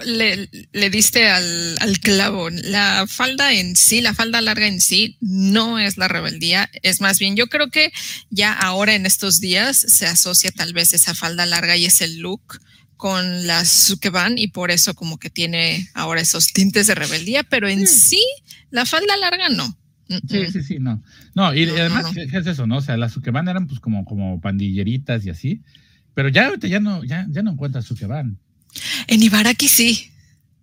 le, 0.05 0.89
diste 0.89 1.29
al, 1.29 1.77
clavo. 2.01 2.49
La 2.49 3.05
falda 3.07 3.53
en 3.53 3.75
sí, 3.75 4.01
la 4.01 4.13
falda 4.13 4.41
larga 4.41 4.67
en 4.67 4.81
sí, 4.81 5.17
no 5.21 5.79
es 5.79 5.97
la 5.97 6.07
rebeldía. 6.07 6.69
Es 6.81 7.01
más 7.01 7.19
bien, 7.19 7.35
yo 7.35 7.47
creo 7.47 7.69
que 7.69 7.91
ya 8.29 8.53
ahora 8.53 8.95
en 8.95 9.05
estos 9.05 9.39
días 9.39 9.77
se 9.77 10.07
asocia 10.07 10.51
tal 10.51 10.73
vez 10.73 10.93
esa 10.93 11.15
falda 11.15 11.45
larga 11.45 11.77
y 11.77 11.85
ese 11.85 12.07
look 12.07 12.59
con 12.97 13.47
las 13.47 13.69
sukeban 13.69 14.37
y 14.37 14.47
por 14.47 14.71
eso 14.71 14.93
como 14.93 15.17
que 15.17 15.29
tiene 15.29 15.89
ahora 15.93 16.21
esos 16.21 16.47
tintes 16.53 16.87
de 16.87 16.95
rebeldía, 16.95 17.43
pero 17.43 17.67
en 17.67 17.87
sí, 17.87 18.21
la 18.71 18.85
falda 18.85 19.15
larga 19.17 19.49
no. 19.49 19.77
Sí, 20.29 20.45
sí, 20.51 20.63
sí, 20.63 20.79
no. 20.79 21.01
No, 21.33 21.53
y 21.55 21.63
además, 21.69 22.05
¿qué 22.13 22.37
es 22.37 22.47
eso, 22.47 22.67
no? 22.67 22.77
O 22.77 22.81
sea, 22.81 22.97
las 22.97 23.13
sukeban 23.13 23.47
eran 23.47 23.67
pues 23.67 23.79
como, 23.79 24.05
como 24.05 24.39
pandilleritas 24.41 25.25
y 25.25 25.29
así 25.29 25.61
pero 26.13 26.29
ya 26.29 26.51
ya 26.59 26.79
no, 26.79 27.03
ya, 27.03 27.25
ya 27.29 27.41
no 27.41 27.51
encuentras 27.51 27.85
su 27.85 27.95
que 27.95 28.05
van. 28.05 28.37
En 29.07 29.21
Ibaraki 29.21 29.67
sí. 29.67 30.11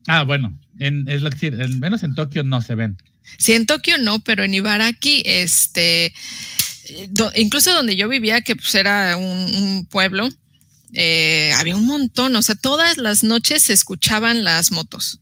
Ah, 0.07 0.25
bueno, 0.25 0.59
en, 0.79 1.09
es 1.09 1.23
lo 1.23 1.31
que 1.31 1.49
al 1.49 1.79
menos 1.79 2.03
en 2.03 2.15
Tokio 2.15 2.43
no 2.43 2.63
se 2.63 2.75
ven. 2.75 2.97
Sí, 3.39 3.53
en 3.53 3.67
Tokio 3.67 3.99
no, 3.99 4.21
pero 4.21 4.45
en 4.45 4.55
Ibaraki, 4.55 5.23
este, 5.25 6.13
incluso 7.37 7.73
donde 7.73 7.97
yo 7.97 8.09
vivía, 8.09 8.41
que 8.41 8.57
pues 8.57 8.75
era 8.75 9.17
un, 9.17 9.87
pueblo, 9.91 10.29
eh, 10.95 11.53
había 11.57 11.77
un 11.77 11.87
montón, 11.87 12.35
o 12.35 12.43
sea, 12.43 12.57
todas 12.57 12.97
las 12.97 13.23
noches 13.23 13.63
se 13.65 13.73
escuchaban 13.73 14.43
las 14.43 14.73
motos 14.73 15.21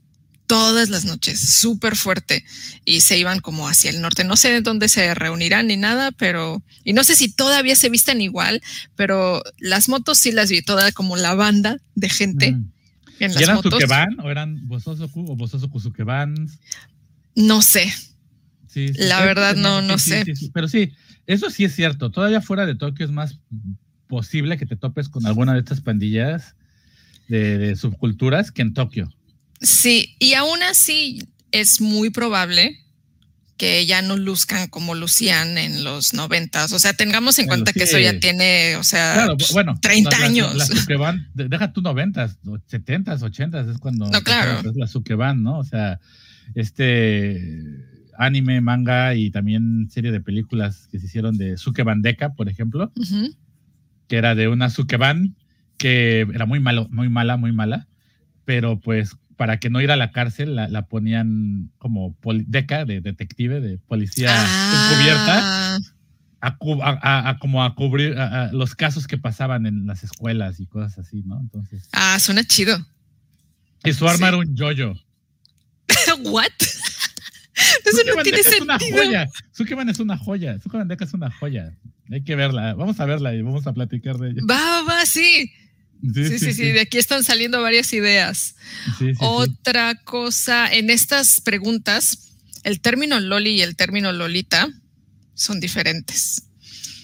todas 0.48 0.88
las 0.88 1.04
noches, 1.04 1.38
súper 1.38 1.94
fuerte, 1.94 2.44
y 2.84 3.02
se 3.02 3.16
iban 3.16 3.38
como 3.38 3.68
hacia 3.68 3.90
el 3.90 4.00
norte. 4.00 4.24
No 4.24 4.34
sé 4.34 4.60
dónde 4.62 4.88
se 4.88 5.14
reunirán 5.14 5.68
ni 5.68 5.76
nada, 5.76 6.10
pero, 6.10 6.60
y 6.82 6.94
no 6.94 7.04
sé 7.04 7.14
si 7.14 7.30
todavía 7.30 7.76
se 7.76 7.88
vistan 7.88 8.20
igual, 8.20 8.60
pero 8.96 9.44
las 9.58 9.88
motos 9.88 10.18
sí 10.18 10.32
las 10.32 10.50
vi, 10.50 10.62
toda 10.62 10.90
como 10.90 11.16
la 11.16 11.34
banda 11.34 11.76
de 11.94 12.08
gente. 12.08 12.52
Mm. 12.52 12.72
En 13.20 13.32
las 13.34 13.40
¿Y 13.40 13.44
eran 13.44 13.56
motos. 13.56 13.74
o 14.24 14.30
eran 14.30 14.66
Bososoku 14.66 15.30
o 15.30 15.36
Bososoku 15.36 15.78
Sukeban? 15.78 16.34
No 17.36 17.62
sé. 17.62 17.92
La 18.74 19.24
verdad 19.24 19.56
no, 19.56 19.82
no 19.82 19.98
sé. 19.98 20.24
pero 20.52 20.68
sí, 20.68 20.92
eso 21.26 21.50
sí 21.50 21.64
es 21.64 21.74
cierto. 21.74 22.10
Todavía 22.10 22.40
fuera 22.40 22.66
de 22.66 22.74
Tokio 22.74 23.04
es 23.04 23.12
más 23.12 23.38
posible 24.06 24.56
que 24.56 24.66
te 24.66 24.76
topes 24.76 25.08
con 25.08 25.26
alguna 25.26 25.52
de 25.52 25.60
estas 25.60 25.80
pandillas 25.80 26.54
de, 27.28 27.76
subculturas 27.76 28.50
que 28.50 28.62
en 28.62 28.74
Tokio. 28.74 29.12
Sí, 29.60 30.16
y 30.18 30.34
aún 30.34 30.62
así 30.62 31.28
es 31.50 31.80
muy 31.80 32.10
probable 32.10 32.78
que 33.56 33.84
ya 33.86 34.02
no 34.02 34.16
luzcan 34.16 34.68
como 34.68 34.94
lucían 34.94 35.58
en 35.58 35.82
los 35.82 36.14
noventas. 36.14 36.72
O 36.72 36.78
sea, 36.78 36.92
tengamos 36.92 37.38
en 37.40 37.48
cuenta 37.48 37.72
que 37.72 37.82
eso 37.82 37.98
ya 37.98 38.18
tiene, 38.20 38.76
o 38.76 38.84
sea, 38.84 39.34
bueno, 39.52 39.76
30 39.82 40.16
años. 40.16 40.54
Las, 40.54 40.86
van, 40.98 41.28
deja 41.34 41.72
tú 41.72 41.82
noventas, 41.82 42.38
setentas, 42.66 43.22
ochentas, 43.22 43.66
es 43.66 43.78
cuando 43.78 44.08
no, 44.08 44.22
claro. 44.22 44.60
es 44.60 44.76
las 44.76 44.94
van, 45.16 45.42
¿no? 45.42 45.58
O 45.58 45.64
sea, 45.64 45.98
este 46.54 47.42
anime, 48.16 48.60
manga 48.60 49.14
y 49.14 49.30
también 49.30 49.88
serie 49.90 50.12
de 50.12 50.20
películas 50.20 50.88
que 50.90 51.00
se 51.00 51.06
hicieron 51.06 51.36
de 51.36 51.56
Sukeban 51.56 52.00
Deka, 52.00 52.34
por 52.34 52.48
ejemplo, 52.48 52.92
que 54.06 54.16
era 54.16 54.36
de 54.36 54.48
una 54.48 54.70
Sukeban 54.70 55.36
que 55.78 56.26
era 56.34 56.46
muy 56.46 56.60
malo, 56.60 56.88
muy 56.90 57.08
mala, 57.08 57.36
muy 57.36 57.52
mala, 57.52 57.88
pero 58.44 58.78
pues 58.80 59.16
para 59.38 59.60
que 59.60 59.70
no 59.70 59.80
ir 59.80 59.92
a 59.92 59.96
la 59.96 60.10
cárcel 60.10 60.56
la, 60.56 60.82
ponían 60.86 61.70
como 61.78 62.18
Deca 62.46 62.84
de 62.84 63.00
detective, 63.00 63.60
de 63.60 63.78
policía 63.78 64.34
encubierta, 64.34 65.78
a, 66.40 67.38
como 67.38 67.62
a 67.62 67.74
cubrir 67.76 68.16
los 68.50 68.74
casos 68.74 69.06
que 69.06 69.16
pasaban 69.16 69.64
en 69.66 69.86
las 69.86 70.02
escuelas 70.02 70.58
y 70.58 70.66
cosas 70.66 70.98
así, 70.98 71.22
¿no? 71.24 71.38
Entonces. 71.38 71.88
Ah, 71.92 72.18
suena 72.18 72.42
chido. 72.42 72.84
Y 73.84 73.92
su 73.92 74.08
arma 74.08 74.26
era 74.26 74.38
un 74.38 74.56
yoyo. 74.56 74.94
¿What? 76.24 76.50
Eso 77.84 78.16
no 78.16 78.22
tiene 78.24 78.42
sentido. 78.42 78.76
Es 78.76 78.92
una 78.92 78.96
joya. 78.98 79.28
Es 79.88 80.00
una 80.00 80.18
joya. 80.18 80.58
Sukeban 80.60 80.88
Deca 80.88 81.04
es 81.04 81.14
una 81.14 81.30
joya. 81.30 81.76
Hay 82.10 82.24
que 82.24 82.34
verla. 82.34 82.74
Vamos 82.74 82.98
a 82.98 83.06
verla 83.06 83.32
y 83.34 83.42
vamos 83.42 83.68
a 83.68 83.72
platicar 83.72 84.18
de 84.18 84.30
ella. 84.30 84.42
Va, 84.50 84.82
va, 84.82 84.82
va, 84.82 85.06
sí. 85.06 85.52
Sí 86.00 86.38
sí, 86.38 86.52
sí, 86.52 86.72
de 86.72 86.80
aquí 86.80 86.98
están 86.98 87.24
saliendo 87.24 87.60
varias 87.60 87.92
ideas. 87.92 88.54
Otra 89.18 89.94
cosa, 89.96 90.72
en 90.72 90.90
estas 90.90 91.40
preguntas, 91.40 92.34
el 92.62 92.80
término 92.80 93.18
Loli 93.18 93.50
y 93.50 93.62
el 93.62 93.76
término 93.76 94.12
Lolita 94.12 94.68
son 95.34 95.60
diferentes. 95.60 96.42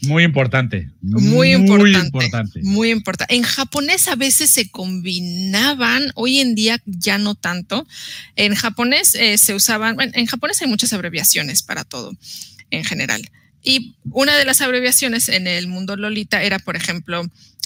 Muy 0.03 0.23
importante. 0.23 0.91
Muy, 1.01 1.53
importante. 1.53 2.61
Muy 2.63 2.91
importante. 2.91 3.35
En 3.35 3.43
japonés 3.43 4.09
a 4.09 4.17
veces 4.17 4.51
se 4.51 4.71
combinaban, 4.71 6.11
hoy 6.15 6.41
en 6.41 6.55
día 6.55 6.81
ya 6.85 7.19
no 7.19 7.35
tanto. 7.35 7.87
En 8.37 8.55
japonés 8.55 9.15
eh, 9.15 9.39
se 9.39 9.55
usaban, 9.55 9.97
en 10.01 10.27
japonés 10.27 10.61
hay 10.63 10.69
muchas 10.69 10.93
abreviaciones 10.93 11.63
para 11.63 11.85
todo 11.85 12.13
en 12.71 12.85
general. 12.85 13.23
Y 13.63 13.97
una 14.11 14.37
de 14.37 14.45
las 14.45 14.61
abreviaciones 14.61 15.29
en 15.31 15.47
el 15.47 15.69
mundo 15.69 15.97
Lolita 15.97 16.43
era, 16.43 16.59
por 16.59 16.77
ejemplo, 16.77 17.25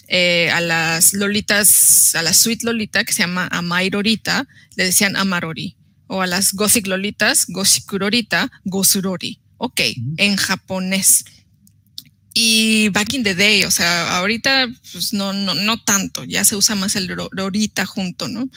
eh, 0.08 0.50
a 0.50 0.60
las 0.60 1.12
lolitas, 1.12 2.14
a 2.14 2.22
la 2.22 2.32
suite 2.32 2.64
lolita 2.64 3.04
que 3.04 3.12
se 3.12 3.22
llama 3.22 3.48
Amairorita, 3.50 4.48
le 4.76 4.84
decían 4.84 5.16
Amarori. 5.16 5.76
O 6.06 6.22
a 6.22 6.26
las 6.26 6.54
gothic 6.54 6.86
lolitas, 6.86 7.44
Gosikurorita, 7.48 8.50
Gosurori. 8.64 9.40
Ok, 9.58 9.80
en 10.16 10.36
japonés. 10.36 11.26
Y 12.32 12.88
back 12.90 13.12
in 13.14 13.24
the 13.24 13.34
day, 13.34 13.64
o 13.64 13.70
sea, 13.70 14.16
ahorita 14.16 14.68
pues 14.92 15.12
no, 15.12 15.32
no, 15.32 15.54
no 15.54 15.82
tanto, 15.82 16.24
ya 16.24 16.44
se 16.44 16.56
usa 16.56 16.76
más 16.76 16.96
el 16.96 17.14
lorita 17.32 17.84
junto, 17.84 18.28
¿no? 18.28 18.48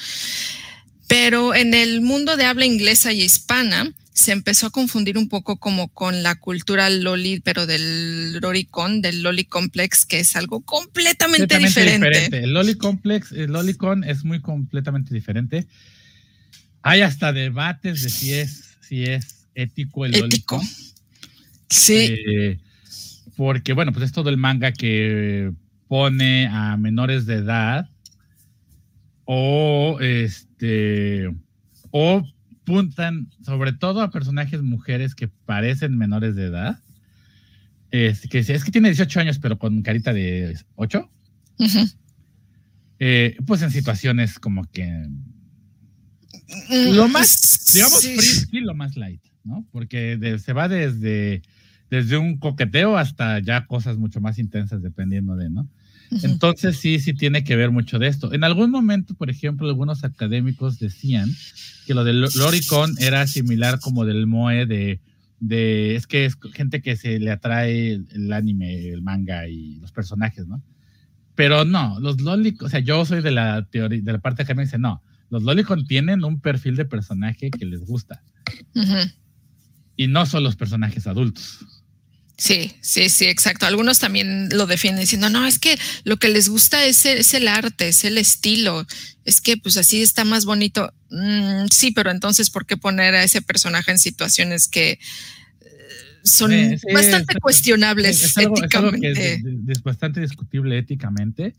Pero 1.07 1.55
en 1.55 1.73
el 1.73 2.01
mundo 2.01 2.37
de 2.37 2.45
habla 2.45 2.65
inglesa 2.65 3.11
y 3.11 3.23
hispana, 3.23 3.91
se 4.13 4.33
empezó 4.33 4.67
a 4.67 4.71
confundir 4.71 5.17
un 5.17 5.29
poco 5.29 5.57
como 5.57 5.87
con 5.87 6.21
la 6.21 6.35
cultura 6.35 6.89
loli, 6.89 7.39
pero 7.39 7.65
del 7.65 8.39
loricon, 8.39 9.01
del 9.01 9.23
loli 9.23 9.45
complex, 9.45 10.05
que 10.05 10.19
es 10.19 10.35
algo 10.35 10.61
completamente, 10.61 11.57
diferente. 11.57 12.43
El 12.43 12.53
loli 12.53 12.75
complex, 12.75 13.31
el 13.31 13.51
lolicon 13.51 14.03
es 14.03 14.23
muy 14.25 14.41
completamente 14.41 15.13
diferente. 15.13 15.65
Hay 16.81 17.01
hasta 17.01 17.31
debates 17.31 18.03
de 18.03 18.09
si 18.09 18.33
es, 18.33 18.77
si 18.81 19.03
es 19.03 19.47
ético 19.55 20.05
el 20.05 20.15
ético. 20.15 20.61
Sí. 21.69 22.15
Eh, 22.27 22.59
porque, 23.37 23.71
bueno, 23.73 23.93
pues 23.93 24.05
es 24.05 24.11
todo 24.11 24.29
el 24.29 24.37
manga 24.37 24.73
que 24.73 25.51
pone 25.87 26.47
a 26.47 26.75
menores 26.75 27.25
de 27.25 27.35
edad 27.35 27.89
o 29.25 29.97
este 30.01 31.29
o 31.91 32.23
apuntan 32.71 33.29
sobre 33.43 33.73
todo 33.73 34.01
a 34.01 34.11
personajes 34.11 34.61
mujeres 34.61 35.15
que 35.15 35.27
parecen 35.27 35.97
menores 35.97 36.35
de 36.35 36.45
edad. 36.45 36.79
Es 37.91 38.27
que, 38.27 38.39
es 38.39 38.63
que 38.63 38.71
tiene 38.71 38.89
18 38.89 39.19
años, 39.19 39.39
pero 39.39 39.59
con 39.59 39.81
carita 39.81 40.13
de 40.13 40.57
8. 40.75 41.09
Eh, 42.99 43.35
pues 43.45 43.61
en 43.61 43.71
situaciones 43.71 44.39
como 44.39 44.63
que. 44.71 44.85
Mm, 46.69 46.95
lo 46.95 47.07
más, 47.07 47.71
digamos, 47.73 48.07
free 48.49 48.61
lo 48.61 48.75
más 48.75 48.95
light, 48.95 49.21
¿no? 49.43 49.67
Porque 49.71 50.39
se 50.43 50.53
va 50.53 50.67
desde, 50.69 51.41
desde 51.89 52.17
un 52.17 52.37
coqueteo 52.37 52.97
hasta 52.97 53.39
ya 53.39 53.65
cosas 53.65 53.97
mucho 53.97 54.21
más 54.21 54.39
intensas, 54.39 54.81
dependiendo 54.81 55.35
de, 55.35 55.49
¿no? 55.49 55.67
Entonces 56.23 56.77
sí, 56.77 56.99
sí 56.99 57.13
tiene 57.13 57.43
que 57.43 57.55
ver 57.55 57.71
mucho 57.71 57.97
de 57.97 58.07
esto. 58.07 58.33
En 58.33 58.43
algún 58.43 58.69
momento, 58.69 59.15
por 59.15 59.29
ejemplo, 59.29 59.67
algunos 59.67 60.03
académicos 60.03 60.77
decían 60.77 61.29
que 61.85 61.93
lo 61.93 62.03
del 62.03 62.21
Loricon 62.35 62.95
era 62.99 63.25
similar 63.27 63.79
como 63.79 64.05
del 64.05 64.27
Moe 64.27 64.65
de, 64.65 64.99
de, 65.39 65.95
es 65.95 66.07
que 66.07 66.25
es 66.25 66.37
gente 66.53 66.81
que 66.81 66.95
se 66.95 67.19
le 67.19 67.31
atrae 67.31 67.93
el 67.93 68.33
anime, 68.33 68.89
el 68.89 69.01
manga 69.01 69.47
y 69.47 69.79
los 69.79 69.91
personajes, 69.91 70.47
¿no? 70.47 70.61
Pero 71.35 71.65
no, 71.65 71.99
los 71.99 72.21
Lolicon, 72.21 72.67
o 72.67 72.69
sea, 72.69 72.79
yo 72.79 73.05
soy 73.05 73.21
de 73.21 73.31
la 73.31 73.65
teoría, 73.65 74.01
de 74.01 74.11
la 74.11 74.19
parte 74.19 74.45
que 74.45 74.53
me 74.53 74.63
dice, 74.63 74.77
no, 74.77 75.01
los 75.29 75.43
Lolicon 75.43 75.87
tienen 75.87 76.23
un 76.23 76.41
perfil 76.41 76.75
de 76.75 76.85
personaje 76.85 77.49
que 77.51 77.65
les 77.65 77.81
gusta. 77.85 78.21
Y 79.95 80.07
no 80.07 80.25
son 80.25 80.43
los 80.43 80.55
personajes 80.55 81.07
adultos. 81.07 81.65
Sí, 82.41 82.73
sí, 82.81 83.07
sí, 83.09 83.25
exacto. 83.25 83.67
Algunos 83.67 83.99
también 83.99 84.49
lo 84.49 84.65
defienden 84.65 85.01
diciendo, 85.01 85.29
no, 85.29 85.45
es 85.45 85.59
que 85.59 85.77
lo 86.05 86.17
que 86.17 86.27
les 86.27 86.49
gusta 86.49 86.83
es 86.85 87.05
el, 87.05 87.19
es 87.19 87.35
el 87.35 87.47
arte, 87.47 87.89
es 87.89 88.03
el 88.03 88.17
estilo, 88.17 88.87
es 89.25 89.41
que 89.41 89.57
pues 89.57 89.77
así 89.77 90.01
está 90.01 90.25
más 90.25 90.45
bonito. 90.45 90.91
Mm, 91.11 91.67
sí, 91.71 91.91
pero 91.91 92.09
entonces, 92.09 92.49
¿por 92.49 92.65
qué 92.65 92.77
poner 92.77 93.13
a 93.13 93.23
ese 93.23 93.43
personaje 93.43 93.91
en 93.91 93.99
situaciones 93.99 94.67
que 94.67 94.93
eh, 94.93 94.99
son 96.23 96.51
bastante 96.91 97.39
cuestionables 97.39 98.35
éticamente? 98.35 99.43
Es, 99.67 99.83
bastante 99.83 100.19
discutible 100.21 100.79
éticamente 100.79 101.53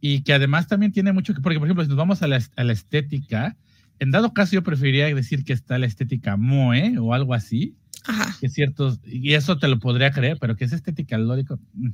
y 0.00 0.22
que 0.22 0.34
además 0.34 0.68
también 0.68 0.92
tiene 0.92 1.12
mucho 1.12 1.34
que, 1.34 1.40
porque 1.40 1.58
por 1.58 1.66
ejemplo, 1.66 1.82
si 1.82 1.88
nos 1.88 1.98
vamos 1.98 2.22
a 2.22 2.28
la, 2.28 2.40
a 2.54 2.62
la 2.62 2.72
estética, 2.72 3.56
en 4.02 4.10
dado 4.10 4.34
caso 4.34 4.52
yo 4.52 4.62
preferiría 4.62 5.06
decir 5.14 5.44
que 5.44 5.52
está 5.52 5.78
la 5.78 5.86
estética 5.86 6.36
moe 6.36 6.98
o 6.98 7.14
algo 7.14 7.34
así 7.34 7.76
Ajá. 8.04 8.36
Que 8.40 8.48
ciertos, 8.48 8.98
y 9.04 9.34
eso 9.34 9.58
te 9.58 9.68
lo 9.68 9.78
podría 9.78 10.10
creer, 10.10 10.38
pero 10.40 10.56
que 10.56 10.64
es 10.64 10.72
estética 10.72 11.18
lórico. 11.18 11.58
Mm. 11.74 11.90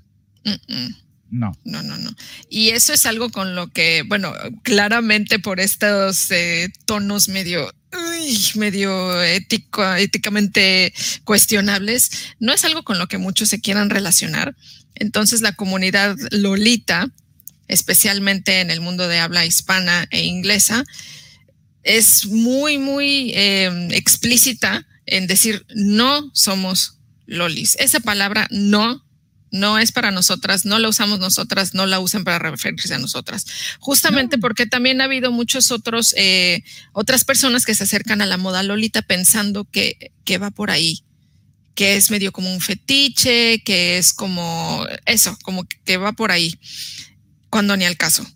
No. 1.30 1.52
No, 1.64 1.82
no, 1.82 1.98
no. 1.98 2.10
Y 2.48 2.70
eso 2.70 2.94
es 2.94 3.04
algo 3.04 3.30
con 3.30 3.54
lo 3.54 3.68
que, 3.68 4.02
bueno, 4.06 4.32
claramente 4.62 5.38
por 5.38 5.60
estos 5.60 6.30
eh, 6.30 6.70
tonos 6.86 7.28
medio, 7.28 7.70
medio 8.54 9.22
ético, 9.22 9.94
éticamente 9.94 10.94
cuestionables, 11.24 12.34
no 12.40 12.54
es 12.54 12.64
algo 12.64 12.82
con 12.82 12.98
lo 12.98 13.08
que 13.08 13.18
muchos 13.18 13.50
se 13.50 13.60
quieran 13.60 13.90
relacionar. 13.90 14.56
Entonces 14.94 15.42
la 15.42 15.52
comunidad 15.52 16.16
Lolita, 16.30 17.10
especialmente 17.68 18.60
en 18.60 18.70
el 18.70 18.80
mundo 18.80 19.06
de 19.06 19.18
habla 19.18 19.44
hispana 19.44 20.06
e 20.10 20.24
inglesa, 20.24 20.84
es 21.82 22.26
muy, 22.26 22.78
muy 22.78 23.32
eh, 23.34 23.88
explícita 23.92 24.86
en 25.06 25.26
decir 25.26 25.64
no 25.74 26.30
somos 26.34 26.98
lolis. 27.26 27.76
Esa 27.78 28.00
palabra 28.00 28.46
no 28.50 29.04
no 29.50 29.78
es 29.78 29.92
para 29.92 30.10
nosotras, 30.10 30.66
no 30.66 30.78
la 30.78 30.88
usamos 30.90 31.20
nosotras, 31.20 31.74
no 31.74 31.86
la 31.86 32.00
usen 32.00 32.24
para 32.24 32.38
referirse 32.38 32.94
a 32.94 32.98
nosotras. 32.98 33.46
Justamente 33.80 34.36
porque 34.38 34.66
también 34.66 35.00
ha 35.00 35.04
habido 35.04 35.32
muchos 35.32 35.70
otros, 35.70 36.14
eh, 36.18 36.62
otras 36.92 37.24
personas 37.24 37.64
que 37.64 37.74
se 37.74 37.84
acercan 37.84 38.20
a 38.20 38.26
la 38.26 38.36
moda 38.36 38.62
Lolita 38.62 39.00
pensando 39.00 39.64
que, 39.64 40.12
que 40.24 40.36
va 40.38 40.50
por 40.50 40.70
ahí, 40.70 41.02
que 41.74 41.96
es 41.96 42.10
medio 42.10 42.32
como 42.32 42.52
un 42.52 42.60
fetiche, 42.60 43.62
que 43.64 43.98
es 43.98 44.12
como 44.12 44.86
eso, 45.06 45.38
como 45.42 45.66
que 45.84 45.96
va 45.96 46.12
por 46.12 46.30
ahí, 46.30 46.58
cuando 47.48 47.74
ni 47.76 47.86
al 47.86 47.96
caso 47.96 48.26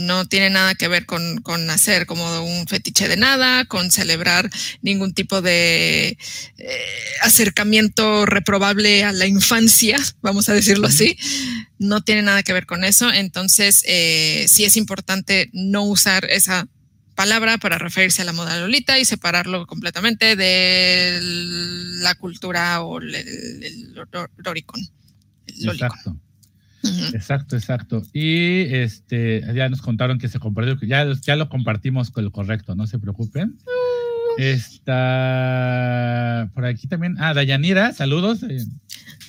no 0.00 0.26
tiene 0.26 0.50
nada 0.50 0.74
que 0.74 0.88
ver 0.88 1.04
con, 1.04 1.42
hacer 1.70 2.06
como 2.06 2.42
un 2.42 2.66
fetiche 2.66 3.06
de 3.06 3.16
nada, 3.16 3.66
con 3.66 3.90
celebrar 3.90 4.50
ningún 4.80 5.12
tipo 5.12 5.42
de 5.42 6.16
eh, 6.58 6.84
acercamiento 7.22 8.24
reprobable 8.24 9.04
a 9.04 9.12
la 9.12 9.26
infancia, 9.26 9.98
vamos 10.22 10.48
a 10.48 10.54
decirlo 10.54 10.86
así. 10.86 11.16
No 11.78 12.02
tiene 12.02 12.22
nada 12.22 12.42
que 12.42 12.52
ver 12.52 12.66
con 12.66 12.84
eso. 12.84 13.12
Entonces, 13.12 13.82
eh, 13.86 14.46
sí 14.48 14.64
es 14.64 14.76
importante 14.76 15.50
no 15.52 15.84
usar 15.84 16.24
esa 16.30 16.66
palabra 17.14 17.58
para 17.58 17.76
referirse 17.76 18.22
a 18.22 18.24
la 18.24 18.32
moda 18.32 18.58
Lolita 18.58 18.98
y 18.98 19.04
separarlo 19.04 19.66
completamente 19.66 20.36
de 20.36 21.18
la 22.00 22.14
cultura 22.14 22.80
o 22.80 22.98
el, 22.98 23.14
el, 23.14 23.94
Exacto. 25.46 26.16
Exacto, 27.12 27.56
exacto. 27.56 28.02
Y 28.12 28.62
este 28.74 29.42
ya 29.54 29.68
nos 29.68 29.82
contaron 29.82 30.18
que 30.18 30.28
se 30.28 30.38
compartió, 30.38 30.78
ya, 30.86 31.06
ya 31.20 31.36
lo 31.36 31.48
compartimos 31.48 32.10
con 32.10 32.24
el 32.24 32.30
correcto, 32.30 32.74
no 32.74 32.86
se 32.86 32.98
preocupen. 32.98 33.58
Está 34.38 36.50
por 36.54 36.64
aquí 36.64 36.86
también. 36.86 37.16
Ah, 37.18 37.34
Dayanira, 37.34 37.92
saludos. 37.92 38.42
Eh, 38.44 38.64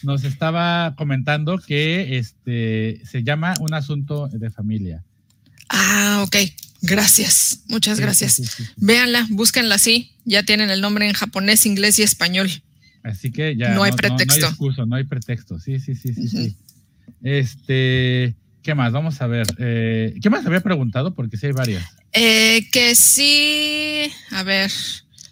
nos 0.03 0.23
estaba 0.23 0.95
comentando 0.95 1.57
que 1.57 2.17
este 2.17 3.01
se 3.05 3.23
llama 3.23 3.53
un 3.59 3.73
asunto 3.73 4.29
de 4.29 4.49
familia. 4.49 5.03
Ah, 5.69 6.23
ok. 6.25 6.37
Gracias. 6.81 7.63
Muchas 7.67 7.99
gracias. 7.99 8.41
Véanla, 8.77 9.27
búsquenla 9.29 9.75
así. 9.75 10.11
Ya 10.25 10.43
tienen 10.43 10.69
el 10.69 10.81
nombre 10.81 11.07
en 11.07 11.13
japonés, 11.13 11.65
inglés 11.65 11.99
y 11.99 12.03
español. 12.03 12.49
Así 13.03 13.31
que 13.31 13.55
ya. 13.55 13.73
No 13.73 13.83
hay 13.83 13.91
pretexto. 13.91 14.55
No, 14.85 14.95
hay 14.95 15.03
pretexto. 15.03 15.59
Sí, 15.59 15.79
sí, 15.79 15.95
sí, 15.95 16.13
sí, 16.13 16.27
sí. 16.27 16.55
Este. 17.23 18.35
¿Qué 18.63 18.75
más? 18.75 18.91
Vamos 18.91 19.21
a 19.21 19.27
ver. 19.27 19.47
Eh, 19.57 20.13
¿Qué 20.21 20.29
más 20.29 20.45
había 20.45 20.61
preguntado? 20.61 21.15
Porque 21.15 21.37
sí 21.37 21.47
hay 21.47 21.51
varias. 21.51 21.83
Eh, 22.13 22.67
que 22.71 22.95
sí. 22.95 24.11
A 24.31 24.43
ver. 24.43 24.71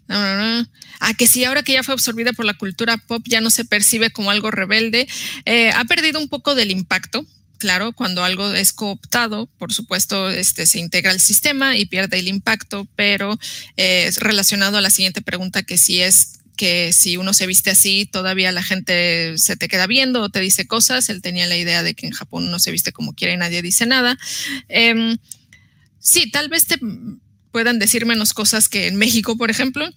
Ah, 0.07 1.13
que 1.17 1.28
sí, 1.28 1.43
ahora 1.45 1.61
que 1.61 1.74
ya 1.74 1.84
fue 1.84 1.93
absorbida 1.93 2.34
por 2.34 2.45
la 2.45 2.55
cultura 2.55 2.97
pop, 2.97 3.22
ya 3.26 3.41
no 3.41 3.51
se 3.51 3.63
percibe 3.63 4.09
como 4.09 4.32
algo 4.32 4.49
rebelde. 4.49 5.07
Eh, 5.45 5.70
ha 5.70 5.86
perdido 5.86 6.20
un 6.20 6.28
poco 6.28 6.55
del 6.55 6.72
impacto. 6.72 7.26
Claro, 7.59 7.91
cuando 7.91 8.24
algo 8.24 8.53
es 8.53 8.72
cooptado, 8.72 9.47
por 9.57 9.74
supuesto, 9.74 10.30
este, 10.30 10.65
se 10.65 10.80
integra 10.80 11.11
al 11.11 11.20
sistema 11.20 11.78
y 11.78 11.86
pierde 11.86 12.17
el 12.17 12.30
impacto, 12.30 12.88
pero 12.95 13.38
es 13.76 14.17
relacionado 14.17 14.78
a 14.78 14.82
la 14.82 14.89
siguiente 14.89 15.22
pregunta 15.22 15.63
que 15.63 15.78
si 15.78 16.01
es 16.01 16.39
que 16.60 16.91
si 16.91 17.16
uno 17.16 17.34
se 17.34 17.47
viste 17.47 17.70
así, 17.70 18.05
todavía 18.05 18.51
la 18.51 18.62
gente 18.62 19.38
se 19.38 19.55
te 19.55 19.70
queda 19.70 19.88
viendo 19.88 20.22
o 20.22 20.28
te 20.28 20.41
dice 20.41 20.68
cosas. 20.68 21.07
Él 21.07 21.22
tenía 21.22 21.47
la 21.47 21.55
idea 21.55 21.84
de 21.84 21.93
que 21.93 22.05
en 22.05 22.12
Japón 22.12 22.49
uno 22.49 22.60
se 22.60 22.70
viste 22.70 22.91
como 22.91 23.14
quiere 23.14 23.36
y 23.36 23.38
nadie 23.38 23.62
dice 23.62 23.86
nada. 23.86 24.20
Em, 24.68 25.18
sí, 25.99 26.30
tal 26.30 26.49
vez 26.49 26.68
te 26.68 26.78
puedan 27.53 27.80
decir 27.80 28.05
menos 28.05 28.34
cosas 28.34 28.68
que 28.68 28.88
en 28.88 28.97
México, 28.97 29.38
por 29.38 29.49
ejemplo, 29.49 29.89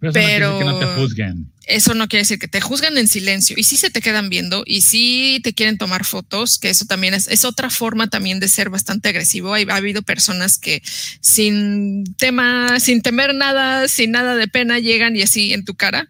pero, 0.00 0.60
no 0.60 0.78
te 0.78 0.86
juzguen. 0.86 1.52
Eso 1.66 1.92
no 1.94 2.08
quiere 2.08 2.22
decir 2.22 2.38
que 2.38 2.48
te 2.48 2.60
juzgan 2.60 2.96
en 2.96 3.08
silencio 3.08 3.54
y 3.58 3.64
sí 3.64 3.76
se 3.76 3.90
te 3.90 4.00
quedan 4.00 4.30
viendo 4.30 4.62
y 4.64 4.80
sí 4.80 5.40
te 5.42 5.52
quieren 5.52 5.76
tomar 5.76 6.04
fotos, 6.04 6.58
que 6.58 6.70
eso 6.70 6.86
también 6.86 7.12
es, 7.12 7.28
es 7.28 7.44
otra 7.44 7.68
forma 7.68 8.08
también 8.08 8.40
de 8.40 8.48
ser 8.48 8.70
bastante 8.70 9.10
agresivo. 9.10 9.54
ha 9.54 9.76
habido 9.76 10.02
personas 10.02 10.58
que 10.58 10.82
sin 11.20 12.04
tema, 12.16 12.80
sin 12.80 13.02
temer 13.02 13.34
nada, 13.34 13.86
sin 13.88 14.12
nada 14.12 14.36
de 14.36 14.48
pena, 14.48 14.78
llegan 14.78 15.14
y 15.16 15.22
así 15.22 15.52
en 15.52 15.64
tu 15.64 15.74
cara. 15.74 16.08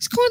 Es 0.00 0.08
como 0.08 0.26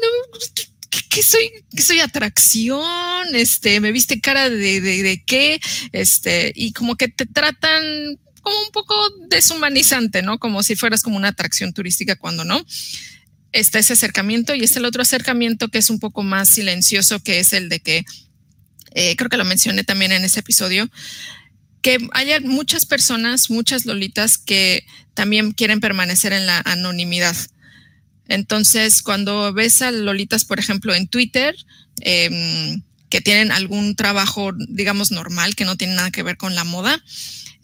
que, 1.08 1.22
soy, 1.22 1.50
que 1.74 1.82
soy 1.82 2.00
atracción, 2.00 3.34
este, 3.34 3.80
me 3.80 3.92
viste 3.92 4.20
cara 4.20 4.50
de, 4.50 4.80
de, 4.80 5.02
de 5.02 5.22
qué, 5.24 5.60
este, 5.92 6.52
y 6.54 6.72
como 6.72 6.96
que 6.96 7.08
te 7.08 7.26
tratan 7.26 8.18
como 8.44 8.60
un 8.60 8.70
poco 8.70 8.94
deshumanizante, 9.28 10.22
¿no? 10.22 10.38
Como 10.38 10.62
si 10.62 10.76
fueras 10.76 11.02
como 11.02 11.16
una 11.16 11.28
atracción 11.28 11.72
turística 11.72 12.14
cuando 12.14 12.44
no. 12.44 12.64
Está 13.52 13.78
ese 13.78 13.94
acercamiento 13.94 14.54
y 14.54 14.62
está 14.62 14.78
el 14.78 14.84
otro 14.84 15.02
acercamiento 15.02 15.68
que 15.68 15.78
es 15.78 15.90
un 15.90 15.98
poco 15.98 16.22
más 16.22 16.48
silencioso, 16.48 17.20
que 17.20 17.40
es 17.40 17.52
el 17.52 17.68
de 17.68 17.80
que, 17.80 18.04
eh, 18.94 19.16
creo 19.16 19.30
que 19.30 19.36
lo 19.36 19.44
mencioné 19.44 19.82
también 19.82 20.12
en 20.12 20.24
ese 20.24 20.40
episodio, 20.40 20.88
que 21.82 21.98
hay 22.12 22.40
muchas 22.40 22.86
personas, 22.86 23.50
muchas 23.50 23.86
lolitas 23.86 24.38
que 24.38 24.86
también 25.14 25.52
quieren 25.52 25.80
permanecer 25.80 26.32
en 26.32 26.46
la 26.46 26.60
anonimidad. 26.64 27.36
Entonces, 28.28 29.02
cuando 29.02 29.52
ves 29.52 29.82
a 29.82 29.90
lolitas, 29.90 30.44
por 30.44 30.58
ejemplo, 30.58 30.94
en 30.94 31.08
Twitter, 31.08 31.54
em, 32.00 32.82
que 33.10 33.20
tienen 33.20 33.52
algún 33.52 33.94
trabajo, 33.96 34.52
digamos, 34.68 35.10
normal, 35.12 35.54
que 35.54 35.64
no 35.64 35.76
tiene 35.76 35.94
nada 35.94 36.10
que 36.10 36.22
ver 36.22 36.36
con 36.36 36.54
la 36.54 36.64
moda, 36.64 37.02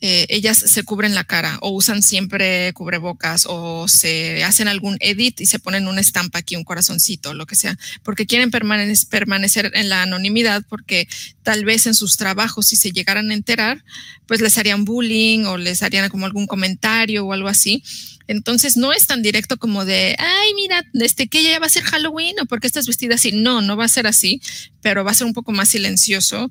eh, 0.02 0.26
ellas 0.30 0.56
se 0.56 0.82
cubren 0.82 1.14
la 1.14 1.24
cara 1.24 1.58
o 1.60 1.70
usan 1.70 2.02
siempre 2.02 2.72
cubrebocas 2.72 3.44
o 3.46 3.86
se 3.86 4.42
hacen 4.44 4.66
algún 4.66 4.96
edit 5.00 5.42
y 5.42 5.46
se 5.46 5.58
ponen 5.58 5.88
una 5.88 6.00
estampa 6.00 6.38
aquí, 6.38 6.56
un 6.56 6.64
corazoncito, 6.64 7.34
lo 7.34 7.44
que 7.44 7.54
sea, 7.54 7.78
porque 8.02 8.24
quieren 8.24 8.50
permanecer 8.50 9.72
en 9.74 9.88
la 9.90 10.02
anonimidad 10.02 10.64
porque 10.68 11.06
tal 11.42 11.64
vez 11.64 11.86
en 11.86 11.94
sus 11.94 12.16
trabajos, 12.16 12.68
si 12.68 12.76
se 12.76 12.92
llegaran 12.92 13.30
a 13.30 13.34
enterar, 13.34 13.84
pues 14.26 14.40
les 14.40 14.56
harían 14.56 14.84
bullying 14.84 15.44
o 15.44 15.58
les 15.58 15.82
harían 15.82 16.08
como 16.08 16.24
algún 16.24 16.46
comentario 16.46 17.26
o 17.26 17.32
algo 17.32 17.48
así. 17.48 17.82
Entonces 18.26 18.76
no 18.76 18.92
es 18.92 19.06
tan 19.06 19.22
directo 19.22 19.58
como 19.58 19.84
de, 19.84 20.16
ay, 20.18 20.54
mira, 20.54 20.84
este 20.94 21.26
que 21.26 21.42
ya 21.42 21.58
va 21.58 21.66
a 21.66 21.70
ser 21.70 21.82
Halloween 21.82 22.36
o 22.40 22.46
porque 22.46 22.68
estás 22.68 22.86
vestida 22.86 23.16
así. 23.16 23.32
No, 23.32 23.60
no 23.60 23.76
va 23.76 23.84
a 23.84 23.88
ser 23.88 24.06
así, 24.06 24.40
pero 24.80 25.04
va 25.04 25.10
a 25.10 25.14
ser 25.14 25.26
un 25.26 25.34
poco 25.34 25.52
más 25.52 25.68
silencioso 25.68 26.50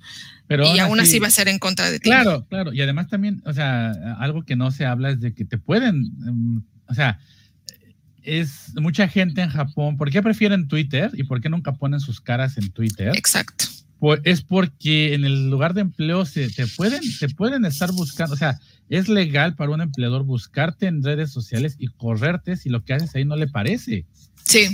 y 0.49 0.79
aún 0.79 0.99
así, 0.99 1.19
va 1.19 1.27
a 1.27 1.31
ser 1.31 1.47
en 1.47 1.59
contra 1.59 1.91
de 1.91 1.99
ti. 1.99 2.09
Claro, 2.09 2.45
claro. 2.49 2.73
Y 2.73 2.81
además 2.81 3.07
también, 3.07 3.41
o 3.45 3.53
sea, 3.53 3.91
algo 4.19 4.43
que 4.43 4.55
no 4.55 4.71
se 4.71 4.85
habla 4.85 5.11
es 5.11 5.19
de 5.19 5.33
que 5.33 5.45
te 5.45 5.57
pueden, 5.57 6.11
em, 6.27 6.63
o 6.87 6.93
sea, 6.93 7.19
es 8.23 8.73
mucha 8.75 9.07
gente 9.07 9.41
en 9.41 9.49
Japón, 9.49 9.97
¿por 9.97 10.11
qué 10.11 10.21
prefieren 10.21 10.67
Twitter 10.67 11.11
y 11.13 11.23
por 11.23 11.41
qué 11.41 11.49
nunca 11.49 11.73
ponen 11.73 11.99
sus 11.99 12.19
caras 12.19 12.57
en 12.57 12.71
Twitter? 12.71 13.15
Exacto. 13.15 13.65
Pues 13.99 14.21
es 14.23 14.41
porque 14.41 15.13
en 15.13 15.25
el 15.25 15.49
lugar 15.49 15.73
de 15.73 15.81
empleo 15.81 16.25
se 16.25 16.49
te 16.49 16.65
pueden, 16.67 17.01
te 17.19 17.29
pueden 17.29 17.65
estar 17.65 17.91
buscando, 17.91 18.33
o 18.33 18.37
sea, 18.37 18.59
es 18.87 19.07
legal 19.09 19.55
para 19.55 19.71
un 19.71 19.81
empleador 19.81 20.23
buscarte 20.23 20.87
en 20.87 21.03
redes 21.03 21.31
sociales 21.31 21.75
y 21.77 21.87
correrte 21.87 22.57
si 22.57 22.69
lo 22.69 22.83
que 22.83 22.93
haces 22.93 23.13
ahí 23.15 23.25
no 23.25 23.35
le 23.35 23.47
parece. 23.47 24.05
Sí. 24.43 24.69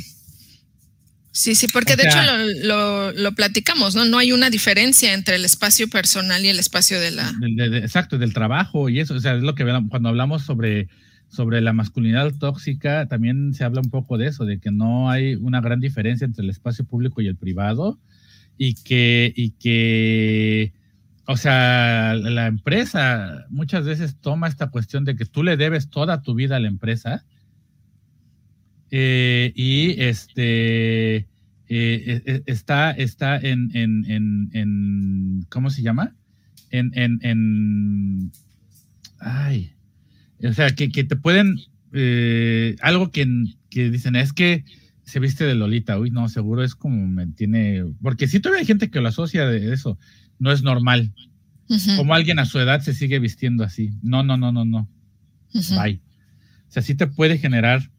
Sí, 1.36 1.53
sí, 1.53 1.67
porque 1.67 1.97
de 1.97 2.03
hecho 2.03 2.17
lo, 2.63 3.31
platicamos, 3.33 3.93
¿no? 3.93 4.05
No 4.05 4.17
hay 4.19 4.31
una 4.31 4.49
diferencia 4.49 5.13
entre 5.13 5.36
el 5.36 5.43
espacio 5.43 5.89
personal 5.89 6.45
y 6.45 6.47
el 6.47 6.59
espacio 6.59 6.97
de 6.97 7.11
la... 7.11 7.29
exacto, 7.83 8.17
del 8.17 8.33
trabajo 8.33 8.88
y 8.88 9.01
eso, 9.01 9.15
o 9.15 9.19
sea, 9.19 9.36
es 9.36 9.43
lo 9.43 9.53
que 9.53 9.65
cuando 9.89 10.07
hablamos 10.07 10.43
sobre, 10.43 10.88
sobre 11.27 11.59
la 11.59 11.73
masculinidad 11.73 12.33
tóxica, 12.36 13.09
también 13.09 13.53
se 13.53 13.65
habla 13.65 13.81
un 13.81 13.89
poco 13.89 14.17
de 14.17 14.27
eso, 14.27 14.45
de 14.45 14.61
que 14.61 14.71
no 14.71 15.09
hay 15.09 15.36
una 15.36 15.59
gran 15.59 15.81
diferencia 15.81 16.23
entre 16.23 16.45
el 16.45 16.49
espacio 16.49 16.86
público 16.86 17.21
y 17.21 17.27
el 17.27 17.36
privado 17.36 17.99
y 18.57 18.75
que, 18.75 19.33
y 19.36 19.49
que 19.51 20.71
o 21.27 21.36
sea, 21.36 22.13
la 22.13 22.47
empresa 22.47 23.45
muchas 23.49 23.83
veces 23.83 24.15
toma 24.21 24.47
esta 24.47 24.69
cuestión 24.69 25.03
de 25.03 25.17
que 25.17 25.25
tú 25.25 25.43
le 25.43 25.57
debes 25.57 25.89
toda 25.89 26.21
tu 26.21 26.33
vida 26.33 26.55
a 26.55 26.61
la 26.61 26.69
empresa 26.69 27.25
eh, 28.91 29.51
y 29.55 29.99
este 30.01 31.15
eh, 31.17 31.27
eh, 31.67 32.43
está, 32.45 32.91
está 32.91 33.38
en, 33.38 33.71
en, 33.73 35.45
¿cómo 35.49 35.69
se 35.69 35.81
llama? 35.81 36.15
En, 36.69 36.91
en, 36.95 38.31
ay, 39.19 39.73
o 40.43 40.53
sea, 40.53 40.75
que, 40.75 40.88
te 40.88 41.15
pueden, 41.15 41.57
algo 42.81 43.11
que, 43.11 43.25
dicen, 43.71 44.15
es 44.15 44.33
que 44.33 44.65
se 45.03 45.19
viste 45.19 45.45
de 45.45 45.55
Lolita, 45.55 45.99
uy, 45.99 46.11
no, 46.11 46.27
seguro 46.29 46.63
es 46.63 46.75
como 46.75 47.07
me 47.07 47.27
tiene, 47.27 47.86
porque 48.01 48.27
si 48.27 48.39
todavía 48.39 48.61
hay 48.61 48.65
gente 48.65 48.89
que 48.89 49.01
lo 49.01 49.07
asocia 49.07 49.45
de 49.47 49.73
eso, 49.73 49.97
no 50.39 50.51
es 50.51 50.63
normal. 50.63 51.13
Como 51.97 52.13
alguien 52.13 52.38
a 52.38 52.45
su 52.45 52.59
edad 52.59 52.81
se 52.81 52.93
sigue 52.93 53.17
vistiendo 53.17 53.63
así. 53.63 53.89
No, 54.03 54.21
no, 54.21 54.38
no, 54.38 54.51
no, 54.51 54.65
no. 54.65 54.88
Bye. 55.53 56.01
O 56.67 56.71
sea, 56.71 56.83
sí 56.83 56.93
te 56.93 57.07
puede 57.07 57.39
generar 57.39 57.89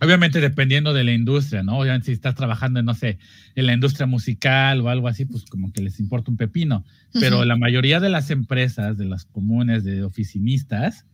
Obviamente 0.00 0.40
dependiendo 0.40 0.92
de 0.92 1.02
la 1.02 1.12
industria, 1.12 1.62
¿no? 1.62 1.78
Obviamente 1.78 2.06
si 2.06 2.12
estás 2.12 2.34
trabajando 2.34 2.78
en, 2.78 2.86
no 2.86 2.94
sé, 2.94 3.18
en 3.56 3.66
la 3.66 3.72
industria 3.72 4.06
musical 4.06 4.80
o 4.80 4.88
algo 4.88 5.08
así, 5.08 5.24
pues 5.24 5.44
como 5.44 5.72
que 5.72 5.82
les 5.82 5.98
importa 5.98 6.30
un 6.30 6.36
pepino. 6.36 6.84
Pero 7.12 7.44
la 7.44 7.56
mayoría 7.56 7.98
de 7.98 8.08
las 8.08 8.30
empresas, 8.30 8.96
de 8.96 9.06
las 9.06 9.24
comunes, 9.24 9.82
de 9.82 10.04
oficinistas, 10.04 11.04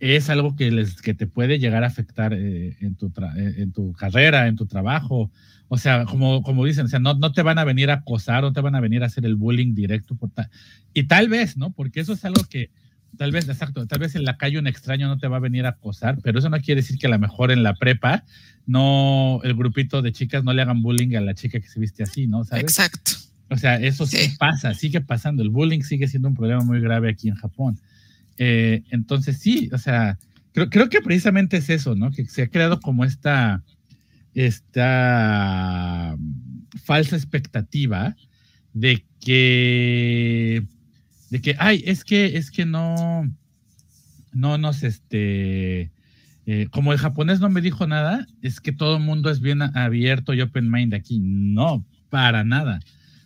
es 0.00 0.30
algo 0.30 0.56
que, 0.56 0.70
les, 0.70 1.02
que 1.02 1.14
te 1.14 1.26
puede 1.26 1.58
llegar 1.58 1.84
a 1.84 1.88
afectar 1.88 2.32
eh, 2.32 2.76
en, 2.80 2.96
tu 2.96 3.12
eh, 3.36 3.54
en 3.58 3.72
tu 3.72 3.92
carrera, 3.92 4.48
en 4.48 4.56
tu 4.56 4.66
trabajo. 4.66 5.30
O 5.68 5.78
sea, 5.78 6.04
como, 6.06 6.42
como 6.42 6.64
dicen, 6.64 6.86
o 6.86 6.88
sea, 6.88 6.98
no, 6.98 7.14
no 7.14 7.32
te 7.32 7.42
van 7.42 7.58
a 7.58 7.64
venir 7.64 7.90
a 7.90 7.94
acosar, 7.94 8.42
no 8.42 8.52
te 8.52 8.60
van 8.60 8.74
a 8.74 8.80
venir 8.80 9.02
a 9.02 9.06
hacer 9.06 9.24
el 9.26 9.36
bullying 9.36 9.74
directo. 9.74 10.14
Por 10.16 10.30
y 10.94 11.04
tal 11.04 11.28
vez, 11.28 11.56
¿no? 11.56 11.72
Porque 11.72 12.00
eso 12.00 12.14
es 12.14 12.24
algo 12.24 12.42
que 12.48 12.70
Tal 13.16 13.30
vez, 13.30 13.48
exacto, 13.48 13.86
tal 13.86 13.98
vez 13.98 14.14
en 14.14 14.24
la 14.24 14.38
calle 14.38 14.58
un 14.58 14.66
extraño 14.66 15.06
no 15.06 15.18
te 15.18 15.28
va 15.28 15.36
a 15.36 15.40
venir 15.40 15.66
a 15.66 15.70
acosar, 15.70 16.18
pero 16.22 16.38
eso 16.38 16.48
no 16.48 16.60
quiere 16.60 16.80
decir 16.80 16.98
que 16.98 17.06
a 17.06 17.10
lo 17.10 17.18
mejor 17.18 17.50
en 17.50 17.62
la 17.62 17.74
prepa 17.74 18.24
no, 18.66 19.40
el 19.44 19.54
grupito 19.54 20.02
de 20.02 20.12
chicas 20.12 20.44
no 20.44 20.52
le 20.52 20.62
hagan 20.62 20.82
bullying 20.82 21.16
a 21.16 21.20
la 21.20 21.34
chica 21.34 21.60
que 21.60 21.68
se 21.68 21.80
viste 21.80 22.02
así, 22.02 22.26
¿no? 22.26 22.42
Exacto. 22.52 23.12
O 23.50 23.56
sea, 23.58 23.76
eso 23.76 24.06
sí. 24.06 24.34
pasa, 24.38 24.72
sigue 24.72 25.00
pasando. 25.02 25.42
El 25.42 25.50
bullying 25.50 25.82
sigue 25.82 26.08
siendo 26.08 26.28
un 26.28 26.34
problema 26.34 26.62
muy 26.62 26.80
grave 26.80 27.10
aquí 27.10 27.28
en 27.28 27.34
Japón. 27.34 27.78
Eh, 28.38 28.82
entonces, 28.90 29.38
sí, 29.38 29.68
o 29.72 29.78
sea, 29.78 30.18
creo, 30.52 30.70
creo 30.70 30.88
que 30.88 31.02
precisamente 31.02 31.58
es 31.58 31.68
eso, 31.68 31.94
¿no? 31.94 32.10
Que 32.10 32.24
se 32.24 32.42
ha 32.42 32.48
creado 32.48 32.80
como 32.80 33.04
esta, 33.04 33.62
esta 34.34 36.16
falsa 36.84 37.16
expectativa 37.16 38.16
de 38.72 39.04
que 39.20 40.64
de 41.32 41.40
que, 41.40 41.56
ay, 41.58 41.82
es 41.86 42.04
que, 42.04 42.36
es 42.36 42.50
que 42.50 42.66
no, 42.66 43.22
no 44.34 44.58
nos, 44.58 44.82
este, 44.82 45.90
eh, 46.44 46.66
como 46.70 46.92
el 46.92 46.98
japonés 46.98 47.40
no 47.40 47.48
me 47.48 47.62
dijo 47.62 47.86
nada, 47.86 48.26
es 48.42 48.60
que 48.60 48.70
todo 48.70 48.98
el 48.98 49.02
mundo 49.02 49.30
es 49.30 49.40
bien 49.40 49.62
abierto 49.62 50.34
y 50.34 50.42
open 50.42 50.70
mind 50.70 50.92
aquí. 50.92 51.20
No, 51.22 51.86
para 52.10 52.44
nada. 52.44 52.80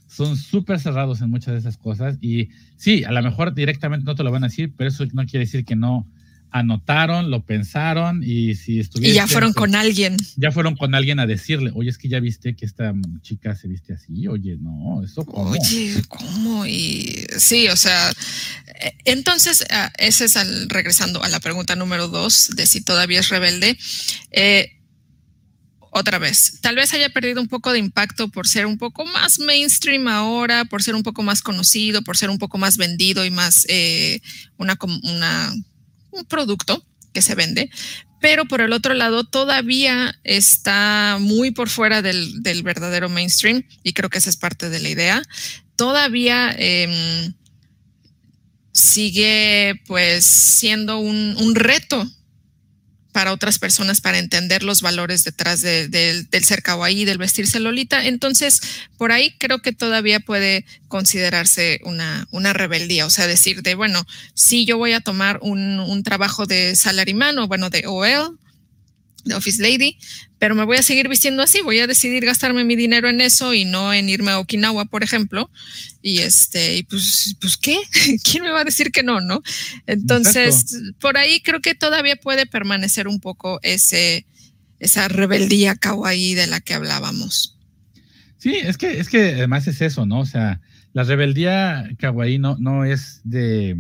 Son 0.07 0.36
súper 0.36 0.78
cerrados 0.78 1.20
en 1.20 1.30
muchas 1.30 1.54
de 1.54 1.59
esas 1.59 1.78
cosas 1.78 2.16
y 2.20 2.50
sí, 2.76 3.02
a 3.02 3.11
lo 3.11 3.20
mejor 3.24 3.54
directamente 3.54 4.04
no 4.04 4.14
te 4.14 4.22
lo 4.22 4.30
van 4.30 4.44
a 4.44 4.50
decir, 4.50 4.72
pero 4.76 4.86
eso 4.86 5.04
no 5.12 5.26
quiere 5.26 5.44
decir 5.44 5.64
que 5.64 5.74
no 5.74 6.07
anotaron, 6.59 7.30
lo 7.30 7.44
pensaron 7.44 8.22
y 8.24 8.54
si 8.54 8.80
estuvieron. 8.80 9.12
Y 9.12 9.16
ya 9.16 9.26
fueron 9.26 9.52
con 9.52 9.74
alguien. 9.74 10.16
Ya 10.36 10.50
fueron 10.50 10.76
con 10.76 10.94
alguien 10.94 11.20
a 11.20 11.26
decirle, 11.26 11.70
oye, 11.74 11.90
es 11.90 11.98
que 11.98 12.09
ya 12.09 12.20
viste 12.20 12.57
que 12.57 12.64
esta 12.64 12.94
chica 13.22 13.54
se 13.54 13.68
viste 13.68 13.92
así, 13.92 14.26
oye, 14.26 14.57
no, 14.59 15.02
eso 15.04 15.24
cómo. 15.24 15.50
Oye, 15.50 16.02
¿cómo? 16.09 16.66
Y 16.66 17.26
sí, 17.38 17.68
o 17.68 17.76
sea, 17.76 18.11
eh, 18.80 18.92
entonces, 19.04 19.64
ah, 19.70 19.92
ese 19.98 20.24
es 20.24 20.36
al, 20.36 20.68
regresando 20.68 21.22
a 21.22 21.28
la 21.28 21.40
pregunta 21.40 21.76
número 21.76 22.09
dos 22.09 22.50
de 22.57 22.66
si 22.66 22.80
todavía 22.80 23.20
es 23.20 23.28
rebelde. 23.28 23.76
Eh, 24.30 24.72
otra 25.90 26.18
vez, 26.18 26.59
tal 26.61 26.76
vez 26.76 26.92
haya 26.92 27.09
perdido 27.09 27.40
un 27.40 27.48
poco 27.48 27.72
de 27.72 27.78
impacto 27.78 28.28
por 28.28 28.46
ser 28.46 28.66
un 28.66 28.76
poco 28.76 29.07
más 29.07 29.38
mainstream 29.38 30.09
ahora, 30.09 30.66
por 30.66 30.82
ser 30.82 30.94
un 30.94 31.02
poco 31.02 31.22
más 31.22 31.40
conocido, 31.40 32.02
por 32.02 32.18
ser 32.18 32.28
un 32.28 32.38
poco 32.38 32.59
más 32.59 32.76
vendido 32.76 33.24
y 33.24 33.30
más 33.30 33.64
eh, 33.68 34.20
una, 34.59 34.76
una 35.04 35.54
un 36.16 36.24
producto 36.24 36.84
que 37.12 37.22
se 37.22 37.34
vende, 37.34 37.70
pero 38.20 38.46
por 38.46 38.60
el 38.60 38.72
otro 38.72 38.94
lado 38.94 39.24
todavía 39.24 40.18
está 40.24 41.18
muy 41.20 41.50
por 41.50 41.68
fuera 41.68 42.02
del, 42.02 42.40
verdadero 42.62 43.08
mainstream 43.08 43.62
y 43.82 43.92
creo 43.92 44.10
que 44.10 44.18
esa 44.18 44.30
es 44.30 44.36
parte 44.36 44.68
de 44.68 44.80
la 44.80 44.88
idea. 44.88 45.22
Todavía 45.76 46.54
em, 46.58 47.34
sigue 48.72 49.80
pues 49.86 50.24
siendo 50.24 50.98
un, 50.98 51.36
un 51.38 51.54
reto 51.54 52.10
para 53.16 53.32
otras 53.32 53.58
personas 53.58 54.02
para 54.02 54.18
entender 54.18 54.62
los 54.62 54.82
valores 54.82 55.24
detrás 55.24 55.62
del 55.62 56.44
ser 56.44 56.62
kawaii, 56.62 57.06
del 57.06 57.16
vestirse 57.16 57.58
lolita. 57.60 58.04
Entonces, 58.04 58.60
por 58.98 59.10
ahí 59.10 59.34
creo 59.38 59.60
que 59.60 59.72
todavía 59.72 60.20
puede 60.20 60.66
considerarse 60.88 61.80
una, 61.84 62.28
una 62.30 62.52
rebeldía, 62.52 63.06
o 63.06 63.10
sea, 63.10 63.26
decir 63.26 63.62
de, 63.62 63.74
bueno, 63.74 64.06
si 64.34 64.66
yo 64.66 64.76
voy 64.76 64.92
a 64.92 65.00
tomar 65.00 65.38
un, 65.40 65.80
un 65.80 66.02
trabajo 66.02 66.44
de 66.44 66.76
salarimán 66.76 67.38
o, 67.38 67.48
bueno, 67.48 67.70
de 67.70 67.86
OL, 67.86 68.36
de 69.27 69.35
Office 69.35 69.61
Lady, 69.61 69.99
pero 70.39 70.55
me 70.55 70.64
voy 70.64 70.77
a 70.77 70.83
seguir 70.83 71.09
vistiendo 71.09 71.43
así, 71.43 71.61
voy 71.62 71.79
a 71.81 71.87
decidir 71.87 72.24
gastarme 72.24 72.64
mi 72.64 72.77
dinero 72.77 73.09
en 73.09 73.20
eso 73.20 73.55
y 73.55 73.64
no 73.64 73.93
en 73.93 74.09
irme 74.09 74.31
a 74.31 74.39
Okinawa, 74.39 74.87
por 74.87 75.03
ejemplo. 75.03 75.51
Y 76.03 76.18
este, 76.18 76.77
y 76.77 76.83
pues, 76.85 77.37
pues 77.41 77.57
qué, 77.57 77.79
¿quién 78.24 78.45
me 78.45 78.51
va 78.51 78.61
a 78.61 78.64
decir 78.64 78.93
que 78.93 79.03
no, 79.03 79.20
no? 79.20 79.43
Entonces, 79.87 80.66
por 81.01 81.16
ahí 81.16 81.41
creo 81.41 81.61
que 81.61 81.74
todavía 81.74 82.16
puede 82.16 82.47
permanecer 82.47 83.09
un 83.09 83.20
poco 83.20 83.59
ese, 83.62 84.27
esa 84.79 85.09
rebeldía 85.09 85.74
kawaii 85.74 86.35
de 86.35 86.47
la 86.47 86.61
que 86.61 86.74
hablábamos. 86.74 87.59
Sí, 88.39 88.55
es 88.55 88.79
que, 88.79 89.01
es 89.01 89.09
que 89.09 89.35
además 89.35 89.66
es 89.66 89.81
eso, 89.81 90.07
¿no? 90.07 90.20
O 90.20 90.27
sea, 90.27 90.61
la 90.93 91.03
rebeldía 91.03 91.89
kawaii 91.99 92.39
no, 92.39 92.57
no 92.59 92.85
es 92.85 93.20
de, 93.24 93.77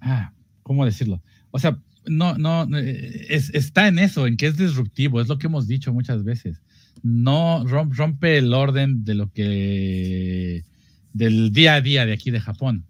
ah, 0.00 0.32
¿cómo 0.62 0.84
decirlo? 0.84 1.22
O 1.50 1.58
sea, 1.58 1.78
no, 2.06 2.36
no, 2.36 2.66
eh, 2.78 3.26
está 3.28 3.88
en 3.88 3.98
eso, 3.98 4.26
en 4.26 4.36
que 4.36 4.46
es 4.46 4.56
disruptivo, 4.56 5.20
es 5.20 5.28
lo 5.28 5.38
que 5.38 5.46
hemos 5.46 5.66
dicho 5.66 5.92
muchas 5.92 6.24
veces. 6.24 6.58
No 7.02 7.64
rompe 7.66 8.38
el 8.38 8.52
orden 8.52 9.04
de 9.04 9.14
lo 9.14 9.32
que, 9.32 10.64
del 11.12 11.52
día 11.52 11.74
a 11.74 11.80
día 11.80 12.06
de 12.06 12.12
aquí 12.12 12.30
de 12.30 12.40
Japón. 12.40 12.84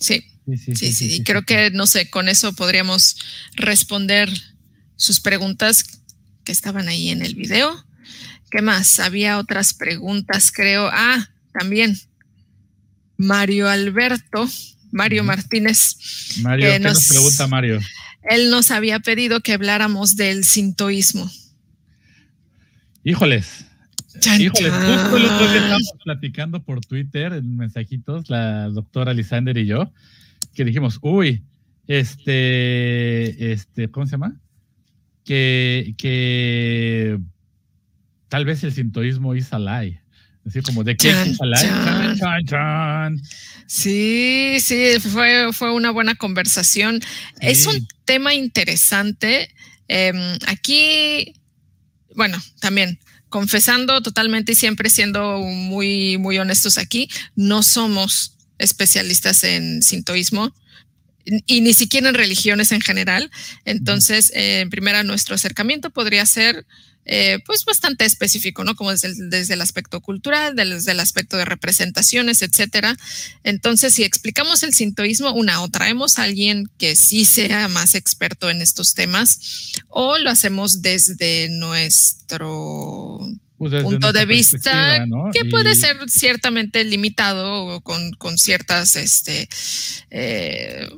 sí. 0.00 0.24
Sí, 0.46 0.76
sí, 0.76 0.92
sí, 0.92 1.24
creo 1.24 1.42
que, 1.44 1.70
no 1.70 1.86
sé, 1.86 2.10
con 2.10 2.28
eso 2.28 2.52
podríamos 2.52 3.16
responder 3.54 4.28
sus 4.96 5.18
preguntas 5.20 6.02
que 6.44 6.52
estaban 6.52 6.86
ahí 6.86 7.08
en 7.08 7.22
el 7.22 7.34
video. 7.34 7.74
¿Qué 8.50 8.60
más? 8.60 9.00
Había 9.00 9.38
otras 9.38 9.72
preguntas, 9.72 10.52
creo. 10.52 10.90
Ah, 10.92 11.30
también. 11.58 11.98
Mario 13.16 13.68
Alberto 13.70 14.46
Mario 14.94 15.24
Martínez. 15.24 16.38
Mario, 16.40 16.70
¿qué 16.70 16.78
nos, 16.78 17.08
pregunta 17.08 17.48
Mario? 17.48 17.80
Él 18.22 18.48
nos 18.48 18.70
había 18.70 19.00
pedido 19.00 19.40
que 19.40 19.52
habláramos 19.52 20.14
del 20.14 20.44
sintoísmo. 20.44 21.28
Híjoles. 23.02 23.66
Híjoles, 24.38 24.72
justo 24.72 25.16
el 25.16 25.24
otro 25.24 25.50
día 25.50 25.56
estábamos 25.56 25.92
platicando 26.04 26.62
por 26.62 26.80
Twitter 26.80 27.32
en 27.32 27.56
mensajitos, 27.56 28.30
la 28.30 28.68
doctora 28.68 29.12
Lisander 29.12 29.58
y 29.58 29.66
yo, 29.66 29.92
que 30.54 30.64
dijimos, 30.64 31.00
uy, 31.02 31.42
este, 31.88 33.52
este, 33.52 33.90
¿cómo 33.90 34.06
se 34.06 34.12
llama? 34.12 34.40
Que, 35.24 35.96
que 35.98 37.18
tal 38.28 38.44
vez 38.44 38.62
el 38.62 38.72
sintoísmo 38.72 39.34
is 39.34 39.52
a 39.52 39.58
lie. 39.58 40.03
Así 40.46 40.60
como 40.60 40.84
de 40.84 40.96
chan, 40.96 41.36
Sí, 43.66 44.58
sí, 44.60 45.00
fue, 45.00 45.52
fue 45.52 45.72
una 45.72 45.90
buena 45.90 46.14
conversación. 46.14 47.00
Es 47.40 47.66
un 47.66 47.88
tema 48.04 48.34
interesante. 48.34 49.48
Em, 49.88 50.16
aquí, 50.46 51.34
bueno, 52.14 52.38
también 52.60 52.98
confesando 53.28 54.02
totalmente 54.02 54.52
y 54.52 54.54
siempre 54.54 54.90
siendo 54.90 55.38
muy, 55.38 56.18
muy 56.18 56.38
honestos 56.38 56.78
aquí, 56.78 57.08
no 57.34 57.62
somos 57.62 58.36
especialistas 58.58 59.42
en 59.44 59.82
sintoísmo 59.82 60.54
y 61.24 61.60
ni 61.60 61.74
siquiera 61.74 62.08
en 62.08 62.14
religiones 62.14 62.72
en 62.72 62.80
general. 62.80 63.30
Entonces, 63.64 64.32
en 64.34 64.70
primera, 64.70 65.02
nuestro 65.02 65.34
acercamiento 65.34 65.90
podría 65.90 66.26
ser 66.26 66.66
eh, 67.06 67.38
pues 67.44 67.66
bastante 67.66 68.06
específico, 68.06 68.64
¿no? 68.64 68.74
Como 68.74 68.90
desde 68.90 69.08
el, 69.08 69.28
desde 69.28 69.54
el 69.54 69.60
aspecto 69.60 70.00
cultural, 70.00 70.56
desde 70.56 70.92
el 70.92 71.00
aspecto 71.00 71.36
de 71.36 71.44
representaciones, 71.44 72.40
etcétera. 72.40 72.96
Entonces, 73.42 73.92
si 73.94 74.04
explicamos 74.04 74.62
el 74.62 74.72
sintoísmo, 74.72 75.32
una 75.32 75.62
o 75.62 75.68
traemos 75.68 76.18
a 76.18 76.22
alguien 76.22 76.70
que 76.78 76.96
sí 76.96 77.26
sea 77.26 77.68
más 77.68 77.94
experto 77.94 78.48
en 78.48 78.62
estos 78.62 78.94
temas, 78.94 79.74
o 79.88 80.16
lo 80.16 80.30
hacemos 80.30 80.80
desde 80.80 81.50
nuestro 81.50 83.18
pues 83.58 83.82
punto 83.82 84.12
de 84.12 84.26
vista 84.26 85.04
que 85.32 85.44
puede 85.44 85.74
ser 85.74 85.96
ciertamente 86.08 86.84
limitado 86.84 87.82
con, 87.82 88.12
con 88.12 88.38
ciertas, 88.38 88.96
este, 88.96 89.48
eh, 90.10 90.88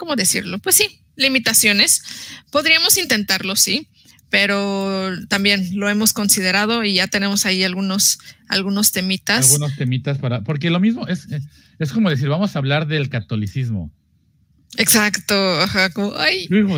¿cómo 0.00 0.16
decirlo? 0.16 0.58
Pues 0.58 0.76
sí, 0.76 1.02
limitaciones. 1.14 2.02
Podríamos 2.50 2.96
intentarlo, 2.96 3.54
sí 3.54 3.86
pero 4.30 5.10
también 5.28 5.68
lo 5.74 5.88
hemos 5.88 6.12
considerado 6.12 6.84
y 6.84 6.94
ya 6.94 7.08
tenemos 7.08 7.46
ahí 7.46 7.64
algunos, 7.64 8.20
algunos 8.48 8.92
temitas. 8.92 9.50
Algunos 9.50 9.76
temitas 9.76 10.18
para, 10.18 10.42
porque 10.42 10.70
lo 10.70 10.78
mismo 10.78 11.08
es, 11.08 11.26
es 11.80 11.92
como 11.92 12.08
decir, 12.08 12.28
vamos 12.28 12.54
a 12.54 12.60
hablar 12.60 12.86
del 12.86 13.08
catolicismo. 13.10 13.90
Exacto, 14.76 15.34
ajá, 15.60 15.90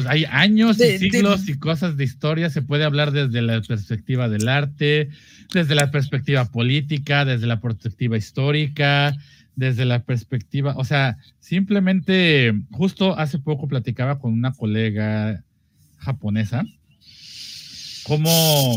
hay 0.08 0.24
años 0.30 0.80
y 0.80 0.98
siglos 0.98 1.46
y 1.46 1.58
cosas 1.58 1.98
de 1.98 2.04
historia, 2.04 2.48
se 2.48 2.62
puede 2.62 2.84
hablar 2.84 3.12
desde 3.12 3.42
la 3.42 3.60
perspectiva 3.60 4.30
del 4.30 4.48
arte, 4.48 5.10
desde 5.52 5.74
la 5.74 5.90
perspectiva 5.90 6.46
política, 6.46 7.26
desde 7.26 7.46
la 7.46 7.60
perspectiva 7.60 8.16
histórica, 8.16 9.14
desde 9.55 9.84
la 9.84 10.05
perspectiva, 10.05 10.74
o 10.76 10.84
sea, 10.84 11.18
simplemente, 11.40 12.53
justo 12.70 13.18
hace 13.18 13.38
poco 13.38 13.68
platicaba 13.68 14.18
con 14.18 14.32
una 14.32 14.53
colega 14.53 15.44
japonesa 15.98 16.64
cómo, 18.05 18.76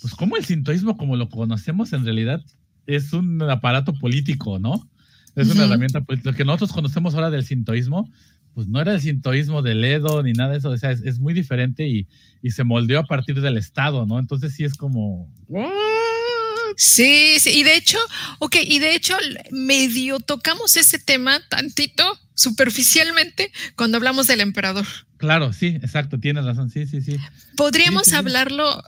pues 0.00 0.14
cómo 0.16 0.36
el 0.36 0.44
sintoísmo 0.44 0.96
como 0.96 1.16
lo 1.16 1.28
conocemos 1.28 1.92
en 1.92 2.04
realidad 2.04 2.42
es 2.86 3.12
un 3.12 3.42
aparato 3.42 3.92
político, 3.94 4.58
¿no? 4.58 4.88
Es 5.36 5.50
una 5.50 5.64
herramienta 5.64 6.00
política. 6.00 6.30
Lo 6.30 6.36
que 6.36 6.44
nosotros 6.44 6.72
conocemos 6.72 7.14
ahora 7.14 7.30
del 7.30 7.44
sintoísmo, 7.44 8.10
pues 8.54 8.66
no 8.66 8.80
era 8.80 8.94
el 8.94 9.00
sintoísmo 9.00 9.62
del 9.62 9.84
Edo 9.84 10.22
ni 10.22 10.32
nada 10.32 10.52
de 10.52 10.58
eso, 10.58 10.70
o 10.70 10.76
sea, 10.76 10.90
es, 10.90 11.20
muy 11.20 11.34
diferente 11.34 11.86
y, 11.86 12.08
se 12.50 12.64
moldeó 12.64 13.00
a 13.00 13.04
partir 13.04 13.40
del 13.40 13.58
Estado, 13.58 14.06
¿no? 14.06 14.18
Entonces 14.18 14.54
sí 14.54 14.64
es 14.64 14.74
como... 14.74 15.28
Sí, 16.78 17.40
sí, 17.40 17.50
y 17.58 17.64
de 17.64 17.74
hecho, 17.74 17.98
ok, 18.38 18.54
y 18.62 18.78
de 18.78 18.94
hecho 18.94 19.16
medio 19.50 20.20
tocamos 20.20 20.76
ese 20.76 21.00
tema 21.00 21.40
tantito 21.48 22.20
superficialmente 22.34 23.50
cuando 23.74 23.96
hablamos 23.96 24.28
del 24.28 24.40
emperador. 24.40 24.86
Claro, 25.16 25.52
sí, 25.52 25.66
exacto, 25.82 26.20
tienes 26.20 26.44
razón, 26.44 26.70
sí, 26.70 26.86
sí, 26.86 27.02
sí. 27.02 27.16
Podríamos 27.56 28.12
hablarlo 28.12 28.80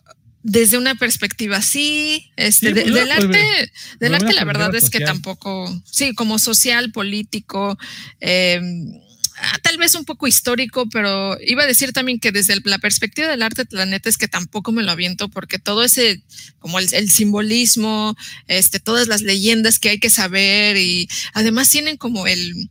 desde 0.45 0.79
una 0.79 0.95
perspectiva 0.95 1.57
así, 1.57 2.31
este, 2.37 2.73
del 2.73 2.97
arte, 3.11 3.73
del 3.99 4.15
arte 4.15 4.35
la 4.35 4.45
verdad 4.45 4.73
es 4.77 4.89
que 4.89 5.01
tampoco, 5.01 5.69
sí, 5.85 6.15
como 6.15 6.39
social, 6.39 6.93
político, 6.93 7.77
em, 8.21 9.01
ah, 9.41 9.59
tal 9.63 9.77
vez 9.79 9.95
un 9.95 10.05
poco 10.05 10.27
histórico, 10.27 10.89
pero 10.89 11.37
iba 11.41 11.63
a 11.63 11.67
decir 11.67 11.93
también 11.93 12.21
que 12.21 12.33
desde 12.33 12.61
la 12.65 12.79
perspectiva 12.79 13.29
del 13.29 13.43
arte, 13.43 13.65
la 13.71 13.87
neta 13.87 14.09
es 14.09 14.19
que 14.19 14.29
tampoco 14.29 14.73
me 14.73 14.83
lo 14.83 14.91
aviento 14.91 15.29
porque 15.29 15.59
todo 15.59 15.83
ese, 15.83 16.23
como 16.59 16.79
el, 16.79 16.93
el, 16.93 17.11
simbolismo, 17.11 18.17
este, 18.47 18.81
todas 18.81 19.09
las 19.09 19.23
leyendas 19.23 19.79
que 19.79 19.91
hay 19.91 19.99
que 19.99 20.11
saber 20.11 20.77
y 20.77 21.09
además 21.33 21.69
tienen 21.69 21.97
como 21.97 22.27
el, 22.27 22.71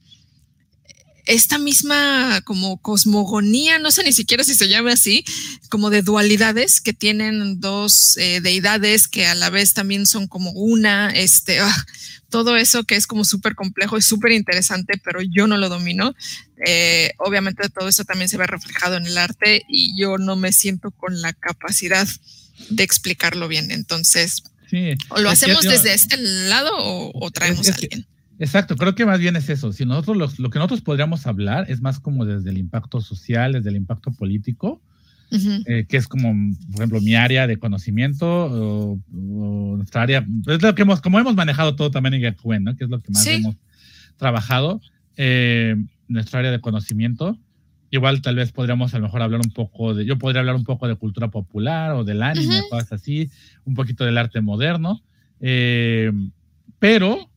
esta 1.29 1.59
misma 1.59 2.41
como 2.41 2.81
cosmogonía, 2.81 3.77
no 3.77 3.91
sé 3.91 4.03
ni 4.03 4.13
siquiera 4.13 4.43
si 4.43 4.55
se 4.55 4.67
llama 4.67 4.93
así, 4.93 5.23
como 5.69 5.91
de 5.91 6.01
dualidades 6.01 6.81
que 6.81 6.91
tienen 6.91 7.61
dos 7.61 8.17
eh, 8.17 8.41
deidades 8.41 9.07
que 9.07 9.27
a 9.27 9.35
la 9.35 9.51
vez 9.51 9.75
también 9.75 10.07
son 10.07 10.27
como 10.27 10.51
una, 10.51 11.11
este, 11.11 11.59
ah, 11.59 11.85
todo 12.29 12.57
eso 12.57 12.83
que 12.83 12.95
es 12.95 13.05
como 13.05 13.25
súper 13.25 13.53
complejo 13.53 13.95
y 13.97 14.01
súper 14.01 14.31
interesante, 14.31 14.99
pero 15.03 15.21
yo 15.21 15.45
no 15.45 15.57
lo 15.57 15.69
domino. 15.69 16.15
Eh, 16.65 17.11
obviamente 17.19 17.69
todo 17.69 17.87
eso 17.87 18.05
también 18.05 18.27
se 18.27 18.37
ve 18.37 18.47
reflejado 18.47 18.97
en 18.97 19.05
el 19.05 19.17
arte 19.17 19.61
y 19.69 19.99
yo 19.99 20.17
no 20.17 20.35
me 20.35 20.51
siento 20.51 20.89
con 20.89 21.21
la 21.21 21.33
capacidad 21.33 22.07
de 22.69 22.83
explicarlo 22.83 23.47
bien. 23.47 23.69
Entonces, 23.69 24.43
o 25.09 25.19
lo 25.19 25.29
hacemos 25.29 25.63
desde 25.63 25.93
este 25.93 26.17
lado 26.17 26.71
o, 26.75 27.29
traemos 27.29 27.69
a 27.69 27.75
alguien. 27.75 28.07
Exacto, 28.39 28.77
creo 28.77 28.95
que 28.95 29.05
más 29.05 29.19
bien 29.19 29.35
es 29.35 29.49
eso. 29.49 29.73
Si 29.73 29.85
nosotros 29.85 30.39
lo 30.39 30.49
que 30.49 30.59
nosotros 30.59 30.81
podríamos 30.81 31.27
hablar 31.27 31.65
es 31.69 31.81
más 31.81 31.99
como 31.99 32.25
desde 32.25 32.49
el 32.49 32.57
impacto 32.57 33.01
social, 33.01 33.51
desde 33.51 33.69
el 33.69 33.75
impacto 33.75 34.11
político, 34.11 34.81
eh, 35.31 35.85
que 35.87 35.97
es 35.97 36.07
como, 36.07 36.33
por 36.71 36.75
ejemplo, 36.77 37.01
mi 37.01 37.15
área 37.15 37.45
de 37.47 37.57
conocimiento 37.57 38.25
o, 38.25 38.99
nuestra 39.75 40.01
área, 40.01 40.25
es 40.47 40.61
lo 40.61 40.73
que 40.73 40.81
hemos, 40.81 41.01
como 41.01 41.19
hemos 41.19 41.35
manejado 41.35 41.75
todo 41.75 41.91
también 41.91 42.15
en 42.15 42.21
Gakuen, 42.21 42.63
¿no? 42.63 42.75
Que 42.75 42.85
es 42.85 42.89
lo 42.89 43.01
que 43.01 43.11
más 43.11 43.27
hemos 43.27 43.55
trabajado, 44.17 44.81
eh, 45.17 45.75
nuestra 46.07 46.39
área 46.39 46.51
de 46.51 46.61
conocimiento. 46.61 47.37
Igual 47.91 48.21
tal 48.21 48.35
vez 48.35 48.51
podríamos 48.51 48.93
a 48.93 48.99
lo 48.99 49.03
mejor 49.03 49.21
hablar 49.21 49.41
un 49.43 49.51
poco 49.51 49.93
de, 49.93 50.05
yo 50.05 50.17
podría 50.17 50.39
hablar 50.39 50.55
un 50.55 50.63
poco 50.63 50.87
de 50.87 50.95
cultura 50.95 51.29
popular 51.29 51.91
o 51.91 52.03
del 52.05 52.23
anime, 52.23 52.61
cosas 52.69 52.93
así, 52.93 53.29
un 53.65 53.73
poquito 53.73 54.05
del 54.05 54.17
arte 54.17 54.41
moderno, 54.41 55.01
eh, 55.41 56.11
pero 56.79 57.29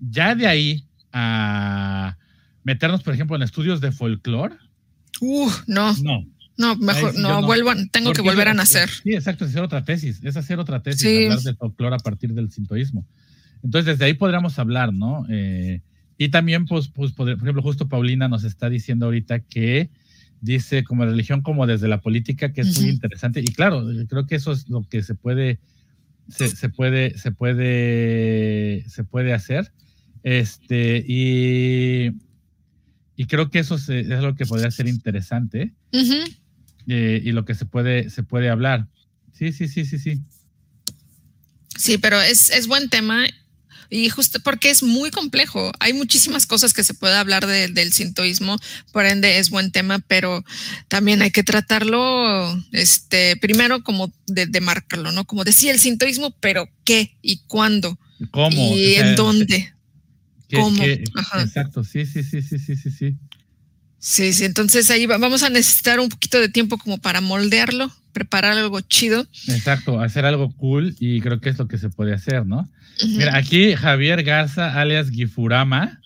ya 0.00 0.34
de 0.34 0.46
ahí 0.46 0.88
a 1.12 2.16
meternos, 2.62 3.02
por 3.02 3.14
ejemplo, 3.14 3.36
en 3.36 3.42
estudios 3.42 3.80
de 3.80 3.92
folclore. 3.92 4.56
Uh, 5.20 5.50
no. 5.66 5.94
No. 6.02 6.26
No, 6.58 6.74
mejor, 6.76 7.14
no, 7.18 7.42
vuelvan, 7.42 7.90
tengo 7.90 8.14
que 8.14 8.22
volver 8.22 8.48
a 8.48 8.54
nacer. 8.54 8.88
Sí, 8.88 9.12
exacto, 9.12 9.44
es 9.44 9.50
hacer 9.50 9.62
otra 9.62 9.84
tesis, 9.84 10.20
es 10.22 10.38
hacer 10.38 10.58
otra 10.58 10.82
tesis, 10.82 11.04
hablar 11.04 11.40
de 11.40 11.54
folclore 11.54 11.96
a 11.96 11.98
partir 11.98 12.32
del 12.32 12.50
sintoísmo. 12.50 13.06
Entonces, 13.62 13.86
desde 13.86 14.06
ahí 14.06 14.14
podríamos 14.14 14.58
hablar, 14.58 14.94
¿no? 14.94 15.26
Eh, 15.28 15.82
y 16.16 16.30
también, 16.30 16.64
pues, 16.64 16.88
pues, 16.88 17.12
por 17.12 17.28
ejemplo, 17.28 17.60
justo 17.60 17.88
Paulina 17.88 18.28
nos 18.28 18.44
está 18.44 18.70
diciendo 18.70 19.04
ahorita 19.06 19.40
que 19.40 19.90
dice 20.40 20.84
como 20.84 21.04
religión 21.04 21.42
como 21.42 21.66
desde 21.66 21.88
la 21.88 22.00
política, 22.00 22.52
que 22.52 22.62
es 22.62 22.80
muy 22.80 22.90
interesante. 22.90 23.40
Y 23.40 23.48
claro, 23.48 23.84
creo 24.08 24.26
que 24.26 24.36
eso 24.36 24.52
es 24.52 24.68
lo 24.68 24.82
que 24.88 25.02
se 25.02 25.14
puede, 25.14 25.60
se, 26.28 26.48
se 26.48 26.68
puede, 26.70 27.18
se 27.18 27.32
puede, 27.32 28.84
se 28.88 29.04
puede 29.04 29.34
hacer. 29.34 29.72
Este, 30.26 31.04
y, 31.06 32.10
y 33.14 33.26
creo 33.26 33.48
que 33.48 33.60
eso 33.60 33.76
es 33.76 34.08
lo 34.08 34.34
que 34.34 34.44
podría 34.44 34.72
ser 34.72 34.88
interesante 34.88 35.72
eh, 36.88 37.22
y 37.24 37.30
lo 37.30 37.44
que 37.44 37.54
se 37.54 37.64
puede, 37.64 38.10
se 38.10 38.24
puede 38.24 38.48
hablar. 38.48 38.88
Sí, 39.32 39.52
sí, 39.52 39.68
sí, 39.68 39.84
sí, 39.84 40.00
sí. 40.00 40.20
Sí, 41.78 41.98
pero 41.98 42.20
es, 42.20 42.50
es 42.50 42.66
buen 42.66 42.88
tema 42.88 43.24
y 43.88 44.08
justo 44.08 44.40
porque 44.40 44.70
es 44.70 44.82
muy 44.82 45.12
complejo. 45.12 45.70
Hay 45.78 45.92
muchísimas 45.92 46.44
cosas 46.44 46.74
que 46.74 46.82
se 46.82 46.94
puede 46.94 47.14
hablar 47.14 47.46
del 47.46 47.92
sintoísmo, 47.92 48.58
por 48.90 49.06
ende 49.06 49.38
es 49.38 49.50
buen 49.50 49.70
tema, 49.70 50.00
pero 50.08 50.44
también 50.88 51.22
hay 51.22 51.30
que 51.30 51.44
tratarlo, 51.44 52.60
este, 52.72 53.36
primero 53.36 53.84
como 53.84 54.12
de, 54.26 54.46
de 54.46 54.60
marcarlo, 54.60 55.12
¿no? 55.12 55.24
Como 55.24 55.44
decía 55.44 55.70
el 55.70 55.78
sintoísmo, 55.78 56.34
pero 56.40 56.68
¿qué 56.82 57.16
y 57.22 57.42
cuándo? 57.46 57.96
¿Cómo? 58.32 58.76
¿Y 58.76 58.96
en 58.96 59.14
dónde? 59.14 59.75
¿Cómo? 60.52 60.82
exacto, 60.82 61.82
sí, 61.84 62.06
sí, 62.06 62.22
sí, 62.22 62.42
sí, 62.42 62.58
sí, 62.58 62.76
sí, 62.76 62.90
sí. 62.90 63.16
Sí, 63.98 64.32
sí, 64.32 64.44
entonces 64.44 64.90
ahí 64.90 65.06
vamos 65.06 65.42
a 65.42 65.50
necesitar 65.50 65.98
un 65.98 66.08
poquito 66.08 66.40
de 66.40 66.48
tiempo 66.48 66.78
como 66.78 66.98
para 66.98 67.20
moldearlo, 67.20 67.90
preparar 68.12 68.56
algo 68.56 68.80
chido. 68.80 69.26
Exacto, 69.48 70.00
hacer 70.00 70.24
algo 70.24 70.54
cool 70.54 70.94
y 71.00 71.20
creo 71.20 71.40
que 71.40 71.48
es 71.48 71.58
lo 71.58 71.66
que 71.66 71.78
se 71.78 71.88
puede 71.88 72.14
hacer, 72.14 72.46
¿no? 72.46 72.70
Mira, 73.04 73.36
aquí 73.36 73.74
Javier 73.74 74.22
Garza, 74.22 74.80
alias 74.80 75.10
Gifurama, 75.10 76.00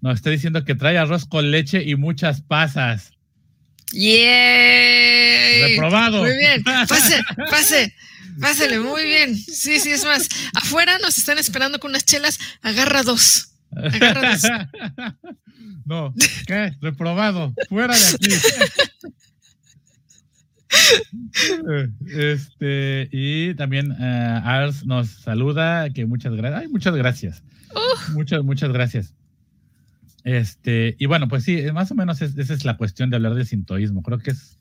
nos 0.00 0.16
está 0.16 0.30
diciendo 0.30 0.64
que 0.64 0.74
trae 0.74 0.98
arroz 0.98 1.26
con 1.26 1.50
leche 1.50 1.82
y 1.84 1.94
muchas 1.94 2.40
pasas. 2.40 3.12
¡Yeah! 3.92 5.68
Reprobado. 5.68 6.24
Muy 6.24 6.36
bien, 6.36 6.62
pase, 6.64 7.22
pase. 7.50 7.94
Pásale, 8.40 8.80
muy 8.80 9.04
bien. 9.04 9.36
Sí, 9.36 9.80
sí, 9.80 9.90
es 9.90 10.04
más. 10.04 10.28
Afuera 10.54 10.98
nos 10.98 11.16
están 11.16 11.38
esperando 11.38 11.80
con 11.80 11.90
unas 11.90 12.04
chelas. 12.04 12.38
Agarra 12.62 13.02
dos. 13.02 13.55
no, 15.84 16.14
¿qué? 16.46 16.74
Reprobado. 16.80 17.52
Fuera 17.68 17.94
de 17.94 18.06
aquí. 18.14 18.30
Este, 22.06 23.08
y 23.12 23.54
también 23.54 23.92
uh, 23.92 24.40
Ars 24.44 24.84
nos 24.84 25.08
saluda, 25.08 25.88
que 25.90 26.06
muchas 26.06 26.34
gracias. 26.34 26.60
Ay, 26.60 26.68
muchas 26.68 26.96
gracias. 26.96 27.44
Muchas, 28.12 28.42
muchas 28.42 28.72
gracias. 28.72 29.14
Este, 30.24 30.96
y 30.98 31.06
bueno, 31.06 31.28
pues 31.28 31.44
sí, 31.44 31.62
más 31.72 31.92
o 31.92 31.94
menos 31.94 32.20
esa 32.20 32.52
es 32.52 32.64
la 32.64 32.76
cuestión 32.76 33.10
de 33.10 33.16
hablar 33.16 33.34
de 33.34 33.44
sintoísmo. 33.44 34.02
Creo 34.02 34.18
que 34.18 34.32
es. 34.32 34.58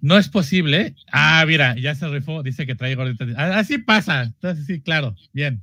No 0.00 0.18
es 0.18 0.28
posible. 0.28 0.94
Ah, 1.12 1.44
mira, 1.46 1.76
ya 1.76 1.94
se 1.94 2.08
rifó, 2.08 2.42
dice 2.42 2.66
que 2.66 2.74
trae 2.74 2.94
gorditas. 2.94 3.28
Así 3.36 3.78
pasa. 3.78 4.22
Entonces, 4.22 4.66
sí, 4.66 4.80
claro, 4.80 5.14
bien. 5.32 5.62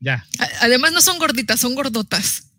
Ya. 0.00 0.26
Además, 0.60 0.92
no 0.92 1.00
son 1.00 1.18
gorditas, 1.18 1.60
son 1.60 1.74
gordotas. 1.74 2.50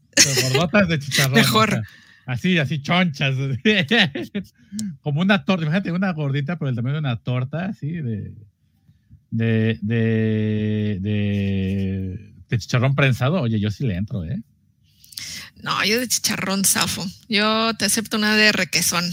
gordotas 0.43 0.87
de 0.87 0.99
chicharrón. 0.99 1.33
Mejor. 1.33 1.83
así, 2.25 2.59
así 2.59 2.81
chonchas. 2.81 3.35
Como 5.01 5.21
una 5.21 5.43
torta. 5.43 5.63
Imagínate 5.63 5.91
una 5.91 6.13
gordita, 6.13 6.57
pero 6.57 6.69
el 6.69 6.75
tamaño 6.75 6.93
de 6.93 6.99
una 6.99 7.17
torta, 7.17 7.65
así, 7.65 7.91
de. 7.91 8.33
De, 9.33 9.79
de, 9.81 10.99
de, 10.99 12.57
chicharrón 12.57 12.95
prensado. 12.95 13.41
Oye, 13.41 13.61
yo 13.61 13.71
sí 13.71 13.85
le 13.87 13.95
entro, 13.95 14.25
¿eh? 14.25 14.41
No, 15.63 15.83
yo 15.85 15.99
de 15.99 16.07
chicharrón 16.07 16.65
zafo. 16.65 17.05
Yo 17.29 17.73
te 17.75 17.85
acepto 17.85 18.17
una 18.17 18.35
de 18.35 18.51
requesón. 18.51 19.05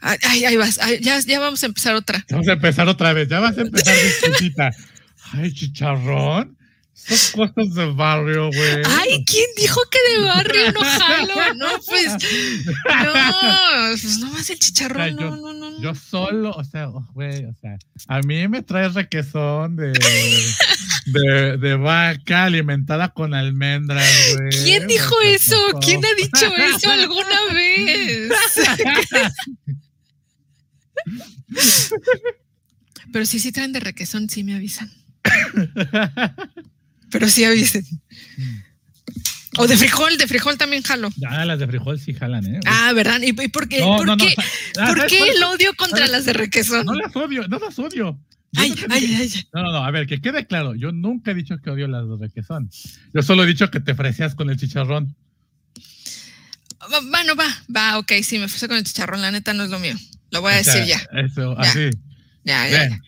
Ay, 0.00 0.44
ahí 0.44 0.56
vas. 0.56 0.78
ya, 1.00 1.18
ya 1.20 1.40
vamos 1.40 1.62
a 1.62 1.66
empezar 1.66 1.94
otra. 1.94 2.24
Vamos 2.30 2.48
a 2.48 2.52
empezar 2.52 2.88
otra 2.88 3.12
vez. 3.12 3.28
Ya 3.28 3.40
vas 3.40 3.56
a 3.56 3.62
empezar 3.62 3.96
discutita. 3.96 4.70
Ay, 5.32 5.52
chicharrón. 5.52 6.58
Son 6.94 7.48
cosas 7.48 7.74
de 7.74 7.86
barrio, 7.92 8.48
güey. 8.48 8.82
Ay, 8.84 9.24
¿quién 9.24 9.46
dijo 9.56 9.80
que 9.90 9.98
de 10.12 10.24
barrio 10.24 10.72
no 10.72 10.80
jalo? 10.80 11.32
No, 11.56 11.66
pues. 11.86 12.12
No, 12.12 13.12
pues 13.90 14.18
no 14.18 14.30
más 14.30 14.48
el 14.50 14.58
chicharrón. 14.58 15.16
no, 15.16 15.36
no, 15.36 15.52
no, 15.52 15.80
Yo 15.82 15.94
solo, 15.94 16.52
o 16.52 16.64
sea, 16.64 16.86
güey, 16.86 17.44
o 17.44 17.54
sea, 17.60 17.78
a 18.08 18.20
mí 18.20 18.46
me 18.48 18.62
trae 18.62 18.88
requesón 18.88 19.76
de, 19.76 19.92
de, 21.06 21.56
de 21.58 21.76
vaca 21.76 22.44
alimentada 22.44 23.08
con 23.08 23.34
almendras, 23.34 24.08
güey. 24.36 24.50
¿Quién 24.64 24.86
dijo 24.86 25.14
eso? 25.24 25.56
¿Quién 25.80 26.04
ha 26.04 26.14
dicho 26.14 26.46
eso 26.56 26.90
alguna 26.90 27.52
vez? 27.52 28.32
Pero 33.12 33.26
si 33.26 33.38
sí 33.40 33.52
traen 33.52 33.72
de 33.72 33.80
requesón, 33.80 34.28
sí 34.30 34.44
me 34.44 34.54
avisan. 34.54 34.90
Pero 37.12 37.28
sí 37.28 37.44
avisen. 37.44 37.84
O 39.58 39.66
de 39.66 39.76
frijol, 39.76 40.16
de 40.16 40.26
frijol 40.26 40.56
también 40.56 40.82
jalo. 40.82 41.10
Ah, 41.28 41.44
las 41.44 41.58
de 41.58 41.66
frijol 41.66 42.00
sí 42.00 42.14
jalan, 42.14 42.46
¿eh? 42.46 42.60
Ah, 42.64 42.92
¿verdad? 42.94 43.20
¿Y, 43.20 43.34
por 43.34 43.68
qué, 43.68 43.80
¿por 43.80 44.16
qué, 44.16 44.34
¿por 44.74 45.06
qué 45.06 45.28
el 45.28 45.42
odio 45.44 45.74
contra 45.76 46.06
las 46.06 46.24
de 46.24 46.32
requesón? 46.32 46.86
No 46.86 46.94
las 46.94 47.14
odio, 47.14 47.46
no 47.48 47.58
las 47.58 47.78
odio. 47.78 48.18
ay, 48.56 48.74
ay, 48.88 49.14
ay. 49.14 49.46
No, 49.52 49.62
no, 49.62 49.72
no, 49.72 49.84
a 49.84 49.90
ver, 49.90 50.06
que 50.06 50.22
quede 50.22 50.46
claro. 50.46 50.74
Yo 50.74 50.90
nunca 50.90 51.32
he 51.32 51.34
dicho 51.34 51.58
que 51.58 51.68
odio 51.68 51.86
las 51.86 52.08
de 52.08 52.16
requesón. 52.16 52.70
Yo 53.12 53.22
solo 53.22 53.44
he 53.44 53.46
dicho 53.46 53.70
que 53.70 53.80
te 53.80 53.94
freseas 53.94 54.34
con 54.34 54.48
el 54.48 54.56
chicharrón. 54.56 55.14
Bueno, 57.10 57.36
va, 57.36 57.46
va, 57.74 57.98
ok, 57.98 58.12
sí, 58.22 58.38
me 58.38 58.46
ofrece 58.46 58.68
con 58.68 58.78
el 58.78 58.84
chicharrón, 58.84 59.20
la 59.20 59.30
neta 59.30 59.52
no 59.52 59.64
es 59.64 59.70
lo 59.70 59.78
mío. 59.78 59.94
Lo 60.30 60.40
voy 60.40 60.54
a 60.54 60.56
decir 60.56 60.84
ya. 60.86 61.00
Eso, 61.12 61.58
así. 61.58 61.90
Ya, 62.44 62.68
ya. 62.68 63.00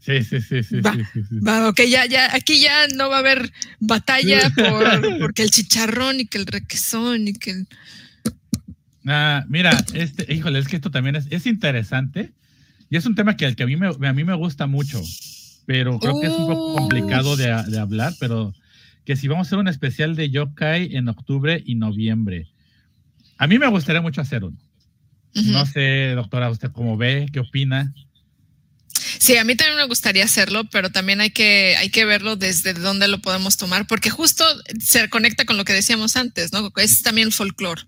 Sí, 0.00 0.24
sí, 0.24 0.40
sí, 0.40 0.62
sí, 0.62 0.80
va, 0.80 0.94
sí, 0.94 1.22
Va, 1.46 1.68
ok, 1.68 1.82
ya, 1.82 2.06
ya, 2.06 2.34
aquí 2.34 2.60
ya 2.60 2.88
no 2.88 3.10
va 3.10 3.16
a 3.16 3.18
haber 3.20 3.52
batalla 3.80 4.50
por, 4.56 5.18
porque 5.18 5.42
el 5.42 5.50
chicharrón 5.50 6.20
y 6.20 6.26
que 6.26 6.38
el 6.38 6.46
requesón 6.46 7.28
y 7.28 7.34
que 7.34 7.50
el... 7.50 7.68
Ah, 9.06 9.44
mira, 9.48 9.84
este, 9.92 10.32
híjole, 10.32 10.58
es 10.58 10.68
que 10.68 10.76
esto 10.76 10.90
también 10.90 11.16
es, 11.16 11.26
es 11.30 11.46
interesante 11.46 12.32
y 12.88 12.96
es 12.96 13.04
un 13.04 13.14
tema 13.14 13.36
que, 13.36 13.54
que 13.54 13.62
a, 13.62 13.66
mí 13.66 13.76
me, 13.76 13.88
a 13.88 14.12
mí 14.12 14.24
me 14.24 14.34
gusta 14.34 14.66
mucho, 14.66 15.00
pero 15.66 15.98
creo 15.98 16.18
que 16.20 16.28
es 16.28 16.32
un 16.32 16.46
poco 16.46 16.74
complicado 16.76 17.36
de, 17.36 17.46
de, 17.68 17.78
hablar, 17.78 18.14
pero 18.18 18.54
que 19.04 19.16
si 19.16 19.28
vamos 19.28 19.46
a 19.46 19.48
hacer 19.48 19.58
un 19.58 19.68
especial 19.68 20.16
de 20.16 20.30
yokai 20.30 20.96
en 20.96 21.08
octubre 21.08 21.62
y 21.64 21.74
noviembre, 21.74 22.48
a 23.36 23.46
mí 23.46 23.58
me 23.58 23.68
gustaría 23.68 24.00
mucho 24.00 24.20
hacer 24.20 24.44
uno. 24.44 24.58
No 25.34 25.64
sé, 25.66 26.12
doctora, 26.14 26.50
usted 26.50 26.72
cómo 26.72 26.96
ve, 26.96 27.26
qué 27.32 27.40
opina. 27.40 27.94
Sí, 29.20 29.36
a 29.36 29.44
mí 29.44 29.54
también 29.54 29.76
me 29.76 29.84
gustaría 29.84 30.24
hacerlo, 30.24 30.64
pero 30.70 30.90
también 30.90 31.20
hay 31.20 31.28
que, 31.28 31.76
hay 31.78 31.90
que 31.90 32.06
verlo 32.06 32.36
desde 32.36 32.72
dónde 32.72 33.06
lo 33.06 33.20
podemos 33.20 33.58
tomar, 33.58 33.86
porque 33.86 34.08
justo 34.08 34.46
se 34.80 35.10
conecta 35.10 35.44
con 35.44 35.58
lo 35.58 35.66
que 35.66 35.74
decíamos 35.74 36.16
antes, 36.16 36.54
¿no? 36.54 36.72
Es 36.76 37.02
también 37.02 37.30
folclore. 37.30 37.82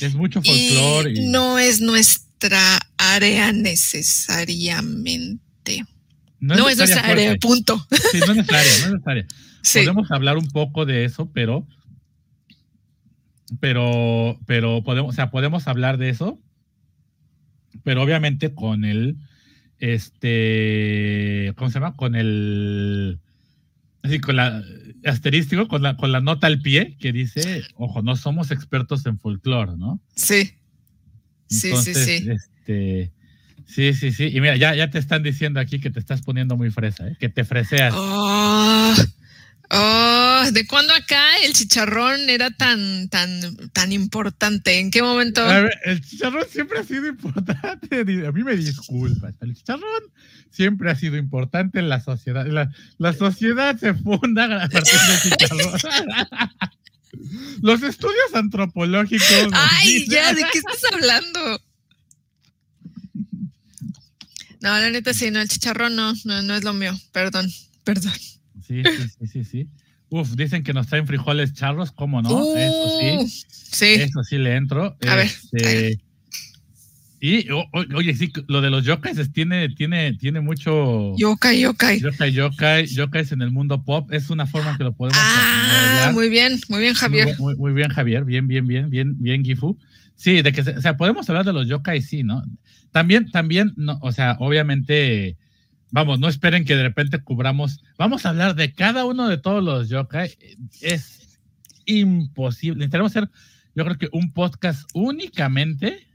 Es 0.00 0.14
mucho 0.14 0.40
folclore. 0.40 1.12
Y, 1.12 1.28
No 1.28 1.58
es 1.58 1.82
nuestra 1.82 2.80
área 2.96 3.52
necesariamente. 3.52 5.84
No 6.38 6.66
es, 6.66 6.78
nuestra 6.78 7.02
área, 7.02 7.36
punto. 7.36 7.86
Sí, 8.10 8.20
no 8.20 8.30
es 8.30 8.36
nuestra 8.36 8.60
área, 8.60 8.78
no 8.78 8.84
es 8.84 8.90
nuestra 8.90 9.12
área. 9.12 9.26
Podemos 9.74 10.10
hablar 10.10 10.38
un 10.38 10.48
poco 10.48 10.86
de 10.86 11.04
eso, 11.04 11.30
pero, 11.34 11.68
pero, 13.60 14.40
pero 14.46 14.82
podemos, 14.82 15.12
o 15.12 15.14
sea, 15.14 15.30
podemos 15.30 15.68
hablar 15.68 15.98
de 15.98 16.08
eso, 16.08 16.40
pero 17.84 18.02
obviamente 18.02 18.54
con 18.54 18.86
el, 18.86 19.18
este, 19.80 21.52
¿cómo 21.56 21.70
se 21.70 21.80
llama? 21.80 21.96
Con 21.96 22.14
el, 22.14 23.18
así, 24.02 24.20
con 24.20 24.36
la 24.36 24.62
asterístico, 25.04 25.66
con 25.68 25.82
la, 25.82 25.96
con 25.96 26.12
la 26.12 26.20
nota 26.20 26.46
al 26.46 26.60
pie 26.60 26.96
que 26.98 27.12
dice, 27.12 27.62
ojo, 27.74 28.02
no 28.02 28.16
somos 28.16 28.50
expertos 28.50 29.04
en 29.06 29.18
folclore, 29.18 29.76
¿no? 29.76 30.00
Sí. 30.14 30.52
Sí, 31.48 31.72
sí, 31.76 31.94
sí. 31.94 32.28
Este, 32.30 33.12
sí, 33.66 33.94
sí, 33.94 34.12
sí. 34.12 34.26
Y 34.26 34.40
mira, 34.40 34.56
ya, 34.56 34.74
ya 34.74 34.90
te 34.90 34.98
están 34.98 35.22
diciendo 35.22 35.58
aquí 35.58 35.80
que 35.80 35.90
te 35.90 35.98
estás 35.98 36.22
poniendo 36.22 36.56
muy 36.56 36.70
fresa, 36.70 37.08
¿eh? 37.08 37.16
que 37.18 37.28
te 37.28 37.44
freseas. 37.44 37.94
Oh, 37.96 38.94
Oh, 39.72 40.42
¿de 40.50 40.66
cuándo 40.66 40.92
acá 40.92 41.36
el 41.44 41.52
chicharrón 41.52 42.28
era 42.28 42.50
tan, 42.50 43.08
tan, 43.08 43.70
tan 43.72 43.92
importante? 43.92 44.80
¿En 44.80 44.90
qué 44.90 45.00
momento? 45.00 45.48
el 45.84 46.04
chicharrón 46.04 46.44
siempre 46.50 46.80
ha 46.80 46.84
sido 46.84 47.06
importante. 47.06 48.00
A 48.26 48.32
mí 48.32 48.42
me 48.42 48.56
disculpas. 48.56 49.34
El 49.40 49.54
chicharrón 49.54 50.02
siempre 50.50 50.90
ha 50.90 50.96
sido 50.96 51.16
importante 51.16 51.78
en 51.78 51.88
la 51.88 52.00
sociedad. 52.00 52.46
La, 52.98 53.12
sociedad 53.12 53.78
se 53.78 53.94
funda 53.94 54.64
a 54.64 54.68
partir 54.68 54.98
del 55.08 55.20
chicharrón. 55.38 55.80
Los 57.62 57.82
estudios 57.84 58.34
antropológicos. 58.34 59.48
Ay, 59.52 60.06
ya, 60.08 60.34
¿de 60.34 60.42
qué 60.52 60.58
estás 60.58 60.92
hablando? 60.92 61.62
No, 64.62 64.78
la 64.78 64.90
neta 64.90 65.14
sí, 65.14 65.30
no, 65.30 65.40
el 65.40 65.48
chicharrón 65.48 65.94
no, 65.94 66.12
no, 66.24 66.42
no 66.42 66.54
es 66.56 66.64
lo 66.64 66.72
mío. 66.72 66.92
Perdón, 67.12 67.48
perdón. 67.84 68.12
Sí, 68.70 68.84
sí, 68.84 69.26
sí, 69.26 69.44
sí, 69.44 69.68
Uf, 70.10 70.36
dicen 70.36 70.62
que 70.62 70.72
nos 70.72 70.86
traen 70.86 71.08
frijoles 71.08 71.54
charros, 71.54 71.90
¿cómo 71.90 72.22
no? 72.22 72.56
eso 72.56 73.00
sí. 73.00 73.16
Uh, 73.18 73.28
sí. 73.48 73.86
Eso 73.94 74.22
sí 74.22 74.38
le 74.38 74.54
entro. 74.54 74.96
A 75.08 75.22
este, 75.22 75.62
ver. 75.62 75.98
Y, 77.20 77.48
oye, 77.94 78.14
sí, 78.14 78.32
lo 78.46 78.60
de 78.60 78.70
los 78.70 78.84
yokais 78.84 79.32
tiene, 79.32 79.68
tiene, 79.70 80.14
tiene 80.14 80.40
mucho. 80.40 81.16
Yokai, 81.16 81.60
yokai. 81.60 81.98
Yokai, 82.00 82.32
yokai, 82.32 82.86
yokais 82.86 83.32
en 83.32 83.42
el 83.42 83.50
mundo 83.50 83.84
pop. 83.84 84.12
Es 84.12 84.30
una 84.30 84.46
forma 84.46 84.76
que 84.78 84.84
lo 84.84 84.92
podemos. 84.92 85.20
Ah, 85.20 86.12
muy 86.14 86.28
bien, 86.28 86.60
muy 86.68 86.80
bien, 86.80 86.94
Javier. 86.94 87.36
Muy, 87.38 87.56
muy, 87.56 87.72
bien, 87.72 87.90
Javier. 87.90 88.24
Bien, 88.24 88.46
bien, 88.46 88.66
bien, 88.66 88.88
bien, 88.88 89.16
bien, 89.18 89.44
Gifu. 89.44 89.76
Sí, 90.14 90.42
de 90.42 90.52
que, 90.52 90.60
o 90.60 90.80
sea, 90.80 90.96
podemos 90.96 91.28
hablar 91.28 91.44
de 91.44 91.52
los 91.52 91.66
yokai, 91.66 92.02
sí, 92.02 92.22
¿no? 92.22 92.44
También, 92.92 93.30
también, 93.32 93.72
no, 93.76 93.98
o 94.00 94.12
sea, 94.12 94.36
obviamente 94.38 95.36
Vamos, 95.92 96.20
no 96.20 96.28
esperen 96.28 96.64
que 96.64 96.76
de 96.76 96.82
repente 96.82 97.18
cubramos. 97.18 97.82
Vamos 97.98 98.24
a 98.24 98.30
hablar 98.30 98.54
de 98.54 98.72
cada 98.72 99.04
uno 99.04 99.28
de 99.28 99.38
todos 99.38 99.62
los 99.62 99.88
yokai. 99.88 100.30
Es 100.80 101.40
imposible. 101.84 102.78
Necesitamos 102.78 103.12
hacer, 103.12 103.30
yo 103.74 103.84
creo 103.84 103.98
que 103.98 104.08
un 104.12 104.32
podcast 104.32 104.88
únicamente 104.94 106.06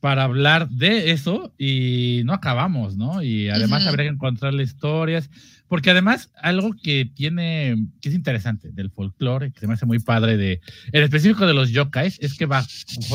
para 0.00 0.24
hablar 0.24 0.68
de 0.68 1.10
eso 1.10 1.52
y 1.58 2.22
no 2.24 2.32
acabamos, 2.32 2.96
¿no? 2.96 3.22
Y 3.22 3.48
además 3.48 3.86
habría 3.86 4.06
que 4.06 4.14
encontrarle 4.14 4.62
historias, 4.62 5.28
porque 5.66 5.90
además 5.90 6.30
algo 6.40 6.74
que 6.80 7.10
tiene, 7.12 7.88
que 8.00 8.08
es 8.08 8.14
interesante 8.14 8.70
del 8.70 8.90
folclore, 8.90 9.50
que 9.52 9.60
se 9.60 9.66
me 9.66 9.74
hace 9.74 9.86
muy 9.86 9.98
padre 9.98 10.36
de, 10.36 10.60
en 10.92 11.02
específico 11.02 11.46
de 11.46 11.54
los 11.54 11.70
yokais, 11.70 12.18
es 12.20 12.34
que 12.34 12.46
bajo 12.46 12.68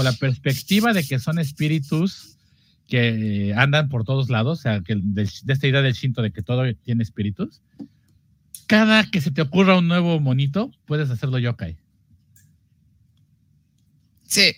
la 0.04 0.12
perspectiva 0.14 0.92
de 0.92 1.06
que 1.06 1.20
son 1.20 1.40
espíritus 1.40 2.33
que 2.94 3.56
andan 3.58 3.90
por 3.90 4.04
todos 4.04 4.30
lados, 4.30 4.60
o 4.60 4.62
sea, 4.62 4.82
que 4.82 4.96
de, 4.96 5.24
esta 5.24 5.66
idea 5.66 5.82
del 5.82 5.94
Shinto 5.94 6.22
de 6.22 6.32
que 6.32 6.44
todo 6.44 6.62
tiene 6.84 7.02
espíritus, 7.02 7.60
cada 8.68 9.10
que 9.10 9.20
se 9.20 9.32
te 9.32 9.42
ocurra 9.42 9.80
un 9.80 9.88
nuevo 9.88 10.20
monito, 10.20 10.72
puedes 10.86 11.10
hacerlo 11.10 11.40
yokai. 11.40 11.76
Sí, 14.28 14.54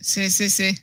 sí, 0.00 0.28
sí, 0.28 0.50
sí. 0.50 0.76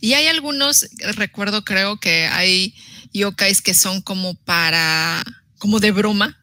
Y 0.00 0.14
hay 0.14 0.26
algunos, 0.26 0.88
recuerdo, 1.14 1.62
creo 1.62 2.00
que 2.00 2.26
hay 2.26 2.74
yokais 3.12 3.62
que 3.62 3.74
son 3.74 4.02
como 4.02 4.34
para, 4.34 5.22
como 5.58 5.78
de 5.78 5.92
broma, 5.92 6.37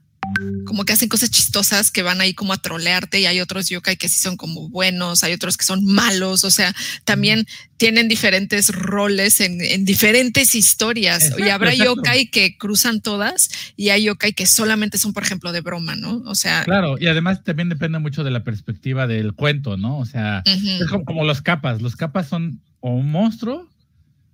como 0.65 0.83
que 0.83 0.93
hacen 0.93 1.09
cosas 1.09 1.29
chistosas 1.29 1.91
que 1.91 2.03
van 2.03 2.21
ahí 2.21 2.33
como 2.33 2.53
a 2.53 2.57
trolearte 2.57 3.19
y 3.19 3.25
hay 3.25 3.39
otros 3.39 3.69
yokai 3.69 3.97
que 3.97 4.09
sí 4.09 4.19
son 4.19 4.37
como 4.37 4.69
buenos, 4.69 5.23
hay 5.23 5.33
otros 5.33 5.57
que 5.57 5.65
son 5.65 5.85
malos, 5.85 6.43
o 6.43 6.51
sea, 6.51 6.73
también 7.03 7.45
tienen 7.77 8.07
diferentes 8.07 8.73
roles 8.73 9.39
en, 9.41 9.85
diferentes 9.85 10.55
historias 10.55 11.33
y 11.37 11.49
habrá 11.49 11.73
yokai 11.73 12.27
que 12.27 12.57
cruzan 12.57 13.01
todas 13.01 13.49
y 13.75 13.89
hay 13.89 14.03
yokai 14.03 14.33
que 14.33 14.45
solamente 14.45 14.97
son, 14.97 15.13
por 15.13 15.23
ejemplo, 15.23 15.51
de 15.51 15.61
broma, 15.61 15.95
¿no? 15.95 16.21
O 16.25 16.35
sea... 16.35 16.63
Claro, 16.63 16.97
y 16.99 17.07
además 17.07 17.43
también 17.43 17.69
depende 17.69 17.99
mucho 17.99 18.23
de 18.23 18.31
la 18.31 18.43
perspectiva 18.43 19.07
del 19.07 19.33
cuento, 19.33 19.77
¿no? 19.77 19.99
O 19.99 20.05
sea, 20.05 20.41
es 20.45 20.89
como, 21.05 21.23
los 21.23 21.41
capas, 21.41 21.81
los 21.81 21.95
capas 21.95 22.27
son 22.27 22.61
o 22.79 22.91
un 22.91 23.11
monstruo 23.11 23.69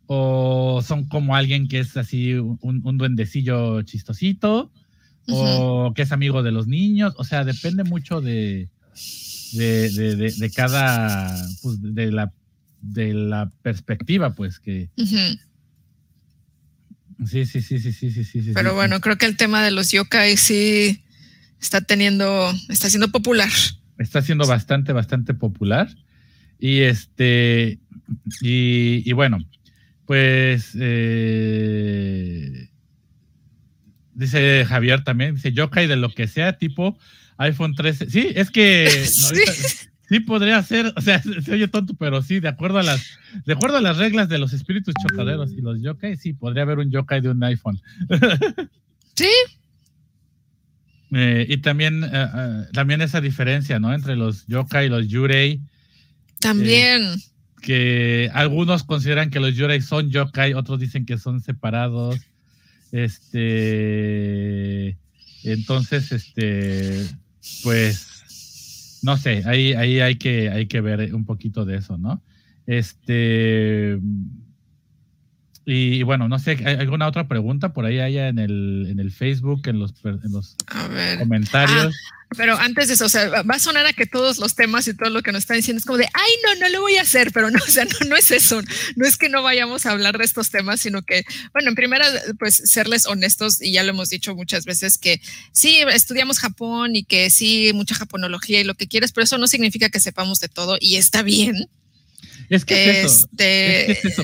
o 0.08 0.84
son 0.86 1.08
como 1.08 1.36
alguien 1.36 1.68
que 1.68 1.80
es 1.80 1.96
así 1.96 2.34
un, 2.34 2.60
un 2.62 2.98
duendecillo 2.98 3.82
chistosito 3.84 4.72
o 5.32 5.94
que 5.96 6.04
es 6.04 6.12
amigo 6.12 6.44
de 6.44 6.52
los 6.52 6.68
niños, 6.68 7.14
o 7.18 7.24
sea, 7.24 7.44
depende 7.44 7.84
mucho 7.84 8.22
de, 8.22 8.70
de, 9.54 10.52
cada, 10.56 11.36
pues, 11.62 11.82
de 11.82 12.12
la, 12.12 12.32
de 12.82 13.14
la 13.14 13.52
perspectiva, 13.62 14.34
pues, 14.34 14.60
que... 14.60 14.90
Sí, 17.26 17.46
sí, 17.46 17.62
sí, 17.62 17.80
sí, 17.80 17.94
sí, 17.94 18.12
sí, 18.12 18.24
sí. 18.24 18.52
Pero 18.54 18.74
bueno, 18.74 19.00
creo 19.00 19.18
que 19.18 19.28
el 19.28 19.38
tema 19.38 19.64
de 19.64 19.70
los 19.72 19.92
yokai 19.92 20.38
sí 20.38 21.04
está 21.60 21.82
teniendo, 21.82 22.52
está 22.68 22.90
siendo 22.90 23.10
popular. 23.10 23.52
Está 24.00 24.24
siendo 24.24 24.48
bastante, 24.48 24.92
bastante 24.92 25.36
popular. 25.36 25.88
Y 26.58 26.80
este, 26.80 27.80
y, 28.42 29.04
y 29.08 29.14
bueno, 29.14 29.38
pues 30.06 30.72
eh, 30.80 32.71
Dice 34.14 34.66
Javier 34.66 35.04
también, 35.04 35.36
dice 35.36 35.54
Yokai 35.54 35.88
de 35.88 35.96
lo 35.96 36.10
que 36.14 36.28
sea, 36.28 36.58
tipo 36.58 36.98
iPhone 37.42 37.76
13. 37.76 38.10
Sí, 38.10 38.30
es 38.36 38.52
que 38.52 38.88
sí. 40.10 40.20
podría 40.20 40.62
ser, 40.64 40.94
o 40.96 41.02
sea, 41.02 41.22
se 41.44 41.54
oye 41.54 41.68
tonto, 41.68 41.94
pero 41.98 42.22
sí, 42.22 42.40
de 42.40 42.48
acuerdo 42.48 42.80
a 42.80 42.84
las, 42.84 43.18
de 43.46 43.54
acuerdo 43.54 43.78
a 43.78 43.82
las 43.82 43.98
reglas 43.98 44.30
de 44.30 44.38
los 44.38 44.54
espíritus 44.54 44.94
chocaderos 45.02 45.52
y 45.52 45.62
los 45.62 45.82
yokai, 45.82 46.18
sí, 46.18 46.34
podría 46.34 46.64
haber 46.64 46.80
un 46.80 46.92
yokai 46.92 47.22
de 47.22 47.30
un 47.30 47.44
iPhone. 47.44 47.82
Sí. 49.14 49.30
Eh, 51.12 51.46
y 51.50 51.58
también, 51.58 52.06
eh, 52.06 52.10
eh, 52.14 52.66
también 52.72 53.02
esa 53.02 53.20
diferencia, 53.20 53.78
¿no? 53.78 53.94
Entre 53.94 54.16
los 54.16 54.48
yokai 54.48 54.86
y 54.86 54.90
los 54.90 55.10
yurei. 55.10 55.60
También. 56.40 57.18
que 57.62 58.32
algunos 58.34 58.84
consideran 58.84 59.30
que 59.30 59.42
los 59.42 59.54
yurei 59.54 59.82
son 59.82 60.10
yokai, 60.10 60.54
otros 60.54 60.80
dicen 60.80 61.06
que 61.06 61.18
son 61.18 61.42
separados. 61.42 62.20
Este, 62.92 64.90
entonces, 65.44 66.12
este, 66.12 67.06
pues, 67.64 69.00
no 69.04 69.18
sé, 69.18 69.44
ahí, 69.46 69.74
ahí 69.74 70.00
hay 70.00 70.16
que, 70.16 70.50
hay 70.50 70.68
que 70.68 70.82
ver 70.82 71.16
un 71.16 71.26
poquito 71.26 71.66
de 71.66 71.78
eso, 71.78 71.98
¿no? 71.98 72.22
Este, 72.66 73.98
y, 75.74 76.04
bueno, 76.04 76.28
no 76.28 76.38
sé, 76.38 76.58
¿hay 76.66 76.76
alguna 76.76 77.08
otra 77.08 77.30
pregunta 77.30 77.72
por 77.72 77.86
ahí 77.86 78.00
haya 78.00 78.28
en 78.28 78.40
el, 78.40 78.88
en 78.90 79.00
el 79.00 79.10
Facebook, 79.10 79.62
en 79.68 79.80
los, 79.80 79.94
en 80.04 80.30
los 80.30 80.58
comentarios? 81.18 81.96
Ah, 81.96 82.26
pero 82.36 82.58
antes 82.58 82.90
de 82.90 82.96
eso, 82.96 83.06
o 83.06 83.10
sea, 83.10 83.42
va 83.44 83.56
a 83.56 83.60
sonar 83.60 83.86
a 83.86 83.94
que 83.94 84.06
todos 84.06 84.38
los 84.38 84.56
temas 84.56 84.86
y 84.90 84.94
todo 84.94 85.10
lo 85.10 85.22
que 85.22 85.32
nos 85.32 85.44
están 85.44 85.56
diciendo 85.56 85.80
es 85.80 85.86
como 85.86 85.98
de, 85.98 86.10
ay, 86.14 86.32
no, 86.44 86.56
no 86.56 86.70
lo 86.74 86.82
voy 86.82 86.98
a 86.98 87.04
hacer, 87.04 87.32
pero 87.32 87.50
no, 87.50 87.58
o 87.66 87.72
sea, 87.72 87.86
no, 87.86 88.10
no 88.10 88.18
es 88.18 88.32
eso, 88.32 88.62
no 88.98 89.08
es 89.08 89.16
que 89.16 89.30
no 89.30 89.44
vayamos 89.44 89.86
a 89.86 89.92
hablar 89.92 90.18
de 90.18 90.26
estos 90.26 90.50
temas, 90.50 90.82
sino 90.82 91.04
que, 91.04 91.24
bueno, 91.54 91.70
en 91.70 91.76
primera, 91.76 92.06
pues 92.38 92.62
serles 92.66 93.06
honestos, 93.06 93.62
y 93.62 93.72
ya 93.72 93.84
lo 93.84 93.92
hemos 93.92 94.10
dicho 94.10 94.36
muchas 94.36 94.66
veces, 94.66 94.98
que 94.98 95.22
sí, 95.54 95.78
estudiamos 95.94 96.40
Japón 96.40 96.98
y 96.98 97.04
que 97.06 97.30
sí, 97.30 97.72
mucha 97.74 97.96
japonología 97.96 98.60
y 98.60 98.66
lo 98.66 98.76
que 98.76 98.90
quieres, 98.90 99.14
pero 99.14 99.24
eso 99.24 99.38
no 99.38 99.48
significa 99.48 99.88
que 99.88 100.02
sepamos 100.02 100.42
de 100.42 100.50
todo 100.50 100.78
y 100.82 100.98
está 100.98 101.24
bien. 101.24 101.70
Es 102.50 102.66
que 102.66 102.90
es 102.90 103.06
eso. 103.06 103.28
Este, 103.32 103.92
es 103.92 104.06
eso. 104.06 104.24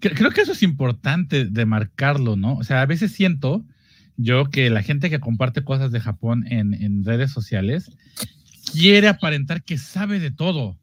Creo 0.00 0.30
que 0.30 0.42
eso 0.42 0.52
es 0.52 0.62
importante 0.62 1.44
de 1.44 1.66
marcarlo, 1.66 2.36
¿no? 2.36 2.56
O 2.56 2.64
sea, 2.64 2.82
a 2.82 2.86
veces 2.86 3.12
siento 3.12 3.64
yo 4.16 4.50
que 4.50 4.70
la 4.70 4.82
gente 4.82 5.10
que 5.10 5.20
comparte 5.20 5.64
cosas 5.64 5.92
de 5.92 6.00
Japón 6.00 6.44
en, 6.48 7.04
redes 7.04 7.30
sociales 7.30 7.90
quiere 8.72 9.08
aparentar 9.08 9.62
que 9.62 9.78
sabe 9.78 10.20
de 10.20 10.30
todo. 10.30 10.76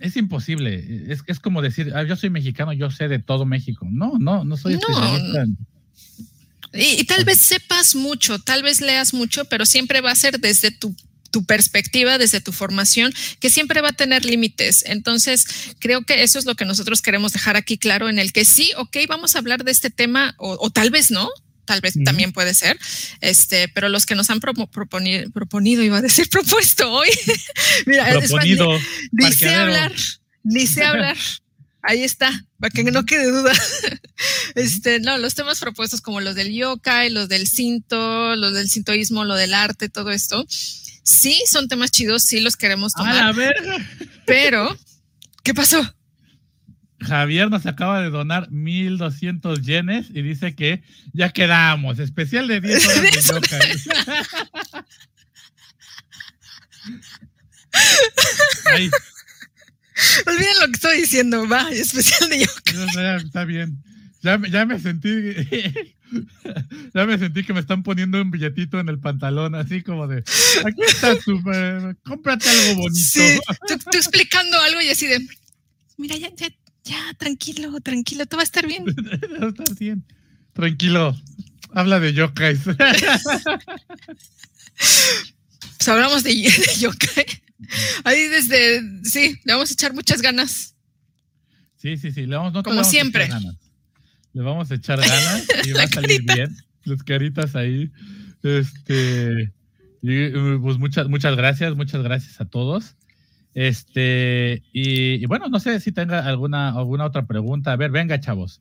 es 0.00 0.16
imposible. 0.16 1.12
Es, 1.12 1.22
es 1.26 1.40
como 1.40 1.62
decir, 1.62 1.92
ah, 1.94 2.04
yo 2.04 2.16
soy 2.16 2.30
mexicano, 2.30 2.72
yo 2.72 2.90
sé 2.90 3.08
de 3.08 3.18
todo 3.18 3.44
México. 3.46 3.86
No, 3.90 4.18
no, 4.18 4.44
no 4.44 4.56
soy 4.56 4.74
especialista. 4.74 5.46
Y, 6.74 7.00
y, 7.00 7.04
tal 7.04 7.24
vez 7.24 7.38
sepas 7.38 7.94
mucho, 7.94 8.38
tal 8.38 8.62
vez 8.62 8.82
leas 8.82 9.14
mucho, 9.14 9.46
pero 9.46 9.64
siempre 9.64 10.02
va 10.02 10.10
a 10.10 10.14
ser 10.14 10.38
desde 10.38 10.70
tu, 10.70 10.94
tu 11.30 11.44
perspectiva, 11.44 12.18
desde 12.18 12.40
tu 12.40 12.52
formación, 12.52 13.12
que 13.40 13.50
siempre 13.50 13.80
va 13.80 13.90
a 13.90 13.92
tener 13.92 14.24
límites. 14.24 14.84
Entonces, 14.86 15.46
creo 15.78 16.02
que 16.02 16.22
eso 16.22 16.38
es 16.38 16.44
lo 16.44 16.54
que 16.54 16.64
nosotros 16.64 17.02
queremos 17.02 17.32
dejar 17.32 17.56
aquí 17.56 17.78
claro, 17.78 18.08
en 18.08 18.18
el 18.18 18.32
que 18.32 18.44
sí, 18.44 18.72
ok, 18.76 18.96
vamos 19.08 19.34
a 19.34 19.38
hablar 19.38 19.64
de 19.64 19.72
este 19.72 19.90
tema, 19.90 20.34
o, 20.38 20.56
o 20.60 20.70
tal 20.70 20.90
vez 20.90 21.10
no, 21.10 21.30
tal 21.68 21.80
vez 21.82 21.94
también 22.02 22.32
puede 22.32 22.54
ser, 22.54 22.78
este, 23.20 23.68
pero 23.68 23.90
los 23.90 24.06
que 24.06 24.14
nos 24.14 24.30
han 24.30 24.40
proponido, 24.40 25.30
proponido, 25.30 25.82
iba 25.82 25.98
a 25.98 26.02
decir 26.02 26.28
propuesto 26.30 26.90
hoy, 26.90 27.10
mira, 27.86 28.08
proponido, 28.18 28.70
ni 29.12 29.32
sé 29.32 29.54
hablar, 29.54 29.92
ni 30.42 30.66
sé 30.66 30.82
hablar. 30.84 31.16
Ahí 31.80 32.02
está, 32.02 32.44
para 32.58 32.70
que 32.70 32.82
no 32.84 33.04
quede 33.04 33.30
duda. 33.30 33.52
Este, 34.56 34.98
no, 34.98 35.16
los 35.16 35.36
temas 35.36 35.60
propuestos 35.60 36.00
como 36.00 36.20
los 36.20 36.34
del 36.34 36.52
yokai, 36.52 37.08
los 37.10 37.28
del 37.28 37.46
cinto, 37.46 38.34
los 38.34 38.52
del 38.52 38.68
sintoísmo, 38.68 39.24
lo 39.24 39.36
del 39.36 39.54
arte, 39.54 39.88
todo 39.88 40.10
esto, 40.10 40.44
sí 41.08 41.42
son 41.46 41.68
temas 41.68 41.90
chidos, 41.90 42.22
sí 42.24 42.40
los 42.40 42.56
queremos 42.56 42.92
tomar. 42.92 43.16
A 43.16 43.26
la 43.26 43.32
verga. 43.32 43.76
Pero, 44.26 44.76
¿qué 45.42 45.54
pasó? 45.54 45.82
Javier 47.00 47.48
nos 47.48 47.64
acaba 47.64 48.02
de 48.02 48.10
donar 48.10 48.50
1200 48.50 49.62
yenes 49.62 50.06
y 50.12 50.22
dice 50.22 50.54
que 50.54 50.82
ya 51.12 51.30
quedamos. 51.30 51.98
Especial 51.98 52.48
de 52.48 52.60
10 52.60 52.86
horas 52.86 53.02
de 53.02 53.10
yokai. 53.22 53.80
Ahí. 58.66 58.90
Olviden 60.26 60.60
lo 60.60 60.66
que 60.66 60.72
estoy 60.72 61.00
diciendo, 61.00 61.48
va, 61.48 61.70
especial 61.70 62.28
de 62.28 62.40
yokai. 62.40 63.16
está 63.24 63.44
bien. 63.44 63.82
Ya, 64.20 64.38
ya 64.50 64.66
me 64.66 64.78
sentí 64.80 65.08
ya 66.94 67.06
me 67.06 67.18
sentí 67.18 67.44
que 67.44 67.52
me 67.52 67.60
están 67.60 67.82
poniendo 67.82 68.20
un 68.20 68.30
billetito 68.30 68.78
en 68.80 68.88
el 68.88 68.98
pantalón, 68.98 69.54
así 69.54 69.82
como 69.82 70.06
de, 70.06 70.24
aquí 70.64 70.82
está 70.86 71.18
tu, 71.18 71.40
cómprate 72.04 72.48
algo 72.48 72.82
bonito. 72.82 73.00
Sí, 73.00 73.38
tú, 73.68 73.78
tú, 73.90 73.98
explicando 73.98 74.60
algo 74.60 74.80
y 74.80 74.88
así 74.88 75.06
de, 75.06 75.26
mira, 75.96 76.16
ya, 76.16 76.30
ya, 76.34 76.48
ya, 76.84 77.14
tranquilo, 77.18 77.80
tranquilo, 77.80 78.26
todo 78.26 78.38
va 78.38 78.42
a 78.42 78.44
estar 78.44 78.66
bien. 78.66 78.84
Está 79.40 79.64
bien, 79.78 80.04
tranquilo. 80.52 81.16
Habla 81.74 82.00
de 82.00 82.14
yokais. 82.14 82.60
pues 85.76 85.88
hablamos 85.88 86.22
de, 86.22 86.30
de 86.30 86.80
yokai. 86.80 87.26
Ahí 88.04 88.26
desde, 88.28 88.82
sí, 89.04 89.38
le 89.44 89.52
vamos 89.52 89.70
a 89.70 89.72
echar 89.74 89.92
muchas 89.92 90.22
ganas. 90.22 90.74
Sí, 91.76 91.96
sí, 91.96 92.10
sí, 92.10 92.26
le 92.26 92.36
vamos, 92.36 92.52
no 92.52 92.62
Como 92.62 92.84
siempre. 92.84 93.28
Le 94.32 94.42
vamos 94.42 94.70
a 94.70 94.74
echar 94.74 95.00
ganas 95.00 95.46
y 95.66 95.72
va 95.72 95.82
a 95.82 95.88
salir 95.88 96.22
bien. 96.22 96.56
Las 96.84 97.02
caritas 97.02 97.56
ahí. 97.56 97.90
Este, 98.42 99.52
y, 100.02 100.30
pues 100.58 100.78
muchas, 100.78 101.08
muchas 101.08 101.36
gracias, 101.36 101.74
muchas 101.74 102.02
gracias 102.02 102.40
a 102.40 102.44
todos. 102.44 102.96
Este, 103.54 104.62
y, 104.72 105.14
y, 105.14 105.26
bueno, 105.26 105.48
no 105.48 105.58
sé 105.58 105.80
si 105.80 105.92
tenga 105.92 106.20
alguna, 106.20 106.70
alguna 106.70 107.04
otra 107.04 107.26
pregunta. 107.26 107.72
A 107.72 107.76
ver, 107.76 107.90
venga, 107.90 108.20
chavos. 108.20 108.60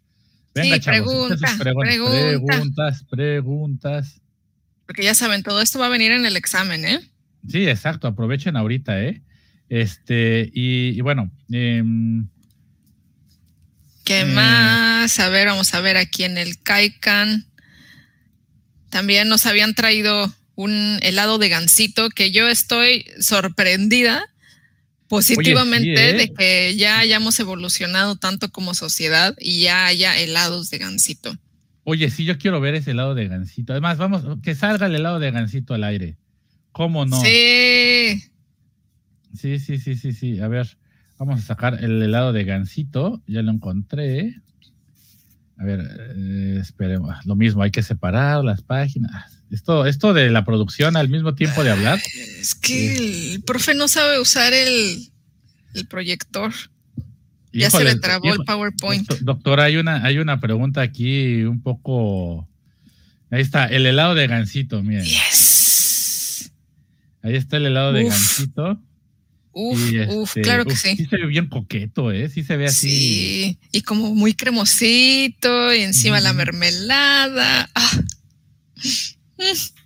Venga, 0.55 0.75
sí, 0.75 0.81
chavos. 0.81 1.27
Pregunta, 1.27 1.55
pregunta. 1.59 1.89
Preguntas, 1.89 3.05
preguntas. 3.09 4.21
Porque 4.85 5.03
ya 5.03 5.13
saben, 5.13 5.43
todo 5.43 5.61
esto 5.61 5.79
va 5.79 5.87
a 5.87 5.89
venir 5.89 6.11
en 6.11 6.25
el 6.25 6.37
examen, 6.37 6.85
¿eh? 6.85 6.99
Sí, 7.47 7.67
exacto. 7.67 8.07
Aprovechen 8.07 8.55
ahorita, 8.55 9.03
¿eh? 9.03 9.21
Este, 9.69 10.49
y, 10.53 10.97
y 10.97 11.01
bueno, 11.01 11.31
eh, 11.51 11.83
¿Qué 14.07 14.23
mm. 14.23 14.33
más? 14.35 15.19
A 15.19 15.27
ver, 15.27 15.47
vamos 15.47 15.73
a 15.73 15.81
ver 15.81 15.97
aquí 15.97 16.23
en 16.23 16.37
el 16.37 16.63
Kaikan. 16.63 17.45
También 18.89 19.27
nos 19.27 19.45
habían 19.45 19.75
traído 19.75 20.33
un 20.55 20.97
helado 21.01 21.37
de 21.39 21.49
gansito 21.49 22.09
que 22.09 22.31
yo 22.31 22.47
estoy 22.47 23.05
sorprendida 23.19 24.25
positivamente 25.09 25.91
Oye, 25.91 25.97
sí, 25.97 26.03
¿eh? 26.03 26.13
de 26.13 26.33
que 26.33 26.75
ya 26.77 26.99
hayamos 26.99 27.37
evolucionado 27.41 28.15
tanto 28.15 28.49
como 28.49 28.73
sociedad 28.73 29.35
y 29.41 29.63
ya 29.63 29.87
haya 29.87 30.17
helados 30.17 30.69
de 30.69 30.77
gansito. 30.77 31.37
Oye, 31.83 32.09
sí, 32.09 32.23
yo 32.23 32.37
quiero 32.37 32.61
ver 32.61 32.75
ese 32.75 32.91
helado 32.91 33.13
de 33.13 33.27
gansito. 33.27 33.73
Además, 33.73 33.97
vamos, 33.97 34.23
que 34.41 34.55
salga 34.55 34.85
el 34.85 34.95
helado 34.95 35.19
de 35.19 35.31
gansito 35.31 35.73
al 35.73 35.83
aire. 35.83 36.15
¿Cómo 36.71 37.05
no? 37.05 37.21
Sí. 37.21 38.23
Sí, 39.37 39.59
sí, 39.59 39.77
sí, 39.79 39.97
sí, 39.97 40.13
sí. 40.13 40.39
A 40.39 40.47
ver. 40.47 40.77
Vamos 41.17 41.39
a 41.39 41.43
sacar 41.43 41.83
el 41.83 42.01
helado 42.01 42.33
de 42.33 42.43
gansito. 42.43 43.21
Ya 43.27 43.41
lo 43.41 43.51
encontré. 43.51 44.39
A 45.57 45.63
ver, 45.63 45.79
eh, 46.15 46.57
esperemos. 46.61 47.25
Lo 47.25 47.35
mismo, 47.35 47.63
hay 47.63 47.71
que 47.71 47.81
separar 47.81 48.43
las 48.43 48.61
páginas. 48.61 49.37
Esto, 49.49 49.85
esto 49.85 50.13
de 50.13 50.29
la 50.29 50.45
producción 50.45 50.97
al 50.97 51.09
mismo 51.09 51.33
tiempo 51.33 51.63
de 51.63 51.71
hablar. 51.71 51.99
Es 52.39 52.53
que 52.53 52.93
eh. 52.93 53.33
el 53.35 53.43
profe 53.43 53.73
no 53.73 53.87
sabe 53.87 54.19
usar 54.19 54.53
el, 54.53 55.09
el 55.73 55.87
proyector. 55.87 56.53
Ya 57.53 57.71
se 57.71 57.83
le 57.83 57.95
trabó 57.95 58.33
el 58.33 58.43
PowerPoint. 58.45 59.09
Doctora, 59.21 59.63
hay 59.63 59.77
una, 59.77 60.03
hay 60.03 60.19
una 60.19 60.39
pregunta 60.39 60.81
aquí 60.81 61.43
un 61.43 61.61
poco. 61.61 62.47
Ahí 63.31 63.41
está, 63.41 63.65
el 63.65 63.85
helado 63.85 64.13
de 64.13 64.27
gansito, 64.27 64.83
miren. 64.83 65.05
Yes. 65.05 66.51
Ahí 67.23 67.35
está 67.35 67.57
el 67.57 67.65
helado 67.65 67.91
Uf. 67.91 67.97
de 67.97 68.03
gansito. 68.03 68.81
Uf, 69.59 69.91
Y, 69.91 70.01
uf, 70.01 70.29
este, 70.29 70.41
claro 70.41 70.65
que 70.65 70.73
uf, 70.73 70.79
sí. 70.79 70.95
Sí 70.95 71.05
se 71.07 71.17
ve 71.17 71.25
bien 71.25 71.47
coqueto, 71.47 72.11
¿eh? 72.11 72.29
Sí 72.29 72.43
se 72.43 72.57
ve 72.57 72.67
así. 72.67 72.89
Sí, 72.89 73.57
y 73.71 73.81
como 73.81 74.13
muy 74.13 74.35
cremosito, 74.35 75.73
y 75.73 75.79
encima 75.79 76.19
la 76.19 76.31
mermelada. 76.31 77.67
Ah. 77.73 77.91
Mm. 79.39 79.77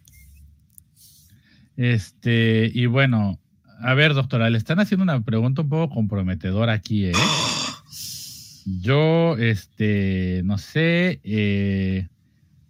Este, 1.77 2.69
y 2.73 2.85
bueno, 2.87 3.39
a 3.81 3.93
ver, 3.93 4.13
doctora, 4.13 4.49
le 4.49 4.57
están 4.57 4.81
haciendo 4.81 5.03
una 5.03 5.23
pregunta 5.23 5.61
un 5.61 5.69
poco 5.69 5.95
comprometedora 5.95 6.73
aquí, 6.73 7.05
¿eh? 7.05 7.13
Yo, 8.65 9.37
este, 9.37 10.41
no 10.43 10.57
sé, 10.57 11.21
eh, 11.23 12.09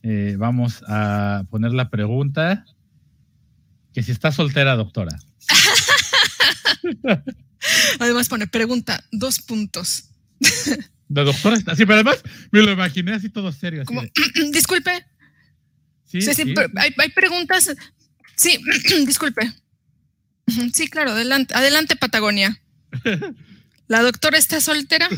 eh, 0.03 0.35
vamos 0.37 0.83
a 0.87 1.45
poner 1.49 1.73
la 1.73 1.89
pregunta, 1.89 2.63
que 3.91 4.03
si 4.03 4.11
está 4.11 4.31
soltera, 4.31 4.75
doctora. 4.75 5.17
Además 7.99 8.29
pone 8.29 8.47
pregunta, 8.47 9.03
dos 9.11 9.39
puntos. 9.39 10.05
La 11.09 11.23
doctora 11.23 11.57
está 11.57 11.73
así, 11.73 11.85
pero 11.85 11.95
además 11.95 12.23
me 12.51 12.61
lo 12.61 12.71
imaginé 12.71 13.13
así 13.13 13.29
todo 13.29 13.51
serio. 13.51 13.81
Así 13.81 13.87
Como, 13.87 14.01
de, 14.01 14.11
disculpe, 14.51 15.05
sí, 16.05 16.21
sí, 16.21 16.33
sí, 16.33 16.43
sí, 16.43 16.53
pero 16.53 16.69
hay, 16.77 16.93
hay 16.97 17.09
preguntas. 17.09 17.71
Sí, 18.35 18.57
disculpe. 19.05 19.51
Sí, 20.73 20.87
claro, 20.87 21.11
adelante, 21.11 21.53
adelante 21.53 21.95
Patagonia. 21.95 22.59
La 23.87 24.01
doctora 24.01 24.37
está 24.37 24.61
soltera 24.61 25.09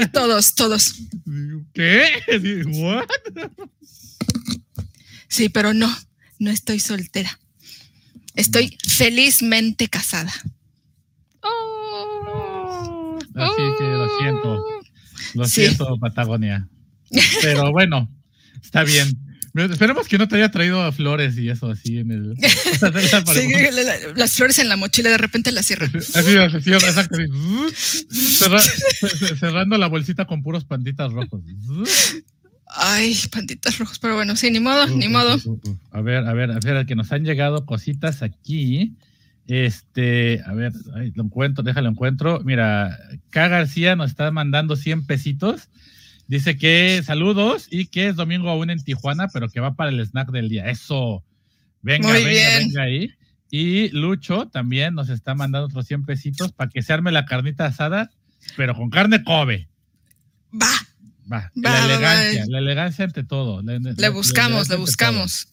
y 0.00 0.06
todos, 0.12 0.54
todos. 0.54 0.94
¿Qué? 1.74 2.08
¿What? 2.66 3.06
Sí, 5.28 5.48
pero 5.48 5.74
no, 5.74 5.94
no 6.38 6.50
estoy 6.50 6.80
soltera. 6.80 7.38
Estoy 8.34 8.78
felizmente 8.86 9.88
casada. 9.88 10.32
Así 13.44 13.62
que 13.78 13.84
lo 13.84 14.18
siento. 14.18 14.64
Lo 15.34 15.44
Sí. 15.44 15.50
siento, 15.62 15.96
Patagonia. 16.00 16.66
Pero 17.42 17.70
bueno, 17.72 18.08
está 18.62 18.84
bien. 18.84 19.18
Esperemos 19.52 20.06
que 20.06 20.16
no 20.16 20.28
te 20.28 20.36
haya 20.36 20.50
traído 20.52 20.90
flores 20.92 21.36
y 21.36 21.48
eso 21.48 21.70
así 21.70 21.98
en 21.98 22.12
el. 22.12 22.34
Sí, 22.40 22.80
la- 22.80 23.70
la- 23.82 23.96
las 24.14 24.32
flores 24.34 24.58
en 24.60 24.68
la 24.68 24.76
mochila 24.76 25.10
de 25.10 25.18
repente 25.18 25.50
las 25.50 25.66
cierra. 25.66 25.90
Así, 25.92 26.36
así, 26.36 26.72
exacto. 26.72 27.18
Cerra- 28.08 28.60
ce- 28.62 29.36
cerrando 29.36 29.76
la 29.76 29.88
bolsita 29.88 30.26
con 30.26 30.42
puros 30.44 30.64
panditas 30.64 31.12
rojos. 31.12 31.42
Ay, 32.72 33.18
panditas 33.32 33.76
rojos, 33.78 33.98
pero 33.98 34.14
bueno, 34.14 34.36
sí, 34.36 34.50
ni 34.52 34.60
modo, 34.60 34.86
ni 34.86 35.08
modo. 35.08 35.36
A 35.90 36.00
ver, 36.00 36.24
a 36.26 36.32
ver, 36.32 36.52
a 36.52 36.58
ver, 36.62 36.86
que 36.86 36.94
nos 36.94 37.10
han 37.10 37.24
llegado 37.24 37.66
cositas 37.66 38.22
aquí. 38.22 38.94
Este, 39.52 40.40
a 40.46 40.52
ver, 40.54 40.72
ay, 40.94 41.10
lo 41.16 41.24
encuentro, 41.24 41.64
déjalo 41.64 41.88
encuentro. 41.88 42.40
Mira, 42.44 42.96
K. 43.30 43.48
García 43.48 43.96
nos 43.96 44.10
está 44.10 44.30
mandando 44.30 44.76
100 44.76 45.06
pesitos. 45.06 45.68
Dice 46.28 46.56
que 46.56 47.02
saludos 47.04 47.66
y 47.68 47.86
que 47.86 48.06
es 48.06 48.14
domingo 48.14 48.48
aún 48.48 48.70
en 48.70 48.78
Tijuana, 48.84 49.26
pero 49.26 49.48
que 49.48 49.58
va 49.58 49.74
para 49.74 49.90
el 49.90 49.98
snack 50.06 50.30
del 50.30 50.48
día. 50.48 50.70
Eso. 50.70 51.24
Venga, 51.82 52.06
Muy 52.08 52.18
venga, 52.18 52.30
bien. 52.30 52.68
venga 52.68 52.82
ahí. 52.82 53.10
Y 53.50 53.88
Lucho 53.88 54.46
también 54.46 54.94
nos 54.94 55.08
está 55.08 55.34
mandando 55.34 55.66
otros 55.66 55.84
100 55.86 56.04
pesitos 56.04 56.52
para 56.52 56.70
que 56.70 56.82
se 56.82 56.92
arme 56.92 57.10
la 57.10 57.24
carnita 57.24 57.66
asada, 57.66 58.08
pero 58.56 58.76
con 58.76 58.88
carne 58.90 59.24
Kobe. 59.24 59.68
Va, 60.54 60.68
Va, 61.32 61.38
Va, 61.38 61.50
la 61.56 61.70
va, 61.70 61.70
va. 61.70 61.84
elegancia, 61.94 62.44
la 62.48 62.58
elegancia 62.58 63.04
ante 63.04 63.24
todo. 63.24 63.62
La- 63.62 63.78
le 63.80 64.08
buscamos, 64.10 64.68
le 64.68 64.76
buscamos. 64.76 65.48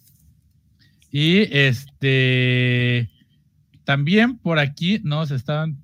Y 1.11 1.39
este 1.55 3.09
también 3.87 4.37
por 4.37 4.59
aquí 4.59 4.99
nos 5.01 5.31
estaban 5.31 5.77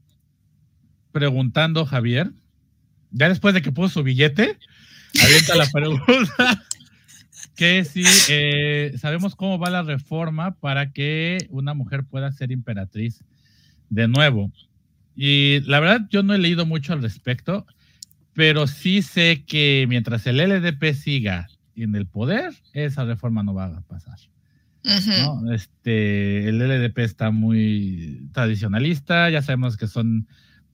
preguntando, 1.14 1.86
Javier, 1.86 2.34
ya 3.12 3.30
después 3.30 3.54
de 3.54 3.62
que 3.62 3.72
puso 3.72 3.94
su 3.94 4.04
billete, 4.04 4.60
avienta 5.24 5.56
la 5.56 5.68
pregunta 5.72 6.66
que 7.56 7.86
si 7.86 8.04
eh, 8.28 8.94
sabemos 9.00 9.38
cómo 9.38 9.58
va 9.58 9.70
la 9.70 9.84
reforma 9.84 10.56
para 10.56 10.92
que 10.92 11.48
una 11.50 11.74
mujer 11.74 12.04
pueda 12.04 12.30
ser 12.34 12.52
imperatriz 12.52 13.24
de 13.90 14.10
nuevo. 14.10 14.52
Y 15.16 15.62
la 15.62 15.80
verdad, 15.80 16.02
yo 16.10 16.24
no 16.24 16.34
he 16.34 16.40
leído 16.40 16.66
mucho 16.66 16.92
al 16.92 17.02
respecto, 17.02 17.66
pero 18.34 18.68
sí 18.68 19.02
sé 19.02 19.46
que 19.46 19.86
mientras 19.88 20.28
el 20.28 20.40
LDP 20.40 20.94
siga 20.94 21.48
en 21.78 21.96
el 21.96 22.06
poder, 22.06 22.54
esa 22.74 23.06
reforma 23.06 23.44
no 23.44 23.54
va 23.54 23.68
a 23.68 23.82
pasar. 23.84 24.20
Este, 25.52 26.50
el 26.50 26.60
LDP 26.60 27.00
está 27.00 27.32
muy 27.32 28.30
tradicionalista, 28.34 29.30
ya 29.30 29.42
sabemos 29.42 29.78
que 29.78 29.88
son 29.88 30.28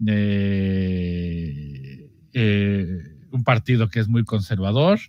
eh, 0.05 2.09
eh, 2.33 3.15
un 3.31 3.43
partido 3.43 3.89
que 3.89 3.99
es 3.99 4.07
muy 4.07 4.23
conservador, 4.23 4.99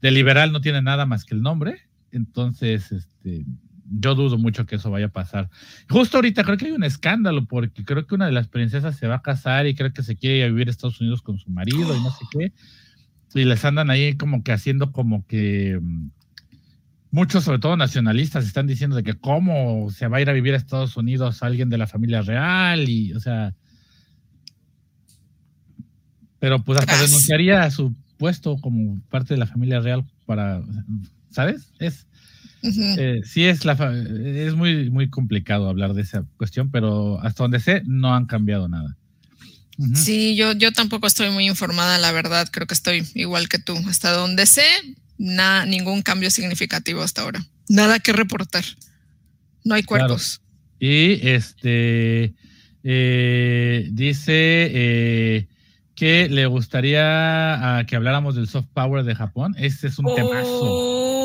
de 0.00 0.10
liberal 0.10 0.52
no 0.52 0.60
tiene 0.60 0.82
nada 0.82 1.06
más 1.06 1.24
que 1.24 1.34
el 1.34 1.42
nombre, 1.42 1.82
entonces 2.10 2.92
este, 2.92 3.44
yo 3.90 4.14
dudo 4.14 4.38
mucho 4.38 4.66
que 4.66 4.76
eso 4.76 4.90
vaya 4.90 5.06
a 5.06 5.10
pasar. 5.10 5.48
Justo 5.88 6.18
ahorita 6.18 6.44
creo 6.44 6.56
que 6.56 6.66
hay 6.66 6.72
un 6.72 6.84
escándalo 6.84 7.46
porque 7.46 7.84
creo 7.84 8.06
que 8.06 8.14
una 8.14 8.26
de 8.26 8.32
las 8.32 8.48
princesas 8.48 8.96
se 8.96 9.06
va 9.06 9.16
a 9.16 9.22
casar 9.22 9.66
y 9.66 9.74
creo 9.74 9.92
que 9.92 10.02
se 10.02 10.16
quiere 10.16 10.38
ir 10.38 10.44
a 10.44 10.48
vivir 10.48 10.68
a 10.68 10.70
Estados 10.70 11.00
Unidos 11.00 11.22
con 11.22 11.38
su 11.38 11.50
marido 11.50 11.96
y 11.96 12.02
no 12.02 12.10
sé 12.10 12.24
qué. 12.30 12.52
Y 13.34 13.44
les 13.44 13.62
andan 13.66 13.90
ahí 13.90 14.16
como 14.16 14.42
que 14.42 14.52
haciendo 14.52 14.90
como 14.90 15.26
que 15.26 15.78
mm, 15.82 16.08
muchos, 17.10 17.44
sobre 17.44 17.58
todo 17.58 17.76
nacionalistas, 17.76 18.46
están 18.46 18.66
diciendo 18.66 18.96
de 18.96 19.02
que 19.02 19.14
cómo 19.14 19.90
se 19.90 20.08
va 20.08 20.18
a 20.18 20.20
ir 20.20 20.30
a 20.30 20.32
vivir 20.32 20.54
a 20.54 20.56
Estados 20.56 20.96
Unidos 20.96 21.42
alguien 21.42 21.68
de 21.68 21.78
la 21.78 21.86
familia 21.86 22.22
real 22.22 22.88
y, 22.88 23.12
o 23.12 23.20
sea, 23.20 23.54
pero 26.38 26.62
pues 26.62 26.78
hasta 26.78 27.00
denunciaría 27.00 27.62
a 27.62 27.70
su 27.70 27.94
puesto 28.16 28.56
como 28.58 29.00
parte 29.10 29.34
de 29.34 29.40
la 29.40 29.46
familia 29.46 29.80
real 29.80 30.04
para, 30.26 30.62
¿sabes? 31.30 31.72
Es, 31.78 32.06
eh, 32.62 33.20
sí 33.24 33.44
es, 33.44 33.64
la, 33.64 33.72
es 34.24 34.54
muy, 34.54 34.90
muy 34.90 35.08
complicado 35.08 35.68
hablar 35.68 35.94
de 35.94 36.02
esa 36.02 36.24
cuestión, 36.36 36.70
pero 36.70 37.20
hasta 37.22 37.44
donde 37.44 37.60
sé 37.60 37.82
no 37.86 38.14
han 38.14 38.26
cambiado 38.26 38.68
nada. 38.68 38.96
Sí, 39.94 40.34
yo, 40.34 40.54
yo 40.54 40.72
tampoco 40.72 41.06
estoy 41.06 41.30
muy 41.30 41.46
informada, 41.46 41.98
la 41.98 42.10
verdad, 42.10 42.48
creo 42.50 42.66
que 42.66 42.74
estoy 42.74 43.06
igual 43.14 43.48
que 43.48 43.60
tú. 43.60 43.76
Hasta 43.88 44.10
donde 44.10 44.44
sé, 44.46 44.64
nada, 45.18 45.66
ningún 45.66 46.02
cambio 46.02 46.30
significativo 46.30 47.02
hasta 47.02 47.22
ahora. 47.22 47.44
Nada 47.68 47.98
que 47.98 48.12
reportar. 48.12 48.64
No 49.64 49.74
hay 49.74 49.82
cuerpos. 49.82 50.40
Y 50.80 51.26
este 51.28 52.34
eh, 52.84 53.88
dice 53.90 54.70
eh, 54.72 55.48
que 55.94 56.28
le 56.28 56.46
gustaría 56.46 57.78
ah, 57.78 57.84
que 57.86 57.96
habláramos 57.96 58.36
del 58.36 58.48
soft 58.48 58.68
power 58.72 59.04
de 59.04 59.14
Japón. 59.14 59.54
Este 59.58 59.88
es 59.88 59.98
un. 59.98 60.06
Oh. 60.06 60.14
Temazo 60.14 61.17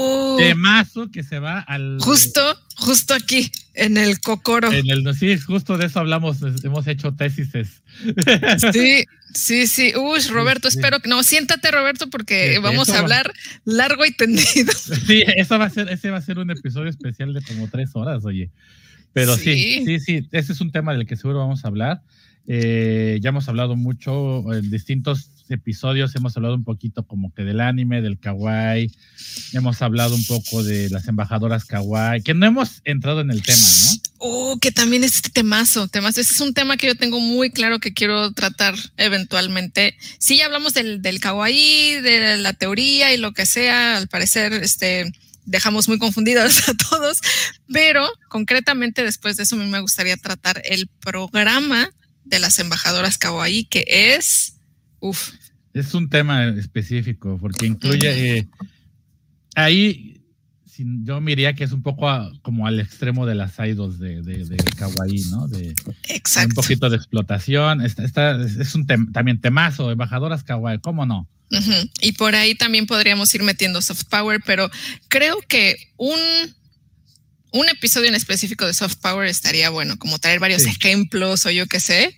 que 1.11 1.23
se 1.23 1.39
va 1.39 1.59
al. 1.59 1.97
Justo, 1.99 2.41
justo 2.75 3.13
aquí, 3.13 3.51
en 3.73 3.97
el 3.97 4.19
Cocoro. 4.19 4.71
En 4.71 4.89
el, 4.89 5.15
sí, 5.15 5.37
justo 5.37 5.77
de 5.77 5.85
eso 5.87 5.99
hablamos, 5.99 6.37
hemos 6.63 6.87
hecho 6.87 7.13
tesis. 7.13 7.49
Sí, 8.71 9.05
sí, 9.33 9.67
sí. 9.67 9.93
Uy, 9.95 10.19
Roberto, 10.29 10.67
espero 10.67 10.99
que. 10.99 11.09
No, 11.09 11.23
siéntate, 11.23 11.71
Roberto, 11.71 12.09
porque 12.09 12.59
vamos 12.59 12.89
a 12.89 12.99
hablar 12.99 13.33
largo 13.65 14.05
y 14.05 14.11
tendido. 14.11 14.73
Sí, 15.07 15.23
eso 15.35 15.57
va 15.57 15.65
a 15.65 15.69
ser, 15.69 15.89
ese 15.89 16.11
va 16.11 16.17
a 16.17 16.21
ser 16.21 16.39
un 16.39 16.51
episodio 16.51 16.89
especial 16.89 17.33
de 17.33 17.41
como 17.41 17.67
tres 17.67 17.91
horas, 17.93 18.23
oye. 18.25 18.51
Pero 19.11 19.35
sí, 19.37 19.83
sí, 19.85 19.99
sí, 19.99 20.27
ese 20.31 20.53
es 20.53 20.61
un 20.61 20.71
tema 20.71 20.93
del 20.93 21.05
que 21.05 21.15
seguro 21.15 21.39
vamos 21.39 21.65
a 21.65 21.67
hablar. 21.67 22.01
Eh, 22.47 23.19
ya 23.21 23.29
hemos 23.29 23.47
hablado 23.47 23.75
mucho 23.75 24.53
en 24.53 24.69
distintos 24.69 25.29
episodios, 25.49 26.15
hemos 26.15 26.35
hablado 26.35 26.55
un 26.55 26.63
poquito 26.63 27.05
como 27.05 27.33
que 27.33 27.43
del 27.43 27.61
anime, 27.61 28.01
del 28.01 28.19
kawaii, 28.19 28.91
hemos 29.53 29.81
hablado 29.81 30.15
un 30.15 30.25
poco 30.25 30.63
de 30.63 30.89
las 30.89 31.07
embajadoras 31.07 31.65
kawaii, 31.65 32.21
que 32.21 32.33
no 32.33 32.45
hemos 32.45 32.81
entrado 32.83 33.21
en 33.21 33.31
el 33.31 33.43
tema, 33.43 33.59
¿no? 33.59 34.01
Oh, 34.25 34.57
que 34.59 34.71
también 34.71 35.03
es 35.03 35.17
este 35.17 35.29
temazo, 35.29 35.87
temazo. 35.89 36.21
Ese 36.21 36.33
es 36.33 36.41
un 36.41 36.53
tema 36.53 36.77
que 36.77 36.87
yo 36.87 36.95
tengo 36.95 37.19
muy 37.19 37.51
claro 37.51 37.79
que 37.79 37.93
quiero 37.93 38.31
tratar 38.31 38.75
eventualmente. 38.95 39.97
Sí, 40.17 40.37
ya 40.37 40.45
hablamos 40.45 40.73
del, 40.73 41.01
del 41.01 41.19
kawaii, 41.19 42.01
de 42.01 42.37
la 42.37 42.53
teoría 42.53 43.13
y 43.13 43.17
lo 43.17 43.33
que 43.33 43.45
sea, 43.45 43.97
al 43.97 44.07
parecer, 44.07 44.53
este, 44.53 45.11
dejamos 45.45 45.89
muy 45.89 45.99
confundidos 45.99 46.69
a 46.69 46.73
todos, 46.89 47.19
pero 47.71 48.07
concretamente 48.29 49.03
después 49.03 49.37
de 49.37 49.43
eso 49.43 49.55
a 49.55 49.59
mí 49.59 49.69
me 49.69 49.81
gustaría 49.81 50.17
tratar 50.17 50.61
el 50.65 50.87
programa 50.87 51.89
de 52.25 52.39
las 52.39 52.59
embajadoras 52.59 53.17
kawaii, 53.17 53.65
que 53.65 53.85
es, 53.87 54.55
uf. 54.99 55.31
Es 55.73 55.93
un 55.93 56.09
tema 56.09 56.47
específico, 56.49 57.37
porque 57.41 57.65
incluye, 57.65 58.37
eh, 58.37 58.47
ahí 59.55 60.21
yo 60.77 61.21
miraría 61.21 61.53
que 61.53 61.63
es 61.63 61.71
un 61.71 61.83
poco 61.83 62.07
como 62.41 62.67
al 62.67 62.79
extremo 62.79 63.25
de 63.25 63.35
las 63.35 63.57
idols 63.59 63.99
de, 63.99 64.21
de, 64.21 64.57
kawaii, 64.77 65.23
¿no? 65.31 65.47
De, 65.47 65.75
Exacto. 66.09 66.49
Un 66.49 66.55
poquito 66.55 66.89
de 66.89 66.97
explotación, 66.97 67.81
está, 67.81 68.41
es 68.41 68.75
un 68.75 68.85
también 68.85 69.39
temazo, 69.39 69.91
embajadoras 69.91 70.43
kawaii, 70.43 70.79
¿cómo 70.79 71.05
no? 71.05 71.27
Y 72.01 72.13
por 72.13 72.35
ahí 72.35 72.55
también 72.55 72.87
podríamos 72.87 73.33
ir 73.35 73.43
metiendo 73.43 73.81
soft 73.81 74.05
power, 74.09 74.41
pero 74.43 74.71
creo 75.07 75.37
que 75.47 75.75
un 75.97 76.17
un 77.53 77.69
episodio 77.69 78.09
en 78.09 78.15
específico 78.15 78.65
de 78.65 78.73
soft 78.73 78.97
power 78.97 79.27
estaría 79.27 79.69
bueno, 79.69 79.97
como 79.97 80.17
traer 80.17 80.39
varios 80.39 80.65
ejemplos 80.65 81.45
o 81.45 81.51
yo 81.51 81.67
qué 81.67 81.79
sé. 81.79 82.17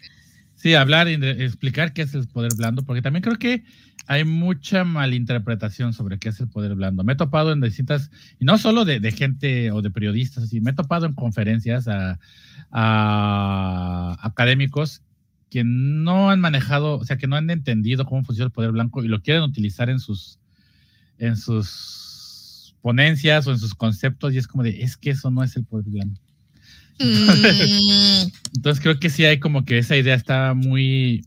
Sí, 0.56 0.74
hablar 0.74 1.10
y 1.10 1.14
explicar 1.14 1.94
qué 1.94 2.04
es 2.04 2.14
el 2.14 2.28
poder 2.28 2.54
blando, 2.56 2.84
porque 2.84 3.02
también 3.02 3.22
creo 3.22 3.38
que 3.38 3.64
hay 4.08 4.24
mucha 4.24 4.84
malinterpretación 4.84 5.94
sobre 5.94 6.20
qué 6.20 6.30
es 6.30 6.40
el 6.40 6.48
poder 6.48 6.76
blando. 6.76 7.04
Me 7.04 7.14
he 7.14 7.16
topado 7.18 7.52
en 7.52 7.60
distintas, 7.60 8.10
y 8.40 8.46
no 8.46 8.58
solo 8.58 8.86
de, 8.86 9.00
gente 9.12 9.72
o 9.72 9.82
de 9.82 9.92
periodistas, 9.92 10.50
sino 10.50 10.64
me 10.64 10.72
he 10.72 10.74
topado 10.74 11.06
en 11.06 11.14
conferencias 11.14 11.88
a, 11.88 12.18
a, 12.72 14.18
académicos 14.22 15.02
que 15.50 15.64
no 15.66 16.30
han 16.30 16.40
manejado, 16.40 16.98
o 16.98 17.06
sea, 17.06 17.18
que 17.18 17.28
no 17.28 17.36
han 17.36 17.50
entendido 17.50 18.06
cómo 18.06 18.24
funciona 18.24 18.48
el 18.48 18.54
poder 18.54 18.72
blanco 18.72 19.04
y 19.04 19.10
lo 19.10 19.22
quieren 19.22 19.44
utilizar 19.44 19.90
en 19.90 20.00
sus, 20.00 20.40
en 21.18 21.36
sus 21.36 22.05
ponencias 22.86 23.48
o 23.48 23.52
en 23.52 23.58
sus 23.58 23.74
conceptos 23.74 24.32
y 24.32 24.38
es 24.38 24.46
como 24.46 24.62
de, 24.62 24.84
es 24.84 24.96
que 24.96 25.10
eso 25.10 25.32
no 25.32 25.44
es 25.44 25.56
el 25.56 25.66
poder 25.66 25.88
blanco. 25.88 26.22
Mm. 27.00 28.28
Entonces, 28.58 28.80
creo 28.80 29.00
que 29.00 29.10
sí 29.10 29.26
hay 29.26 29.40
como 29.40 29.66
que 29.66 29.80
esa 29.80 29.98
idea 29.98 30.14
está 30.14 30.54
muy, 30.54 31.26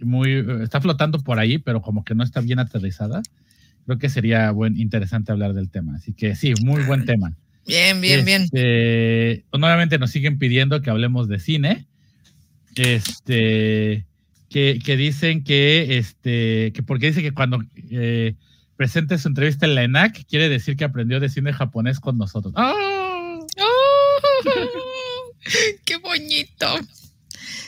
muy, 0.00 0.42
está 0.62 0.80
flotando 0.80 1.20
por 1.20 1.38
ahí, 1.38 1.58
pero 1.58 1.82
como 1.82 2.04
que 2.04 2.14
no 2.14 2.24
está 2.24 2.40
bien 2.40 2.58
aterrizada. 2.58 3.20
Creo 3.84 3.98
que 3.98 4.08
sería 4.08 4.50
buen, 4.50 4.80
interesante 4.80 5.30
hablar 5.30 5.52
del 5.52 5.68
tema. 5.68 5.94
Así 5.96 6.14
que 6.14 6.34
sí, 6.36 6.54
muy 6.62 6.82
buen 6.84 7.04
tema. 7.04 7.36
Bien, 7.66 8.00
bien, 8.00 8.24
bien. 8.24 8.44
Este, 8.44 9.44
nuevamente 9.52 9.98
nos 9.98 10.10
siguen 10.10 10.38
pidiendo 10.38 10.80
que 10.80 10.88
hablemos 10.88 11.28
de 11.28 11.38
cine. 11.38 11.86
Este, 12.76 14.06
que, 14.48 14.78
que 14.82 14.96
dicen 14.96 15.44
que, 15.44 15.98
este, 15.98 16.72
que 16.72 16.82
porque 16.82 17.08
dice 17.08 17.20
que 17.20 17.32
cuando 17.32 17.62
eh, 17.90 18.36
presente 18.82 19.16
su 19.16 19.28
entrevista 19.28 19.64
en 19.64 19.76
la 19.76 19.84
ENAC, 19.84 20.26
quiere 20.26 20.48
decir 20.48 20.76
que 20.76 20.82
aprendió 20.82 21.20
de 21.20 21.28
cine 21.28 21.52
japonés 21.52 22.00
con 22.00 22.18
nosotros. 22.18 22.52
¡Oh! 22.56 23.46
¡Qué 25.84 25.98
bonito! 25.98 26.80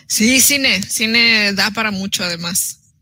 Sí, 0.08 0.40
cine, 0.40 0.82
cine 0.82 1.52
da 1.52 1.70
para 1.70 1.92
mucho 1.92 2.24
además. 2.24 2.92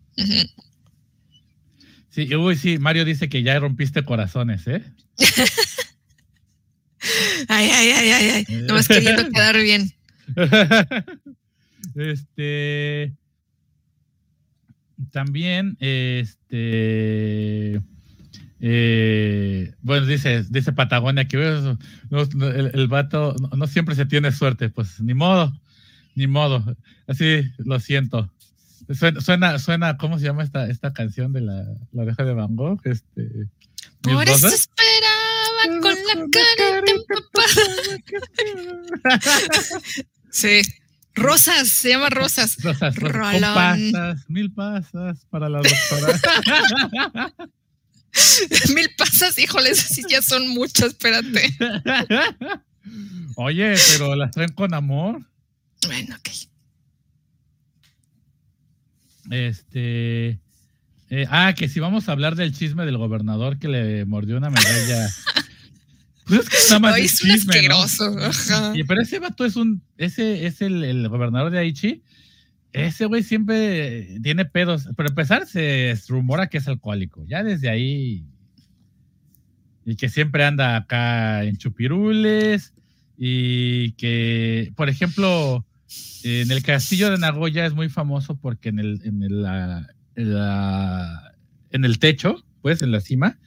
Sí, 2.11 2.37
uy, 2.37 2.55
sí, 2.55 2.77
Mario 2.77 3.07
dice 3.07 3.31
que 3.31 3.43
ya 3.43 3.59
rompiste 3.59 4.05
corazones, 4.05 4.67
¿eh? 4.67 4.85
ay, 7.49 7.71
ay, 7.71 7.93
ay, 7.93 8.11
ay, 8.11 8.31
ay. 8.31 8.45
Nomás 8.65 8.89
queriendo 8.89 9.27
quedar 9.31 9.57
bien. 9.57 9.91
Este. 11.95 13.15
También, 15.13 15.79
este. 15.81 17.81
Eh, 18.65 19.75
bueno, 19.81 20.07
dice, 20.07 20.45
dice 20.49 20.73
Patagonia 20.73 21.27
que 21.27 21.37
el, 21.37 22.87
vato 22.87 23.35
no, 23.57 23.67
siempre 23.67 23.97
se 23.97 24.07
tiene 24.07 24.31
suerte, 24.31 24.71
pues 24.71 25.01
ni 25.01 25.15
modo, 25.15 25.53
ni 26.15 26.29
modo. 26.29 26.65
Así 27.09 27.43
lo 27.59 27.81
siento. 27.81 28.31
Suena, 29.19 29.59
suena, 29.59 29.97
¿cómo 29.97 30.19
se 30.19 30.27
llama 30.27 30.45
esta, 30.45 30.69
esta 30.69 30.93
canción 30.93 31.33
de 31.33 31.41
la, 31.41 31.65
la 31.91 32.03
oreja 32.03 32.25
de 32.25 32.35
Van 32.35 32.55
Gogh? 32.55 32.81
Este, 32.85 33.49
Por 34.03 34.29
eso 34.29 34.47
esperaba 34.47 35.81
con 35.81 35.95
la 36.07 36.27
cara 36.31 36.83
Sí. 40.31 40.63
Rosas, 41.15 41.69
se 41.69 41.91
llama 41.91 42.11
Rosas. 42.11 42.63
Rosas, 42.63 42.97
rosas. 42.97 43.79
mil 44.29 44.53
pasas 44.53 45.27
para 45.31 45.49
la 45.49 45.59
doctora. 45.59 47.33
Mil 48.75 48.91
pasas, 48.97 49.39
híjoles, 49.39 49.85
así 49.85 50.03
ya 50.09 50.23
son 50.23 50.49
muchas, 50.49 50.89
espérate. 50.89 51.55
Oye, 53.37 53.75
pero 53.93 54.15
las 54.17 54.31
traen 54.33 54.53
con 54.53 54.75
amor. 54.75 55.23
Bueno, 55.87 56.17
ok. 56.17 56.29
Este. 59.31 60.41
eh, 61.11 61.27
ah, 61.31 61.55
que 61.57 61.69
si 61.69 61.81
vamos 61.81 62.09
a 62.09 62.13
hablar 62.13 62.35
del 62.37 62.55
chisme 62.55 62.85
del 62.85 62.99
gobernador 62.99 63.59
que 63.59 63.69
le 63.69 64.05
mordió 64.05 64.37
una 64.37 64.51
medalla. 64.51 65.09
pues 66.27 66.41
es 66.41 66.49
que 66.49 66.57
nada 66.69 66.79
más 66.81 66.99
es 66.99 67.23
un 67.23 67.29
¿no? 67.29 67.35
asqueroso. 67.35 68.19
Ajá. 68.21 68.73
Y, 68.75 68.85
pero 68.85 69.01
ese 69.01 69.19
vato 69.21 69.45
es 69.45 69.57
un. 69.57 69.83
Ese 69.97 70.47
es 70.47 70.61
el, 70.61 70.85
el 70.85 71.09
gobernador 71.09 71.51
de 71.51 71.61
Aichi. 71.61 72.03
Ese 72.73 73.05
güey 73.07 73.23
siempre 73.23 74.19
tiene 74.23 74.45
pedos. 74.45 74.89
Para 74.97 75.09
empezar, 75.11 75.47
se 75.47 75.95
rumora 76.09 76.47
que 76.49 76.59
es 76.59 76.69
alcohólico. 76.69 77.25
Ya 77.27 77.43
desde 77.43 77.69
ahí. 77.69 78.25
Y 79.85 79.97
que 79.97 80.09
siempre 80.09 80.45
anda 80.45 80.77
acá 80.77 81.45
en 81.45 81.57
chupirules. 81.57 82.73
Y 83.19 83.93
que, 83.93 84.73
por 84.77 84.89
ejemplo, 84.89 85.67
en 86.25 86.51
el 86.51 86.63
castillo 86.63 87.11
de 87.11 87.19
Nagoya 87.19 87.67
es 87.67 87.75
muy 87.75 87.89
famoso 87.89 88.37
porque 88.37 88.71
en 88.71 88.79
el, 88.79 89.01
en 89.05 89.23
el, 89.23 89.43
la- 89.43 89.87
en 90.17 90.35
la- 90.35 91.35
en 91.71 91.85
el 91.85 91.99
techo, 91.99 92.45
pues 92.63 92.81
en 92.83 92.91
la 92.93 93.01
cima, 93.01 93.39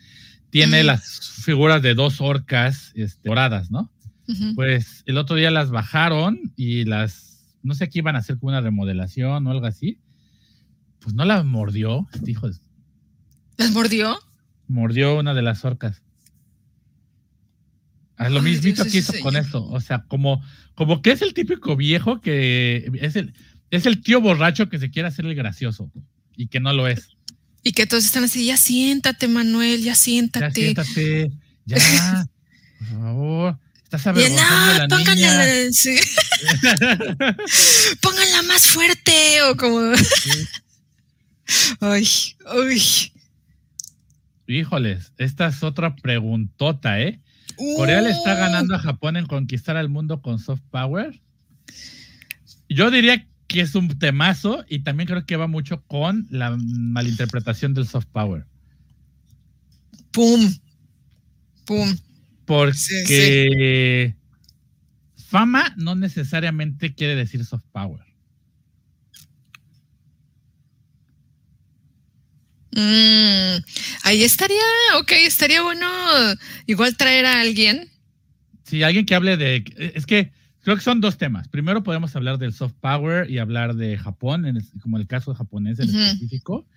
tiene 0.50 0.84
Mm. 0.84 0.86
las 0.88 1.20
figuras 1.44 1.82
de 1.82 1.94
dos 1.96 2.22
orcas 2.22 2.92
este, 2.96 3.28
doradas, 3.30 3.72
¿no? 3.72 3.92
Pues 4.56 5.04
el 5.06 5.18
otro 5.20 5.36
día 5.36 5.52
las 5.52 5.70
bajaron 5.70 6.52
y 6.56 6.86
las, 6.86 7.35
no 7.66 7.74
sé 7.76 7.90
qué 7.90 8.00
iban 8.00 8.16
a 8.16 8.20
hacer 8.20 8.38
como 8.38 8.50
una 8.50 8.62
remodelación 8.62 9.46
o 9.48 9.52
algo 9.52 9.66
así. 9.66 10.00
Pues 11.00 11.14
no 11.16 11.26
las 11.26 11.44
mordió, 11.46 12.08
este 12.14 12.32
hijo, 12.32 12.50
de- 12.50 12.58
¿Las 13.58 13.72
mordió? 13.72 14.18
mordió 14.68 15.20
una 15.20 15.34
de 15.34 15.42
las 15.42 15.64
orcas. 15.66 16.02
A 18.18 18.30
lo 18.30 18.40
Ay, 18.40 18.46
mismito 18.46 18.84
Dios, 18.84 18.92
que 18.94 19.00
hizo 19.00 19.14
con 19.22 19.36
esto. 19.36 19.66
O 19.70 19.80
sea, 19.82 20.06
como, 20.08 20.42
como 20.74 21.02
que 21.02 21.12
es 21.12 21.22
el 21.22 21.34
típico 21.34 21.76
viejo 21.76 22.22
que 22.22 22.90
es 23.02 23.16
el, 23.18 23.34
es 23.72 23.86
el 23.86 24.02
tío 24.02 24.22
borracho 24.22 24.70
que 24.70 24.80
se 24.80 24.90
quiere 24.90 25.10
hacer 25.10 25.26
el 25.26 25.36
gracioso 25.36 25.92
y 26.36 26.48
que 26.48 26.60
no 26.60 26.72
lo 26.74 26.88
es. 26.88 27.10
Y 27.62 27.74
que 27.74 27.86
todos 27.88 28.06
están 28.06 28.24
así, 28.24 28.46
ya 28.46 28.58
siéntate, 28.58 29.28
Manuel, 29.28 29.80
ya 29.80 29.86
Ya 29.88 29.96
siéntate. 29.96 30.52
siéntate, 30.62 31.32
ya, 31.66 31.78
por 32.80 32.88
favor. 32.88 33.60
Estás 33.96 34.08
avergonzando 34.08 34.88
no, 34.88 34.98
pónganla, 34.98 35.46
niña. 35.46 35.72
sí, 35.72 35.96
pónganla 38.02 38.42
más 38.44 38.68
fuerte 38.68 39.42
o 39.44 39.56
como... 39.56 39.80
Ay, 41.80 42.06
ay. 42.46 42.82
Híjoles, 44.48 45.14
esta 45.18 45.48
es 45.48 45.64
otra 45.64 45.96
preguntota, 45.96 47.00
¿eh? 47.00 47.22
Corea 47.78 48.02
le 48.02 48.10
está 48.10 48.34
Uh, 48.34 48.38
ganando 48.38 48.76
a 48.76 48.80
Japón 48.80 49.16
en 49.16 49.28
conquistar 49.28 49.78
al 49.78 49.88
mundo 49.88 50.22
con 50.22 50.40
soft 50.40 50.62
power. 50.72 51.22
Yo 52.68 52.92
diría 52.92 53.26
que 53.48 53.62
es 53.62 53.76
un 53.76 53.98
temazo 53.98 54.66
y 54.68 54.80
también 54.80 55.08
creo 55.08 55.26
que 55.26 55.38
va 55.38 55.48
mucho 55.48 55.82
con 55.84 56.28
la 56.30 56.58
malinterpretación 56.58 57.74
del 57.74 57.88
soft 57.88 58.08
power. 58.12 58.46
Pum, 60.12 60.54
pum. 61.66 61.96
Porque 62.46 64.16
fama 65.28 65.74
no 65.78 65.96
necesariamente 65.96 66.94
quiere 66.94 67.16
decir 67.16 67.44
soft 67.46 67.66
power. 67.72 68.02
Mm, 72.72 73.64
ahí 74.04 74.24
estaría, 74.24 74.58
ok, 75.00 75.12
estaría 75.26 75.62
bueno 75.62 75.88
igual 76.66 76.96
traer 76.98 77.26
a 77.26 77.40
alguien. 77.40 77.90
Si 78.64 78.84
alguien 78.84 79.06
que 79.06 79.16
hable 79.16 79.38
de... 79.38 79.64
Es 79.96 80.06
que 80.06 80.32
creo 80.62 80.76
que 80.76 80.82
son 80.84 81.00
dos 81.00 81.18
temas. 81.18 81.48
Primero 81.48 81.84
podemos 81.84 82.16
hablar 82.16 82.38
del 82.38 82.54
soft 82.54 82.74
power 82.82 83.30
y 83.30 83.38
hablar 83.38 83.76
de 83.76 83.98
Japón, 83.98 84.46
en 84.46 84.58
el- 84.58 84.66
como 84.82 84.98
el 84.98 85.08
caso 85.08 85.34
japonés 85.34 85.80
en 85.80 85.90
específico. 85.96 86.68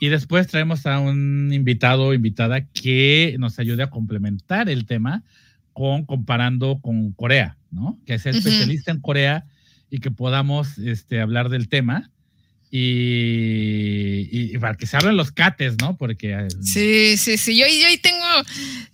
Y 0.00 0.08
después 0.08 0.46
traemos 0.46 0.86
a 0.86 0.98
un 0.98 1.52
invitado 1.52 2.06
o 2.06 2.14
invitada 2.14 2.66
que 2.66 3.36
nos 3.38 3.58
ayude 3.58 3.82
a 3.82 3.90
complementar 3.90 4.70
el 4.70 4.86
tema 4.86 5.22
con 5.74 6.06
comparando 6.06 6.80
con 6.80 7.12
Corea, 7.12 7.58
¿no? 7.70 8.00
Que 8.06 8.18
sea 8.18 8.32
especialista 8.32 8.90
en 8.90 9.00
Corea 9.00 9.44
y 9.90 10.00
que 10.00 10.10
podamos 10.10 10.78
este, 10.78 11.20
hablar 11.20 11.50
del 11.50 11.68
tema. 11.68 12.10
Y, 12.72 14.56
para 14.58 14.76
que 14.76 14.86
se 14.86 14.96
hablen 14.96 15.16
los 15.16 15.32
cates, 15.32 15.76
¿no? 15.78 15.96
Porque 15.98 16.32
eh, 16.32 16.48
Sí, 16.62 17.16
sí, 17.18 17.36
sí. 17.36 17.58
Yo, 17.58 17.66
yo 17.66 17.86
ahí 17.86 17.98
tengo, 17.98 18.24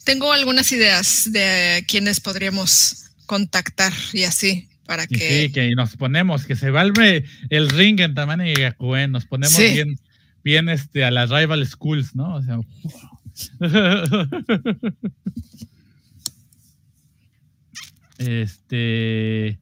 tengo 0.05 0.33
algunas 0.33 0.73
ideas 0.73 1.31
de 1.31 1.85
quienes 1.87 2.19
podríamos 2.19 3.11
contactar 3.27 3.93
y 4.13 4.25
así 4.25 4.69
para 4.87 5.07
que. 5.07 5.43
sí, 5.43 5.53
que 5.53 5.75
nos 5.75 5.97
ponemos, 5.97 6.47
que 6.47 6.57
se 6.57 6.71
valve 6.71 7.25
el 7.51 7.69
ring 7.69 8.01
en 8.01 8.15
Tamane 8.15 8.51
y 8.53 8.55
Gakuen, 8.55 9.13
nos 9.13 9.27
ponemos 9.27 9.55
Sí. 9.57 9.75
bien, 9.75 9.99
bien 10.47 10.69
este, 10.69 11.05
a 11.05 11.11
las 11.11 11.31
rival 11.31 11.67
schools, 11.67 12.15
¿no? 12.15 12.37
O 12.37 12.43
sea, 12.43 12.61
este, 18.19 19.59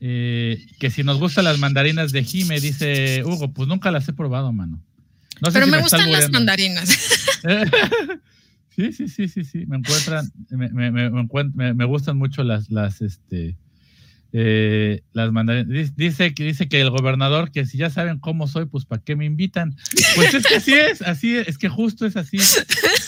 eh, 0.00 0.66
que 0.78 0.90
si 0.90 1.02
nos 1.02 1.18
gustan 1.18 1.44
las 1.44 1.58
mandarinas 1.58 2.12
de 2.12 2.24
Jime, 2.24 2.60
dice 2.60 3.22
Hugo, 3.24 3.52
pues 3.52 3.68
nunca 3.68 3.90
las 3.90 4.08
he 4.08 4.12
probado, 4.12 4.52
mano. 4.52 4.80
No 5.40 5.50
sé 5.50 5.54
Pero 5.54 5.66
si 5.66 5.72
me 5.72 5.80
gustan 5.80 6.10
las 6.12 6.30
mandarinas. 6.30 6.98
Sí, 8.76 8.92
sí, 8.94 9.08
sí, 9.08 9.28
sí, 9.28 9.44
sí. 9.44 9.66
Me 9.66 9.76
encuentran, 9.76 10.32
me, 10.48 10.68
me, 10.70 10.90
me, 10.90 11.10
me 11.10 11.20
encuent- 11.22 11.52
me- 11.52 11.74
me 11.74 11.84
gustan 11.84 12.16
mucho 12.16 12.42
las, 12.44 12.70
las, 12.70 13.02
este, 13.02 13.56
eh, 14.32 15.02
las 15.12 15.32
mandarinas. 15.32 15.68
Dice, 15.68 15.92
dice 15.96 16.34
que 16.34 16.44
dice 16.44 16.68
que 16.68 16.80
el 16.80 16.90
gobernador, 16.90 17.50
que 17.50 17.66
si 17.66 17.78
ya 17.78 17.90
saben 17.90 18.18
cómo 18.18 18.46
soy, 18.48 18.66
pues 18.66 18.84
¿para 18.84 19.02
qué 19.02 19.16
me 19.16 19.24
invitan? 19.24 19.76
Pues 20.16 20.34
es 20.34 20.46
que 20.46 20.54
así 20.56 20.72
es, 20.74 21.02
así 21.02 21.36
es, 21.36 21.48
es 21.48 21.58
que 21.58 21.68
justo 21.68 22.06
es 22.06 22.16
así, 22.16 22.38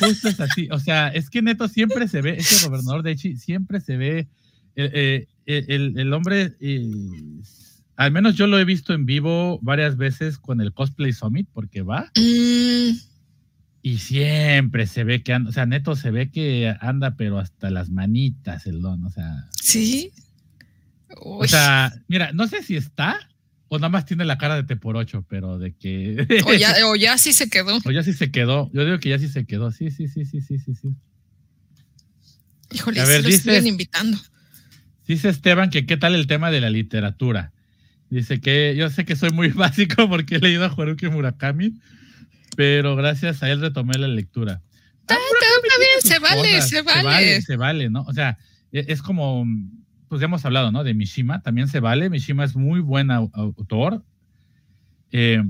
justo 0.00 0.28
es 0.28 0.40
así. 0.40 0.68
O 0.70 0.78
sea, 0.78 1.08
es 1.08 1.30
que 1.30 1.42
neto 1.42 1.68
siempre 1.68 2.08
se 2.08 2.22
ve, 2.22 2.36
ese 2.38 2.66
gobernador 2.66 3.02
de 3.02 3.12
Echi 3.12 3.36
siempre 3.36 3.80
se 3.80 3.96
ve, 3.96 4.28
eh, 4.76 4.90
eh, 4.94 5.26
el, 5.46 5.64
el- 5.68 5.98
el 5.98 6.12
hombre, 6.12 6.54
eh, 6.60 6.90
al 7.96 8.10
menos 8.10 8.34
yo 8.36 8.46
lo 8.46 8.58
he 8.58 8.64
visto 8.64 8.94
en 8.94 9.06
vivo 9.06 9.58
varias 9.62 9.96
veces 9.96 10.38
con 10.38 10.60
el 10.60 10.72
Cosplay 10.72 11.12
Summit, 11.12 11.46
porque 11.52 11.82
va. 11.82 12.10
Mm, 12.16 12.96
Y 13.82 13.98
siempre 13.98 14.86
se 14.86 15.04
ve 15.04 15.22
que 15.22 15.32
anda, 15.34 15.50
o 15.50 15.52
sea, 15.52 15.66
neto 15.66 15.94
se 15.96 16.10
ve 16.10 16.30
que 16.30 16.74
anda, 16.80 17.16
pero 17.16 17.38
hasta 17.38 17.68
las 17.70 17.90
manitas 17.90 18.66
el 18.66 18.80
don, 18.80 19.04
o 19.04 19.10
sea. 19.10 19.48
sí. 19.60 20.10
O 21.16 21.46
sea, 21.46 21.92
mira, 22.08 22.32
no 22.32 22.46
sé 22.48 22.62
si 22.62 22.76
está 22.76 23.18
o 23.68 23.78
nada 23.78 23.88
más 23.88 24.04
tiene 24.04 24.26
la 24.26 24.36
cara 24.36 24.56
de 24.56 24.64
te 24.64 24.76
por 24.76 24.98
ocho, 24.98 25.24
pero 25.28 25.58
de 25.58 25.74
que. 25.74 26.26
o, 26.46 26.52
ya, 26.52 26.74
o 26.86 26.94
ya 26.94 27.16
sí 27.16 27.32
se 27.32 27.48
quedó. 27.48 27.78
o 27.84 27.90
ya 27.90 28.02
sí 28.02 28.12
se 28.12 28.30
quedó. 28.30 28.70
Yo 28.74 28.84
digo 28.84 28.98
que 28.98 29.08
ya 29.08 29.18
sí 29.18 29.28
se 29.28 29.46
quedó. 29.46 29.72
Sí, 29.72 29.90
sí, 29.90 30.08
sí, 30.08 30.26
sí, 30.26 30.42
sí, 30.42 30.58
sí, 30.58 30.74
sí. 30.74 30.88
Híjole, 32.70 33.00
A 33.00 33.06
ver, 33.06 33.24
lo 33.24 33.30
siguen 33.30 33.66
invitando. 33.66 34.18
Dice 35.06 35.30
Esteban 35.30 35.70
que 35.70 35.86
qué 35.86 35.96
tal 35.96 36.14
el 36.14 36.26
tema 36.26 36.50
de 36.50 36.60
la 36.60 36.68
literatura. 36.68 37.52
Dice 38.10 38.42
que 38.42 38.74
yo 38.76 38.90
sé 38.90 39.06
que 39.06 39.16
soy 39.16 39.30
muy 39.30 39.48
básico 39.52 40.06
porque 40.06 40.36
he 40.36 40.38
leído 40.38 40.66
a 40.66 40.68
Haruki 40.68 41.08
Murakami, 41.08 41.72
pero 42.56 42.94
gracias 42.94 43.42
a 43.42 43.50
él 43.50 43.62
retomé 43.62 43.96
la 43.96 44.08
lectura. 44.08 44.60
Ah, 45.08 45.16
Murakami 45.16 45.38
está 45.38 45.62
tiene 45.62 45.84
bien, 45.86 46.00
sus 46.00 46.10
se 46.10 46.18
vale, 46.18 46.62
se 46.62 46.82
vale. 46.82 47.40
Se 47.42 47.56
vale, 47.56 47.88
¿no? 47.88 48.02
O 48.02 48.12
sea, 48.12 48.36
e- 48.70 48.84
es 48.88 49.00
como, 49.00 49.46
pues 50.12 50.20
ya 50.20 50.26
hemos 50.26 50.44
hablado, 50.44 50.70
¿no? 50.70 50.84
De 50.84 50.92
Mishima, 50.92 51.40
también 51.40 51.68
se 51.68 51.80
vale. 51.80 52.10
Mishima 52.10 52.44
es 52.44 52.54
muy 52.54 52.80
buen 52.80 53.08
au- 53.08 53.30
autor. 53.32 54.04
Eh, 55.10 55.42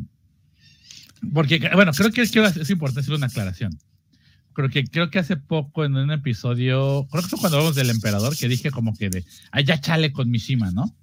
porque, 1.33 1.69
bueno, 1.75 1.91
creo 1.91 2.13
que 2.13 2.23
es 2.23 2.71
importante 2.71 3.01
hacer 3.01 3.13
una 3.15 3.27
aclaración. 3.27 3.77
Creo 4.53 4.69
que, 4.69 4.85
creo 4.85 5.11
que 5.11 5.19
hace 5.19 5.37
poco 5.37 5.85
en 5.85 5.97
un 5.97 6.13
episodio, 6.13 7.09
creo 7.11 7.25
que 7.25 7.29
fue 7.29 7.41
cuando 7.41 7.57
hablamos 7.59 7.75
del 7.75 7.91
emperador, 7.91 8.37
que 8.37 8.47
dije 8.47 8.71
como 8.71 8.95
que 8.95 9.11
de, 9.11 9.25
ay, 9.51 9.65
ya 9.65 9.81
chale 9.81 10.13
con 10.13 10.31
Mishima, 10.31 10.71
¿no? 10.71 10.95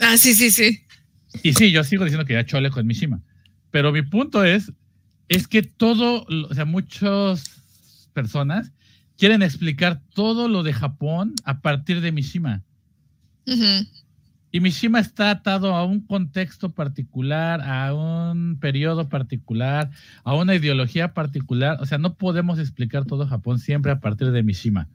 Ah, 0.00 0.16
sí, 0.18 0.34
sí, 0.34 0.50
sí. 0.50 0.80
Y 1.44 1.52
sí, 1.52 1.70
yo 1.70 1.84
sigo 1.84 2.02
diciendo 2.02 2.26
que 2.26 2.32
ya 2.32 2.44
chole 2.44 2.70
con 2.70 2.88
Mishima. 2.88 3.20
Pero 3.70 3.92
mi 3.92 4.02
punto 4.02 4.42
es, 4.42 4.72
es 5.28 5.46
que 5.46 5.62
todo, 5.62 6.26
o 6.28 6.54
sea, 6.54 6.64
muchas 6.64 7.62
personas 8.14 8.72
quieren 9.16 9.42
explicar 9.42 10.00
todo 10.12 10.48
lo 10.48 10.64
de 10.64 10.72
Japón 10.72 11.34
a 11.44 11.60
partir 11.60 12.00
de 12.00 12.10
Mishima. 12.10 12.64
Y 14.52 14.60
Mishima 14.60 15.00
está 15.00 15.30
atado 15.30 15.74
a 15.74 15.84
un 15.84 16.00
contexto 16.00 16.70
particular, 16.72 17.60
a 17.60 17.92
un 17.94 18.58
periodo 18.58 19.08
particular, 19.08 19.90
a 20.24 20.34
una 20.34 20.54
ideología 20.54 21.12
particular. 21.14 21.76
O 21.80 21.86
sea, 21.86 21.98
no 21.98 22.14
podemos 22.14 22.58
explicar 22.58 23.04
todo 23.04 23.26
Japón 23.26 23.58
siempre 23.58 23.92
a 23.92 24.00
partir 24.00 24.30
de 24.30 24.42
Mishima. 24.42 24.88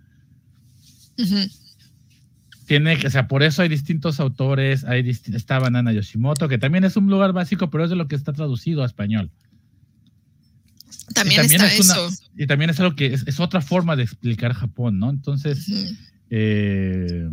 Tiene 2.66 2.98
que, 2.98 3.08
o 3.08 3.10
sea, 3.12 3.28
por 3.28 3.44
eso 3.44 3.62
hay 3.62 3.70
distintos 3.70 4.20
autores. 4.20 4.84
Hay 4.86 5.04
disti- 5.04 5.36
está 5.36 5.60
Banana 5.60 5.92
Yoshimoto, 5.92 6.48
que 6.48 6.58
también 6.58 6.84
es 6.86 6.96
un 6.96 7.08
lugar 7.08 7.34
básico, 7.34 7.70
pero 7.70 7.84
es 7.84 7.90
de 7.90 7.96
lo 7.98 8.08
que 8.08 8.16
está 8.16 8.34
traducido 8.34 8.82
a 8.82 8.86
español. 8.86 9.30
También, 11.14 11.42
está 11.42 11.68
es 11.68 11.80
una- 11.82 11.94
eso. 12.08 12.24
y 12.38 12.48
también 12.48 12.70
es 12.70 12.80
algo 12.80 12.96
que 12.96 13.08
es, 13.14 13.28
es 13.28 13.40
otra 13.42 13.62
forma 13.62 13.96
de 13.98 14.04
explicar 14.04 14.54
Japón, 14.54 14.98
¿no? 15.00 15.10
Entonces, 15.10 15.68
eh, 16.30 17.30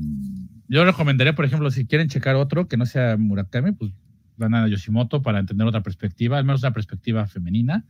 yo 0.68 0.84
recomendaría, 0.84 1.34
por 1.34 1.44
ejemplo, 1.44 1.70
si 1.70 1.86
quieren 1.86 2.08
checar 2.08 2.36
otro 2.36 2.68
que 2.68 2.76
no 2.76 2.86
sea 2.86 3.16
Murakami, 3.16 3.72
pues 3.72 3.92
Banana 4.36 4.68
Yoshimoto 4.68 5.22
para 5.22 5.40
entender 5.40 5.66
otra 5.66 5.82
perspectiva, 5.82 6.38
al 6.38 6.44
menos 6.44 6.62
una 6.62 6.72
perspectiva 6.72 7.26
femenina. 7.26 7.84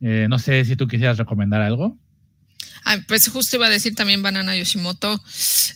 Eh, 0.00 0.26
no 0.28 0.38
sé 0.38 0.64
si 0.64 0.76
tú 0.76 0.86
quisieras 0.86 1.16
recomendar 1.16 1.62
algo. 1.62 1.98
Ah, 2.84 2.98
pues 3.06 3.28
justo 3.28 3.56
iba 3.56 3.66
a 3.66 3.70
decir 3.70 3.94
también 3.94 4.22
Banana 4.22 4.56
Yoshimoto. 4.56 5.20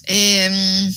Em, 0.05 0.93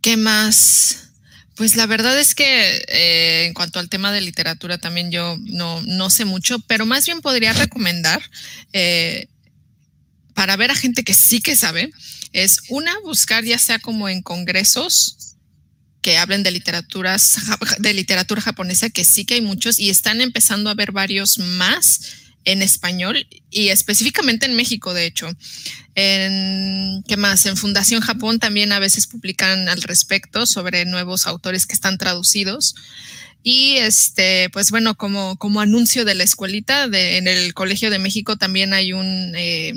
¿Qué 0.00 0.16
más? 0.16 1.10
Pues 1.56 1.76
la 1.76 1.86
verdad 1.86 2.18
es 2.18 2.34
que 2.34 2.84
eh, 2.88 3.46
en 3.46 3.54
cuanto 3.54 3.78
al 3.78 3.90
tema 3.90 4.12
de 4.12 4.22
literatura 4.22 4.78
también 4.78 5.10
yo 5.10 5.36
no, 5.42 5.82
no 5.82 6.08
sé 6.08 6.24
mucho, 6.24 6.58
pero 6.60 6.86
más 6.86 7.04
bien 7.04 7.20
podría 7.20 7.52
recomendar 7.52 8.22
eh, 8.72 9.28
para 10.34 10.56
ver 10.56 10.70
a 10.70 10.74
gente 10.74 11.04
que 11.04 11.12
sí 11.12 11.42
que 11.42 11.56
sabe, 11.56 11.90
es 12.32 12.58
una, 12.68 12.98
buscar 13.00 13.44
ya 13.44 13.58
sea 13.58 13.78
como 13.78 14.08
en 14.08 14.22
congresos 14.22 15.36
que 16.02 16.16
hablen 16.16 16.42
de 16.42 16.50
literaturas, 16.50 17.36
de 17.78 17.94
literatura 17.94 18.40
japonesa, 18.40 18.90
que 18.90 19.04
sí 19.04 19.24
que 19.24 19.34
hay 19.34 19.40
muchos 19.40 19.78
y 19.78 19.90
están 19.90 20.20
empezando 20.20 20.70
a 20.70 20.74
ver 20.74 20.92
varios 20.92 21.38
más 21.38 22.00
en 22.44 22.62
español 22.62 23.26
y 23.50 23.68
específicamente 23.68 24.46
en 24.46 24.56
México, 24.56 24.94
de 24.94 25.06
hecho. 25.06 25.28
En, 25.94 27.02
¿Qué 27.06 27.16
más? 27.16 27.44
En 27.46 27.56
Fundación 27.56 28.00
Japón 28.00 28.38
también 28.38 28.72
a 28.72 28.78
veces 28.78 29.06
publican 29.06 29.68
al 29.68 29.82
respecto 29.82 30.46
sobre 30.46 30.84
nuevos 30.86 31.26
autores 31.26 31.66
que 31.66 31.74
están 31.74 31.98
traducidos. 31.98 32.74
Y 33.42 33.76
este, 33.76 34.50
pues 34.50 34.70
bueno, 34.70 34.94
como, 34.96 35.36
como 35.36 35.60
anuncio 35.60 36.04
de 36.04 36.14
la 36.14 36.24
escuelita, 36.24 36.88
de, 36.88 37.18
en 37.18 37.28
el 37.28 37.54
Colegio 37.54 37.90
de 37.90 37.98
México 37.98 38.36
también 38.36 38.72
hay 38.72 38.92
un, 38.92 39.34
eh, 39.34 39.74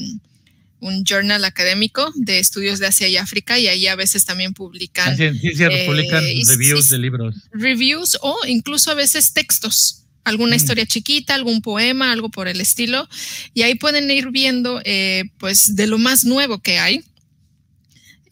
un 0.83 1.03
journal 1.03 1.43
académico 1.45 2.11
de 2.15 2.39
estudios 2.39 2.79
de 2.79 2.87
Asia 2.87 3.07
y 3.07 3.17
África 3.17 3.57
y 3.57 3.67
ahí 3.67 3.87
a 3.87 3.95
veces 3.95 4.25
también 4.25 4.53
publican. 4.53 5.17
sí, 5.17 5.29
sí, 5.39 5.55
sí 5.55 5.63
eh, 5.63 5.85
publican 5.87 6.23
reviews 6.47 6.89
de 6.89 6.97
libros. 6.99 7.35
Reviews 7.51 8.17
o 8.21 8.37
incluso 8.45 8.91
a 8.91 8.93
veces 8.93 9.33
textos 9.33 10.03
alguna 10.23 10.55
mm. 10.55 10.59
historia 10.59 10.85
chiquita, 10.85 11.35
algún 11.35 11.61
poema, 11.61 12.11
algo 12.11 12.29
por 12.29 12.47
el 12.47 12.61
estilo. 12.61 13.07
Y 13.53 13.63
ahí 13.63 13.75
pueden 13.75 14.09
ir 14.09 14.29
viendo, 14.31 14.81
eh, 14.85 15.25
pues, 15.37 15.75
de 15.75 15.87
lo 15.87 15.97
más 15.97 16.25
nuevo 16.25 16.59
que 16.59 16.79
hay, 16.79 17.03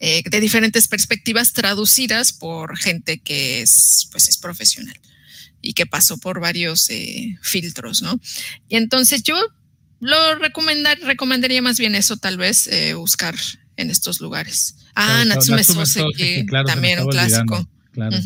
eh, 0.00 0.22
de 0.28 0.40
diferentes 0.40 0.88
perspectivas 0.88 1.52
traducidas 1.52 2.32
por 2.32 2.76
gente 2.76 3.18
que 3.18 3.62
es, 3.62 4.08
pues, 4.10 4.28
es 4.28 4.38
profesional 4.38 4.98
y 5.60 5.74
que 5.74 5.86
pasó 5.86 6.18
por 6.18 6.40
varios 6.40 6.90
eh, 6.90 7.38
filtros, 7.40 8.02
¿no? 8.02 8.20
Y 8.68 8.76
entonces 8.76 9.22
yo 9.22 9.36
lo 10.02 10.34
recomendar, 10.34 10.98
recomendaría 11.00 11.62
más 11.62 11.78
bien 11.78 11.94
eso, 11.94 12.18
tal 12.18 12.36
vez, 12.36 12.68
buscar 12.94 13.34
en 13.76 13.90
estos 13.90 14.20
lugares. 14.20 14.76
Ah, 14.94 15.24
Natsume 15.26 15.64
Soseki, 15.64 16.44
también 16.66 17.00
un 17.00 17.08
clásico. 17.08 17.66
Claro. 17.92 18.16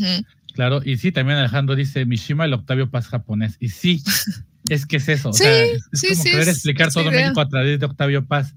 Claro, 0.57 0.81
y 0.83 0.97
sí, 0.97 1.13
también 1.13 1.39
Alejandro 1.39 1.77
dice 1.77 2.07
Mishima, 2.07 2.47
el 2.47 2.55
Octavio 2.55 2.91
Paz 2.91 3.09
japonés. 3.09 3.59
Y 3.61 3.69
sí, 3.69 4.03
es 4.71 4.87
que 4.87 4.97
es 4.97 5.09
eso. 5.09 5.29
o 5.29 5.33
sea, 5.35 5.65
es, 5.65 5.83
como 6.09 6.25
querer 6.25 6.49
explicar 6.49 6.91
todo 6.91 7.11
México 7.11 7.43
a 7.43 7.49
través 7.49 7.79
de 7.79 7.85
Octavio 7.85 8.25
Paz. 8.25 8.55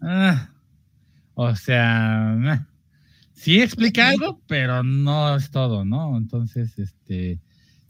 Ah, 0.00 0.48
o 1.34 1.54
sea, 1.54 2.66
sí 3.34 3.60
explica 3.60 4.08
algo, 4.08 4.40
pero 4.46 4.82
no 4.82 5.36
es 5.36 5.50
todo, 5.50 5.84
¿no? 5.84 6.16
Entonces, 6.16 6.78
este, 6.78 7.38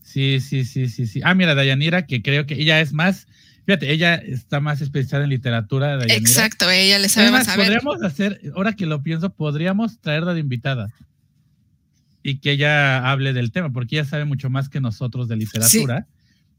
sí, 0.02 0.40
sí, 0.40 0.64
sí, 0.64 0.88
sí, 0.88 1.06
sí. 1.06 1.20
Ah, 1.22 1.34
mira, 1.34 1.54
Dayanira, 1.54 2.04
que 2.04 2.22
creo 2.22 2.46
que 2.46 2.54
ella 2.54 2.80
es 2.80 2.92
más, 2.92 3.28
fíjate, 3.66 3.92
ella 3.92 4.14
está 4.14 4.60
más 4.60 4.80
especializada 4.80 5.24
en 5.24 5.30
literatura. 5.30 5.96
Dayanira. 5.98 6.16
Exacto, 6.16 6.70
ella 6.70 6.98
le 6.98 7.08
sabe 7.08 7.30
más. 7.30 7.48
Podríamos 7.48 8.02
hacer, 8.02 8.40
ahora 8.54 8.72
que 8.72 8.86
lo 8.86 9.02
pienso, 9.02 9.30
podríamos 9.34 10.00
traerla 10.00 10.32
de 10.32 10.40
invitada 10.40 10.88
y 12.22 12.38
que 12.38 12.52
ella 12.52 13.08
hable 13.08 13.32
del 13.32 13.52
tema, 13.52 13.70
porque 13.72 13.96
ella 13.96 14.04
sabe 14.04 14.24
mucho 14.24 14.50
más 14.50 14.68
que 14.68 14.80
nosotros 14.80 15.28
de 15.28 15.36
literatura. 15.36 16.08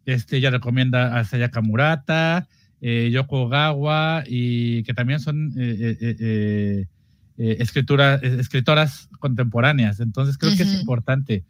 Este, 0.05 0.37
ella 0.37 0.49
recomienda 0.49 1.19
a 1.19 1.25
Sayaka 1.25 1.59
Murata, 1.59 2.47
eh, 2.79 3.09
Yoko 3.11 3.43
Ogawa, 3.43 4.23
y 4.25 4.83
que 4.83 4.93
también 4.93 5.19
son 5.19 5.53
eh, 5.57 5.97
eh, 5.99 6.85
escritura, 7.37 8.15
escritoras 8.15 9.09
contemporáneas. 9.19 9.99
Entonces 9.99 10.37
creo 10.37 10.55
que 10.55 10.63
es 10.63 10.73
importante, 10.79 11.43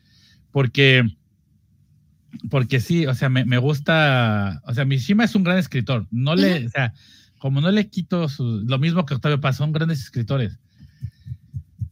porque, 0.52 1.04
porque 2.50 2.80
sí, 2.80 3.06
o 3.06 3.14
sea, 3.14 3.30
me, 3.30 3.46
me, 3.46 3.58
gusta, 3.58 4.62
o 4.66 4.74
sea, 4.74 4.86
Mishima 4.86 5.24
es 5.24 5.36
un 5.36 5.44
gran 5.44 5.58
escritor. 5.58 6.08
No 6.12 6.36
le, 6.36 6.68
o 6.68 6.70
sea, 6.70 6.94
como 7.40 7.62
no 7.62 7.72
le 7.72 7.88
quito 7.90 8.28
lo 8.40 8.80
mismo 8.80 9.06
que 9.06 9.14
Octavio 9.14 9.42
Paz, 9.42 9.58
son 9.58 9.72
grandes 9.72 10.00
escritores 10.02 10.58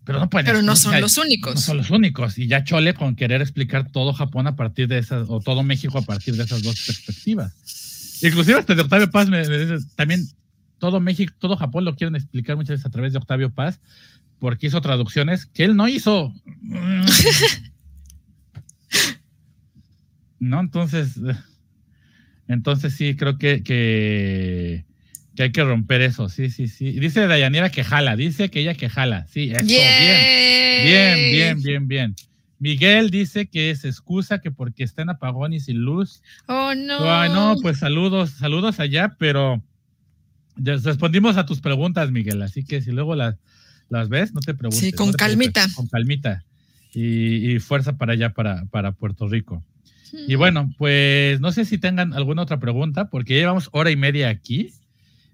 pero 0.05 0.19
no 0.19 0.29
Pero 0.29 0.61
no 0.61 0.75
son 0.75 1.01
los 1.01 1.17
únicos. 1.17 1.55
No 1.55 1.61
son 1.61 1.77
los 1.77 1.89
únicos. 1.89 2.37
Y 2.37 2.47
ya 2.47 2.63
chole 2.63 2.93
con 2.93 3.15
querer 3.15 3.41
explicar 3.41 3.91
todo 3.91 4.13
Japón 4.13 4.45
a 4.45 4.55
partir 4.55 4.87
de 4.87 4.99
esas, 4.99 5.25
o 5.27 5.41
todo 5.41 5.63
México 5.63 5.97
a 5.97 6.03
partir 6.03 6.35
de 6.35 6.43
esas 6.43 6.61
dos 6.61 6.79
perspectivas. 6.85 8.19
Inclusive 8.21 8.59
hasta 8.59 8.75
de 8.75 8.83
Octavio 8.83 9.09
Paz 9.09 9.27
me, 9.27 9.39
dice, 9.39 9.83
también 9.95 10.27
todo 10.77 10.99
México, 10.99 11.33
todo 11.39 11.57
Japón 11.57 11.85
lo 11.85 11.95
quieren 11.95 12.15
explicar 12.15 12.55
muchas 12.55 12.75
veces 12.75 12.85
a 12.85 12.91
través 12.91 13.13
de 13.13 13.19
Octavio 13.19 13.51
Paz, 13.51 13.79
porque 14.37 14.67
hizo 14.67 14.79
traducciones 14.79 15.47
que 15.47 15.63
él 15.63 15.75
no 15.75 15.87
hizo. 15.87 16.31
¿No? 20.39 20.59
Entonces, 20.59 21.19
entonces 22.47 22.93
sí, 22.93 23.15
creo 23.15 23.37
que, 23.37 23.63
que 23.63 24.85
que 25.35 25.43
hay 25.43 25.51
que 25.51 25.63
romper 25.63 26.01
eso, 26.01 26.29
sí, 26.29 26.49
sí, 26.49 26.67
sí. 26.67 26.91
Dice 26.93 27.27
Dayanira 27.27 27.69
que 27.69 27.83
jala, 27.83 28.15
dice 28.15 28.49
que 28.49 28.61
ella 28.61 28.73
que 28.73 28.89
jala, 28.89 29.27
sí, 29.27 29.51
eso, 29.51 29.65
bien, 29.65 30.85
bien, 30.85 31.15
bien, 31.31 31.61
bien, 31.61 31.87
bien. 31.87 32.15
Miguel 32.57 33.09
dice 33.09 33.47
que 33.47 33.75
se 33.75 33.89
excusa 33.89 34.39
que 34.39 34.49
porque 34.49 34.83
está 34.83 35.01
en 35.01 35.09
apagón 35.09 35.51
y 35.53 35.59
sin 35.59 35.79
luz. 35.81 36.23
Oh, 36.47 36.73
no. 36.73 36.99
Ay, 37.11 37.29
no, 37.29 37.57
pues 37.61 37.79
saludos, 37.79 38.31
saludos 38.31 38.79
allá, 38.79 39.17
pero 39.19 39.61
respondimos 40.55 41.35
a 41.35 41.45
tus 41.45 41.59
preguntas, 41.59 42.11
Miguel, 42.11 42.41
así 42.41 42.63
que 42.63 42.81
si 42.81 42.91
luego 42.91 43.13
las, 43.15 43.35
las 43.89 44.07
ves, 44.07 44.33
no 44.33 44.39
te 44.39 44.53
preguntes. 44.53 44.79
Sí, 44.79 44.93
con 44.93 45.11
calmita. 45.11 45.67
con 45.75 45.87
calmita. 45.87 46.45
Y, 46.93 47.59
fuerza 47.59 47.97
para 47.97 48.13
allá, 48.13 48.29
para, 48.29 48.63
para 48.67 48.93
Puerto 48.93 49.27
Rico. 49.27 49.61
Y 50.13 50.35
bueno, 50.35 50.73
pues 50.77 51.39
no 51.39 51.51
sé 51.51 51.65
si 51.65 51.77
tengan 51.77 52.13
alguna 52.13 52.43
otra 52.43 52.59
pregunta, 52.59 53.09
porque 53.09 53.35
llevamos 53.35 53.69
hora 53.71 53.91
y 53.91 53.95
media 53.95 54.29
aquí. 54.29 54.71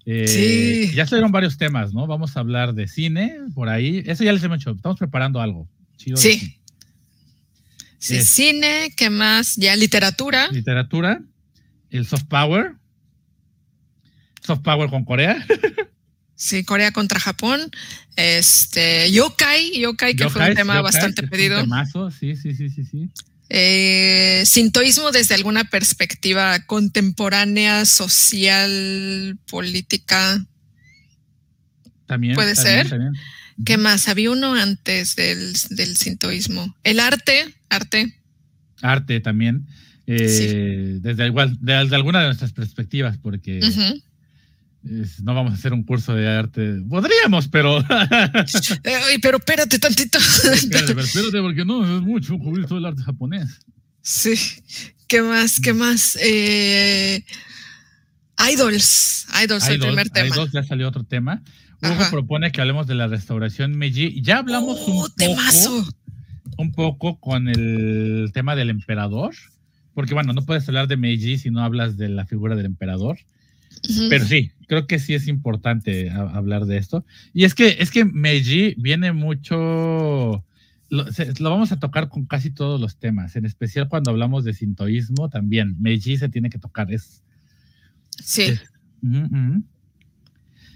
Eh, 0.05 0.27
sí. 0.27 0.95
Ya 0.95 1.05
salieron 1.05 1.31
varios 1.31 1.57
temas, 1.57 1.93
¿no? 1.93 2.07
Vamos 2.07 2.35
a 2.35 2.39
hablar 2.39 2.73
de 2.73 2.87
cine 2.87 3.37
por 3.53 3.69
ahí. 3.69 4.03
Eso 4.05 4.23
ya 4.23 4.33
les 4.33 4.43
hemos 4.43 4.57
hecho. 4.57 4.71
Estamos 4.71 4.97
preparando 4.97 5.41
algo. 5.41 5.67
sí. 6.15 6.57
Sí, 8.01 8.19
cine, 8.23 8.91
¿qué 8.97 9.11
más? 9.11 9.57
Ya 9.57 9.75
literatura. 9.75 10.49
Literatura, 10.51 11.21
el 11.91 12.07
soft 12.07 12.23
power. 12.23 12.73
Soft 14.43 14.61
power 14.63 14.89
con 14.89 15.05
Corea. 15.05 15.45
sí, 16.35 16.63
Corea 16.63 16.91
contra 16.91 17.19
Japón. 17.19 17.69
Este, 18.15 19.11
yokai, 19.11 19.79
yokai, 19.79 20.15
que 20.15 20.29
fue 20.29 20.49
un 20.49 20.55
tema 20.55 20.81
bastante 20.81 21.27
pedido. 21.27 21.63
sí, 22.09 22.35
sí, 22.35 22.55
sí, 22.55 22.71
sí, 22.71 22.85
sí. 22.85 23.09
Eh, 23.53 24.43
sintoísmo 24.45 25.11
desde 25.11 25.35
alguna 25.35 25.65
perspectiva 25.65 26.57
contemporánea, 26.67 27.83
social, 27.83 29.37
política. 29.49 30.45
También. 32.05 32.35
Puede 32.35 32.55
ser. 32.55 32.87
¿Qué 33.65 33.77
más? 33.77 34.07
Había 34.07 34.31
uno 34.31 34.53
antes 34.53 35.17
del, 35.17 35.51
del 35.71 35.97
sintoísmo. 35.97 36.73
El 36.85 37.01
arte, 37.01 37.53
arte. 37.67 38.15
Arte 38.81 39.19
también. 39.19 39.67
Eh, 40.07 40.99
desde 41.01 41.27
igual, 41.27 41.57
de, 41.59 41.73
alguna 41.73 42.21
de 42.21 42.27
nuestras 42.27 42.53
perspectivas, 42.53 43.17
porque 43.17 43.59
no 44.83 45.35
vamos 45.35 45.51
a 45.51 45.55
hacer 45.55 45.73
un 45.73 45.83
curso 45.83 46.15
de 46.15 46.27
arte. 46.27 46.81
Podríamos, 46.89 47.47
pero. 47.47 47.83
Pero 49.21 49.37
espérate 49.37 49.79
tantito. 49.79 50.17
Espérate, 50.17 50.99
espérate, 50.99 51.41
porque 51.41 51.65
no, 51.65 51.83
es 51.83 52.01
mucho 52.01 52.37
cubrir 52.39 52.65
todo 52.65 52.79
el 52.79 52.85
arte 52.85 53.03
japonés. 53.03 53.59
Sí. 54.01 54.33
¿Qué 55.07 55.21
más? 55.21 55.59
¿Qué 55.59 55.73
más? 55.73 56.17
Eh, 56.21 57.23
idols. 58.51 59.27
Idols, 59.43 59.67
el 59.67 59.79
primer 59.79 60.09
tema. 60.09 60.35
Idols, 60.35 60.51
ya 60.51 60.63
salió 60.63 60.87
otro 60.87 61.03
tema. 61.03 61.43
Hugo 61.83 62.09
propone 62.09 62.51
que 62.51 62.61
hablemos 62.61 62.87
de 62.87 62.95
la 62.95 63.07
restauración 63.07 63.77
Meiji. 63.77 64.21
Ya 64.21 64.37
hablamos 64.37 64.79
un, 64.87 64.97
oh, 64.97 65.07
poco, 65.17 65.89
un 66.57 66.71
poco 66.71 67.19
con 67.19 67.47
el 67.47 68.31
tema 68.33 68.55
del 68.55 68.69
emperador, 68.69 69.33
porque 69.93 70.13
bueno, 70.13 70.33
no 70.33 70.43
puedes 70.43 70.67
hablar 70.67 70.87
de 70.87 70.97
Meiji 70.97 71.37
si 71.37 71.49
no 71.49 71.63
hablas 71.63 71.97
de 71.97 72.09
la 72.09 72.25
figura 72.25 72.55
del 72.55 72.67
emperador. 72.67 73.17
Pero 74.09 74.25
sí, 74.25 74.51
creo 74.71 74.87
que 74.87 74.99
sí 74.99 75.13
es 75.13 75.27
importante 75.27 76.09
hablar 76.11 76.63
de 76.63 76.77
esto. 76.77 77.05
Y 77.33 77.43
es 77.43 77.53
que, 77.53 77.75
es 77.79 77.91
que 77.91 78.05
Meiji 78.05 78.73
viene 78.77 79.11
mucho, 79.11 80.45
lo, 80.87 81.05
vamos 81.41 81.73
a 81.73 81.79
tocar 81.81 82.07
con 82.07 82.25
casi 82.25 82.51
todos 82.51 82.79
los 82.79 82.97
temas, 82.97 83.35
en 83.35 83.43
especial 83.43 83.89
cuando 83.89 84.11
hablamos 84.11 84.45
de 84.45 84.53
sintoísmo 84.53 85.27
también. 85.27 85.75
Meiji 85.81 86.15
se 86.15 86.29
tiene 86.29 86.49
que 86.49 86.57
tocar, 86.57 86.89
es... 86.89 87.21
Sí. 88.23 88.57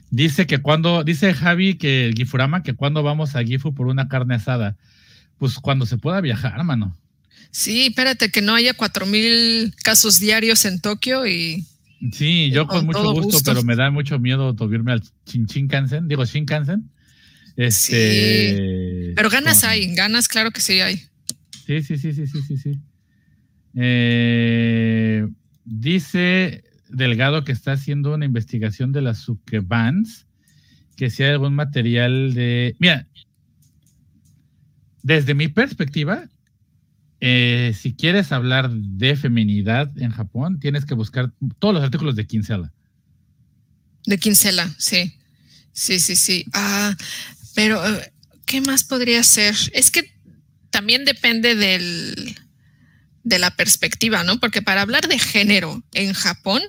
Dice 0.09 0.45
que 0.45 0.57
cuando, 0.57 1.05
dice 1.05 1.33
Javi 1.33 1.75
que 1.75 2.13
Gifurama, 2.17 2.63
que 2.63 2.73
cuando 2.73 3.01
vamos 3.01 3.37
a 3.37 3.45
Gifu 3.45 3.73
por 3.73 3.87
una 3.87 4.09
carne 4.09 4.35
asada. 4.35 4.75
pues 5.37 5.55
cuando 5.55 5.85
se 5.85 5.97
pueda 5.97 6.19
viajar, 6.19 6.61
mano. 6.65 6.97
Sí, 7.51 7.85
espérate 7.85 8.29
que 8.29 8.41
no 8.41 8.55
haya 8.55 8.73
cuatro 8.73 9.05
mil 9.05 9.73
casos 9.85 10.19
diarios 10.19 10.65
en 10.65 10.81
Tokio 10.81 11.25
y. 11.25 11.65
Sí, 12.11 12.51
yo 12.51 12.67
con, 12.67 12.85
mucho 12.85 13.13
gusto, 13.13 13.39
pero 13.45 13.63
me 13.63 13.75
da 13.75 13.89
mucho 13.89 14.19
miedo 14.19 14.55
subirme 14.57 14.91
al 14.91 15.03
Shinkansen, 15.25 16.07
digo 16.07 16.25
Shinkansen. 16.25 16.89
Este. 17.55 19.07
Sí. 19.07 19.13
Pero 19.15 19.29
ganas 19.29 19.63
hay, 19.63 19.93
ganas, 19.95 20.27
claro 20.27 20.51
que 20.51 20.61
sí 20.61 20.81
hay. 20.81 20.97
Sí, 21.65 21.81
sí, 21.81 21.97
sí, 21.97 22.13
sí, 22.13 22.27
sí, 22.27 22.41
sí, 22.47 22.57
sí. 22.57 22.79
Eh, 23.75 25.27
dice 25.63 26.63
Delgado 26.89 27.43
que 27.43 27.51
está 27.51 27.73
haciendo 27.73 28.13
una 28.13 28.25
investigación 28.25 28.91
de 28.91 29.01
las 29.01 29.19
Sukebans, 29.19 30.27
que 30.95 31.09
si 31.09 31.23
hay 31.23 31.31
algún 31.31 31.55
material 31.55 32.33
de. 32.33 32.75
Mira, 32.79 33.07
desde 35.01 35.33
mi 35.33 35.47
perspectiva, 35.47 36.29
eh, 37.27 37.73
si 37.73 37.95
quieres 37.95 38.31
hablar 38.31 38.69
de 38.69 39.15
feminidad 39.15 39.91
en 39.97 40.11
Japón, 40.11 40.59
tienes 40.59 40.85
que 40.85 40.93
buscar 40.93 41.33
todos 41.57 41.73
los 41.73 41.83
artículos 41.83 42.15
de 42.15 42.27
Kinsella. 42.27 42.71
De 44.05 44.19
Kinsella, 44.19 44.71
sí. 44.77 45.17
Sí, 45.73 45.99
sí, 45.99 46.15
sí. 46.15 46.45
Ah, 46.53 46.95
pero, 47.55 47.83
eh, 47.83 48.13
¿qué 48.45 48.61
más 48.61 48.83
podría 48.83 49.23
ser? 49.23 49.55
Es 49.73 49.89
que 49.89 50.13
también 50.69 51.03
depende 51.03 51.55
del, 51.55 52.35
de 53.23 53.39
la 53.39 53.49
perspectiva, 53.55 54.23
¿no? 54.23 54.39
Porque 54.39 54.61
para 54.61 54.83
hablar 54.83 55.07
de 55.07 55.17
género 55.17 55.83
en 55.93 56.13
Japón, 56.13 56.61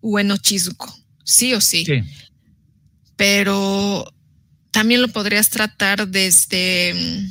Ueno 0.00 0.38
Chizuko, 0.38 0.98
sí 1.24 1.52
o 1.52 1.60
sí. 1.60 1.84
sí. 1.84 2.00
Pero 3.16 4.10
también 4.70 5.02
lo 5.02 5.08
podrías 5.08 5.50
tratar 5.50 6.08
desde 6.08 7.28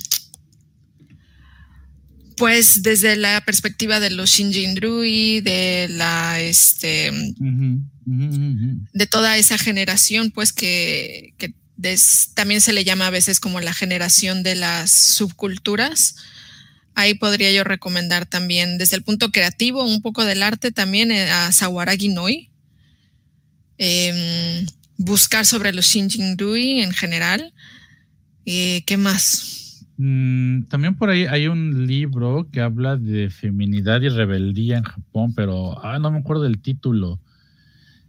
pues 2.40 2.84
desde 2.84 3.18
la 3.18 3.42
perspectiva 3.42 4.00
de 4.00 4.12
los 4.12 4.32
Shinjin-rui, 4.32 5.42
de 5.42 5.88
la 5.90 6.40
este 6.40 7.12
de 8.06 9.08
toda 9.08 9.38
esa 9.38 9.58
generación, 9.58 10.32
pues 10.32 10.54
que, 10.54 11.36
también 12.34 12.62
se 12.62 12.72
le 12.74 12.86
llama 12.86 13.08
a 13.08 13.12
veces 13.12 13.42
como 13.42 13.60
la 13.60 13.74
generación 13.74 14.42
de 14.42 14.56
las 14.56 14.90
subculturas. 14.90 16.16
Ahí 16.96 17.14
podría 17.14 17.52
yo 17.52 17.66
recomendar 17.66 18.26
también 18.26 18.78
desde 18.78 18.96
el 18.96 19.04
punto 19.04 19.32
creativo, 19.32 19.84
un 19.84 20.02
poco 20.02 20.24
del 20.24 20.42
arte 20.42 20.72
también 20.72 21.12
eh, 21.12 21.30
a 21.30 21.52
Sawaragi 21.52 22.08
Noi. 22.08 22.50
Em, 23.78 24.66
buscar 24.98 25.46
sobre 25.46 25.74
los 25.74 25.86
Shinjin-rui 25.86 26.82
en 26.82 26.94
general. 26.94 27.54
Eh, 28.46 28.84
¿Qué 28.86 28.96
más? 28.96 29.59
Mm, 30.02 30.68
también 30.70 30.96
por 30.96 31.10
ahí 31.10 31.26
hay 31.26 31.50
un 31.50 31.86
libro 31.86 32.48
que 32.54 32.62
habla 32.62 32.96
de 32.96 33.30
feminidad 33.30 34.02
y 34.02 34.08
rebeldía 34.08 34.78
en 34.78 34.86
Japón, 34.86 35.34
pero 35.36 35.78
ah, 35.84 36.00
no 36.00 36.10
me 36.10 36.20
acuerdo 36.20 36.44
del 36.44 36.62
título. 36.62 37.20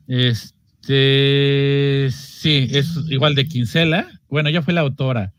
Este, 0.07 2.11
sí, 2.13 2.69
es 2.71 2.97
igual 3.09 3.35
de 3.35 3.49
Quincela. 3.49 4.07
Bueno, 4.29 4.51
ella 4.51 4.63
fue 4.63 4.73
la 4.73 4.83
autora. 4.83 5.33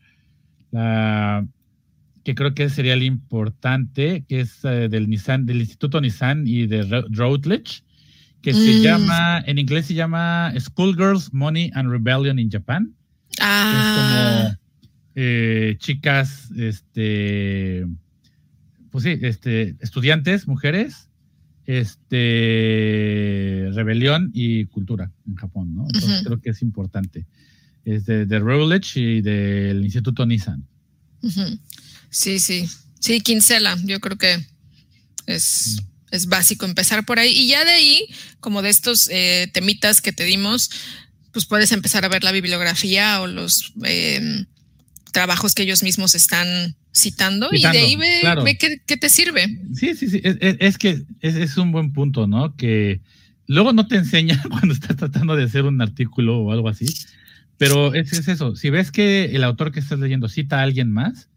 La, 0.72 1.46
que 2.22 2.34
creo 2.34 2.52
que 2.52 2.68
sería 2.68 2.92
el 2.92 3.02
importante, 3.02 4.26
que 4.28 4.40
es 4.40 4.62
eh, 4.64 4.90
del 4.90 5.08
Nissan, 5.08 5.46
del 5.46 5.60
Instituto 5.60 6.02
Nissan 6.02 6.46
y 6.46 6.66
de 6.66 6.82
Routledge, 7.08 7.82
que 8.42 8.52
se 8.52 8.78
mm. 8.78 8.82
llama, 8.82 9.42
en 9.46 9.58
inglés 9.58 9.86
se 9.86 9.94
llama 9.94 10.52
Schoolgirls, 10.58 11.32
Money 11.32 11.70
and 11.72 11.90
Rebellion 11.90 12.38
in 12.38 12.50
Japan. 12.50 12.94
Ah. 13.40 14.54
Eh, 15.14 15.76
chicas, 15.78 16.48
este, 16.56 17.86
pues 18.90 19.04
sí, 19.04 19.18
este, 19.22 19.76
estudiantes, 19.80 20.48
mujeres, 20.48 21.08
este, 21.66 22.48
rebelión 23.72 24.30
y 24.32 24.66
cultura 24.66 25.10
en 25.26 25.34
Japón, 25.36 25.74
¿no? 25.74 25.86
Entonces 25.92 26.22
creo 26.24 26.40
que 26.40 26.50
es 26.50 26.62
importante. 26.62 27.26
Es 27.84 28.06
de, 28.06 28.26
de 28.26 28.80
y 28.94 29.20
del 29.22 29.82
Instituto 29.84 30.24
Nissan. 30.24 30.66
Sí, 32.10 32.38
sí. 32.38 32.68
Sí, 33.00 33.20
Quincela, 33.20 33.76
yo 33.84 34.00
creo 34.00 34.16
que 34.16 34.46
es, 35.26 35.78
mm. 35.80 36.14
es, 36.14 36.26
básico 36.26 36.64
empezar 36.66 37.04
por 37.04 37.18
ahí. 37.18 37.32
Y 37.32 37.48
ya 37.48 37.64
de 37.64 37.72
ahí, 37.72 38.06
como 38.38 38.62
de 38.62 38.70
estos 38.70 39.08
eh, 39.10 39.50
temitas 39.52 40.00
que 40.00 40.12
te 40.12 40.24
dimos, 40.24 40.70
pues 41.32 41.46
puedes 41.46 41.72
empezar 41.72 42.04
a 42.04 42.08
ver 42.08 42.22
la 42.22 42.30
bibliografía 42.30 43.20
o 43.20 43.26
los 43.26 43.72
eh, 43.84 44.46
trabajos 45.12 45.54
que 45.54 45.62
ellos 45.62 45.82
mismos 45.82 46.14
están 46.14 46.76
citando, 46.94 47.48
y 47.52 47.62
de 47.62 47.68
ahí 47.68 47.96
ve, 47.96 48.58
qué, 48.58 48.96
te 48.96 49.08
sirve. 49.08 49.58
Sí, 49.74 49.94
sí, 49.94 50.08
sí, 50.08 50.20
es, 50.22 50.78
que 50.78 51.04
es, 51.20 51.56
un 51.56 51.72
buen 51.72 51.92
punto, 51.92 52.26
¿no? 52.26 52.56
Que 52.56 53.00
luego 53.46 53.72
no 53.72 53.86
te 53.86 53.96
enseña 53.96 54.42
cuando 54.50 54.74
estás 54.74 54.96
tratando 54.96 55.36
de 55.36 55.44
hacer 55.44 55.64
un 55.64 55.80
artículo 55.80 56.40
o 56.40 56.52
algo 56.52 56.68
así, 56.68 56.86
pero 57.58 57.94
es, 57.94 58.12
eso, 58.26 58.56
si 58.56 58.70
ves 58.70 58.90
que 58.90 59.26
el 59.26 59.44
autor 59.44 59.72
que 59.72 59.80
estás 59.80 59.98
leyendo 59.98 60.28
cita 60.28 60.58
a 60.58 60.62
alguien 60.62 60.90
más, 60.90 61.28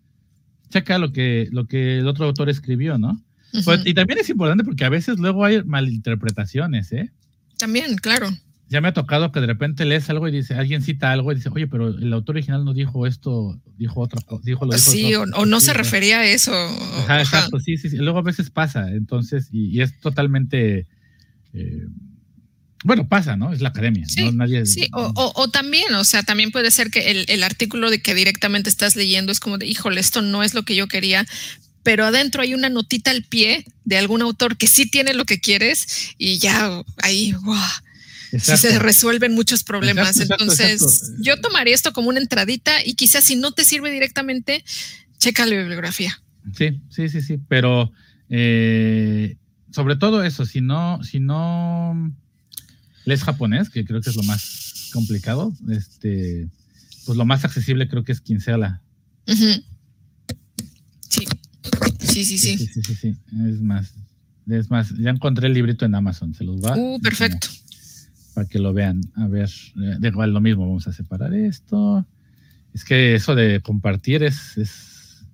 checa 0.69 0.97
lo 0.97 1.11
que, 1.13 1.47
lo 1.51 1.67
que 1.67 1.99
el 1.99 2.07
otro 2.07 2.25
autor 2.25 2.49
escribió, 2.49 2.97
¿no? 2.97 3.21
Pues, 3.63 3.81
y 3.85 3.93
también 3.93 4.19
es 4.19 4.29
importante 4.29 4.65
porque 4.65 4.83
a 4.83 4.89
veces 4.89 5.17
luego 5.17 5.45
hay 5.45 5.63
malinterpretaciones, 5.63 6.91
¿eh? 6.91 7.11
También, 7.57 7.95
claro 7.95 8.35
ya 8.67 8.81
me 8.81 8.87
ha 8.87 8.93
tocado 8.93 9.31
que 9.31 9.39
de 9.39 9.47
repente 9.47 9.85
lees 9.85 10.09
algo 10.09 10.27
y 10.27 10.31
dice, 10.31 10.55
alguien 10.55 10.81
cita 10.81 11.11
algo 11.11 11.31
y 11.31 11.35
dice, 11.35 11.49
oye, 11.49 11.67
pero 11.67 11.89
el 11.89 12.11
autor 12.11 12.35
original 12.35 12.65
no 12.65 12.73
dijo 12.73 13.05
esto, 13.05 13.59
dijo 13.77 14.01
otra 14.01 14.21
cosa, 14.21 14.41
dijo 14.43 14.65
lo 14.65 14.73
dijo 14.73 14.91
Sí, 14.91 15.13
o, 15.13 15.45
no 15.45 15.59
se 15.61 15.73
refería 15.73 16.19
a 16.19 16.25
eso. 16.25 16.51
Ajá, 16.53 17.21
exacto, 17.21 17.59
sí, 17.59 17.77
sí, 17.77 17.89
sí. 17.89 17.97
Luego 17.97 18.19
a 18.19 18.23
veces 18.23 18.49
pasa, 18.49 18.89
entonces, 18.89 19.49
y, 19.51 19.81
es 19.81 19.99
totalmente, 19.99 20.87
eh, 21.53 21.85
bueno, 22.83 23.07
pasa, 23.07 23.35
¿no? 23.35 23.53
Es 23.53 23.61
la 23.61 23.69
academia. 23.69 24.07
Sí, 24.07 24.31
Nadie, 24.31 24.65
sí. 24.65 24.87
O, 24.93 25.11
o, 25.35 25.47
también, 25.49 25.93
o 25.93 26.03
sea, 26.03 26.23
también 26.23 26.49
puede 26.49 26.71
ser 26.71 26.89
que 26.89 27.11
el, 27.11 27.25
el 27.27 27.43
artículo 27.43 27.91
de 27.91 28.01
que 28.01 28.15
directamente 28.15 28.69
estás 28.69 28.95
leyendo 28.95 29.31
es 29.31 29.39
como 29.39 29.59
de, 29.59 29.67
híjole, 29.67 30.01
esto 30.01 30.23
no 30.23 30.41
es 30.41 30.55
lo 30.55 30.63
que 30.63 30.75
yo 30.75 30.87
quería, 30.87 31.27
pero 31.83 32.03
adentro 32.03 32.41
hay 32.41 32.55
una 32.55 32.69
notita 32.69 33.11
al 33.11 33.21
pie 33.21 33.63
de 33.83 33.97
algún 33.99 34.23
autor 34.23 34.57
que 34.57 34.65
sí 34.65 34.89
tiene 34.89 35.13
lo 35.13 35.25
que 35.25 35.39
quieres 35.39 36.15
y 36.17 36.39
ya 36.39 36.81
ahí, 37.03 37.33
wow 37.43 37.59
se 38.39 38.79
resuelven 38.79 39.33
muchos 39.33 39.63
problemas. 39.63 40.19
Entonces, 40.19 41.13
yo 41.19 41.39
tomaría 41.39 41.75
esto 41.75 41.93
como 41.93 42.09
una 42.09 42.19
entradita 42.19 42.83
y 42.85 42.95
quizás 42.95 43.23
si 43.23 43.35
no 43.35 43.51
te 43.51 43.63
sirve 43.63 43.91
directamente, 43.91 44.63
checa 45.17 45.45
la 45.45 45.57
bibliografía. 45.57 46.21
Sí, 46.55 46.81
sí, 46.89 47.09
sí, 47.09 47.21
sí, 47.21 47.39
pero 47.47 47.91
eh, 48.29 49.37
sobre 49.71 49.95
todo 49.95 50.23
eso, 50.23 50.45
si 50.45 50.61
no, 50.61 51.03
si 51.03 51.19
no 51.19 52.13
lees 53.05 53.23
japonés, 53.23 53.69
que 53.69 53.85
creo 53.85 54.01
que 54.01 54.09
es 54.09 54.15
lo 54.15 54.23
más 54.23 54.89
complicado, 54.93 55.53
este, 55.69 56.47
pues 57.05 57.17
lo 57.17 57.25
más 57.25 57.45
accesible 57.45 57.87
creo 57.87 58.03
que 58.03 58.11
es 58.11 58.21
Quincela. 58.21 58.81
sí. 59.25 59.63
Sí, 61.99 62.23
sí, 62.23 62.37
sí. 62.37 62.57
Sí, 62.57 62.67
sí, 62.67 62.95
sí, 62.95 63.15
Es 63.49 63.59
más, 63.59 63.93
es 64.49 64.69
más, 64.69 64.89
ya 64.97 65.09
encontré 65.09 65.47
el 65.47 65.53
librito 65.53 65.85
en 65.85 65.95
Amazon, 65.95 66.33
se 66.33 66.43
los 66.43 66.63
va. 66.63 66.77
Uh, 66.77 66.99
perfecto 67.01 67.47
para 68.35 68.47
que 68.47 68.59
lo 68.59 68.73
vean. 68.73 69.01
A 69.15 69.27
ver, 69.27 69.49
eh, 69.49 69.95
de 69.97 70.07
igual 70.09 70.33
lo 70.33 70.41
mismo, 70.41 70.67
vamos 70.67 70.87
a 70.87 70.93
separar 70.93 71.33
esto. 71.33 72.05
Es 72.73 72.83
que 72.83 73.15
eso 73.15 73.33
de 73.33 73.61
compartir 73.61 74.21
es, 74.21 74.57
es 74.57 75.25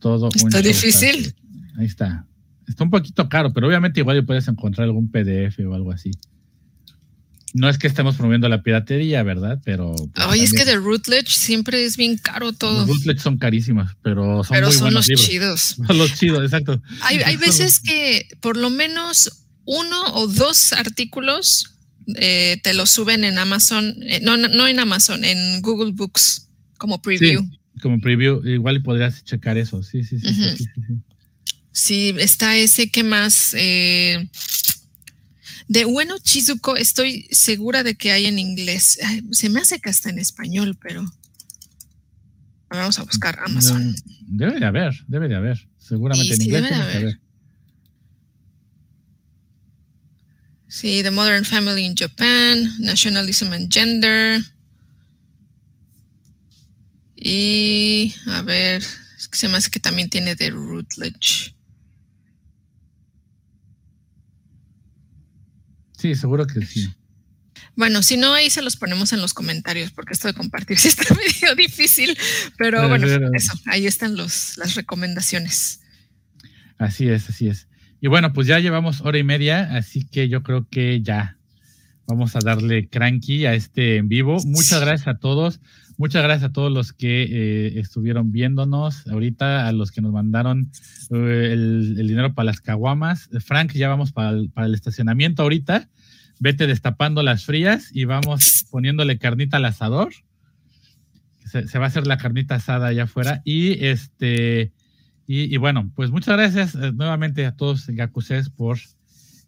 todo. 0.00 0.30
Está 0.34 0.62
difícil. 0.62 1.34
Ahí 1.76 1.86
está. 1.86 2.26
Está 2.66 2.84
un 2.84 2.90
poquito 2.90 3.28
caro, 3.28 3.52
pero 3.52 3.68
obviamente 3.68 4.00
igual 4.00 4.24
puedes 4.24 4.48
encontrar 4.48 4.86
algún 4.86 5.10
PDF 5.10 5.58
o 5.68 5.74
algo 5.74 5.92
así. 5.92 6.10
No 7.54 7.68
es 7.68 7.78
que 7.78 7.86
estemos 7.86 8.16
promoviendo 8.16 8.48
la 8.48 8.62
piratería, 8.62 9.22
¿verdad? 9.22 9.60
Pero. 9.64 9.94
Pues, 10.14 10.26
Oye, 10.26 10.44
es 10.44 10.52
que 10.52 10.64
de 10.64 10.76
Routledge 10.76 11.28
siempre 11.28 11.84
es 11.84 11.96
bien 11.96 12.16
caro 12.16 12.52
todo. 12.52 12.80
Los 12.80 12.88
Routledge 12.88 13.20
son 13.20 13.38
carísimas, 13.38 13.96
pero 14.02 14.44
son 14.44 14.54
pero 14.54 14.72
son 14.72 14.94
los 14.94 15.06
chidos. 15.06 15.76
Los 15.88 16.14
chidos, 16.14 16.42
exacto. 16.42 16.80
Hay, 17.02 17.18
hay 17.18 17.36
veces 17.36 17.80
que 17.80 18.28
por 18.40 18.56
lo 18.56 18.70
menos 18.70 19.47
uno 19.68 20.14
o 20.14 20.26
dos 20.26 20.72
artículos 20.72 21.74
eh, 22.16 22.58
te 22.62 22.72
los 22.72 22.90
suben 22.90 23.22
en 23.22 23.36
Amazon, 23.36 23.96
eh, 24.00 24.18
no, 24.22 24.38
no, 24.38 24.66
en 24.66 24.78
Amazon, 24.78 25.24
en 25.24 25.60
Google 25.60 25.92
Books 25.92 26.48
como 26.78 27.02
preview. 27.02 27.46
como 27.82 28.00
preview, 28.00 28.42
igual 28.46 28.82
podrías 28.82 29.22
checar 29.24 29.58
eso, 29.58 29.82
sí, 29.82 30.04
sí, 30.04 30.18
sí. 30.18 30.34
sí, 30.56 30.68
sí, 31.70 32.14
está 32.18 32.56
ese 32.56 32.90
que 32.90 33.04
más... 33.04 33.54
Eh, 33.54 34.26
de 35.68 35.84
Bueno 35.84 36.16
Chizuko 36.18 36.78
estoy 36.78 37.28
segura 37.30 37.82
de 37.82 37.94
que 37.94 38.10
hay 38.10 38.24
en 38.24 38.38
inglés. 38.38 38.98
se 39.32 39.50
me 39.50 39.60
hace 39.60 39.80
que 39.80 39.90
está 39.90 40.08
en 40.08 40.18
español, 40.18 40.78
pero 40.80 41.04
vamos 42.70 42.98
a 42.98 43.02
buscar 43.02 43.38
Amazon. 43.44 43.94
Debe 44.28 44.58
de 44.58 44.64
haber, 44.64 45.04
debe 45.08 45.28
de 45.28 45.36
haber. 45.36 45.68
Seguramente 45.76 46.36
en 46.36 46.40
inglés. 46.40 46.62
Debe 46.62 46.74
de 46.74 46.82
haber. 46.82 47.27
Sí, 50.68 51.02
The 51.02 51.10
Modern 51.10 51.44
Family 51.44 51.84
in 51.84 51.96
Japan, 51.96 52.74
Nationalism 52.78 53.52
and 53.52 53.72
Gender. 53.72 54.42
Y 57.16 58.14
a 58.26 58.42
ver, 58.42 58.82
se 59.32 59.48
me 59.48 59.56
hace 59.56 59.70
que 59.70 59.80
también 59.80 60.10
tiene 60.10 60.34
de 60.34 60.50
Routledge. 60.50 61.54
Sí, 65.96 66.14
seguro 66.14 66.46
que 66.46 66.64
sí. 66.64 66.94
Bueno, 67.74 68.02
si 68.02 68.16
no, 68.16 68.34
ahí 68.34 68.50
se 68.50 68.60
los 68.60 68.76
ponemos 68.76 69.12
en 69.12 69.20
los 69.20 69.34
comentarios, 69.34 69.92
porque 69.92 70.12
esto 70.12 70.26
de 70.26 70.34
compartir 70.34 70.78
sí 70.80 70.88
está 70.88 71.14
medio 71.14 71.54
difícil, 71.54 72.18
pero 72.56 72.88
bueno, 72.88 73.06
eso, 73.34 73.52
ahí 73.66 73.86
están 73.86 74.16
los, 74.16 74.58
las 74.58 74.74
recomendaciones. 74.74 75.80
Así 76.76 77.08
es, 77.08 77.28
así 77.30 77.48
es. 77.48 77.67
Y 78.00 78.06
bueno, 78.08 78.32
pues 78.32 78.46
ya 78.46 78.58
llevamos 78.60 79.00
hora 79.00 79.18
y 79.18 79.24
media, 79.24 79.76
así 79.76 80.04
que 80.04 80.28
yo 80.28 80.42
creo 80.42 80.68
que 80.68 81.02
ya 81.02 81.36
vamos 82.06 82.36
a 82.36 82.40
darle 82.40 82.88
cranky 82.88 83.46
a 83.46 83.54
este 83.54 83.96
en 83.96 84.08
vivo. 84.08 84.38
Muchas 84.44 84.80
gracias 84.80 85.08
a 85.08 85.18
todos. 85.18 85.60
Muchas 85.98 86.22
gracias 86.22 86.50
a 86.50 86.52
todos 86.52 86.72
los 86.72 86.92
que 86.92 87.24
eh, 87.24 87.80
estuvieron 87.80 88.30
viéndonos 88.30 89.04
ahorita, 89.08 89.66
a 89.66 89.72
los 89.72 89.90
que 89.90 90.00
nos 90.00 90.12
mandaron 90.12 90.70
eh, 91.10 91.50
el, 91.52 92.06
dinero 92.06 92.34
para 92.34 92.46
las 92.46 92.60
caguamas. 92.60 93.28
Frank, 93.44 93.72
ya 93.72 93.88
vamos 93.88 94.12
para 94.12 94.30
el, 94.30 94.74
estacionamiento 94.74 95.42
ahorita. 95.42 95.88
Vete 96.38 96.68
destapando 96.68 97.24
las 97.24 97.44
frías 97.44 97.90
y 97.92 98.04
vamos 98.04 98.64
poniéndole 98.70 99.18
carnita 99.18 99.56
al 99.56 99.64
asador. 99.64 100.10
Se, 101.44 101.78
va 101.78 101.86
a 101.86 101.88
hacer 101.88 102.06
la 102.06 102.16
carnita 102.16 102.54
asada 102.54 102.86
allá 102.86 103.04
afuera. 103.04 103.42
Y 103.44 103.84
este, 103.84 104.70
y, 105.30 105.58
bueno, 105.58 105.92
pues 105.94 106.10
muchas 106.10 106.38
gracias 106.38 106.74
eh, 106.74 106.90
nuevamente 106.94 107.44
a 107.44 107.54
todos 107.54 107.86
Gakuses 107.86 108.48
por 108.48 108.78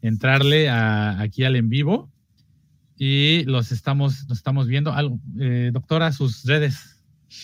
entrarle 0.03 0.69
aquí 0.69 1.43
al 1.45 1.57
en 1.57 1.71
vivo 1.71 2.13
y 2.99 3.45
los 3.45 3.73
estamos, 3.73 4.29
nos 4.29 4.37
estamos 4.37 4.69
viendo. 4.69 4.95
Eh, 5.41 5.71
doctora, 5.73 6.13
sus 6.13 6.45
redes. 6.45 6.77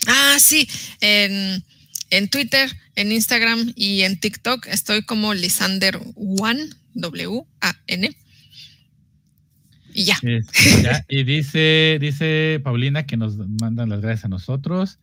Ah, 0.06 0.36
sí, 0.38 0.68
en, 1.00 2.28
Twitter, 2.28 2.70
en 2.94 3.10
Instagram 3.10 3.72
y 3.74 4.02
en 4.02 4.20
TikTok 4.20 4.66
estoy 4.66 5.00
como 5.00 5.32
Lisander 5.32 5.98
One, 6.14 6.68
W-A-N. 6.92 8.16
Y 9.94 10.04
ya. 10.04 10.18
Y 11.08 11.24
dice, 11.24 11.96
dice 12.02 12.60
Paulina 12.62 13.06
que 13.06 13.16
nos 13.16 13.38
mandan 13.38 13.88
las 13.88 14.02
gracias 14.02 14.26
a 14.26 14.28
nosotros. 14.28 14.98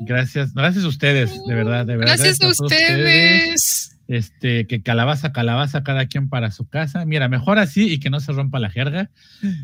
Gracias, 0.00 0.54
gracias 0.54 0.84
a 0.84 0.88
ustedes, 0.88 1.30
de 1.46 1.54
verdad, 1.54 1.86
de 1.86 1.96
verdad. 1.96 2.16
Gracias, 2.16 2.40
a 2.40 2.48
ustedes. 2.48 3.94
Este, 4.08 4.66
que 4.66 4.82
calabaza, 4.82 5.32
calabaza, 5.32 5.82
cada 5.82 6.06
quien 6.06 6.30
para 6.30 6.50
su 6.50 6.66
casa. 6.66 7.04
Mira, 7.04 7.28
mejor 7.28 7.58
así 7.58 7.92
y 7.92 8.00
que 8.00 8.08
no 8.08 8.20
se 8.20 8.32
rompa 8.32 8.58
la 8.58 8.70
jerga. 8.70 9.10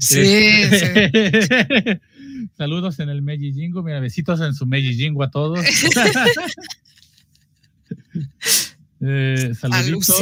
Sí. 0.00 0.20
Este, 0.20 2.02
saludos 2.56 2.98
en 2.98 3.08
el 3.08 3.22
Meiji 3.22 3.54
Jingo. 3.54 3.82
Mira, 3.82 4.00
besitos 4.00 4.40
en 4.42 4.54
su 4.54 4.66
Meiji 4.66 4.94
Jingo 4.94 5.22
a 5.22 5.30
todos. 5.30 5.64
eh, 9.00 9.52
saludito, 9.58 10.14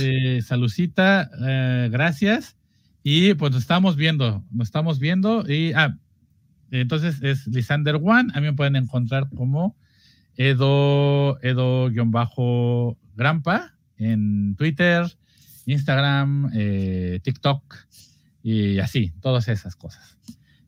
eh, 0.00 0.40
salucita, 0.42 1.30
eh, 1.46 1.88
gracias. 1.92 2.56
Y 3.02 3.34
pues 3.34 3.52
nos 3.52 3.60
estamos 3.60 3.96
viendo, 3.96 4.42
nos 4.50 4.68
estamos 4.68 4.98
viendo. 4.98 5.44
Y 5.46 5.72
ah, 5.74 5.98
entonces 6.70 7.22
es 7.22 7.46
Lisander 7.46 7.96
One. 7.96 8.32
A 8.34 8.40
mí 8.40 8.46
me 8.46 8.52
pueden 8.52 8.76
encontrar 8.76 9.28
como 9.34 9.76
Edo, 10.36 11.38
Edo-Grampa 11.42 12.30
en 13.98 14.54
Twitter, 14.56 15.06
Instagram, 15.64 16.50
eh, 16.54 17.20
TikTok 17.22 17.74
y 18.42 18.78
así, 18.78 19.12
todas 19.20 19.48
esas 19.48 19.74
cosas. 19.76 20.16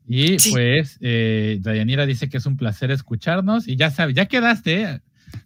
Y 0.06 0.36
pues 0.50 0.96
eh, 1.00 1.58
Dayanira 1.60 2.06
dice 2.06 2.30
que 2.30 2.38
es 2.38 2.46
un 2.46 2.56
placer 2.56 2.90
escucharnos 2.90 3.68
y 3.68 3.76
ya 3.76 3.90
sabe, 3.90 4.14
ya 4.14 4.26
quedaste, 4.26 4.82
¿eh? 4.82 5.02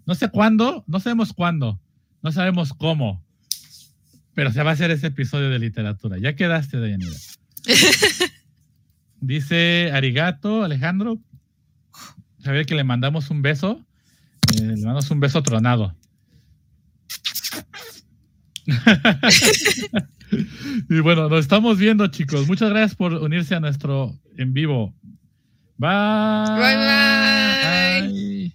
no 0.07 0.15
sé 0.15 0.29
cuándo, 0.29 0.85
no 0.87 1.01
sabemos 1.01 1.33
cuándo, 1.33 1.81
no 2.23 2.31
sabemos 2.31 2.73
cómo, 2.73 3.25
pero 4.35 4.53
se 4.53 4.63
va 4.63 4.71
a 4.71 4.75
hacer 4.75 4.93
ese 4.93 5.09
episodio 5.09 5.51
de 5.51 5.59
literatura. 5.59 6.17
Ya 6.19 6.37
quedaste, 6.37 6.79
Dayanira. 6.79 7.17
dice 9.23 9.91
Arigato, 9.93 10.63
Alejandro. 10.63 11.19
Saber 12.41 12.67
que 12.67 12.75
le 12.75 12.85
mandamos 12.85 13.31
un 13.31 13.41
beso. 13.41 13.81
Eh, 14.55 14.61
le 14.61 14.77
mandamos 14.77 15.11
un 15.11 15.21
beso 15.21 15.43
tronado. 15.43 15.97
y 20.91 21.01
bueno, 21.01 21.29
nos 21.29 21.41
estamos 21.41 21.79
viendo, 21.79 22.07
chicos. 22.09 22.47
Muchas 22.47 22.71
gracias 22.71 22.97
por 22.97 23.15
unirse 23.15 23.55
a 23.55 23.61
nuestro 23.61 24.15
en 24.37 24.53
vivo. 24.53 24.93
Bye. 25.79 26.59
Bye, 26.59 26.77
bye. 26.77 28.53